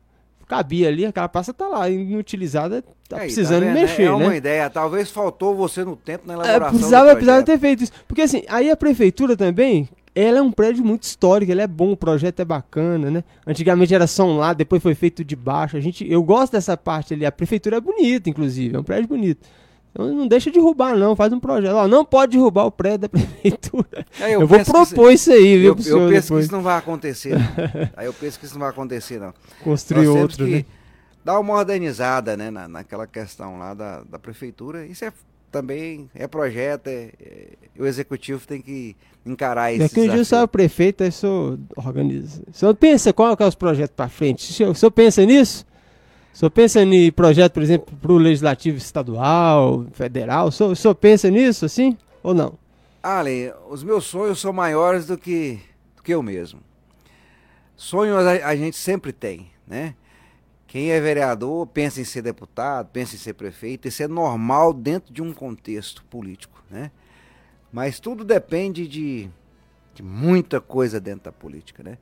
Cabia 0.48 0.88
ali, 0.88 1.06
aquela 1.06 1.28
praça 1.28 1.54
tá 1.54 1.66
lá, 1.66 1.88
inutilizada, 1.88 2.82
tá 3.08 3.16
Aí, 3.16 3.22
precisando 3.22 3.64
vendo? 3.64 3.74
mexer, 3.74 4.02
É 4.02 4.10
uma 4.10 4.28
né? 4.30 4.36
ideia. 4.36 4.68
Talvez 4.68 5.10
faltou 5.10 5.54
você 5.54 5.82
no 5.84 5.96
tempo 5.96 6.26
na 6.26 6.34
É, 6.34 6.36
elaboração 6.36 6.70
precisava, 6.70 7.08
do 7.10 7.14
precisava 7.14 7.42
projeto. 7.42 7.46
ter 7.46 7.66
feito 7.66 7.82
isso. 7.84 7.92
Porque 8.06 8.22
assim, 8.22 8.42
aí 8.48 8.70
a 8.70 8.76
prefeitura 8.76 9.36
também, 9.36 9.88
ela 10.14 10.38
é 10.38 10.42
um 10.42 10.52
prédio 10.52 10.84
muito 10.84 11.04
histórico, 11.04 11.50
ele 11.50 11.60
é 11.62 11.66
bom, 11.66 11.92
o 11.92 11.96
projeto 11.96 12.40
é 12.40 12.44
bacana, 12.44 13.10
né? 13.10 13.24
Antigamente 13.46 13.94
era 13.94 14.06
só 14.06 14.24
um 14.26 14.36
lado, 14.36 14.58
depois 14.58 14.82
foi 14.82 14.94
feito 14.94 15.24
de 15.24 15.34
baixo. 15.34 15.76
A 15.76 15.80
gente, 15.80 16.10
eu 16.10 16.22
gosto 16.22 16.52
dessa 16.52 16.76
parte 16.76 17.14
ali, 17.14 17.24
a 17.24 17.32
prefeitura 17.32 17.76
é 17.78 17.80
bonita, 17.80 18.28
inclusive, 18.28 18.76
é 18.76 18.78
um 18.78 18.82
prédio 18.84 19.08
bonito. 19.08 19.46
Então 19.90 20.06
não 20.14 20.26
deixa 20.26 20.50
de 20.50 20.58
derrubar, 20.58 20.96
não, 20.96 21.14
faz 21.14 21.32
um 21.32 21.40
projeto. 21.40 21.74
Ó, 21.74 21.86
não 21.86 22.02
pode 22.04 22.32
derrubar 22.36 22.64
o 22.64 22.70
prédio 22.70 22.98
da 23.00 23.08
prefeitura. 23.12 24.06
É, 24.20 24.34
Eu, 24.34 24.46
vou 24.46 24.56
que 24.58 24.62
isso- 24.62 24.70
propor 24.72 25.10
isso 25.12 25.30
aí, 25.32 25.58
viu, 25.58 25.64
Eu, 25.64 25.68
eu 25.68 25.76
penso 25.76 25.88
que 26.08 26.08
depois. 26.22 26.44
isso 26.46 26.52
não 26.54 26.62
vai 26.62 26.78
acontecer. 26.78 27.34
Aí 27.96 28.06
eu 28.06 28.12
penso 28.14 28.38
que 28.38 28.44
isso 28.46 28.54
não 28.54 28.60
vai 28.60 28.70
acontecer, 28.70 29.20
não. 29.20 29.34
Construir 29.62 30.08
outro, 30.08 30.46
que 30.46 30.50
né? 30.50 30.64
dar 31.24 31.38
uma 31.38 31.54
organizada 31.54 32.36
né, 32.38 32.50
na, 32.50 32.66
naquela 32.68 33.06
questão 33.06 33.58
lá 33.58 33.74
da, 33.74 34.02
da 34.02 34.18
prefeitura. 34.18 34.86
Isso 34.86 35.04
é 35.04 35.12
também 35.52 36.10
é 36.14 36.26
projeto, 36.26 36.88
é, 36.88 37.10
é- 37.20 37.48
o 37.78 37.86
executivo 37.86 38.44
tem 38.46 38.60
que 38.60 38.96
encarar 39.24 39.70
isso. 39.70 39.82
Daqui 39.82 40.00
um 40.00 40.08
dia 40.08 40.38
o 40.38 40.42
é 40.42 40.46
prefeito, 40.46 41.02
aí 41.04 41.10
o 41.10 41.12
senhor 41.12 41.58
organiza. 41.76 42.42
O 42.48 42.52
senhor 42.52 42.74
pensa 42.74 43.12
qual 43.12 43.36
é 43.38 43.46
os 43.46 43.54
projetos 43.54 43.94
para 43.94 44.08
frente? 44.08 44.50
O 44.50 44.52
senhor, 44.52 44.70
o 44.70 44.74
senhor 44.74 44.90
pensa 44.90 45.24
nisso? 45.24 45.64
O 46.34 46.36
senhor 46.38 46.50
pensa 46.50 46.82
em 46.82 47.12
projeto, 47.12 47.52
por 47.52 47.62
exemplo, 47.62 47.94
para 48.00 48.12
o 48.12 48.16
legislativo 48.16 48.78
estadual, 48.78 49.84
federal? 49.92 50.48
O 50.48 50.52
senhor, 50.52 50.70
o 50.70 50.76
senhor 50.76 50.94
pensa 50.94 51.30
nisso 51.30 51.66
assim 51.66 51.96
ou 52.22 52.32
não? 52.32 52.54
Ale, 53.02 53.52
os 53.68 53.84
meus 53.84 54.04
sonhos 54.04 54.40
são 54.40 54.52
maiores 54.52 55.06
do 55.06 55.18
que, 55.18 55.60
do 55.96 56.02
que 56.02 56.14
eu 56.14 56.22
mesmo. 56.22 56.60
Sonhos 57.76 58.24
a, 58.24 58.48
a 58.48 58.56
gente 58.56 58.76
sempre 58.76 59.12
tem, 59.12 59.50
né? 59.66 59.94
Quem 60.72 60.90
é 60.90 60.98
vereador 61.02 61.66
pensa 61.66 62.00
em 62.00 62.04
ser 62.04 62.22
deputado, 62.22 62.88
pensa 62.90 63.14
em 63.14 63.18
ser 63.18 63.34
prefeito, 63.34 63.86
isso 63.88 64.02
é 64.02 64.08
normal 64.08 64.72
dentro 64.72 65.12
de 65.12 65.20
um 65.20 65.30
contexto 65.30 66.02
político, 66.04 66.64
né? 66.70 66.90
Mas 67.70 68.00
tudo 68.00 68.24
depende 68.24 68.88
de, 68.88 69.28
de 69.94 70.02
muita 70.02 70.62
coisa 70.62 70.98
dentro 70.98 71.24
da 71.24 71.30
política, 71.30 71.82
né? 71.82 71.98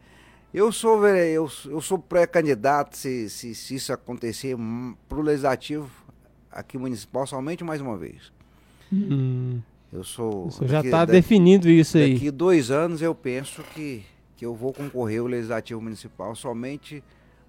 Eu 0.54 0.70
sou, 0.70 1.04
eu, 1.08 1.50
eu 1.64 1.80
sou 1.80 1.98
pré-candidato, 1.98 2.96
se, 2.96 3.28
se, 3.28 3.56
se 3.56 3.74
isso 3.74 3.92
acontecer, 3.92 4.56
para 5.08 5.18
o 5.18 5.22
legislativo 5.22 5.90
aqui 6.48 6.78
municipal 6.78 7.26
somente 7.26 7.64
mais 7.64 7.80
uma 7.80 7.96
vez. 7.96 8.32
Hum, 8.92 9.60
Eu 9.92 10.04
sou. 10.04 10.46
o 10.46 10.50
senhor 10.52 10.70
já 10.70 10.80
está 10.80 11.04
definindo 11.04 11.68
isso 11.68 11.98
aí. 11.98 12.14
Daqui 12.14 12.30
dois 12.30 12.70
anos 12.70 13.02
eu 13.02 13.16
penso 13.16 13.64
que, 13.74 14.04
que 14.36 14.46
eu 14.46 14.54
vou 14.54 14.72
concorrer 14.72 15.22
ao 15.22 15.26
Legislativo 15.26 15.80
Municipal 15.80 16.36
somente 16.36 17.02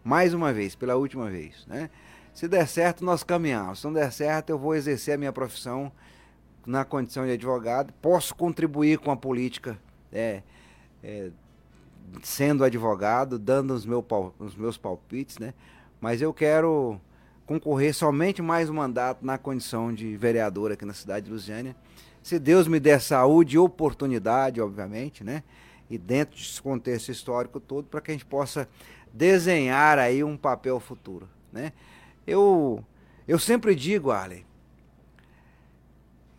mais 0.03 0.33
uma 0.33 0.51
vez, 0.51 0.75
pela 0.75 0.95
última 0.95 1.29
vez. 1.29 1.65
Né? 1.67 1.89
Se 2.33 2.47
der 2.47 2.67
certo, 2.67 3.03
nós 3.03 3.23
caminhamos. 3.23 3.79
Se 3.79 3.85
não 3.85 3.93
der 3.93 4.11
certo, 4.11 4.49
eu 4.49 4.57
vou 4.57 4.75
exercer 4.75 5.15
a 5.15 5.17
minha 5.17 5.33
profissão 5.33 5.91
na 6.65 6.85
condição 6.85 7.25
de 7.25 7.31
advogado. 7.31 7.93
Posso 8.01 8.35
contribuir 8.35 8.99
com 8.99 9.11
a 9.11 9.17
política 9.17 9.77
é, 10.11 10.41
é, 11.03 11.29
sendo 12.21 12.63
advogado, 12.63 13.37
dando 13.37 13.73
os, 13.73 13.85
meu, 13.85 14.05
os 14.39 14.55
meus 14.55 14.77
palpites, 14.77 15.37
né? 15.39 15.53
mas 15.99 16.21
eu 16.21 16.33
quero 16.33 16.99
concorrer 17.45 17.93
somente 17.93 18.41
mais 18.41 18.69
um 18.69 18.73
mandato 18.75 19.25
na 19.25 19.37
condição 19.37 19.93
de 19.93 20.15
vereador 20.15 20.71
aqui 20.71 20.85
na 20.85 20.93
cidade 20.93 21.25
de 21.25 21.31
Lusiânia. 21.31 21.75
Se 22.23 22.39
Deus 22.39 22.67
me 22.67 22.79
der 22.79 23.01
saúde 23.01 23.55
e 23.55 23.59
oportunidade, 23.59 24.61
obviamente, 24.61 25.23
né? 25.23 25.43
E 25.89 25.97
dentro 25.97 26.37
desse 26.37 26.61
contexto 26.61 27.09
histórico 27.09 27.59
todo, 27.59 27.87
para 27.87 27.99
que 27.99 28.11
a 28.11 28.13
gente 28.13 28.25
possa 28.25 28.69
desenhar 29.13 29.99
aí 29.99 30.23
um 30.23 30.37
papel 30.37 30.79
futuro, 30.79 31.29
né? 31.51 31.73
Eu, 32.25 32.83
eu 33.27 33.37
sempre 33.37 33.75
digo, 33.75 34.11
Arley, 34.11 34.45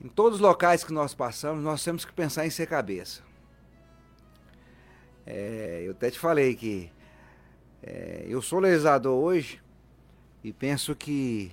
em 0.01 0.09
todos 0.09 0.37
os 0.37 0.41
locais 0.41 0.83
que 0.85 0.93
nós 0.93 1.15
passamos, 1.15 1.63
nós 1.63 1.83
temos 1.85 2.05
que 2.05 2.13
pensar 2.13 2.47
em 2.47 2.51
ser 2.51 2.67
cabeça. 2.67 3.23
É, 5.27 5.83
eu 5.85 5.93
até 5.93 6.11
te 6.11 6.19
falei 6.19 6.55
que 6.55 6.91
É, 7.85 8.25
eu 8.29 8.41
sou 8.41 8.61
legislador 8.61 9.13
hoje 9.13 9.61
e 10.45 10.53
penso 10.53 10.95
que, 10.95 11.51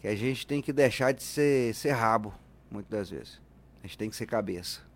que 0.00 0.06
a 0.06 0.14
gente 0.14 0.46
tem 0.46 0.62
que 0.62 0.72
deixar 0.72 1.12
de 1.12 1.20
ser, 1.20 1.74
ser 1.74 1.90
rabo, 1.90 2.32
muitas 2.70 2.90
das 2.90 3.10
vezes. 3.10 3.40
A 3.82 3.86
gente 3.86 3.98
tem 3.98 4.08
que 4.08 4.14
ser 4.14 4.26
cabeça. 4.26 4.86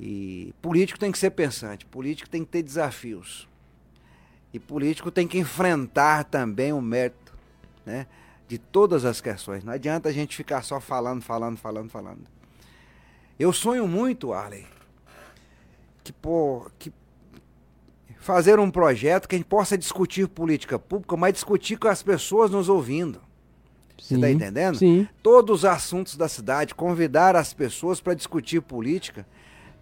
E 0.00 0.54
político 0.62 0.98
tem 0.98 1.12
que 1.12 1.18
ser 1.18 1.32
pensante, 1.32 1.84
político 1.84 2.30
tem 2.30 2.46
que 2.46 2.50
ter 2.50 2.62
desafios. 2.62 3.46
E 4.56 4.58
político 4.58 5.10
tem 5.10 5.28
que 5.28 5.38
enfrentar 5.38 6.24
também 6.24 6.72
o 6.72 6.80
mérito, 6.80 7.34
né? 7.84 8.06
De 8.48 8.56
todas 8.56 9.04
as 9.04 9.20
questões. 9.20 9.62
Não 9.62 9.74
adianta 9.74 10.08
a 10.08 10.12
gente 10.12 10.34
ficar 10.34 10.62
só 10.62 10.80
falando, 10.80 11.20
falando, 11.20 11.58
falando, 11.58 11.90
falando. 11.90 12.22
Eu 13.38 13.52
sonho 13.52 13.86
muito, 13.86 14.32
Arley, 14.32 14.66
que, 16.02 16.10
pô, 16.10 16.70
que 16.78 16.90
fazer 18.18 18.58
um 18.58 18.70
projeto 18.70 19.28
que 19.28 19.34
a 19.34 19.38
gente 19.38 19.46
possa 19.46 19.76
discutir 19.76 20.26
política 20.26 20.78
pública, 20.78 21.18
mas 21.18 21.34
discutir 21.34 21.76
com 21.76 21.88
as 21.88 22.02
pessoas 22.02 22.50
nos 22.50 22.70
ouvindo. 22.70 23.20
Você 23.98 24.14
está 24.14 24.30
entendendo? 24.30 24.78
Sim. 24.78 25.06
Todos 25.22 25.58
os 25.60 25.64
assuntos 25.66 26.16
da 26.16 26.28
cidade, 26.28 26.74
convidar 26.74 27.36
as 27.36 27.52
pessoas 27.52 28.00
para 28.00 28.14
discutir 28.14 28.62
política, 28.62 29.26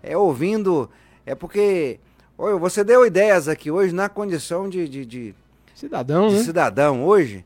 é 0.02 0.16
ouvindo. 0.16 0.90
É 1.24 1.36
porque 1.36 2.00
Oi, 2.36 2.58
você 2.58 2.82
deu 2.82 3.06
ideias 3.06 3.46
aqui 3.46 3.70
hoje 3.70 3.94
na 3.94 4.08
condição 4.08 4.68
de, 4.68 4.88
de, 4.88 5.06
de 5.06 5.34
cidadão, 5.72 6.28
de 6.28 6.34
né? 6.34 6.42
cidadão 6.42 7.04
hoje, 7.04 7.44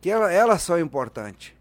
que 0.00 0.10
ela, 0.10 0.32
elas 0.32 0.60
são 0.60 0.78
importantes. 0.78 1.52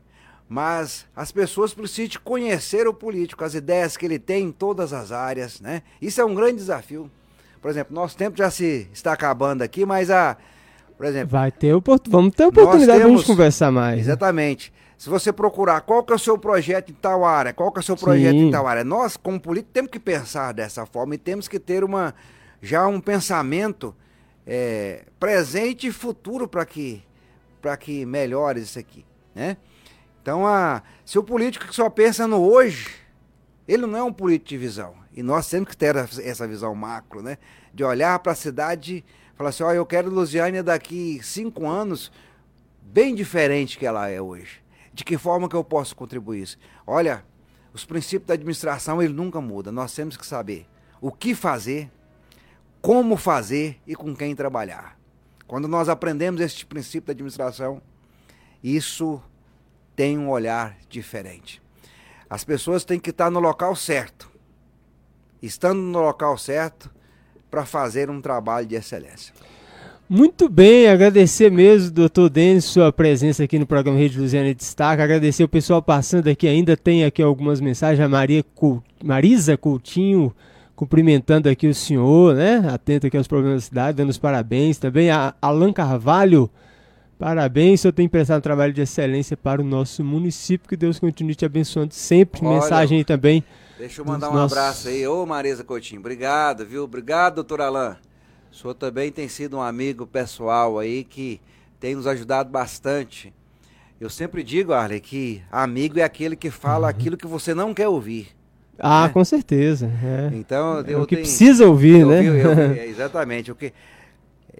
Mas 0.49 1.05
as 1.15 1.31
pessoas 1.31 1.71
precisam 1.71 2.19
conhecer 2.23 2.87
o 2.87 2.93
político, 2.93 3.43
as 3.43 3.53
ideias 3.53 3.95
que 3.95 4.03
ele 4.03 4.17
tem 4.17 4.45
em 4.45 4.51
todas 4.51 4.91
as 4.91 5.11
áreas, 5.11 5.61
né? 5.61 5.83
Isso 6.01 6.19
é 6.19 6.25
um 6.25 6.33
grande 6.33 6.55
desafio. 6.55 7.11
Por 7.61 7.69
exemplo, 7.69 7.93
nosso 7.93 8.17
tempo 8.17 8.35
já 8.37 8.49
se 8.49 8.87
está 8.91 9.13
acabando 9.13 9.61
aqui, 9.61 9.85
mas 9.85 10.09
a, 10.09 10.35
por 10.97 11.05
exemplo, 11.05 11.29
vai 11.29 11.51
ter 11.51 11.73
vamos 12.09 12.33
ter 12.33 12.45
oportunidade 12.45 13.03
temos, 13.03 13.21
de 13.21 13.27
conversar 13.27 13.71
mais. 13.71 13.99
Exatamente. 13.99 14.73
Se 14.97 15.09
você 15.09 15.31
procurar 15.31 15.81
qual 15.81 16.03
que 16.03 16.11
é 16.11 16.15
o 16.15 16.19
seu 16.19 16.39
projeto 16.39 16.89
em 16.89 16.95
tal 16.95 17.23
área, 17.23 17.53
qual 17.53 17.71
que 17.71 17.77
é 17.77 17.81
o 17.81 17.83
seu 17.83 17.95
projeto 17.95 18.31
Sim. 18.31 18.47
em 18.47 18.51
tal 18.51 18.65
área, 18.65 18.83
nós 18.83 19.15
como 19.15 19.39
político 19.39 19.71
temos 19.73 19.91
que 19.91 19.99
pensar 19.99 20.53
dessa 20.53 20.87
forma 20.87 21.13
e 21.13 21.19
temos 21.19 21.47
que 21.47 21.59
ter 21.59 21.83
uma 21.83 22.15
já 22.63 22.87
um 22.87 23.01
pensamento 23.01 23.93
é, 24.47 25.03
presente 25.19 25.87
e 25.87 25.91
futuro 25.91 26.47
para 26.47 26.65
que, 26.65 27.03
que 27.81 28.05
melhore 28.05 28.61
isso 28.61 28.79
aqui. 28.79 29.05
Né? 29.35 29.57
Então, 30.21 30.47
a, 30.47 30.81
se 31.03 31.19
o 31.19 31.23
político 31.23 31.73
só 31.73 31.89
pensa 31.89 32.25
no 32.25 32.41
hoje, 32.41 32.95
ele 33.67 33.85
não 33.85 33.99
é 33.99 34.03
um 34.03 34.13
político 34.13 34.47
de 34.47 34.57
visão. 34.57 34.95
E 35.13 35.21
nós 35.21 35.49
temos 35.49 35.67
que 35.67 35.75
ter 35.75 35.93
essa 35.97 36.47
visão 36.47 36.73
macro, 36.73 37.21
né? 37.21 37.37
De 37.73 37.83
olhar 37.83 38.17
para 38.19 38.31
a 38.31 38.35
cidade 38.35 39.03
falar 39.35 39.49
assim, 39.49 39.63
ó, 39.63 39.67
oh, 39.67 39.73
eu 39.73 39.85
quero 39.85 40.09
Lusiânia 40.09 40.63
daqui 40.63 41.19
cinco 41.21 41.67
anos 41.67 42.11
bem 42.81 43.13
diferente 43.13 43.77
que 43.77 43.85
ela 43.85 44.09
é 44.09 44.21
hoje. 44.21 44.63
De 44.93 45.03
que 45.03 45.17
forma 45.17 45.49
que 45.49 45.55
eu 45.55 45.63
posso 45.63 45.95
contribuir 45.95 46.43
isso? 46.43 46.57
Olha, 46.87 47.25
os 47.73 47.83
princípios 47.83 48.27
da 48.27 48.35
administração, 48.35 49.01
ele 49.01 49.13
nunca 49.13 49.41
muda. 49.41 49.71
Nós 49.71 49.93
temos 49.93 50.15
que 50.15 50.25
saber 50.25 50.65
o 51.01 51.11
que 51.11 51.35
fazer, 51.35 51.91
como 52.83 53.15
fazer 53.15 53.79
e 53.87 53.95
com 53.95 54.13
quem 54.13 54.35
trabalhar. 54.35 54.99
Quando 55.47 55.69
nós 55.69 55.87
aprendemos 55.87 56.41
este 56.41 56.65
princípio 56.65 57.07
da 57.07 57.13
administração, 57.13 57.81
isso 58.61 59.21
tem 59.95 60.17
um 60.17 60.29
olhar 60.29 60.77
diferente. 60.89 61.61
As 62.29 62.43
pessoas 62.43 62.83
têm 62.83 62.99
que 62.99 63.11
estar 63.11 63.31
no 63.31 63.39
local 63.39 63.73
certo, 63.73 64.29
estando 65.41 65.79
no 65.79 66.01
local 66.01 66.37
certo, 66.37 66.91
para 67.49 67.65
fazer 67.65 68.09
um 68.09 68.19
trabalho 68.19 68.67
de 68.67 68.75
excelência. 68.75 69.33
Muito 70.09 70.49
bem, 70.49 70.89
agradecer 70.89 71.49
mesmo, 71.49 71.89
doutor 71.89 72.29
Denis, 72.29 72.65
sua 72.65 72.91
presença 72.91 73.45
aqui 73.45 73.57
no 73.57 73.65
programa 73.65 73.97
Rede 73.97 74.19
Luziana 74.19 74.53
Destaca. 74.53 75.01
Agradecer 75.01 75.45
o 75.45 75.47
pessoal 75.47 75.81
passando 75.81 76.27
aqui, 76.27 76.49
ainda 76.49 76.75
tem 76.75 77.05
aqui 77.05 77.21
algumas 77.21 77.61
mensagens. 77.61 78.05
A 78.05 78.09
Maria 78.09 78.43
Marisa 79.01 79.55
Coutinho 79.55 80.35
cumprimentando 80.83 81.47
aqui 81.47 81.67
o 81.67 81.73
senhor, 81.73 82.35
né? 82.35 82.61
Atento 82.69 83.07
aqui 83.07 83.15
aos 83.15 83.27
problemas 83.27 83.63
da 83.63 83.67
cidade, 83.67 83.97
dando 83.97 84.09
os 84.09 84.17
parabéns. 84.17 84.77
Também 84.77 85.09
a 85.09 85.33
Alan 85.41 85.71
Carvalho, 85.71 86.49
parabéns, 87.17 87.79
o 87.79 87.83
senhor 87.83 87.93
tem 87.93 88.07
prestado 88.07 88.39
um 88.39 88.41
trabalho 88.41 88.73
de 88.73 88.81
excelência 88.81 89.37
para 89.37 89.61
o 89.61 89.63
nosso 89.63 90.03
município. 90.03 90.67
Que 90.67 90.75
Deus 90.75 90.99
continue 90.99 91.35
te 91.35 91.45
abençoando 91.45 91.93
sempre. 91.93 92.45
Olha, 92.45 92.59
Mensagem 92.59 92.97
aí 92.97 93.05
também. 93.05 93.43
Deixa 93.79 94.01
eu 94.01 94.05
mandar 94.05 94.29
um 94.29 94.33
nossos... 94.33 94.57
abraço 94.57 94.89
aí. 94.89 95.07
Ô 95.07 95.25
Marisa 95.25 95.63
Coutinho, 95.63 96.01
obrigado, 96.01 96.65
viu? 96.65 96.83
Obrigado, 96.83 97.35
doutor 97.35 97.61
Alan. 97.61 97.97
O 98.51 98.55
senhor 98.55 98.73
também 98.73 99.11
tem 99.11 99.29
sido 99.29 99.57
um 99.57 99.61
amigo 99.61 100.05
pessoal 100.05 100.77
aí 100.77 101.05
que 101.05 101.39
tem 101.79 101.95
nos 101.95 102.05
ajudado 102.05 102.49
bastante. 102.49 103.33
Eu 104.01 104.09
sempre 104.09 104.43
digo, 104.43 104.73
Arley, 104.73 104.99
que 104.99 105.41
amigo 105.49 105.97
é 105.97 106.03
aquele 106.03 106.35
que 106.35 106.51
fala 106.51 106.83
uhum. 106.83 106.89
aquilo 106.89 107.17
que 107.17 107.25
você 107.25 107.53
não 107.53 107.73
quer 107.73 107.87
ouvir. 107.87 108.27
Ah, 108.79 109.07
né? 109.07 109.13
com 109.13 109.23
certeza. 109.23 109.89
É. 110.03 110.35
Então, 110.35 110.79
é 110.79 110.97
o 110.97 111.05
que 111.05 111.15
tenho, 111.15 111.27
precisa 111.27 111.67
ouvir, 111.67 112.05
né? 112.05 112.19
Eu, 112.25 112.35
eu, 112.35 112.51
é, 112.51 112.87
exatamente. 112.87 113.51
O 113.51 113.55
que 113.55 113.73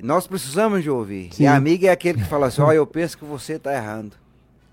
nós 0.01 0.27
precisamos 0.27 0.83
de 0.83 0.89
ouvir. 0.89 1.29
Sim. 1.33 1.43
E 1.43 1.47
a 1.47 1.55
amiga 1.55 1.87
é 1.87 1.91
aquele 1.91 2.19
que 2.19 2.27
fala 2.27 2.47
assim: 2.47 2.61
ó, 2.61 2.67
oh, 2.67 2.71
eu 2.71 2.85
penso 2.85 3.17
que 3.17 3.25
você 3.25 3.53
está 3.53 3.73
errando. 3.73 4.15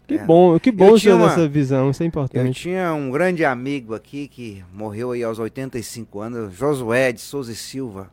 Que 0.07 0.14
é. 0.14 0.24
bom, 0.24 0.59
que 0.59 0.72
bom 0.72 0.99
ter 0.99 1.11
essa 1.11 1.49
visão, 1.49 1.91
isso 1.91 2.03
é 2.03 2.07
importante. 2.07 2.47
Eu 2.47 2.53
tinha 2.53 2.93
um 2.93 3.11
grande 3.12 3.45
amigo 3.45 3.95
aqui 3.95 4.26
que 4.26 4.64
morreu 4.74 5.12
aí 5.12 5.22
aos 5.22 5.38
85 5.38 6.20
anos, 6.20 6.53
Josué 6.53 7.12
de 7.12 7.20
Souza 7.20 7.53
e 7.53 7.55
Silva. 7.55 8.11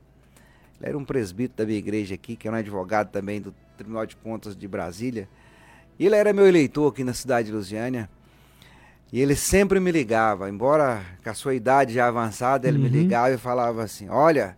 Ele 0.79 0.89
era 0.89 0.97
um 0.97 1.03
presbítero 1.03 1.57
da 1.57 1.65
minha 1.65 1.79
igreja 1.79 2.13
aqui, 2.13 2.35
que 2.35 2.47
é 2.47 2.51
um 2.51 2.53
advogado 2.53 3.09
também 3.09 3.41
do 3.41 3.51
Tribunal 3.75 4.05
de 4.05 4.15
Contas 4.15 4.55
de 4.55 4.67
Brasília. 4.67 5.27
E 5.97 6.05
ele 6.05 6.15
era 6.15 6.31
meu 6.31 6.47
eleitor 6.47 6.91
aqui 6.91 7.03
na 7.03 7.15
cidade 7.15 7.47
de 7.47 7.53
Lusiânia. 7.53 8.07
E 9.11 9.21
ele 9.21 9.35
sempre 9.35 9.79
me 9.79 9.91
ligava, 9.91 10.49
embora 10.49 11.01
com 11.23 11.29
a 11.29 11.33
sua 11.33 11.55
idade 11.55 11.93
já 11.93 12.07
avançada, 12.07 12.67
ele 12.67 12.77
uhum. 12.77 12.83
me 12.83 12.89
ligava 12.89 13.33
e 13.33 13.37
falava 13.37 13.83
assim: 13.83 14.09
Olha, 14.09 14.57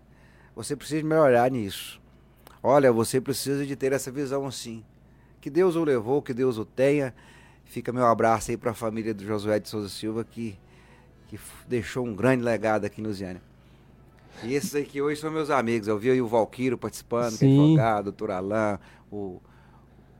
você 0.55 0.75
precisa 0.75 1.05
melhorar 1.05 1.49
nisso. 1.51 2.01
Olha, 2.61 2.91
você 2.91 3.21
precisa 3.21 3.65
de 3.65 3.75
ter 3.75 3.93
essa 3.93 4.11
visão 4.11 4.45
assim. 4.45 4.83
Que 5.39 5.49
Deus 5.49 5.75
o 5.75 5.83
levou, 5.83 6.21
que 6.21 6.33
Deus 6.33 6.57
o 6.57 6.65
tenha. 6.65 7.13
Fica 7.63 7.93
meu 7.93 8.05
abraço 8.05 8.51
aí 8.51 8.57
para 8.57 8.71
a 8.71 8.73
família 8.73 9.13
do 9.13 9.23
Josué 9.23 9.59
de 9.59 9.69
Souza 9.69 9.87
Silva, 9.87 10.23
que, 10.23 10.57
que 11.27 11.39
deixou 11.67 12.05
um 12.05 12.15
grande 12.15 12.43
legado 12.43 12.85
aqui 12.85 12.99
em 12.99 13.05
Lusiânia. 13.05 13.41
E 14.43 14.53
esses 14.53 14.73
aqui 14.73 15.01
hoje 15.01 15.21
são 15.21 15.31
meus 15.31 15.49
amigos. 15.49 15.87
Eu 15.87 15.97
vi 15.97 16.09
aí 16.09 16.21
o 16.21 16.27
Valquiro 16.27 16.77
participando, 16.77 17.37
que 17.37 17.45
é 17.45 17.47
advogado, 17.47 17.99
o 17.99 18.03
doutor 18.03 18.31
Alain, 18.31 18.79
o 19.11 19.39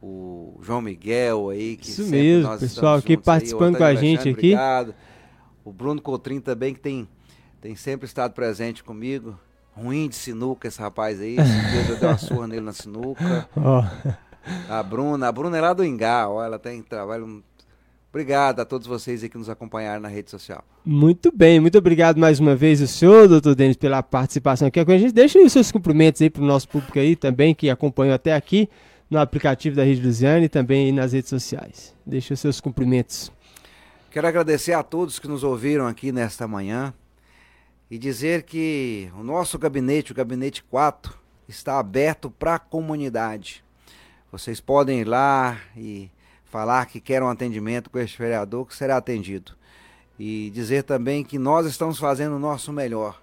o 0.01 0.57
João 0.61 0.81
Miguel 0.81 1.49
aí, 1.49 1.75
que 1.75 1.89
Isso 1.89 2.05
mesmo, 2.07 2.57
pessoal 2.57 2.95
aqui 2.97 3.17
participando 3.17 3.75
aí, 3.75 3.79
com 3.79 3.83
a 3.83 3.95
gente 3.95 4.29
aqui. 4.29 4.53
Obrigado. 4.53 4.95
O 5.63 5.71
Bruno 5.71 6.01
Cotrim 6.01 6.39
também, 6.39 6.73
que 6.73 6.79
tem, 6.79 7.07
tem 7.61 7.75
sempre 7.75 8.05
estado 8.05 8.33
presente 8.33 8.83
comigo. 8.83 9.37
Ruim 9.71 10.09
de 10.09 10.15
sinuca 10.15 10.67
esse 10.67 10.79
rapaz 10.79 11.21
aí. 11.21 11.37
Esse 11.37 11.91
eu 11.91 11.97
dei 11.97 12.09
uma 12.09 12.17
surra 12.17 12.47
nele 12.47 12.61
na 12.61 12.73
sinuca. 12.73 13.47
Oh. 13.55 13.83
A 14.69 14.81
Bruna, 14.81 15.27
a 15.27 15.31
Bruna 15.31 15.57
é 15.57 15.61
lá 15.61 15.73
do 15.73 15.83
Ingá, 15.83 16.27
ó, 16.27 16.43
ela 16.43 16.57
tem 16.57 16.81
trabalho. 16.81 17.43
Obrigado 18.09 18.61
a 18.61 18.65
todos 18.65 18.87
vocês 18.87 19.21
aí 19.21 19.29
que 19.29 19.37
nos 19.37 19.49
acompanharam 19.49 20.01
na 20.01 20.07
rede 20.07 20.31
social. 20.31 20.63
Muito 20.83 21.31
bem, 21.31 21.59
muito 21.59 21.77
obrigado 21.77 22.17
mais 22.17 22.39
uma 22.39 22.55
vez 22.55 22.81
o 22.81 22.87
senhor, 22.87 23.27
doutor 23.27 23.53
Denis, 23.53 23.75
pela 23.75 24.01
participação 24.01 24.67
aqui 24.67 24.83
com 24.83 24.91
a 24.91 24.97
gente. 24.97 25.13
Deixa 25.13 25.37
os 25.37 25.51
seus 25.51 25.71
cumprimentos 25.71 26.21
aí 26.21 26.29
para 26.29 26.41
o 26.41 26.45
nosso 26.45 26.67
público 26.67 26.97
aí 26.97 27.15
também, 27.15 27.53
que 27.53 27.69
acompanhou 27.69 28.15
até 28.15 28.33
aqui 28.33 28.67
no 29.09 29.19
aplicativo 29.19 29.75
da 29.75 29.83
Rede 29.83 30.05
Luziane 30.05 30.45
e 30.45 30.49
também 30.49 30.91
nas 30.91 31.13
redes 31.13 31.29
sociais. 31.29 31.95
Deixe 32.05 32.33
os 32.33 32.39
seus 32.39 32.61
cumprimentos. 32.61 33.31
Quero 34.11 34.27
agradecer 34.27 34.73
a 34.73 34.83
todos 34.83 35.19
que 35.19 35.27
nos 35.27 35.43
ouviram 35.43 35.87
aqui 35.87 36.11
nesta 36.11 36.47
manhã 36.47 36.93
e 37.89 37.97
dizer 37.97 38.43
que 38.43 39.11
o 39.17 39.23
nosso 39.23 39.57
gabinete, 39.57 40.11
o 40.11 40.15
gabinete 40.15 40.63
4, 40.63 41.17
está 41.47 41.79
aberto 41.79 42.29
para 42.29 42.55
a 42.55 42.59
comunidade. 42.59 43.63
Vocês 44.31 44.59
podem 44.59 45.01
ir 45.01 45.07
lá 45.07 45.59
e 45.75 46.11
falar 46.45 46.85
que 46.85 46.99
querem 46.99 47.27
um 47.27 47.31
atendimento 47.31 47.89
com 47.89 47.97
este 47.97 48.17
vereador 48.17 48.67
que 48.67 48.75
será 48.75 48.97
atendido. 48.97 49.53
E 50.19 50.51
dizer 50.53 50.83
também 50.83 51.23
que 51.23 51.39
nós 51.39 51.65
estamos 51.65 51.97
fazendo 51.97 52.35
o 52.35 52.39
nosso 52.39 52.71
melhor. 52.71 53.19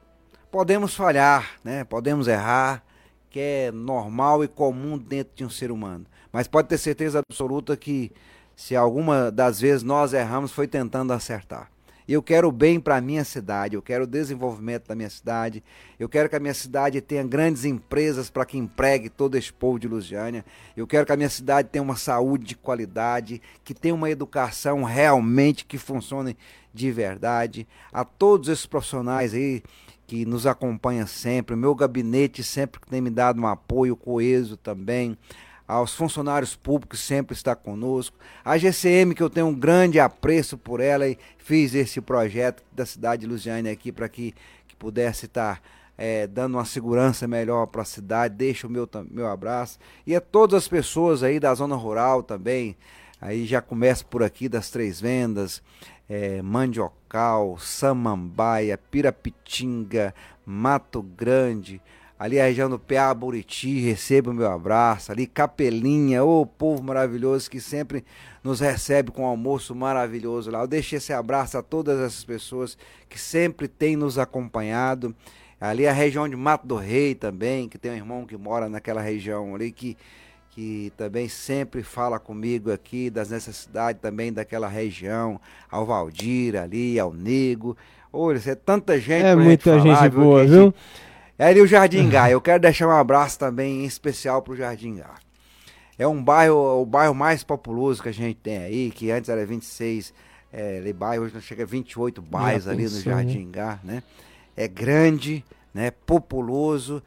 Podemos 0.50 0.94
falhar, 0.94 1.58
né? 1.62 1.84
Podemos 1.84 2.26
errar, 2.26 2.82
que 3.30 3.40
é 3.40 3.72
normal 3.72 4.44
e 4.44 4.48
comum 4.48 4.98
dentro 4.98 5.34
de 5.34 5.44
um 5.44 5.50
ser 5.50 5.70
humano. 5.70 6.06
Mas 6.32 6.46
pode 6.46 6.68
ter 6.68 6.78
certeza 6.78 7.20
absoluta 7.20 7.76
que 7.76 8.12
se 8.54 8.74
alguma 8.74 9.30
das 9.30 9.60
vezes 9.60 9.82
nós 9.82 10.12
erramos 10.12 10.52
foi 10.52 10.66
tentando 10.66 11.12
acertar. 11.12 11.70
Eu 12.08 12.22
quero 12.22 12.46
o 12.46 12.52
bem 12.52 12.78
para 12.78 12.96
a 12.96 13.00
minha 13.00 13.24
cidade, 13.24 13.74
eu 13.74 13.82
quero 13.82 14.04
o 14.04 14.06
desenvolvimento 14.06 14.86
da 14.86 14.94
minha 14.94 15.10
cidade, 15.10 15.62
eu 15.98 16.08
quero 16.08 16.28
que 16.28 16.36
a 16.36 16.40
minha 16.40 16.54
cidade 16.54 17.00
tenha 17.00 17.24
grandes 17.24 17.64
empresas 17.64 18.30
para 18.30 18.46
que 18.46 18.56
empregue 18.56 19.08
todo 19.08 19.34
esse 19.36 19.52
povo 19.52 19.76
de 19.76 19.88
Lusiânia, 19.88 20.44
eu 20.76 20.86
quero 20.86 21.04
que 21.04 21.12
a 21.12 21.16
minha 21.16 21.28
cidade 21.28 21.68
tenha 21.68 21.82
uma 21.82 21.96
saúde 21.96 22.44
de 22.44 22.54
qualidade, 22.54 23.42
que 23.64 23.74
tenha 23.74 23.92
uma 23.92 24.08
educação 24.08 24.84
realmente 24.84 25.64
que 25.64 25.78
funcione 25.78 26.36
de 26.72 26.92
verdade. 26.92 27.66
A 27.92 28.04
todos 28.04 28.48
esses 28.48 28.66
profissionais 28.66 29.34
aí 29.34 29.60
que 30.06 30.24
nos 30.24 30.46
acompanham 30.46 31.06
sempre, 31.06 31.54
o 31.54 31.58
meu 31.58 31.74
gabinete 31.74 32.42
sempre 32.42 32.80
tem 32.88 33.00
me 33.00 33.10
dado 33.10 33.40
um 33.40 33.46
apoio 33.46 33.96
coeso 33.96 34.56
também 34.56 35.18
aos 35.66 35.94
funcionários 35.94 36.54
públicos 36.54 37.00
que 37.00 37.06
sempre 37.06 37.34
está 37.34 37.56
conosco, 37.56 38.16
a 38.44 38.56
GCM 38.56 39.14
que 39.14 39.22
eu 39.22 39.28
tenho 39.28 39.46
um 39.46 39.54
grande 39.54 39.98
apreço 39.98 40.56
por 40.56 40.80
ela 40.80 41.08
e 41.08 41.18
fiz 41.38 41.74
esse 41.74 42.00
projeto 42.00 42.62
da 42.72 42.86
cidade 42.86 43.22
de 43.22 43.26
Lusiane 43.26 43.68
aqui 43.68 43.90
para 43.90 44.08
que, 44.08 44.32
que 44.68 44.76
pudesse 44.76 45.26
estar 45.26 45.60
é, 45.98 46.26
dando 46.26 46.54
uma 46.54 46.64
segurança 46.64 47.26
melhor 47.26 47.66
para 47.66 47.82
a 47.82 47.86
cidade, 47.86 48.34
deixa 48.34 48.66
o 48.66 48.70
meu, 48.70 48.88
meu 49.10 49.26
abraço. 49.26 49.78
E 50.06 50.14
a 50.14 50.20
todas 50.20 50.62
as 50.62 50.68
pessoas 50.68 51.22
aí 51.22 51.40
da 51.40 51.54
zona 51.54 51.74
rural 51.74 52.22
também, 52.22 52.76
aí 53.20 53.46
já 53.46 53.60
começa 53.60 54.04
por 54.04 54.22
aqui 54.22 54.48
das 54.48 54.70
Três 54.70 55.00
Vendas, 55.00 55.62
é, 56.08 56.40
Mandiocal, 56.42 57.58
Samambaia, 57.58 58.78
Pirapitinga, 58.78 60.14
Mato 60.44 61.02
Grande, 61.02 61.80
ali 62.18 62.40
a 62.40 62.44
região 62.44 62.70
do 62.70 62.78
PA 62.78 63.12
Buriti, 63.12 63.80
receba 63.80 64.30
o 64.30 64.34
meu 64.34 64.50
abraço, 64.50 65.12
ali 65.12 65.26
Capelinha, 65.26 66.24
ô 66.24 66.42
oh, 66.42 66.46
povo 66.46 66.82
maravilhoso 66.82 67.50
que 67.50 67.60
sempre 67.60 68.04
nos 68.42 68.60
recebe 68.60 69.10
com 69.10 69.22
um 69.22 69.26
almoço 69.26 69.74
maravilhoso 69.74 70.50
lá. 70.50 70.60
Eu 70.60 70.66
deixo 70.66 70.94
esse 70.94 71.12
abraço 71.12 71.58
a 71.58 71.62
todas 71.62 71.98
essas 71.98 72.24
pessoas 72.24 72.78
que 73.08 73.18
sempre 73.18 73.66
têm 73.66 73.96
nos 73.96 74.18
acompanhado. 74.18 75.14
Ali 75.60 75.86
a 75.86 75.92
região 75.92 76.28
de 76.28 76.36
Mato 76.36 76.66
do 76.66 76.76
Rei 76.76 77.14
também, 77.14 77.68
que 77.68 77.78
tem 77.78 77.90
um 77.90 77.96
irmão 77.96 78.26
que 78.26 78.36
mora 78.36 78.68
naquela 78.68 79.00
região 79.00 79.54
ali, 79.54 79.72
que, 79.72 79.96
que 80.56 80.90
também 80.96 81.28
sempre 81.28 81.82
fala 81.82 82.18
comigo 82.18 82.72
aqui 82.72 83.10
das 83.10 83.28
necessidades 83.28 84.00
também 84.00 84.32
daquela 84.32 84.66
região, 84.66 85.38
ao 85.70 85.84
Valdir 85.84 86.56
ali, 86.56 86.98
ao 86.98 87.12
Nego. 87.12 87.76
Olha, 88.10 88.40
é 88.46 88.54
tanta 88.54 88.98
gente. 88.98 89.22
É 89.22 89.36
muita 89.36 89.74
gente, 89.78 89.94
falar, 89.94 90.04
gente 90.04 90.14
boa, 90.14 90.46
viu? 90.46 90.74
É 91.38 91.48
ali 91.48 91.60
o 91.60 91.66
Jardim 91.66 92.08
Gá. 92.08 92.30
Eu 92.30 92.40
quero 92.40 92.58
deixar 92.58 92.88
um 92.88 92.90
abraço 92.90 93.38
também 93.38 93.82
em 93.82 93.84
especial 93.84 94.40
para 94.40 94.54
o 94.54 94.56
Jardim 94.56 94.96
Gá. 94.96 95.16
É 95.98 96.08
um 96.08 96.24
bairro, 96.24 96.80
o 96.80 96.86
bairro 96.86 97.14
mais 97.14 97.44
populoso 97.44 98.02
que 98.02 98.08
a 98.08 98.14
gente 98.14 98.36
tem 98.36 98.56
aí, 98.56 98.90
que 98.90 99.10
antes 99.10 99.28
era 99.28 99.44
26 99.44 100.14
é, 100.50 100.82
hoje 101.20 101.38
chega 101.42 101.64
a 101.64 101.66
28 101.66 102.22
bairros 102.22 102.66
ali 102.66 102.84
no 102.84 103.00
Jardim 103.00 103.50
Gá, 103.50 103.78
né? 103.84 104.02
É 104.56 104.66
grande, 104.66 105.44
né? 105.74 105.90
Populoso 105.90 107.02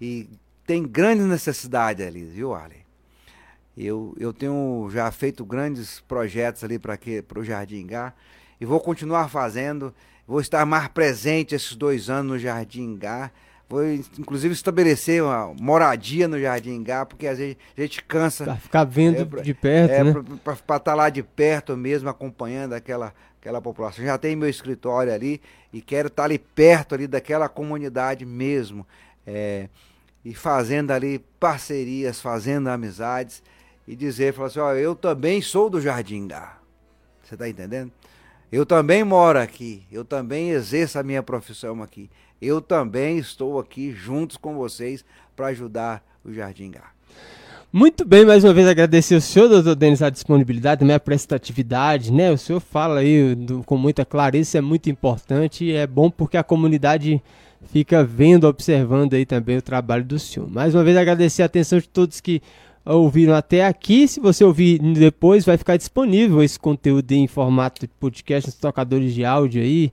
e 0.00 0.28
tem 0.64 0.84
grandes 0.84 1.26
necessidades 1.26 2.06
ali, 2.06 2.24
viu, 2.24 2.54
Arley? 2.54 2.83
Eu, 3.76 4.14
eu 4.18 4.32
tenho 4.32 4.88
já 4.92 5.10
feito 5.10 5.44
grandes 5.44 6.00
projetos 6.00 6.62
ali 6.62 6.78
para 6.78 6.98
o 7.38 7.44
Jardim 7.44 7.86
Gá 7.86 8.12
e 8.60 8.64
vou 8.64 8.80
continuar 8.80 9.28
fazendo. 9.28 9.92
Vou 10.26 10.40
estar 10.40 10.64
mais 10.64 10.88
presente 10.88 11.54
esses 11.54 11.74
dois 11.74 12.08
anos 12.08 12.32
no 12.32 12.38
Jardim 12.38 12.96
Gá 12.96 13.30
foi, 13.68 14.04
inclusive, 14.18 14.52
estabelecer 14.52 15.22
uma 15.22 15.52
moradia 15.58 16.28
no 16.28 16.38
Jardim 16.38 16.82
Gá, 16.82 17.04
porque 17.06 17.26
às 17.26 17.38
vezes 17.38 17.56
a 17.76 17.80
gente 17.80 18.04
cansa. 18.04 18.44
Pra 18.44 18.56
ficar 18.56 18.84
vendo 18.84 19.38
é, 19.38 19.42
de 19.42 19.54
perto, 19.54 19.90
é, 19.90 20.04
né? 20.04 20.14
Para 20.44 20.52
estar 20.54 20.78
tá 20.78 20.94
lá 20.94 21.08
de 21.08 21.22
perto 21.22 21.76
mesmo, 21.76 22.08
acompanhando 22.08 22.74
aquela, 22.74 23.12
aquela 23.40 23.60
população. 23.60 24.04
Já 24.04 24.18
tenho 24.18 24.38
meu 24.38 24.48
escritório 24.48 25.12
ali 25.12 25.40
e 25.72 25.80
quero 25.80 26.08
estar 26.08 26.22
tá 26.22 26.24
ali 26.24 26.38
perto 26.38 26.94
ali 26.94 27.06
daquela 27.06 27.48
comunidade 27.48 28.24
mesmo. 28.24 28.86
É, 29.26 29.68
e 30.24 30.34
fazendo 30.34 30.90
ali 30.90 31.18
parcerias, 31.40 32.20
fazendo 32.20 32.68
amizades 32.68 33.42
e 33.86 33.94
dizer, 33.94 34.32
falar 34.32 34.48
assim, 34.48 34.60
ó, 34.60 34.72
eu 34.72 34.94
também 34.94 35.42
sou 35.42 35.68
do 35.68 35.80
Jardim 35.80 36.26
Gá. 36.26 36.58
Você 37.22 37.34
está 37.34 37.48
entendendo? 37.48 37.92
Eu 38.52 38.64
também 38.64 39.02
moro 39.02 39.38
aqui, 39.38 39.84
eu 39.90 40.04
também 40.04 40.50
exerço 40.50 40.98
a 40.98 41.02
minha 41.02 41.22
profissão 41.22 41.82
aqui 41.82 42.08
eu 42.46 42.60
também 42.60 43.18
estou 43.18 43.58
aqui 43.58 43.92
juntos 43.92 44.36
com 44.36 44.54
vocês 44.54 45.04
para 45.34 45.46
ajudar 45.46 46.04
o 46.24 46.32
Jardim 46.32 46.70
Gá. 46.70 46.92
Muito 47.72 48.04
bem, 48.04 48.24
mais 48.24 48.44
uma 48.44 48.54
vez 48.54 48.68
agradecer 48.68 49.16
ao 49.16 49.20
senhor, 49.20 49.48
doutor 49.48 49.74
Denis, 49.74 50.00
a 50.00 50.08
disponibilidade, 50.08 50.90
a 50.92 51.00
prestatividade, 51.00 52.12
né? 52.12 52.30
O 52.30 52.38
senhor 52.38 52.60
fala 52.60 53.00
aí 53.00 53.34
do, 53.34 53.64
com 53.64 53.76
muita 53.76 54.04
clareza, 54.04 54.58
é 54.58 54.60
muito 54.60 54.88
importante 54.88 55.64
e 55.64 55.72
é 55.72 55.84
bom 55.84 56.08
porque 56.08 56.36
a 56.36 56.44
comunidade 56.44 57.20
fica 57.72 58.04
vendo, 58.04 58.46
observando 58.46 59.14
aí 59.14 59.26
também 59.26 59.56
o 59.56 59.62
trabalho 59.62 60.04
do 60.04 60.18
senhor. 60.20 60.48
Mais 60.48 60.72
uma 60.72 60.84
vez 60.84 60.96
agradecer 60.96 61.42
a 61.42 61.46
atenção 61.46 61.80
de 61.80 61.88
todos 61.88 62.20
que 62.20 62.40
ouviram 62.84 63.34
até 63.34 63.64
aqui. 63.64 64.06
Se 64.06 64.20
você 64.20 64.44
ouvir 64.44 64.78
depois, 64.78 65.44
vai 65.44 65.56
ficar 65.56 65.76
disponível 65.76 66.42
esse 66.42 66.58
conteúdo 66.58 67.12
em 67.12 67.26
formato 67.26 67.80
de 67.80 67.88
podcast 67.88 68.48
nos 68.48 68.58
tocadores 68.58 69.14
de 69.14 69.24
áudio 69.24 69.62
aí, 69.62 69.90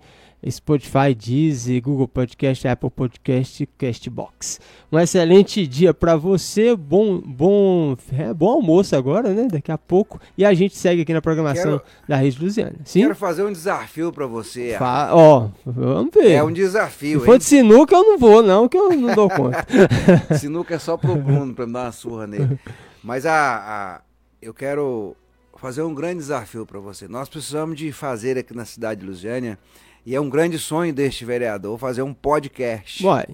Spotify, 0.49 1.13
Deezer, 1.15 1.81
Google 1.81 2.07
Podcast, 2.07 2.67
Apple 2.67 2.89
Podcast, 2.89 3.67
Castbox. 3.77 4.59
Um 4.91 4.99
excelente 4.99 5.67
dia 5.67 5.93
para 5.93 6.15
você, 6.15 6.75
bom, 6.75 7.19
bom, 7.19 7.95
é, 8.11 8.33
bom 8.33 8.49
almoço 8.49 8.95
agora, 8.95 9.29
né? 9.29 9.47
Daqui 9.51 9.71
a 9.71 9.77
pouco 9.77 10.19
e 10.37 10.43
a 10.43 10.53
gente 10.53 10.75
segue 10.75 11.03
aqui 11.03 11.13
na 11.13 11.21
programação 11.21 11.77
quero, 11.77 11.83
da 12.07 12.15
Rede 12.15 12.41
Luziana. 12.41 12.75
Sim? 12.83 13.01
Quero 13.01 13.15
fazer 13.15 13.43
um 13.43 13.51
desafio 13.51 14.11
para 14.11 14.25
você. 14.25 14.75
Fa 14.79 15.13
ó, 15.13 15.49
vamos 15.65 16.11
ver. 16.13 16.31
É 16.31 16.43
um 16.43 16.51
desafio. 16.51 17.19
Se 17.19 17.25
for 17.25 17.37
de 17.37 17.43
sinuca 17.43 17.95
eu 17.95 18.03
não 18.03 18.17
vou, 18.17 18.41
não, 18.41 18.67
que 18.67 18.77
eu 18.77 18.89
não 18.95 19.13
dou 19.13 19.29
conta. 19.29 19.65
sinuca 20.39 20.75
é 20.75 20.79
só 20.79 20.97
pro 20.97 21.15
Bruno 21.15 21.53
para 21.53 21.67
me 21.67 21.73
dar 21.73 21.83
uma 21.83 21.91
surra 21.91 22.25
nele. 22.25 22.59
Mas 23.03 23.25
a, 23.25 23.57
a 23.57 24.01
eu 24.41 24.53
quero 24.53 25.15
fazer 25.57 25.83
um 25.83 25.93
grande 25.93 26.17
desafio 26.17 26.65
para 26.65 26.79
você. 26.79 27.07
Nós 27.07 27.29
precisamos 27.29 27.77
de 27.77 27.91
fazer 27.91 28.35
aqui 28.39 28.55
na 28.55 28.65
cidade 28.65 29.01
de 29.01 29.05
Lusiânia 29.05 29.59
e 30.05 30.15
é 30.15 30.21
um 30.21 30.29
grande 30.29 30.57
sonho 30.57 30.93
deste 30.93 31.25
vereador 31.25 31.77
fazer 31.77 32.01
um 32.01 32.13
podcast. 32.13 33.05
Uai, 33.05 33.27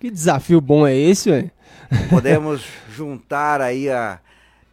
que 0.00 0.10
desafio 0.10 0.60
bom 0.60 0.86
é 0.86 0.96
esse, 0.96 1.30
velho? 1.30 1.50
Podemos 2.10 2.64
juntar 2.90 3.60
aí 3.60 3.88
a 3.90 4.20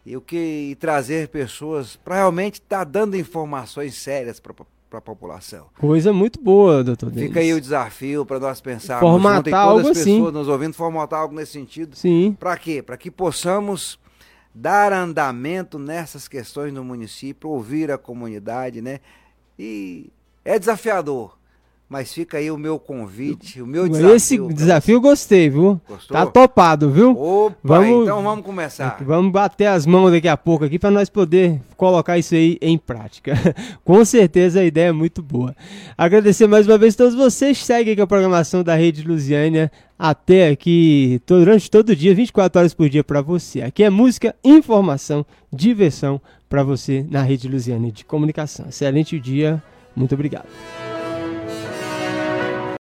e 0.04 0.18
o 0.18 0.22
que 0.22 0.70
e 0.72 0.76
trazer 0.76 1.28
pessoas 1.28 1.96
para 1.96 2.16
realmente 2.16 2.56
estar 2.56 2.80
tá 2.80 2.84
dando 2.84 3.16
informações 3.16 3.96
sérias 3.96 4.40
para 4.40 4.54
para 4.92 5.00
a 5.00 5.02
população. 5.02 5.68
Coisa 5.80 6.12
muito 6.12 6.38
boa, 6.42 6.84
doutor. 6.84 7.14
Fica 7.14 7.40
aí 7.40 7.54
o 7.54 7.62
desafio 7.62 8.26
para 8.26 8.42
nós 8.42 8.60
pensarmos 8.60 9.10
formatar 9.10 9.46
junto, 9.46 9.56
algo 9.56 9.80
as 9.80 9.98
pessoas 9.98 10.28
assim. 10.28 10.32
nos 10.34 10.48
ouvindo 10.50 10.74
formatar 10.74 11.22
algo 11.22 11.34
nesse 11.34 11.54
sentido. 11.54 11.96
Sim. 11.96 12.36
Para 12.38 12.58
quê? 12.58 12.82
Para 12.82 12.98
que 12.98 13.10
possamos 13.10 13.98
dar 14.54 14.92
andamento 14.92 15.80
nessas 15.80 16.28
questões 16.28 16.74
no 16.74 16.84
município, 16.84 17.50
ouvir 17.50 17.90
a 17.90 17.98
comunidade, 17.98 18.82
né? 18.82 19.00
E 19.58 20.12
é 20.44 20.60
desafiador. 20.60 21.42
Mas 21.92 22.14
fica 22.14 22.38
aí 22.38 22.50
o 22.50 22.58
meu 22.58 22.80
convite, 22.80 23.62
o 23.62 23.68
meu 23.68 23.86
desafio. 23.90 24.16
Esse 24.16 24.38
desafio 24.54 24.96
eu 24.96 25.02
gostei, 25.02 25.50
viu? 25.50 25.78
Gostou? 25.86 26.16
Tá 26.16 26.26
topado, 26.26 26.90
viu? 26.90 27.12
Opa, 27.12 27.58
vamos, 27.62 28.04
então 28.04 28.24
vamos 28.24 28.46
começar. 28.46 28.98
Vamos 29.02 29.30
bater 29.30 29.66
as 29.66 29.86
mãos 29.86 30.10
daqui 30.10 30.30
a 30.30 30.38
pouco 30.38 30.64
aqui 30.64 30.80
para 30.80 30.90
nós 30.90 31.10
poder 31.10 31.62
colocar 31.76 32.18
isso 32.18 32.34
aí 32.34 32.58
em 32.62 32.78
prática. 32.78 33.34
Com 33.84 34.06
certeza 34.06 34.62
a 34.62 34.64
ideia 34.64 34.88
é 34.88 34.92
muito 34.94 35.22
boa. 35.22 35.54
Agradecer 35.98 36.48
mais 36.48 36.66
uma 36.66 36.78
vez 36.78 36.94
a 36.94 36.98
todos 37.00 37.14
vocês. 37.14 37.58
Segue 37.58 37.92
aqui 37.92 38.00
a 38.00 38.08
programação 38.08 38.64
da 38.64 38.74
Rede 38.74 39.06
Lusiânia 39.06 39.70
até 40.00 40.48
aqui 40.48 41.22
durante 41.28 41.70
todo 41.70 41.90
o 41.90 41.96
dia, 41.96 42.16
24 42.16 42.58
horas 42.58 42.74
por 42.74 42.88
dia 42.88 43.04
para 43.04 43.22
você. 43.22 43.64
Aqui 43.64 43.84
é 43.84 43.90
música, 43.90 44.34
informação, 44.46 45.26
diversão 45.52 46.22
para 46.48 46.64
você 46.64 47.06
na 47.12 47.22
Rede 47.22 47.50
Lusiânia 47.50 47.92
de 47.92 48.06
Comunicação. 48.06 48.68
Excelente 48.70 49.20
dia. 49.20 49.62
Muito 49.96 50.16
obrigado. 50.16 50.48